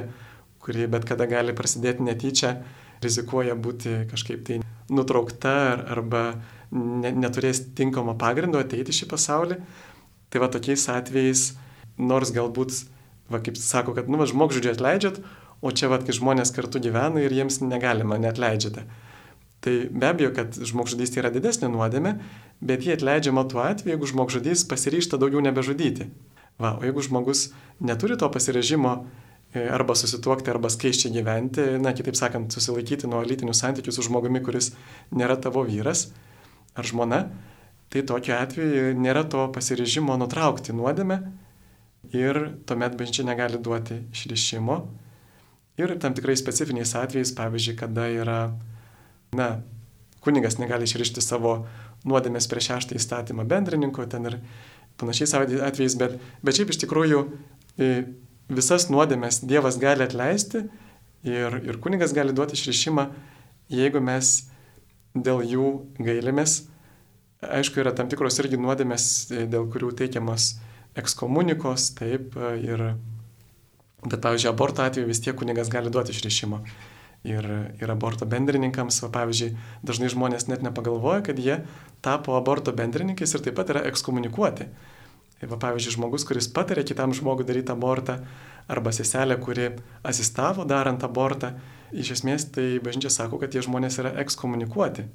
kuri 0.62 0.88
bet 0.90 1.04
kada 1.08 1.26
gali 1.30 1.54
prasidėti 1.56 2.06
netyčia, 2.06 2.56
rizikuoja 3.02 3.56
būti 3.58 4.06
kažkaip 4.10 4.44
tai 4.46 4.60
nutraukta 4.92 5.54
arba 5.94 6.24
ne, 6.72 7.12
neturės 7.12 7.64
tinkamo 7.76 8.14
pagrindo 8.18 8.60
ateiti 8.62 8.94
šį 8.94 9.08
pasaulį. 9.10 9.58
Tai 10.32 10.40
va 10.40 10.48
tokiais 10.48 10.86
atvejais, 10.88 11.44
nors 12.00 12.32
galbūt, 12.32 12.78
va 13.32 13.42
kaip 13.44 13.58
sako, 13.60 13.92
kad, 13.98 14.08
nu, 14.08 14.16
va, 14.20 14.28
žmogžudžiai 14.28 14.72
atleidžiat, 14.78 15.20
o 15.62 15.72
čia 15.76 15.90
vad, 15.92 16.06
kai 16.06 16.16
žmonės 16.16 16.54
kartu 16.56 16.80
gyvena 16.82 17.20
ir 17.20 17.34
jiems 17.36 17.60
negalima, 17.60 18.16
net 18.22 18.40
leidžiate. 18.40 18.86
Tai 19.62 19.74
be 19.94 20.09
abejo, 20.10 20.32
kad 20.34 20.56
žmogžudystė 20.59 21.20
yra 21.22 21.30
didesnė 21.30 21.68
nuodėmė, 21.70 22.16
bet 22.62 22.82
jie 22.82 22.97
atleidžiama 22.97 23.44
tuo 23.51 23.62
atveju, 23.62 23.94
jeigu 23.94 24.09
žmogžudys 24.10 24.64
pasiryšta 24.70 25.20
daugiau 25.22 25.43
nebežudyti. 25.44 26.09
Va, 26.59 26.74
o 26.78 26.82
jeigu 26.82 27.05
žmogus 27.06 27.51
neturi 27.80 28.18
to 28.18 28.26
pasirežimo 28.32 28.97
e, 29.55 29.62
arba 29.62 29.94
susituokti, 29.98 30.51
arba 30.51 30.70
skaičiai 30.72 31.14
gyventi, 31.14 31.64
na, 31.82 31.94
kitaip 31.94 32.18
sakant, 32.18 32.51
susilaikyti 32.55 33.10
nuo 33.10 33.22
lytinių 33.22 33.55
santykių 33.55 33.94
su 33.94 34.05
žmogumi, 34.09 34.43
kuris 34.43 34.72
nėra 35.14 35.39
tavo 35.39 35.62
vyras 35.68 36.09
ar 36.74 36.89
žmona, 36.89 37.22
tai 37.93 38.02
tokiu 38.09 38.34
atveju 38.40 38.98
nėra 38.98 39.22
to 39.30 39.47
pasirežimo 39.55 40.18
nutraukti 40.18 40.74
nuodėmę 40.74 41.22
ir 42.10 42.43
tuomet 42.66 42.98
bažnyčia 42.98 43.28
negali 43.30 43.62
duoti 43.62 44.02
išrišimo 44.10 44.82
Ir 45.80 45.94
tam 45.97 46.12
tikrai 46.12 46.34
specifiniais 46.36 46.90
atvejais, 47.01 47.30
pavyzdžiui, 47.32 47.78
kada 47.80 48.05
yra, 48.12 48.40
na, 49.36 49.62
kunigas 50.20 50.59
negali 50.60 50.86
išrišti 50.88 51.22
savo 51.24 51.62
nuodėmės 52.09 52.48
prieš 52.50 52.70
šeštą 52.70 52.98
įstatymą 52.98 53.46
bendrininko, 53.48 54.04
ten 54.10 54.28
ir 54.28 54.38
panašiais 55.00 55.34
atvejais, 55.38 55.96
bet, 55.98 56.18
bet 56.44 56.59
šiaip 56.59 56.72
iš 56.74 56.82
tikrųjų 56.82 57.22
e, 57.78 57.90
visas 58.52 58.88
nuodėmės 58.92 59.40
Dievas 59.48 59.78
gali 59.82 60.04
atleisti 60.04 60.66
ir, 61.24 61.59
ir 61.64 61.78
kunigas 61.82 62.14
gali 62.16 62.34
duoti 62.36 62.59
išrišimą, 62.59 63.06
jeigu 63.72 64.02
mes 64.04 64.34
dėl 65.14 65.42
jų 65.46 65.70
gailimės. 66.02 66.62
Aišku, 67.42 67.80
yra 67.82 67.90
tam 67.96 68.10
tikros 68.12 68.38
irgi 68.42 68.60
nuodėmės, 68.60 69.09
e, 69.32 69.46
dėl 69.50 69.64
kurių 69.72 69.94
teikiamas 70.02 70.54
ekskomunikos, 70.98 71.88
taip, 71.98 72.36
e, 72.36 72.52
ir 72.68 72.86
Bet, 74.02 74.18
pavyzdžiui, 74.18 74.50
aborto 74.50 74.82
atveju 74.82 75.06
vis 75.06 75.20
tiek 75.22 75.36
kunigas 75.38 75.68
gali 75.70 75.90
duoti 75.94 76.10
išrišimo. 76.10 76.59
Ir, 77.22 77.46
ir 77.78 77.90
aborto 77.92 78.26
bendrininkams, 78.26 78.96
va, 79.04 79.08
pavyzdžiui, 79.14 79.52
dažnai 79.86 80.08
žmonės 80.10 80.48
net 80.50 80.64
nepagalvoja, 80.66 81.20
kad 81.28 81.38
jie 81.38 81.60
tapo 82.02 82.34
aborto 82.34 82.74
bendrininkais 82.74 83.36
ir 83.36 83.44
taip 83.44 83.54
pat 83.60 83.70
yra 83.70 83.84
ekskomunikuoti. 83.86 84.66
Ir, 85.38 85.50
va, 85.50 85.58
pavyzdžiui, 85.62 85.94
žmogus, 86.00 86.26
kuris 86.26 86.50
patarė 86.50 86.82
kitam 86.86 87.14
žmogui 87.14 87.46
daryti 87.46 87.70
abortą, 87.74 88.18
arba 88.70 88.92
seselė, 88.94 89.38
kuri 89.42 89.70
asistavo 90.06 90.66
darant 90.68 91.02
abortą, 91.06 91.52
iš 91.92 92.16
esmės 92.16 92.48
tai 92.54 92.78
bažnyčia 92.82 93.10
sako, 93.12 93.40
kad 93.42 93.52
tie 93.54 93.62
žmonės 93.64 94.00
yra 94.02 94.14
ekskomunikuoti. 94.22 95.06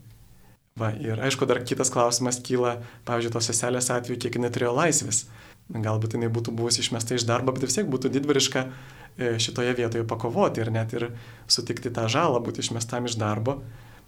Va, 0.78 0.92
ir 0.94 1.18
aišku, 1.26 1.48
dar 1.50 1.64
kitas 1.66 1.90
klausimas 1.90 2.38
kyla, 2.46 2.78
pavyzdžiui, 3.08 3.34
tos 3.34 3.48
seselės 3.50 3.90
atveju, 3.94 4.20
kiek 4.22 4.38
jinai 4.38 4.52
turėjo 4.54 4.76
laisvės. 4.78 5.24
Galbūt 5.68 6.16
jinai 6.16 6.30
būtų 6.32 6.54
buvusi 6.56 6.80
išmesta 6.80 7.18
iš 7.18 7.26
darbo, 7.28 7.52
bet 7.52 7.66
vis 7.68 7.76
tiek 7.76 7.88
būtų 7.92 8.12
didviriška 8.14 8.62
e, 8.64 9.34
šitoje 9.44 9.74
vietoje 9.76 10.06
pakovoti 10.08 10.64
ir 10.64 10.72
net 10.72 10.94
ir 10.96 11.10
sutikti 11.52 11.92
tą 11.92 12.06
žalą 12.12 12.40
būti 12.46 12.64
išmestam 12.64 13.10
iš 13.10 13.18
darbo, 13.20 13.58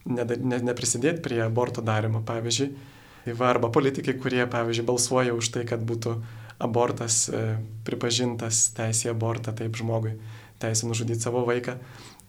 ne, 0.08 0.24
ne, 0.24 0.62
neprisidėti 0.70 1.20
prie 1.26 1.42
aborto 1.44 1.84
darimo, 1.84 2.24
pavyzdžiui. 2.24 2.70
Arba 3.44 3.68
politikai, 3.76 4.16
kurie, 4.18 4.46
pavyzdžiui, 4.48 4.88
balsuoja 4.88 5.36
už 5.36 5.52
tai, 5.52 5.66
kad 5.68 5.84
būtų 5.84 6.16
abortas 6.64 7.26
e, 7.28 7.58
pripažintas 7.88 8.70
teisė 8.78 9.12
abortą, 9.12 9.52
taip 9.56 9.76
žmogui 9.76 10.16
teisė 10.64 10.88
nužudyti 10.88 11.28
savo 11.28 11.44
vaiką. 11.48 11.76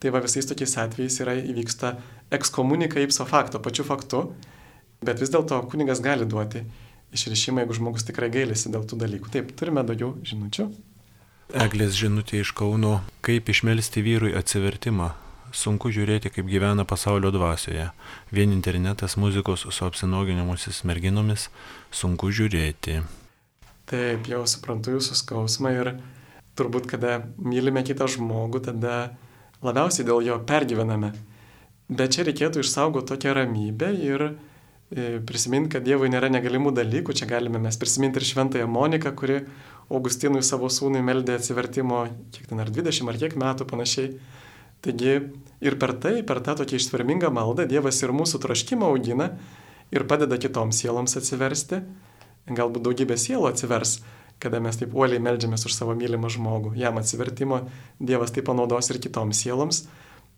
Tai 0.03 0.11
va 0.15 0.25
visais 0.25 0.47
tokiais 0.49 0.75
atvejais 0.81 1.23
yra 1.23 1.39
įvyksta 1.39 1.95
ekskomunika 2.35 2.99
ipso 3.05 3.27
fakto, 3.31 3.63
pačiu 3.63 3.87
faktu, 3.87 4.27
bet 5.07 5.23
vis 5.23 5.31
dėlto 5.31 5.63
kunigas 5.71 6.03
gali 6.03 6.27
duoti 6.27 6.65
išrišimą, 7.15 7.65
jeigu 7.65 7.77
žmogus 7.79 8.07
tikrai 8.09 8.31
gailisi 8.33 8.71
dėl 8.73 8.87
tų 8.89 9.01
dalykų. 9.01 9.33
Taip, 9.35 9.53
turime 9.59 9.85
daugiau 9.87 10.15
žinučių. 10.27 10.69
Eglės 11.51 11.97
žinutė 11.99 12.45
iš 12.45 12.53
Kauno, 12.55 13.01
kaip 13.27 13.51
išmelsti 13.51 14.05
vyrui 14.07 14.37
atsivertimą. 14.39 15.11
Sunku 15.51 15.91
žiūrėti, 15.91 16.31
kaip 16.31 16.47
gyvena 16.47 16.85
pasaulio 16.87 17.33
dvasioje. 17.35 17.89
Vien 18.31 18.53
internetas 18.55 19.17
muzikos 19.19 19.65
su 19.67 19.87
apsinoginimusis 19.87 20.85
merginomis 20.87 21.49
sunku 21.91 22.31
žiūrėti. 22.31 23.01
Taip, 23.91 24.31
jau 24.31 24.45
suprantu 24.47 24.95
jūsų 24.95 25.19
skausmą 25.19 25.75
ir 25.75 25.91
turbūt, 26.55 26.87
kada 26.93 27.25
mylime 27.43 27.83
kitą 27.83 28.07
žmogų, 28.07 28.63
tada 28.69 29.17
labiausiai 29.67 30.07
dėl 30.07 30.23
jo 30.23 30.39
pergyvename. 30.47 31.11
Bet 31.91 32.15
čia 32.15 32.29
reikėtų 32.29 32.63
išsaugoti 32.63 33.11
tokią 33.11 33.35
ramybę 33.41 33.91
ir 33.99 34.27
prisiminti, 34.91 35.71
kad 35.77 35.85
Dievui 35.87 36.11
nėra 36.11 36.31
negalimų 36.33 36.73
dalykų. 36.75 37.15
Čia 37.15 37.29
galime 37.31 37.61
mes 37.63 37.79
prisiminti 37.79 38.19
ir 38.19 38.27
Šventąją 38.27 38.67
Moniką, 38.71 39.13
kuri 39.15 39.41
Augustinui 39.91 40.43
savo 40.47 40.71
sūnui 40.71 41.03
meldė 41.03 41.37
atsivertimo, 41.39 42.05
kiek 42.35 42.51
ten 42.51 42.63
ar 42.63 42.71
20 42.71 43.11
ar 43.11 43.19
kiek 43.19 43.37
metų 43.39 43.67
panašiai. 43.71 44.13
Taigi 44.81 45.17
ir 45.61 45.77
per 45.79 45.95
tai, 46.01 46.21
per 46.27 46.41
tą 46.43 46.57
tokią 46.59 46.79
ištvermingą 46.81 47.31
maldą 47.35 47.67
Dievas 47.69 48.01
ir 48.03 48.15
mūsų 48.17 48.41
troškimą 48.43 48.89
augina 48.89 49.35
ir 49.93 50.07
padeda 50.11 50.39
kitoms 50.41 50.81
sieloms 50.81 51.19
atsiversti. 51.21 51.83
Galbūt 52.51 52.87
daugybė 52.87 53.19
sielų 53.21 53.51
atsivers, 53.51 53.99
kada 54.43 54.59
mes 54.65 54.79
taip 54.81 54.95
uoliai 54.97 55.21
melžiamės 55.23 55.67
už 55.69 55.77
savo 55.77 55.95
mylimą 55.99 56.31
žmogų. 56.33 56.73
Jam 56.81 56.99
atsivertimo 56.99 57.67
Dievas 58.01 58.33
tai 58.35 58.43
panaudos 58.47 58.91
ir 58.91 58.99
kitoms 59.03 59.43
sieloms. 59.45 59.85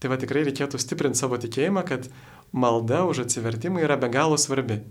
Tai 0.03 0.11
va 0.11 0.19
tikrai 0.19 0.43
reikėtų 0.49 0.81
stiprinti 0.83 1.20
savo 1.20 1.39
tikėjimą, 1.39 1.85
kad 1.87 2.09
malda 2.53 3.05
už 3.09 3.24
atsivertimą 3.27 3.83
yra 3.83 3.97
be 3.97 4.09
galo 4.12 4.39
svarbi. 4.39 4.83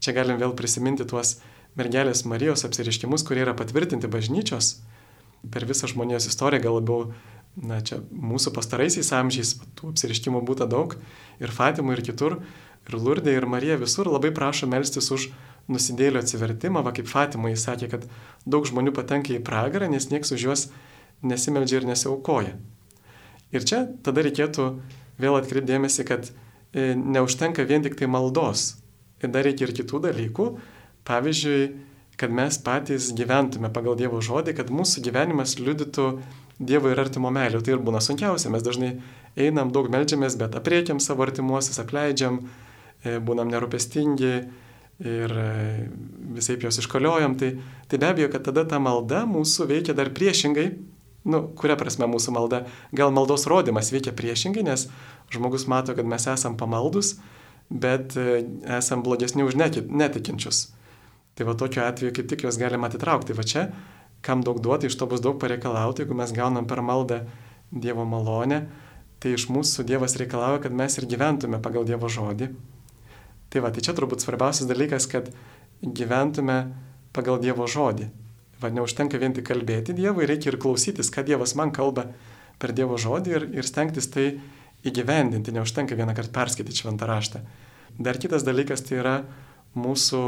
Čia 0.00 0.16
galim 0.16 0.40
vėl 0.40 0.56
prisiminti 0.56 1.06
tuos 1.08 1.38
mergelės 1.78 2.24
Marijos 2.28 2.64
apsiriškimus, 2.66 3.24
kurie 3.26 3.44
yra 3.44 3.54
patvirtinti 3.56 4.10
bažnyčios. 4.10 4.80
Per 5.52 5.66
visą 5.68 5.88
žmonijos 5.90 6.28
istoriją 6.30 6.64
gal 6.64 6.78
labiau, 6.78 7.12
na 7.56 7.80
čia 7.84 8.00
mūsų 8.10 8.54
pastaraisiais 8.56 9.12
amžiais 9.14 9.56
tų 9.78 9.92
apsiriškimų 9.92 10.42
būta 10.48 10.66
daug 10.70 10.96
ir 11.42 11.52
Fatimų 11.54 11.98
ir 11.98 12.04
kitur, 12.06 12.38
ir 12.88 12.96
Lurdė 12.98 13.36
ir 13.36 13.46
Marija 13.46 13.76
visur 13.80 14.08
labai 14.10 14.32
prašo 14.34 14.66
melstis 14.70 15.10
už 15.14 15.28
nusidėlio 15.68 16.20
atsivertimą, 16.20 16.82
va 16.84 16.92
kaip 16.96 17.08
Fatima 17.08 17.52
jis 17.52 17.64
sakė, 17.68 17.90
kad 17.92 18.08
daug 18.44 18.66
žmonių 18.68 18.92
patenka 18.96 19.32
į 19.36 19.42
pragarą, 19.44 19.88
nes 19.88 20.10
niekas 20.10 20.34
už 20.36 20.46
juos 20.48 20.66
nesimeldžia 21.24 21.80
ir 21.80 21.88
nesiaukoja. 21.88 22.56
Ir 23.54 23.64
čia 23.64 23.84
tada 24.04 24.24
reikėtų 24.26 24.68
vėl 25.20 25.38
atkreipdėmėsi, 25.38 26.04
kad 26.08 26.32
neužtenka 26.74 27.64
vien 27.68 27.84
tik 27.84 27.96
tai 27.98 28.08
maldos. 28.10 28.74
Ir 29.22 29.30
dar 29.32 29.46
reikia 29.46 29.68
ir 29.68 29.74
kitų 29.76 30.00
dalykų. 30.08 30.46
Pavyzdžiui, 31.08 31.60
kad 32.20 32.32
mes 32.34 32.58
patys 32.62 33.10
gyventume 33.16 33.70
pagal 33.74 33.96
Dievo 33.98 34.20
žodį, 34.24 34.56
kad 34.58 34.72
mūsų 34.74 35.04
gyvenimas 35.04 35.58
liudytų 35.60 36.08
Dievo 36.58 36.90
ir 36.92 37.00
artimo 37.02 37.32
meilę. 37.34 37.60
Tai 37.62 37.76
ir 37.76 37.82
būna 37.82 38.02
sunkiausia. 38.04 38.50
Mes 38.54 38.62
dažnai 38.64 38.92
einam, 39.36 39.72
daug 39.74 39.90
melžiamės, 39.90 40.38
bet 40.38 40.54
apriekiam 40.54 41.00
savo 41.02 41.26
artimuosius, 41.26 41.80
apleidžiam, 41.82 42.44
e, 43.02 43.18
būnam 43.18 43.50
nerūpestingi 43.50 44.34
ir 45.04 45.34
e, 45.34 45.88
visai 46.36 46.56
juos 46.62 46.78
iškoliojam, 46.78 47.34
tai, 47.38 47.56
tai 47.90 47.98
be 47.98 48.10
abejo, 48.12 48.30
kad 48.30 48.46
tada 48.46 48.64
ta 48.70 48.78
malda 48.78 49.24
mūsų 49.26 49.66
veikia 49.70 49.96
dar 49.98 50.12
priešingai. 50.14 50.68
Nu, 51.24 51.40
kuria 51.56 51.76
prasme 51.80 52.06
mūsų 52.10 52.34
malda? 52.36 52.64
Gal 52.92 53.12
maldos 53.14 53.46
rodimas 53.48 53.88
veikia 53.94 54.12
priešingai, 54.16 54.64
nes 54.66 54.86
žmogus 55.32 55.64
mato, 55.70 55.94
kad 55.96 56.04
mes 56.08 56.26
esam 56.28 56.58
pamaldus, 56.60 57.14
bet 57.70 58.12
e, 58.20 58.42
esam 58.76 59.00
blogesni 59.06 59.46
už 59.46 59.56
netikinčius. 59.56 60.66
Tai 61.34 61.46
va 61.48 61.54
tokiu 61.58 61.82
atveju 61.82 62.12
kaip 62.14 62.28
tik 62.30 62.44
juos 62.44 62.58
galima 62.60 62.90
atitraukti. 62.90 63.34
Va 63.34 63.42
čia, 63.42 63.70
kam 64.24 64.44
daug 64.44 64.60
duoti, 64.60 64.90
iš 64.90 64.98
to 65.00 65.08
bus 65.08 65.24
daug 65.24 65.40
pareikalauti, 65.40 66.04
jeigu 66.04 66.16
mes 66.18 66.32
gaunam 66.36 66.68
per 66.68 66.84
maldą 66.84 67.24
Dievo 67.74 68.04
malonę, 68.06 68.60
tai 69.18 69.32
iš 69.34 69.48
mūsų 69.50 69.82
Dievas 69.88 70.14
reikalauja, 70.20 70.60
kad 70.62 70.76
mes 70.76 70.94
ir 71.00 71.08
gyventume 71.10 71.58
pagal 71.64 71.88
Dievo 71.88 72.06
žodį. 72.12 72.52
Tai 73.50 73.62
va, 73.64 73.72
tai 73.72 73.82
čia 73.86 73.96
turbūt 73.96 74.22
svarbiausias 74.22 74.68
dalykas, 74.68 75.08
kad 75.10 75.32
gyventume 75.80 76.58
pagal 77.16 77.40
Dievo 77.42 77.66
žodį. 77.70 78.10
Va, 78.64 78.70
neužtenka 78.72 79.20
vien 79.20 79.34
tik 79.36 79.46
kalbėti 79.50 79.92
Dievui, 79.96 80.24
reikia 80.28 80.52
ir 80.52 80.58
klausytis, 80.62 81.10
ką 81.12 81.26
Dievas 81.28 81.52
man 81.58 81.72
kalba 81.74 82.06
per 82.62 82.72
Dievo 82.72 82.96
žodį 83.00 83.34
ir, 83.36 83.46
ir 83.60 83.68
stengtis 83.68 84.08
tai 84.12 84.30
įgyvendinti, 84.88 85.52
neužtenka 85.52 85.96
vieną 85.98 86.16
kartą 86.16 86.32
perskaityti 86.38 86.80
šventą 86.80 87.08
raštą. 87.08 87.42
Dar 88.00 88.16
kitas 88.20 88.46
dalykas 88.46 88.84
tai 88.86 88.98
yra 89.02 89.14
mūsų, 89.76 90.22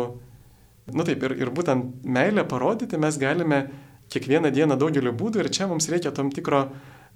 nu 0.93 1.09
taip, 1.09 1.25
ir, 1.25 1.37
ir 1.41 1.53
būtent 1.55 2.05
meilę 2.05 2.45
parodyti 2.49 3.01
mes 3.01 3.19
galime 3.21 3.65
kiekvieną 4.13 4.53
dieną 4.55 4.77
daugeliu 4.79 5.17
būdų 5.17 5.43
ir 5.43 5.51
čia 5.55 5.71
mums 5.71 5.89
reikia 5.91 6.13
tam 6.15 6.29
tikro, 6.35 6.69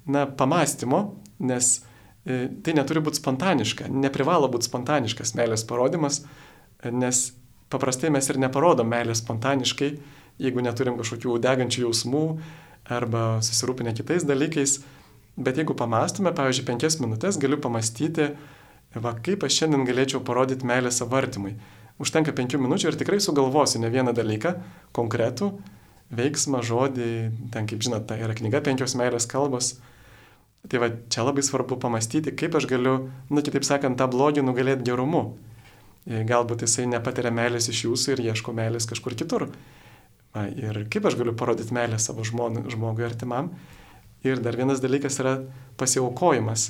na, 0.09 0.25
pamastymo, 0.25 1.05
nes 1.39 1.77
E, 2.21 2.45
tai 2.61 2.75
neturi 2.77 3.01
būti 3.01 3.17
spontaniška, 3.17 3.87
neprivalo 3.89 4.49
būti 4.51 4.69
spontaniškas 4.69 5.33
meilės 5.39 5.63
parodimas, 5.65 6.21
nes 6.85 7.21
paprastai 7.73 8.11
mes 8.13 8.27
ir 8.29 8.37
neparodom 8.41 8.89
meilės 8.91 9.23
spontaniškai, 9.23 9.89
jeigu 10.39 10.63
neturim 10.63 10.97
kažkokių 10.99 11.37
degančių 11.43 11.85
jausmų 11.87 12.23
arba 12.91 13.41
susirūpinę 13.43 13.93
kitais 13.97 14.25
dalykais. 14.27 14.79
Bet 15.41 15.59
jeigu 15.59 15.75
pamastume, 15.77 16.33
pavyzdžiui, 16.35 16.67
penkias 16.67 16.99
minutės, 17.01 17.39
galiu 17.41 17.59
pamastyti, 17.61 18.31
va, 18.95 19.13
kaip 19.23 19.45
aš 19.47 19.61
šiandien 19.61 19.85
galėčiau 19.87 20.23
parodyti 20.27 20.67
meilę 20.67 20.91
savo 20.91 21.17
artimui. 21.19 21.55
Užtenka 22.01 22.33
penkių 22.35 22.59
minučių 22.61 22.91
ir 22.91 22.97
tikrai 22.99 23.21
sugalvosiu 23.23 23.79
ne 23.81 23.91
vieną 23.93 24.11
dalyką, 24.17 24.55
konkretų, 24.97 25.53
veiksmą, 26.11 26.63
žodį, 26.67 27.11
ten 27.53 27.69
kaip 27.69 27.83
žinot, 27.85 28.09
tai 28.09 28.19
yra 28.25 28.35
knyga 28.35 28.63
penkios 28.65 28.97
meilės 28.99 29.29
kalbos, 29.29 29.77
Tai 30.69 30.77
va 30.77 30.91
čia 31.09 31.23
labai 31.25 31.41
svarbu 31.41 31.79
pamastyti, 31.81 32.33
kaip 32.37 32.53
aš 32.57 32.67
galiu, 32.69 33.09
nu 33.33 33.41
kitaip 33.41 33.65
sakant, 33.65 33.97
tą 33.97 34.05
blogį 34.11 34.43
nugalėti 34.45 34.85
gerumu. 34.91 35.23
Galbūt 36.05 36.65
jisai 36.65 36.85
nepatiria 36.89 37.31
meilės 37.33 37.69
iš 37.71 37.85
jūsų 37.87 38.13
ir 38.13 38.21
ieško 38.29 38.53
meilės 38.57 38.85
kažkur 38.89 39.15
kitur. 39.17 39.47
Ir 40.35 40.85
kaip 40.91 41.07
aš 41.09 41.17
galiu 41.19 41.33
parodyti 41.35 41.75
meilę 41.75 41.99
savo 41.99 42.23
žmon, 42.27 42.63
žmogui 42.71 43.03
artimam. 43.07 43.51
Ir 44.23 44.39
dar 44.39 44.55
vienas 44.55 44.79
dalykas 44.83 45.19
yra 45.19 45.35
pasiaukojimas. 45.81 46.69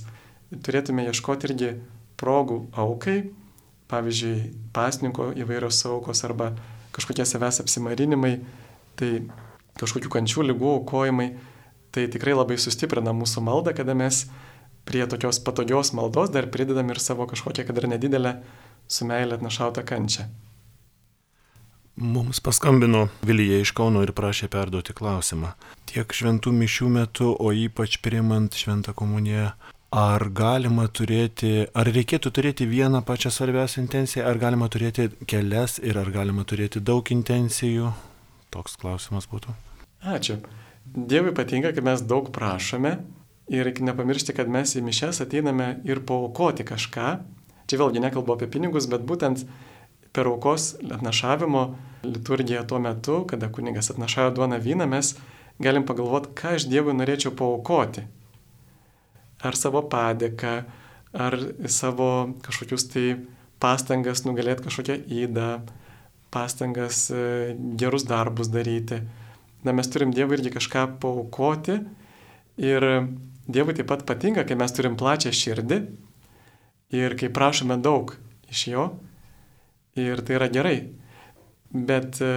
Turėtume 0.52 1.06
ieškoti 1.10 1.50
irgi 1.50 1.70
progų 2.20 2.58
aukai, 2.80 3.32
pavyzdžiui, 3.92 4.36
pasninko 4.76 5.30
įvairios 5.40 5.84
aukos 5.90 6.24
arba 6.28 6.52
kažkokie 6.96 7.26
savęs 7.28 7.62
apsimarinimai, 7.64 8.38
tai 9.00 9.12
kažkokių 9.80 10.12
kančių 10.12 10.48
lygų 10.50 10.76
aukojimai 10.80 11.30
tai 11.92 12.08
tikrai 12.08 12.34
labai 12.36 12.58
sustiprina 12.60 13.14
mūsų 13.16 13.44
maldą, 13.44 13.76
kada 13.76 13.94
mes 13.98 14.24
prie 14.88 15.04
tokios 15.08 15.42
patogios 15.44 15.92
maldos 15.96 16.32
dar 16.32 16.48
pridedam 16.52 16.90
ir 16.90 17.00
savo 17.04 17.28
kažkokią, 17.28 17.68
kad 17.68 17.78
ir 17.78 17.90
nedidelę, 17.92 18.38
su 18.88 19.06
meilė 19.08 19.38
atnašautą 19.38 19.84
kančią. 19.88 20.26
Mums 21.96 22.40
paskambino 22.40 23.08
Vilija 23.22 23.60
iš 23.60 23.74
Kauno 23.76 24.02
ir 24.06 24.14
prašė 24.16 24.48
perduoti 24.52 24.94
klausimą. 24.96 25.52
Tiek 25.92 26.14
šventų 26.16 26.54
mišių 26.56 26.88
metu, 26.90 27.34
o 27.36 27.52
ypač 27.52 27.98
priimant 28.02 28.56
šventą 28.56 28.94
komuniją, 28.96 29.50
ar 29.92 30.24
galima 30.32 30.88
turėti, 30.88 31.68
ar 31.76 31.90
reikėtų 31.92 32.32
turėti 32.32 32.68
vieną 32.70 33.04
pačią 33.04 33.34
svarbiausią 33.36 33.84
intenciją, 33.84 34.24
ar 34.26 34.40
galima 34.40 34.70
turėti 34.72 35.10
kelias 35.28 35.82
ir 35.84 36.00
ar 36.00 36.12
galima 36.16 36.48
turėti 36.48 36.80
daug 36.80 37.12
intencijų? 37.12 37.92
Toks 38.56 38.80
klausimas 38.80 39.28
būtų. 39.32 39.52
Ačiū. 40.08 40.40
Dievui 40.86 41.36
patinka, 41.36 41.74
kai 41.76 41.84
mes 41.84 42.02
daug 42.08 42.32
prašome 42.32 42.96
ir 43.52 43.68
reikia 43.68 43.84
nepamiršti, 43.92 44.34
kad 44.36 44.48
mes 44.48 44.78
į 44.80 44.86
mišes 44.88 45.22
ateiname 45.26 45.74
ir 45.88 46.02
paukoti 46.08 46.64
kažką. 46.68 47.12
Čia 47.68 47.80
vėlgi 47.84 48.02
nekalbu 48.04 48.38
apie 48.38 48.48
pinigus, 48.52 48.88
bet 48.92 49.04
būtent 49.08 49.44
per 50.12 50.28
aukos 50.28 50.76
atnašavimo 50.92 51.64
liturgiją 52.04 52.64
tuo 52.68 52.80
metu, 52.80 53.26
kada 53.28 53.50
kunigas 53.50 53.92
atnašavo 53.92 54.34
duoną 54.36 54.60
vyną, 54.60 54.88
mes 54.90 55.16
galim 55.62 55.86
pagalvoti, 55.86 56.34
ką 56.36 56.56
aš 56.58 56.68
Dievui 56.72 56.96
norėčiau 56.98 57.34
paukoti. 57.38 58.04
Ar 59.42 59.58
savo 59.58 59.84
padėką, 59.90 60.56
ar 61.14 61.38
savo 61.70 62.10
kažkokius 62.46 62.88
tai 62.94 63.06
pastangas 63.62 64.26
nugalėti 64.26 64.66
kažkokią 64.68 64.98
įdą, 65.22 65.50
pastangas 66.34 67.10
e, 67.14 67.56
gerus 67.78 68.06
darbus 68.10 68.50
daryti. 68.52 69.02
Na, 69.64 69.76
mes 69.78 69.90
turim 69.94 70.14
Dievui 70.16 70.40
irgi 70.40 70.54
kažką 70.56 70.88
paukoti 71.02 71.78
ir 72.62 72.88
Dievui 73.52 73.76
taip 73.78 73.90
pat 73.90 74.06
patinka, 74.08 74.46
kai 74.48 74.58
mes 74.58 74.74
turim 74.74 74.98
plačią 74.98 75.34
širdį 75.36 75.80
ir 76.98 77.16
kai 77.20 77.30
prašome 77.34 77.78
daug 77.82 78.16
iš 78.52 78.68
Jo 78.74 78.90
ir 80.00 80.22
tai 80.26 80.38
yra 80.38 80.48
gerai. 80.52 80.78
Bet 81.72 82.20
e, 82.24 82.32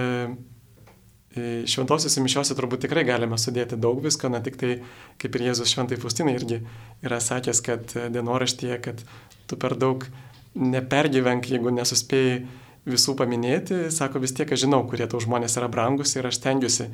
e, 1.35 1.45
šventosiuose 1.69 2.23
mišiuose 2.23 2.55
turbūt 2.57 2.85
tikrai 2.85 3.05
galime 3.07 3.39
sudėti 3.39 3.79
daug 3.79 3.99
visko, 4.03 4.31
ne 4.31 4.41
tik 4.43 4.59
tai, 4.59 4.77
kaip 5.21 5.35
ir 5.35 5.49
Jėzus 5.49 5.71
šventai 5.71 5.99
Faustinai 5.99 6.35
irgi 6.39 6.61
yra 7.05 7.19
sakęs, 7.23 7.63
kad 7.65 7.97
dienoraštyje, 8.15 8.79
kad 8.85 9.03
tu 9.49 9.59
per 9.59 9.75
daug 9.79 10.07
nepergyvenk, 10.55 11.49
jeigu 11.51 11.73
nesuspėjai 11.75 12.45
visų 12.85 13.15
paminėti, 13.17 13.87
sako 13.91 14.21
vis 14.23 14.35
tiek 14.37 14.51
aš 14.51 14.65
žinau, 14.65 14.83
kurie 14.87 15.07
tau 15.09 15.19
žmonės 15.21 15.57
yra 15.59 15.69
brangus 15.71 16.13
ir 16.15 16.27
aš 16.29 16.37
stengiuosi 16.39 16.91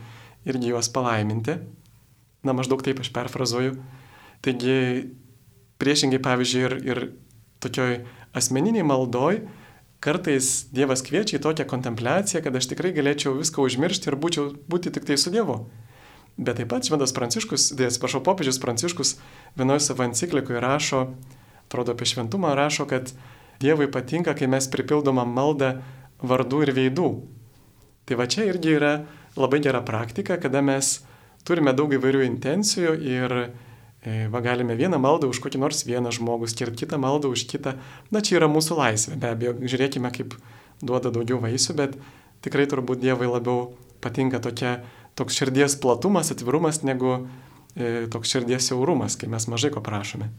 irgi 0.48 0.72
juos 0.72 0.90
palaiminti. 0.94 1.60
Na, 2.42 2.56
maždaug 2.58 2.82
taip 2.82 3.04
aš 3.04 3.12
perfrazuoju. 3.14 3.76
Taigi, 4.42 4.78
priešingai, 5.82 6.22
pavyzdžiui, 6.24 6.64
ir, 6.66 6.78
ir 6.88 7.02
tokioj 7.62 8.00
asmeniniai 8.38 8.86
maldoj, 8.88 9.44
kartais 10.02 10.65
Dievas 10.73 11.03
kviečia 11.06 11.38
į 11.38 11.44
tokią 11.45 11.68
kontempliaciją, 11.69 12.41
kad 12.44 12.57
aš 12.57 12.72
tikrai 12.72 12.91
galėčiau 12.95 13.36
viską 13.38 13.64
užmiršti 13.64 14.10
ir 14.10 14.18
būčiau, 14.19 14.48
būti 14.72 14.94
tik 14.94 15.06
tai 15.07 15.18
su 15.22 15.34
Dievu. 15.34 15.61
Bet 16.41 16.57
taip 16.57 16.72
pat 16.72 16.88
Šventas 16.88 17.14
Pranciškus, 17.14 17.69
tai 17.78 17.90
atsiprašau, 17.91 18.23
popiežius 18.26 18.57
Pranciškus 18.64 19.18
vienoje 19.60 19.84
savo 19.86 20.06
enciklikoje 20.07 20.64
rašo, 20.64 21.03
atrodo 21.68 21.94
apie 21.94 22.07
šventumą, 22.10 22.56
rašo, 22.57 22.88
kad 22.90 23.14
Dievui 23.61 23.91
patinka, 23.94 24.34
kai 24.34 24.49
mes 24.49 24.65
pripildomą 24.73 25.28
maldą 25.30 25.76
vardų 26.26 26.64
ir 26.65 26.72
veidų. 26.78 27.10
Tai 28.10 28.18
va 28.18 28.26
čia 28.26 28.48
irgi 28.49 28.73
yra 28.80 28.94
labai 29.38 29.61
gera 29.61 29.84
praktika, 29.86 30.40
kada 30.41 30.64
mes 30.65 31.03
turime 31.45 31.76
daug 31.78 31.94
įvairių 31.94 32.23
intencijų 32.26 32.95
ir 33.06 33.36
va 34.02 34.41
galime 34.41 34.73
vieną 34.78 34.98
maldą 34.98 35.30
už 35.30 35.40
kokį 35.44 35.60
nors 35.61 35.84
vieną 35.86 36.10
žmogų 36.15 36.49
skirti, 36.49 36.86
kitą 36.86 36.98
maldą 36.98 37.30
už 37.30 37.45
kitą. 37.49 37.76
Na 38.10 38.23
čia 38.26 38.40
yra 38.40 38.49
mūsų 38.49 38.78
laisvė, 38.80 39.18
be 39.22 39.30
abejo, 39.36 39.53
žiūrėkime, 39.61 40.10
kaip 40.15 40.34
duoda 40.82 41.14
daugiau 41.14 41.38
vaisių, 41.44 41.78
bet 41.78 41.98
tikrai 42.41 42.65
turbūt 42.65 43.03
Dievui 43.03 43.30
labiau 43.30 43.76
patinka 44.02 44.41
tokia, 44.41 44.80
toks 45.14 45.38
širdies 45.38 45.78
platumas, 45.82 46.34
atvirumas, 46.34 46.82
negu 46.82 47.28
e, 47.78 48.07
toks 48.10 48.34
širdies 48.34 48.72
siaurumas, 48.72 49.19
kai 49.22 49.30
mes 49.30 49.45
mažai 49.52 49.69
ko 49.73 49.86
prašome. 49.86 50.32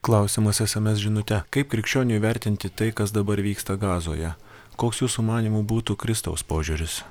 Klausimas 0.00 0.62
SMS 0.64 1.02
žinute. 1.02 1.42
Kaip 1.52 1.68
krikščioniui 1.74 2.22
vertinti 2.22 2.70
tai, 2.72 2.88
kas 2.94 3.10
dabar 3.12 3.42
vyksta 3.42 3.76
gazoje? 3.76 4.32
Koks 4.80 5.02
jūsų 5.02 5.26
manimų 5.26 5.66
būtų 5.68 5.98
Kristaus 6.00 6.46
požiūris? 6.46 7.02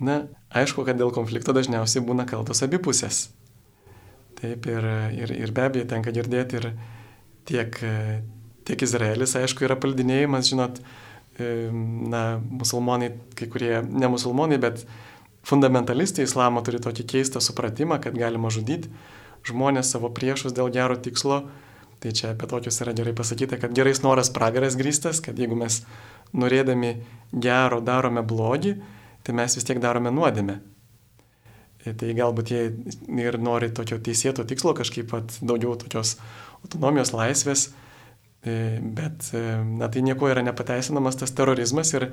Na, 0.00 0.22
aišku, 0.48 0.86
kad 0.86 0.96
dėl 0.96 1.12
konflikto 1.12 1.52
dažniausiai 1.52 2.00
būna 2.06 2.24
kaltos 2.30 2.64
abipusės. 2.64 3.26
Taip 4.42 4.66
ir, 4.66 4.88
ir, 5.14 5.32
ir 5.38 5.54
be 5.54 5.64
abejo 5.68 5.86
tenka 5.90 6.12
girdėti 6.14 6.58
ir 6.58 6.68
tiek, 7.46 7.78
tiek 8.66 8.84
Izraelis, 8.84 9.36
aišku, 9.38 9.64
yra 9.66 9.78
paldinėjimas, 9.78 10.50
žinot, 10.50 10.82
na, 12.12 12.22
musulmonai, 12.42 13.12
kai 13.38 13.48
kurie 13.50 13.76
ne 13.86 14.10
musulmonai, 14.10 14.58
bet 14.62 14.82
fundamentalistai 15.46 16.26
islamo 16.26 16.62
turi 16.66 16.82
tokį 16.82 17.06
keistą 17.14 17.42
supratimą, 17.42 18.00
kad 18.02 18.18
galima 18.18 18.50
žudyti 18.52 18.90
žmonės 19.46 19.94
savo 19.94 20.10
priešus 20.14 20.54
dėl 20.54 20.70
gero 20.74 20.98
tikslo 21.02 21.44
Tai 22.02 22.10
čia 22.10 22.32
apie 22.34 22.48
tokius 22.50 22.80
yra 22.82 22.90
gerai 22.98 23.12
pasakyta, 23.14 23.60
kad 23.62 23.74
gerais 23.78 24.00
noras 24.02 24.26
pragaras 24.34 24.74
grįstas, 24.74 25.20
kad 25.22 25.38
jeigu 25.38 25.54
mes 25.54 25.84
norėdami 26.34 26.96
gero 27.30 27.78
darome 27.78 28.24
blogį, 28.26 28.72
tai 29.22 29.34
mes 29.38 29.54
vis 29.54 29.68
tiek 29.68 29.78
darome 29.78 30.10
nuodėmę. 30.10 30.56
Tai 31.82 32.12
galbūt 32.14 32.52
jie 32.52 32.60
ir 33.18 33.38
nori 33.42 33.72
tokio 33.74 33.98
teisėto 33.98 34.44
tikslo, 34.46 34.74
kažkaip 34.78 35.08
pat 35.10 35.38
daugiau 35.42 35.74
tokios 35.80 36.14
autonomijos 36.62 37.10
laisvės, 37.10 37.64
e, 38.46 38.78
bet 38.82 39.32
e, 39.34 39.42
na, 39.66 39.88
tai 39.90 40.04
nieko 40.06 40.30
yra 40.30 40.44
nepateisinamas 40.46 41.18
tas 41.18 41.34
terorizmas 41.34 41.90
ir 41.98 42.12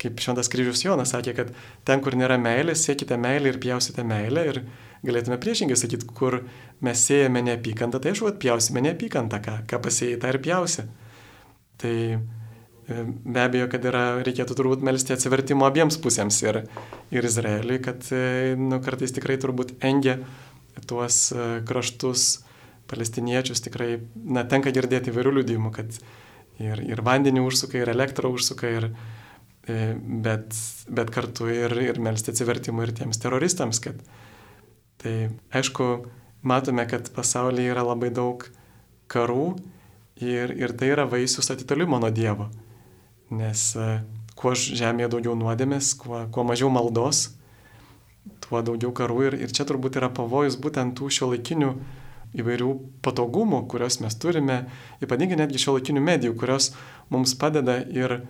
kaip 0.00 0.22
Šventas 0.22 0.48
kryžius 0.50 0.82
Jonas 0.86 1.12
sakė, 1.12 1.34
kad 1.36 1.52
ten, 1.86 2.00
kur 2.02 2.16
nėra 2.18 2.38
meilės, 2.40 2.86
siekite 2.86 3.18
meilę 3.20 3.52
ir 3.52 3.60
pjausite 3.62 4.04
meilę. 4.06 4.46
Ir 4.50 4.60
galėtume 5.06 5.38
priešingai 5.42 5.76
sakyti, 5.78 6.08
kur 6.16 6.40
mes 6.82 7.04
siejame 7.06 7.44
neapykantą, 7.46 8.00
tai 8.02 8.14
aišku, 8.14 8.32
pjausime 8.42 8.82
neapykantą, 8.88 9.42
ką, 9.44 9.56
ką 9.70 9.80
pasėjai, 9.84 10.18
tą 10.22 10.32
ir 10.32 10.40
pjausi. 10.42 10.86
Tai 11.82 11.94
be 13.06 13.42
abejo, 13.44 13.68
kad 13.72 13.84
yra, 13.88 14.04
reikėtų 14.26 14.56
turbūt 14.58 14.84
melstį 14.86 15.16
atsivertimo 15.16 15.66
abiems 15.68 15.98
pusėms 16.02 16.40
ir, 16.44 16.62
ir 17.14 17.28
Izraeliui, 17.28 17.80
kad 17.84 18.06
e, 18.14 18.54
nu, 18.58 18.80
kartais 18.84 19.14
tikrai 19.14 19.38
turbūt 19.42 19.76
engia 19.84 20.18
tuos 20.88 21.24
e, 21.34 21.48
kraštus 21.68 22.42
palestiniečius, 22.90 23.62
tikrai, 23.64 23.96
na, 24.14 24.44
tenka 24.48 24.72
girdėti 24.74 25.12
įvairių 25.12 25.38
liudymų, 25.38 25.72
kad 25.74 25.98
ir, 26.60 26.82
ir 26.84 27.02
vandenį 27.04 27.44
užsuka, 27.46 27.80
ir 27.80 27.92
elektrą 27.92 28.32
užsuka, 28.34 28.72
ir, 28.80 28.90
E, 29.62 29.94
bet, 29.96 30.56
bet 30.90 31.10
kartu 31.14 31.46
ir, 31.46 31.72
ir 31.78 32.00
melstį 32.02 32.32
atsivertimą 32.32 32.82
ir 32.82 32.92
tiems 32.98 33.20
teroristams, 33.22 33.78
kad 33.82 34.00
tai 34.98 35.30
aišku, 35.54 35.86
matome, 36.42 36.82
kad 36.90 37.06
pasaulyje 37.14 37.70
yra 37.70 37.84
labai 37.86 38.10
daug 38.10 38.42
karų 39.12 39.52
ir, 40.18 40.54
ir 40.58 40.74
tai 40.78 40.90
yra 40.96 41.06
vaisius 41.06 41.52
atitolimo 41.54 42.00
nuo 42.02 42.10
Dievo. 42.10 42.48
Nes 43.32 43.64
e, 43.78 43.86
kuo 44.38 44.52
žemėje 44.58 45.08
daugiau 45.14 45.36
nuodėmės, 45.38 45.94
kuo, 46.00 46.26
kuo 46.34 46.44
mažiau 46.48 46.68
maldos, 46.72 47.30
tuo 48.44 48.60
daugiau 48.64 48.92
karų 48.96 49.18
ir, 49.30 49.38
ir 49.46 49.56
čia 49.56 49.66
turbūt 49.68 49.96
yra 50.00 50.12
pavojus 50.12 50.58
būtent 50.60 50.96
tų 50.98 51.08
šio 51.12 51.32
laikinių 51.32 51.72
įvairių 52.42 52.68
patogumų, 53.04 53.64
kuriuos 53.68 53.98
mes 54.04 54.14
turime, 54.20 54.62
ypatingai 55.04 55.40
netgi 55.42 55.60
šio 55.60 55.76
laikinių 55.76 56.04
medijų, 56.04 56.36
kurios 56.40 56.70
mums 57.12 57.34
padeda 57.36 57.80
ir 57.92 58.22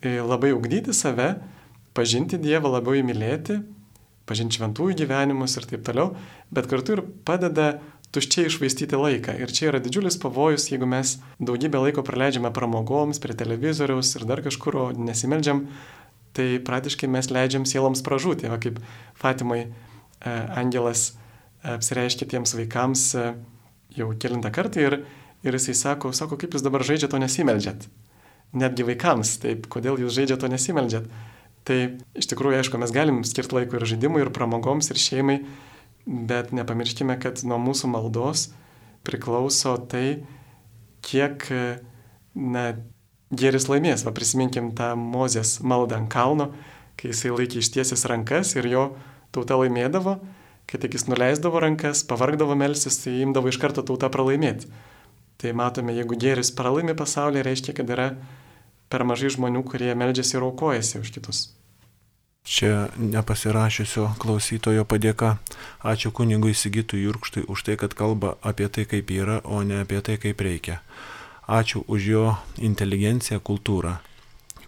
E, 0.00 0.16
labai 0.20 0.54
ugdyti 0.56 0.94
save, 0.96 1.34
pažinti 1.92 2.38
Dievą, 2.40 2.70
labiau 2.72 2.96
įmylėti, 2.96 3.58
pažinti 4.24 4.56
šventųjų 4.56 4.96
gyvenimus 5.02 5.58
ir 5.60 5.66
taip 5.68 5.82
toliau, 5.84 6.14
bet 6.48 6.70
kartu 6.70 6.94
ir 6.96 7.02
padeda 7.28 7.74
tuščiai 8.14 8.50
išvaistyti 8.50 8.98
laiką. 8.98 9.36
Ir 9.38 9.52
čia 9.54 9.70
yra 9.70 9.80
didžiulis 9.82 10.18
pavojus, 10.22 10.68
jeigu 10.72 10.88
mes 10.90 11.16
daugybę 11.38 11.82
laiko 11.84 12.04
praleidžiame 12.06 12.50
pramogoms, 12.54 13.22
prie 13.22 13.36
televizoriaus 13.38 14.12
ir 14.18 14.26
dar 14.28 14.42
kažkur, 14.44 14.78
o 14.80 14.86
nesimeldžiam, 14.96 15.64
tai 16.34 16.58
praktiškai 16.66 17.10
mes 17.10 17.30
leidžiam 17.30 17.66
sieloms 17.68 18.04
pražūti. 18.06 18.50
Va 18.50 18.58
kaip 18.62 18.82
Fatimai 19.18 19.62
e, 19.64 19.70
angelas 20.30 21.10
e, 21.10 21.74
apsireiškia 21.76 22.28
tiems 22.34 22.54
vaikams 22.58 23.08
jau 23.96 24.12
kilintą 24.22 24.52
kartą 24.54 24.86
ir, 24.86 25.00
ir 25.46 25.58
jisai 25.58 25.74
sako, 25.78 26.14
sako, 26.16 26.38
kaip 26.38 26.54
jūs 26.54 26.66
dabar 26.66 26.86
žaidžiate, 26.86 27.18
o 27.18 27.22
nesimeldžiat 27.22 27.90
netgi 28.56 28.86
vaikams, 28.86 29.36
taip, 29.44 29.66
kodėl 29.70 30.00
jūs 30.02 30.14
žaidžiate, 30.16 30.46
o 30.46 30.52
nesimeldžiat. 30.52 31.08
Tai 31.68 31.78
iš 32.18 32.30
tikrųjų, 32.30 32.60
aišku, 32.60 32.80
mes 32.80 32.92
galim 32.94 33.20
skirti 33.28 33.54
laiko 33.58 33.78
ir 33.78 33.86
žaidimui, 33.92 34.24
ir 34.24 34.32
pramogoms, 34.34 34.90
ir 34.90 35.00
šeimai, 35.00 35.40
bet 36.06 36.54
nepamirškime, 36.56 37.16
kad 37.20 37.42
nuo 37.46 37.58
mūsų 37.60 37.90
maldos 37.92 38.48
priklauso 39.06 39.76
tai, 39.90 40.22
kiek, 41.04 41.46
na, 42.34 42.64
geris 43.30 43.68
laimės. 43.70 44.04
Va 44.06 44.12
prisiminkim 44.16 44.72
tą 44.76 44.92
Mozės 44.98 45.58
maldą 45.62 46.00
ant 46.00 46.10
kalno, 46.12 46.50
kai 47.00 47.12
jisai 47.12 47.32
laikė 47.34 47.62
ištiesęs 47.62 48.04
rankas 48.10 48.54
ir 48.58 48.68
jo 48.68 48.84
tauta 49.34 49.58
laimėdavo, 49.60 50.18
kai 50.70 50.80
tik 50.82 50.96
jis 50.98 51.06
nuleisdavo 51.08 51.62
rankas, 51.62 52.02
pavargdavo 52.06 52.56
melsis, 52.58 53.00
tai 53.02 53.20
imdavo 53.24 53.50
iš 53.50 53.60
karto 53.62 53.84
tauta 53.86 54.10
pralaimėti. 54.12 54.68
Tai 55.40 55.54
matome, 55.56 55.94
jeigu 55.96 56.18
gėris 56.20 56.52
pralaimi 56.52 56.92
pasaulyje, 56.98 57.46
reiškia, 57.46 57.76
kad 57.78 57.88
yra 57.94 58.10
per 58.92 59.06
mažai 59.08 59.32
žmonių, 59.32 59.64
kurie 59.64 59.94
meldžiasi 59.96 60.36
ir 60.36 60.44
aukojasi 60.50 61.00
už 61.00 61.14
kitus. 61.14 61.46
Čia 62.44 62.88
nepasirašysio 62.96 64.16
klausytojo 64.18 64.84
padėka. 64.88 65.36
Ačiū 65.84 66.10
kunigui 66.10 66.54
Sigitui 66.56 67.02
Jurkštui 67.04 67.44
už 67.46 67.64
tai, 67.68 67.76
kad 67.76 67.94
kalba 67.94 68.36
apie 68.42 68.68
tai, 68.68 68.84
kaip 68.88 69.10
yra, 69.12 69.40
o 69.44 69.62
ne 69.62 69.82
apie 69.84 70.00
tai, 70.00 70.16
kaip 70.16 70.40
reikia. 70.40 70.80
Ačiū 71.48 71.84
už 71.86 72.00
jo 72.06 72.24
inteligenciją, 72.58 73.40
kultūrą. 73.44 73.98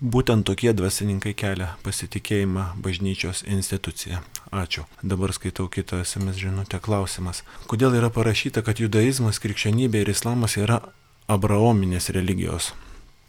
Būtent 0.03 0.43
tokie 0.43 0.73
dvasininkai 0.75 1.31
kelia 1.39 1.77
pasitikėjimą 1.87 2.65
bažnyčios 2.83 3.45
institucija. 3.47 4.19
Ačiū. 4.51 4.83
Dabar 4.99 5.31
skaitau 5.33 5.69
kitą 5.71 6.03
SMS 6.03 6.43
žinutę 6.43 6.81
klausimas. 6.83 7.45
Kodėl 7.71 7.95
yra 7.97 8.11
parašyta, 8.11 8.65
kad 8.67 8.83
judaizmas, 8.83 9.39
krikščionybė 9.39 10.03
ir 10.03 10.11
islamas 10.11 10.59
yra 10.59 10.81
abraominės 11.31 12.11
religijos? 12.13 12.73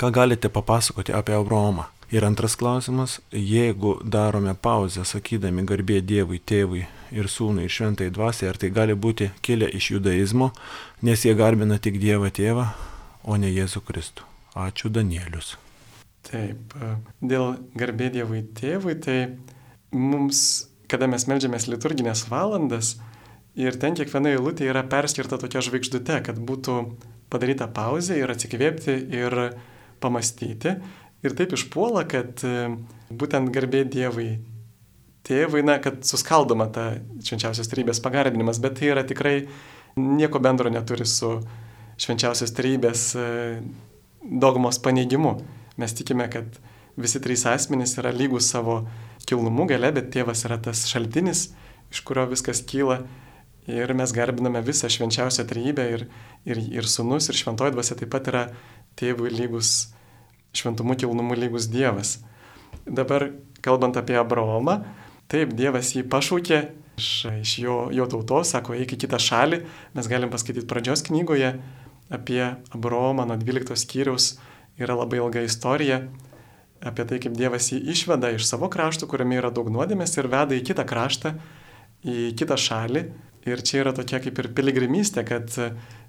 Ką 0.02 0.10
galite 0.10 0.50
papasakoti 0.50 1.14
apie 1.14 1.38
Abraomą? 1.38 1.86
Ir 2.14 2.26
antras 2.26 2.54
klausimas, 2.56 3.16
jeigu 3.32 3.96
darome 4.06 4.52
pauzę 4.54 5.02
sakydami 5.02 5.64
garbė 5.66 5.96
Dievui, 6.06 6.38
tėvui 6.38 6.84
ir 7.10 7.30
sūnui 7.32 7.66
ir 7.66 7.74
šventai 7.74 8.12
dvasiai, 8.14 8.52
ar 8.52 8.60
tai 8.62 8.70
gali 8.76 8.94
būti 8.94 9.32
kilę 9.42 9.66
iš 9.80 9.88
judaizmo, 9.96 10.52
nes 11.02 11.26
jie 11.26 11.34
garbina 11.34 11.80
tik 11.82 11.98
Dievą 12.04 12.30
tėvą, 12.30 12.68
o 13.26 13.40
ne 13.42 13.50
Jėzų 13.50 13.82
Kristų. 13.88 14.30
Ačiū 14.54 14.94
Danielius. 14.94 15.56
Taip, 16.30 16.78
dėl 17.18 17.58
garbė 17.74 18.12
Dievui 18.14 18.44
tėvui, 18.62 18.94
tai 19.02 19.18
mums, 19.90 20.70
kada 20.86 21.10
mes 21.10 21.26
melžiamės 21.26 21.66
liturginės 21.66 22.28
valandas 22.30 23.00
ir 23.58 23.74
ten 23.82 23.98
kiekviena 23.98 24.36
eilutė 24.38 24.70
yra 24.70 24.86
perskirta 24.86 25.42
tokia 25.42 25.66
žvaigždute, 25.66 26.22
kad 26.30 26.38
būtų 26.38 26.78
padaryta 27.34 27.66
pauzė 27.74 28.22
ir 28.22 28.38
atsikvėpti 28.38 29.02
ir 29.18 29.40
pamastyti. 30.04 30.78
Ir 31.24 31.36
taip 31.38 31.54
išpuola, 31.56 32.04
kad 32.10 32.42
būtent 33.14 33.52
garbė 33.56 33.86
Dievui 33.88 34.42
tėvui, 35.24 35.64
na, 35.64 35.78
kad 35.84 36.02
suskaldoma 36.04 36.68
ta 36.74 36.90
švenčiausios 37.24 37.70
tarybės 37.72 38.02
pagarbinimas, 38.04 38.60
bet 38.64 38.76
tai 38.80 38.92
yra 38.92 39.06
tikrai 39.08 39.46
nieko 39.96 40.42
bendro 40.44 40.72
neturi 40.74 41.08
su 41.08 41.38
švenčiausios 42.02 42.52
tarybės 42.58 43.06
dogmos 44.24 44.82
paneigimu. 44.84 45.38
Mes 45.80 45.96
tikime, 45.96 46.28
kad 46.32 46.60
visi 47.00 47.22
trys 47.24 47.46
asmenys 47.50 47.96
yra 48.02 48.14
lygus 48.14 48.52
savo 48.52 48.84
kilnumu 49.28 49.68
gale, 49.70 49.94
bet 49.96 50.12
tėvas 50.14 50.44
yra 50.48 50.60
tas 50.62 50.86
šaltinis, 50.90 51.48
iš 51.94 52.04
kurio 52.06 52.28
viskas 52.32 52.64
kyla. 52.68 53.04
Ir 53.72 53.94
mes 53.96 54.12
garbiname 54.12 54.60
visą 54.66 54.90
švenčiausią 54.92 55.46
trejybę 55.48 55.84
ir, 55.94 56.02
ir, 56.44 56.60
ir 56.82 56.88
sunus, 56.90 57.30
ir 57.32 57.38
šventoji 57.40 57.72
dvasia 57.72 57.96
taip 57.96 58.12
pat 58.12 58.28
yra 58.28 58.42
tėvui 59.00 59.32
lygus, 59.32 59.94
šventumu 60.54 60.96
kilnumu 61.00 61.38
lygus 61.38 61.70
Dievas. 61.72 62.20
Dabar, 62.86 63.30
kalbant 63.64 63.98
apie 63.98 64.18
Abraomą, 64.20 64.82
taip, 65.32 65.54
Dievas 65.58 65.94
jį 65.96 66.06
pašaukė 66.12 66.60
iš, 66.98 67.10
iš 67.42 67.56
jo, 67.64 67.78
jo 67.94 68.08
tautos, 68.10 68.54
sako, 68.54 68.76
eik 68.78 68.96
į 68.96 69.04
kitą 69.06 69.20
šalį. 69.22 69.64
Mes 69.98 70.10
galim 70.12 70.34
paskaityti 70.34 70.68
pradžios 70.70 71.06
knygoje 71.08 71.56
apie 72.14 72.44
Abraomą 72.76 73.26
nuo 73.30 73.40
12 73.40 73.80
skyriaus 73.80 74.36
yra 74.82 74.98
labai 74.98 75.22
ilga 75.22 75.44
istorija 75.46 76.04
apie 76.84 77.06
tai, 77.08 77.20
kaip 77.24 77.36
Dievas 77.38 77.70
jį 77.72 77.80
išveda 77.94 78.34
iš 78.36 78.46
savo 78.50 78.68
krašto, 78.72 79.08
kuriame 79.08 79.38
yra 79.40 79.54
daug 79.56 79.70
nuodėmės 79.72 80.18
ir 80.18 80.28
veda 80.32 80.58
į 80.58 80.66
kitą 80.68 80.84
kraštą, 80.88 81.32
į 82.04 82.34
kitą 82.40 82.58
šalį. 82.60 83.06
Ir 83.48 83.60
čia 83.64 83.82
yra 83.82 83.92
tokia 83.96 84.22
kaip 84.24 84.40
ir 84.40 84.50
piligrimystė, 84.56 85.24
kad 85.28 85.52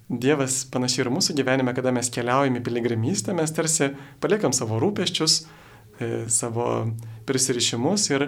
Dievas 0.08 0.62
panašiai 0.68 1.06
ir 1.06 1.12
mūsų 1.14 1.32
gyvenime, 1.38 1.72
kada 1.76 1.92
mes 1.94 2.10
keliaujame 2.12 2.60
į 2.60 2.64
piligrimystę, 2.66 3.32
mes 3.36 3.52
tarsi 3.56 3.94
paliekam 4.20 4.52
savo 4.52 4.76
rūpeščius, 4.82 5.38
savo 6.28 6.66
prisirišimus 7.24 8.10
ir 8.12 8.26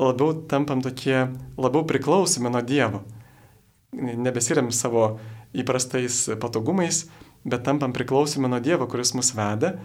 labiau 0.00 0.34
tampam 0.50 0.82
tokie, 0.82 1.28
labiau 1.60 1.84
priklausomi 1.86 2.50
nuo 2.50 2.62
Dievo. 2.66 3.04
Nebesiriam 3.94 4.72
savo 4.74 5.20
įprastais 5.54 6.24
patogumais, 6.42 7.04
bet 7.46 7.62
tampam 7.62 7.94
priklausomi 7.94 8.50
nuo 8.50 8.58
Dievo, 8.58 8.88
kuris 8.90 9.14
mus 9.14 9.30
veda. 9.38 9.76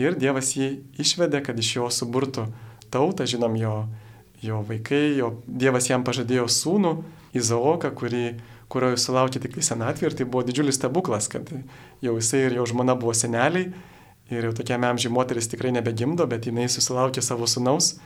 Ir 0.00 0.16
Dievas 0.16 0.54
jį 0.56 0.70
išvedė, 1.02 1.42
kad 1.44 1.58
iš 1.60 1.74
jo 1.76 1.90
suburtų 1.92 2.46
tautą, 2.92 3.26
žinom, 3.28 3.58
jo, 3.60 3.74
jo 4.40 4.62
vaikai, 4.64 5.18
jo, 5.18 5.34
Dievas 5.44 5.90
jam 5.90 6.06
pažadėjo 6.06 6.48
sūnų, 6.48 6.96
Izaoką, 7.36 7.92
kurį, 7.96 8.26
kurio 8.72 8.92
jis 8.94 9.06
sulaukė 9.08 9.42
tik 9.42 9.56
tai 9.58 9.64
senatvė 9.66 10.08
ir 10.08 10.16
tai 10.16 10.26
buvo 10.26 10.46
didžiulis 10.48 10.78
stebuklas, 10.80 11.28
kad 11.32 11.50
jau 12.04 12.14
jisai 12.16 12.46
ir 12.46 12.56
jo 12.56 12.66
žmona 12.70 12.96
buvo 12.98 13.12
seneliai 13.16 13.68
ir 14.32 14.48
jau 14.48 14.54
tokiame 14.56 14.88
amžiai 14.88 15.12
moteris 15.12 15.50
tikrai 15.52 15.74
nebegimdo, 15.76 16.26
bet 16.30 16.48
jinai 16.48 16.68
susilaukė 16.72 17.24
savo 17.24 17.48
sunaus 17.50 17.96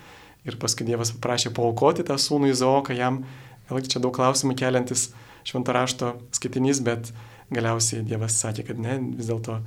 ir 0.46 0.58
paskui 0.62 0.86
Dievas 0.86 1.12
paprašė 1.14 1.52
paukoti 1.54 2.06
tą 2.06 2.18
sūnų 2.20 2.50
Izaoką 2.54 2.96
jam, 2.96 3.22
vėlgi 3.70 3.94
čia 3.94 4.02
daug 4.02 4.14
klausimų 4.16 4.56
keliantis 4.58 5.08
švento 5.46 5.74
rašto 5.74 6.12
skaitinys, 6.34 6.82
bet 6.86 7.12
galiausiai 7.54 8.04
Dievas 8.06 8.38
sakė, 8.42 8.66
kad 8.70 8.82
ne, 8.82 8.98
vis 9.18 9.30
dėlto 9.30 9.60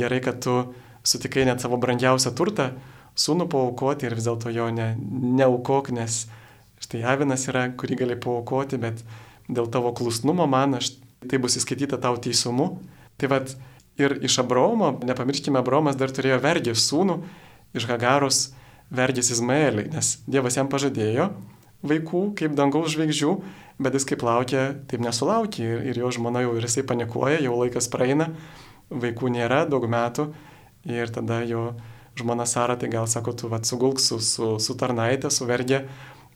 gerai, 0.00 0.20
kad 0.24 0.40
tu 0.44 0.56
sutikai 1.04 1.44
net 1.48 1.64
savo 1.64 1.78
brangiausią 1.80 2.32
turtą, 2.36 2.70
sūnų 3.16 3.48
paukoti 3.52 4.08
ir 4.08 4.16
vis 4.16 4.28
dėlto 4.28 4.52
jo 4.52 4.70
ne, 4.74 4.94
neaukok, 5.40 5.92
nes 5.96 6.24
štai 6.84 7.04
avinas 7.14 7.46
yra, 7.48 7.68
kurį 7.78 8.00
gali 8.02 8.16
paukoti, 8.20 8.80
bet 8.80 9.04
dėl 9.48 9.70
tavo 9.72 9.92
klusnumo 9.96 10.46
man 10.50 10.78
aš, 10.80 10.94
tai 11.28 11.40
bus 11.42 11.58
įskaityta 11.60 12.00
tau 12.02 12.18
teisumu. 12.20 12.78
Tai 13.20 13.30
vad 13.30 13.54
ir 14.00 14.18
iš 14.26 14.40
Abromo, 14.42 14.92
nepamirškime, 15.06 15.60
Abromas 15.60 15.98
dar 15.98 16.12
turėjo 16.12 16.40
vergės 16.42 16.86
sūnų, 16.88 17.20
iš 17.78 17.86
Hagaros 17.90 18.40
vergės 18.94 19.30
Izmaelį, 19.34 19.88
nes 19.94 20.16
Dievas 20.26 20.58
jam 20.58 20.70
pažadėjo 20.70 21.30
vaikų 21.84 22.22
kaip 22.38 22.54
dangaus 22.56 22.94
žvaigždžių, 22.94 23.32
bet 23.84 23.96
jis 23.96 24.06
kaip 24.08 24.22
laukia, 24.24 24.66
taip 24.88 25.02
nesulaukė 25.04 25.64
ir, 25.64 25.82
ir 25.90 26.00
jo 26.00 26.12
žmona 26.16 26.44
jau 26.44 26.54
ir 26.56 26.64
jisai 26.64 26.84
panikuoja, 26.88 27.42
jau 27.44 27.58
laikas 27.60 27.90
praeina, 27.92 28.30
vaikų 28.90 29.32
nėra 29.34 29.64
daug 29.68 29.84
metų 29.90 30.30
ir 30.88 31.12
tada 31.12 31.42
jo 31.48 31.72
žmona 32.18 32.46
Sara 32.48 32.78
tai 32.80 32.88
gal 32.92 33.08
sako, 33.10 33.34
tu 33.36 33.50
vad 33.52 33.66
sugulk 33.68 34.00
su, 34.00 34.20
su, 34.22 34.54
su 34.62 34.76
tarnaitė, 34.80 35.32
su 35.34 35.48
vergė, 35.48 35.84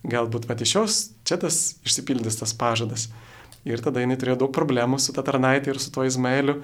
galbūt 0.07 0.47
pat 0.49 0.63
iš 0.63 0.75
jos 0.77 0.99
čia 1.27 1.39
tas 1.41 1.79
išsipildys 1.87 2.39
tas 2.41 2.55
pažadas. 2.57 3.09
Ir 3.69 3.83
tada 3.85 4.01
jinai 4.03 4.17
turėjo 4.21 4.39
daug 4.45 4.55
problemų 4.55 5.01
su 5.03 5.13
ta 5.13 5.25
tarnaitė 5.27 5.75
ir 5.75 5.81
su 5.83 5.91
tuo 5.93 6.07
Izmaeliu, 6.07 6.61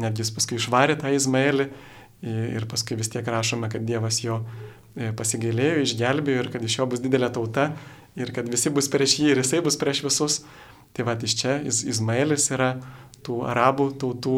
netgi 0.00 0.24
jis 0.24 0.32
paskui 0.34 0.58
išvarė 0.58 0.98
tą 1.00 1.12
Izmaelį 1.14 1.68
ir 2.22 2.66
paskui 2.70 2.98
vis 2.98 3.10
tiek 3.12 3.26
rašome, 3.26 3.70
kad 3.72 3.86
Dievas 3.86 4.20
jo 4.22 4.42
pasigailėjo, 5.18 5.86
išgelbėjo 5.86 6.44
ir 6.44 6.50
kad 6.52 6.64
iš 6.66 6.78
jo 6.80 6.88
bus 6.90 7.02
didelė 7.02 7.30
tauta 7.32 7.70
ir 8.18 8.32
kad 8.34 8.50
visi 8.52 8.70
bus 8.74 8.90
prieš 8.92 9.16
jį 9.20 9.30
ir 9.32 9.40
jisai 9.42 9.62
bus 9.64 9.78
prieš 9.80 10.02
visus. 10.06 10.42
Tai 10.92 11.06
va, 11.08 11.14
iš 11.16 11.38
čia 11.40 11.56
Iz 11.64 11.80
Izmaelis 11.88 12.50
yra 12.52 12.74
tų 13.24 13.38
arabų 13.48 13.86
tautų 14.02 14.36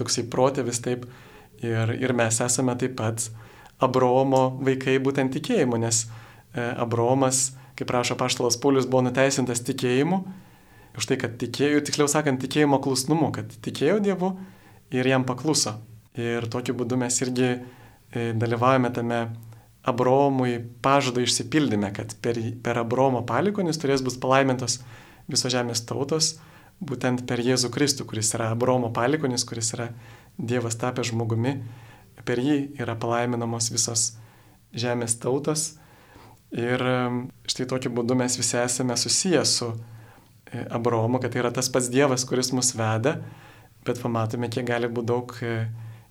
toksai 0.00 0.24
protėvis 0.32 0.80
taip 0.84 1.04
ir, 1.60 1.92
ir 2.00 2.14
mes 2.16 2.40
esame 2.40 2.76
taip 2.80 2.96
pat 2.96 3.26
Abraomo 3.80 4.58
vaikai 4.60 4.98
būtent 5.00 5.32
tikėjimu, 5.36 5.80
nes 5.80 6.06
Abraomas, 6.54 7.50
kaip 7.78 7.90
rašo 7.94 8.16
paštalas 8.20 8.58
Paulius, 8.60 8.88
buvo 8.90 9.04
nuteisintas 9.06 9.62
tikėjimu, 9.66 10.22
už 10.98 11.06
tai, 11.06 11.18
kad 11.20 11.36
tikėjo, 11.40 11.84
tiksliau 11.86 12.10
sakant, 12.10 12.42
tikėjimo 12.42 12.80
klusnumu, 12.82 13.30
kad 13.34 13.52
tikėjo 13.64 14.00
Dievu 14.04 14.34
ir 14.90 15.06
jam 15.06 15.24
pakluso. 15.28 15.78
Ir 16.18 16.48
tokiu 16.50 16.74
būdu 16.76 16.98
mes 16.98 17.20
irgi 17.22 17.52
dalyvaujame 18.12 18.90
tame 18.92 19.20
Abraomui 19.82 20.58
pažado 20.82 21.22
išsipildyme, 21.24 21.92
kad 21.96 22.12
per, 22.20 22.36
per 22.62 22.82
Abraomo 22.82 23.22
palikonis 23.26 23.78
turės 23.80 24.02
bus 24.04 24.18
palaimintos 24.20 24.80
viso 25.30 25.48
žemės 25.52 25.84
tautos, 25.88 26.34
būtent 26.84 27.24
per 27.28 27.40
Jėzų 27.40 27.70
Kristų, 27.72 28.04
kuris 28.10 28.34
yra 28.36 28.50
Abraomo 28.52 28.90
palikonis, 28.92 29.46
kuris 29.48 29.72
yra 29.76 29.90
Dievas 30.36 30.76
tapęs 30.80 31.12
žmogumi, 31.12 31.60
per 32.26 32.42
jį 32.42 32.74
yra 32.80 32.96
palaiminamos 33.00 33.70
visos 33.72 34.10
žemės 34.76 35.16
tautos. 35.22 35.79
Ir 36.50 36.82
štai 37.46 37.68
tokiu 37.70 37.92
būdu 37.94 38.16
mes 38.18 38.34
visi 38.38 38.58
esame 38.58 38.96
susiję 38.98 39.44
su 39.46 39.70
Abraomu, 40.70 41.20
kad 41.22 41.30
tai 41.30 41.44
yra 41.44 41.52
tas 41.54 41.70
pats 41.70 41.90
Dievas, 41.92 42.24
kuris 42.26 42.50
mus 42.50 42.72
veda, 42.74 43.20
bet 43.86 44.00
pamatome, 44.02 44.50
kiek 44.50 44.66
gali 44.66 44.90
būti 44.90 45.10
daug 45.12 45.34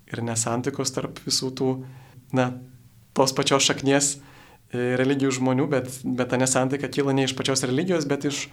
ir 0.10 0.24
nesantikos 0.24 0.96
tarp 0.96 1.20
visų 1.26 1.52
tų, 1.60 1.74
na, 2.34 2.54
tos 3.18 3.36
pačios 3.36 3.68
šaknies 3.68 4.14
religijų 4.72 5.34
žmonių, 5.40 5.66
bet, 5.70 5.90
bet 6.06 6.30
ta 6.32 6.38
nesantaika 6.40 6.88
kyla 6.88 7.14
ne 7.18 7.26
iš 7.28 7.34
pačios 7.38 7.66
religijos, 7.66 8.08
bet 8.10 8.30
iš 8.30 8.46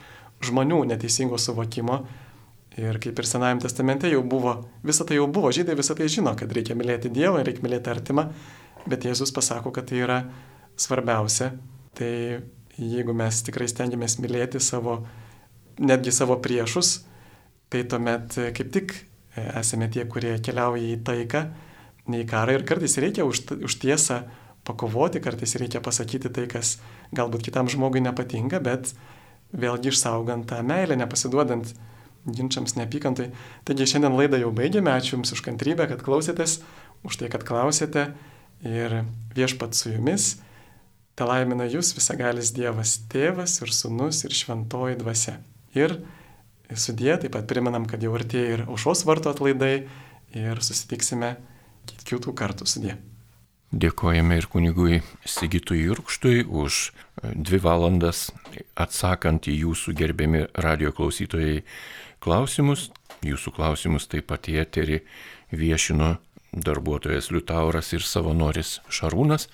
žmonių 0.44 0.82
neteisingo 0.90 1.38
suvokimo. 1.38 2.02
Ir 2.76 2.98
kaip 3.00 3.16
ir 3.16 3.28
Senajame 3.28 3.62
testamente 3.62 4.08
jau 4.10 4.20
buvo, 4.26 4.58
visą 4.84 5.06
tai 5.08 5.16
jau 5.16 5.30
buvo, 5.32 5.48
žydai 5.54 5.78
visą 5.78 5.94
tai 5.96 6.10
žino, 6.12 6.34
kad 6.36 6.50
reikia 6.52 6.76
mylėti 6.76 7.08
Dievą, 7.12 7.40
reikia 7.46 7.64
mylėti 7.64 7.92
artimą, 7.92 8.26
bet 8.84 9.06
Jėzus 9.08 9.32
pasako, 9.32 9.72
kad 9.72 9.88
tai 9.88 10.02
yra 10.04 10.18
svarbiausia. 10.76 11.54
Tai 11.96 12.12
jeigu 12.76 13.14
mes 13.16 13.42
tikrai 13.46 13.68
stengiamės 13.70 14.18
mylėti 14.20 14.60
savo, 14.60 15.00
netgi 15.80 16.12
savo 16.12 16.36
priešus, 16.44 16.98
tai 17.72 17.84
tuomet 17.88 18.36
kaip 18.56 18.72
tik 18.74 18.96
esame 19.36 19.88
tie, 19.92 20.04
kurie 20.08 20.36
keliauja 20.44 20.94
į 20.94 20.98
taiką, 21.04 21.42
ne 22.12 22.22
į 22.22 22.28
karą 22.30 22.56
ir 22.56 22.66
kartais 22.68 22.96
reikia 23.02 23.26
už, 23.28 23.42
už 23.66 23.78
tiesą 23.82 24.22
pakovoti, 24.66 25.22
kartais 25.22 25.56
reikia 25.60 25.82
pasakyti 25.84 26.30
tai, 26.32 26.46
kas 26.50 26.76
galbūt 27.16 27.44
kitam 27.46 27.70
žmogui 27.70 28.02
nepatinka, 28.04 28.60
bet 28.62 28.92
vėlgi 29.56 29.92
išsaugant 29.92 30.48
tą 30.50 30.62
meilę, 30.66 30.96
nepasiduodant 30.98 31.74
ginčiams, 32.26 32.74
neapykantai. 32.78 33.30
Taigi 33.66 33.86
šiandien 33.92 34.16
laidą 34.18 34.40
jau 34.40 34.50
baigėme, 34.54 34.90
ačiū 34.90 35.16
Jums 35.16 35.32
už 35.36 35.44
kantrybę, 35.46 35.86
kad 35.90 36.02
klausėtės, 36.02 36.58
už 37.06 37.20
tai, 37.20 37.30
kad 37.30 37.46
klausėte 37.46 38.08
ir 38.66 39.02
viešpat 39.36 39.78
su 39.78 39.92
jumis. 39.94 40.36
Te 41.16 41.24
laimina 41.24 41.64
jūs 41.64 41.94
visagalis 41.96 42.50
Dievas, 42.52 42.98
tėvas 43.08 43.54
ir 43.64 43.70
sunus 43.72 44.20
ir 44.26 44.34
šventoji 44.36 44.98
dvasia. 45.00 45.38
Ir 45.72 45.94
sudė, 46.76 47.14
taip 47.22 47.32
pat 47.32 47.46
primenam, 47.48 47.86
kad 47.88 48.02
jau 48.04 48.12
artėja 48.18 48.58
ir 48.58 48.64
aušos 48.66 49.06
varto 49.08 49.32
atlaidai 49.32 49.86
ir 50.36 50.60
susitiksime 50.60 51.38
kitų 52.06 52.34
kartų 52.36 52.68
sudė. 52.68 52.98
Dėkojame 53.72 54.36
ir 54.38 54.46
kunigui 54.52 55.00
Sigitui 55.26 55.80
Jurkštui 55.86 56.44
už 56.44 56.90
dvi 57.34 57.58
valandas 57.64 58.28
atsakant 58.76 59.48
į 59.50 59.56
jūsų 59.64 59.96
gerbiami 59.96 60.44
radio 60.54 60.92
klausytojai 60.94 61.64
klausimus. 62.22 62.90
Jūsų 63.26 63.54
klausimus 63.56 64.06
taip 64.12 64.28
pat 64.30 64.46
į 64.52 64.60
eterį 64.62 65.00
viešino 65.56 66.12
darbuotojas 66.52 67.32
Liutauras 67.32 67.90
ir 67.96 68.04
savanoris 68.06 68.78
Šarūnas. 68.92 69.48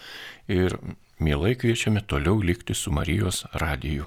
Ir 0.50 0.76
mielai 1.22 1.54
kviečiame 1.54 2.02
toliau 2.06 2.42
likti 2.42 2.74
su 2.74 2.92
Marijos 2.92 3.44
radiju. 3.52 4.04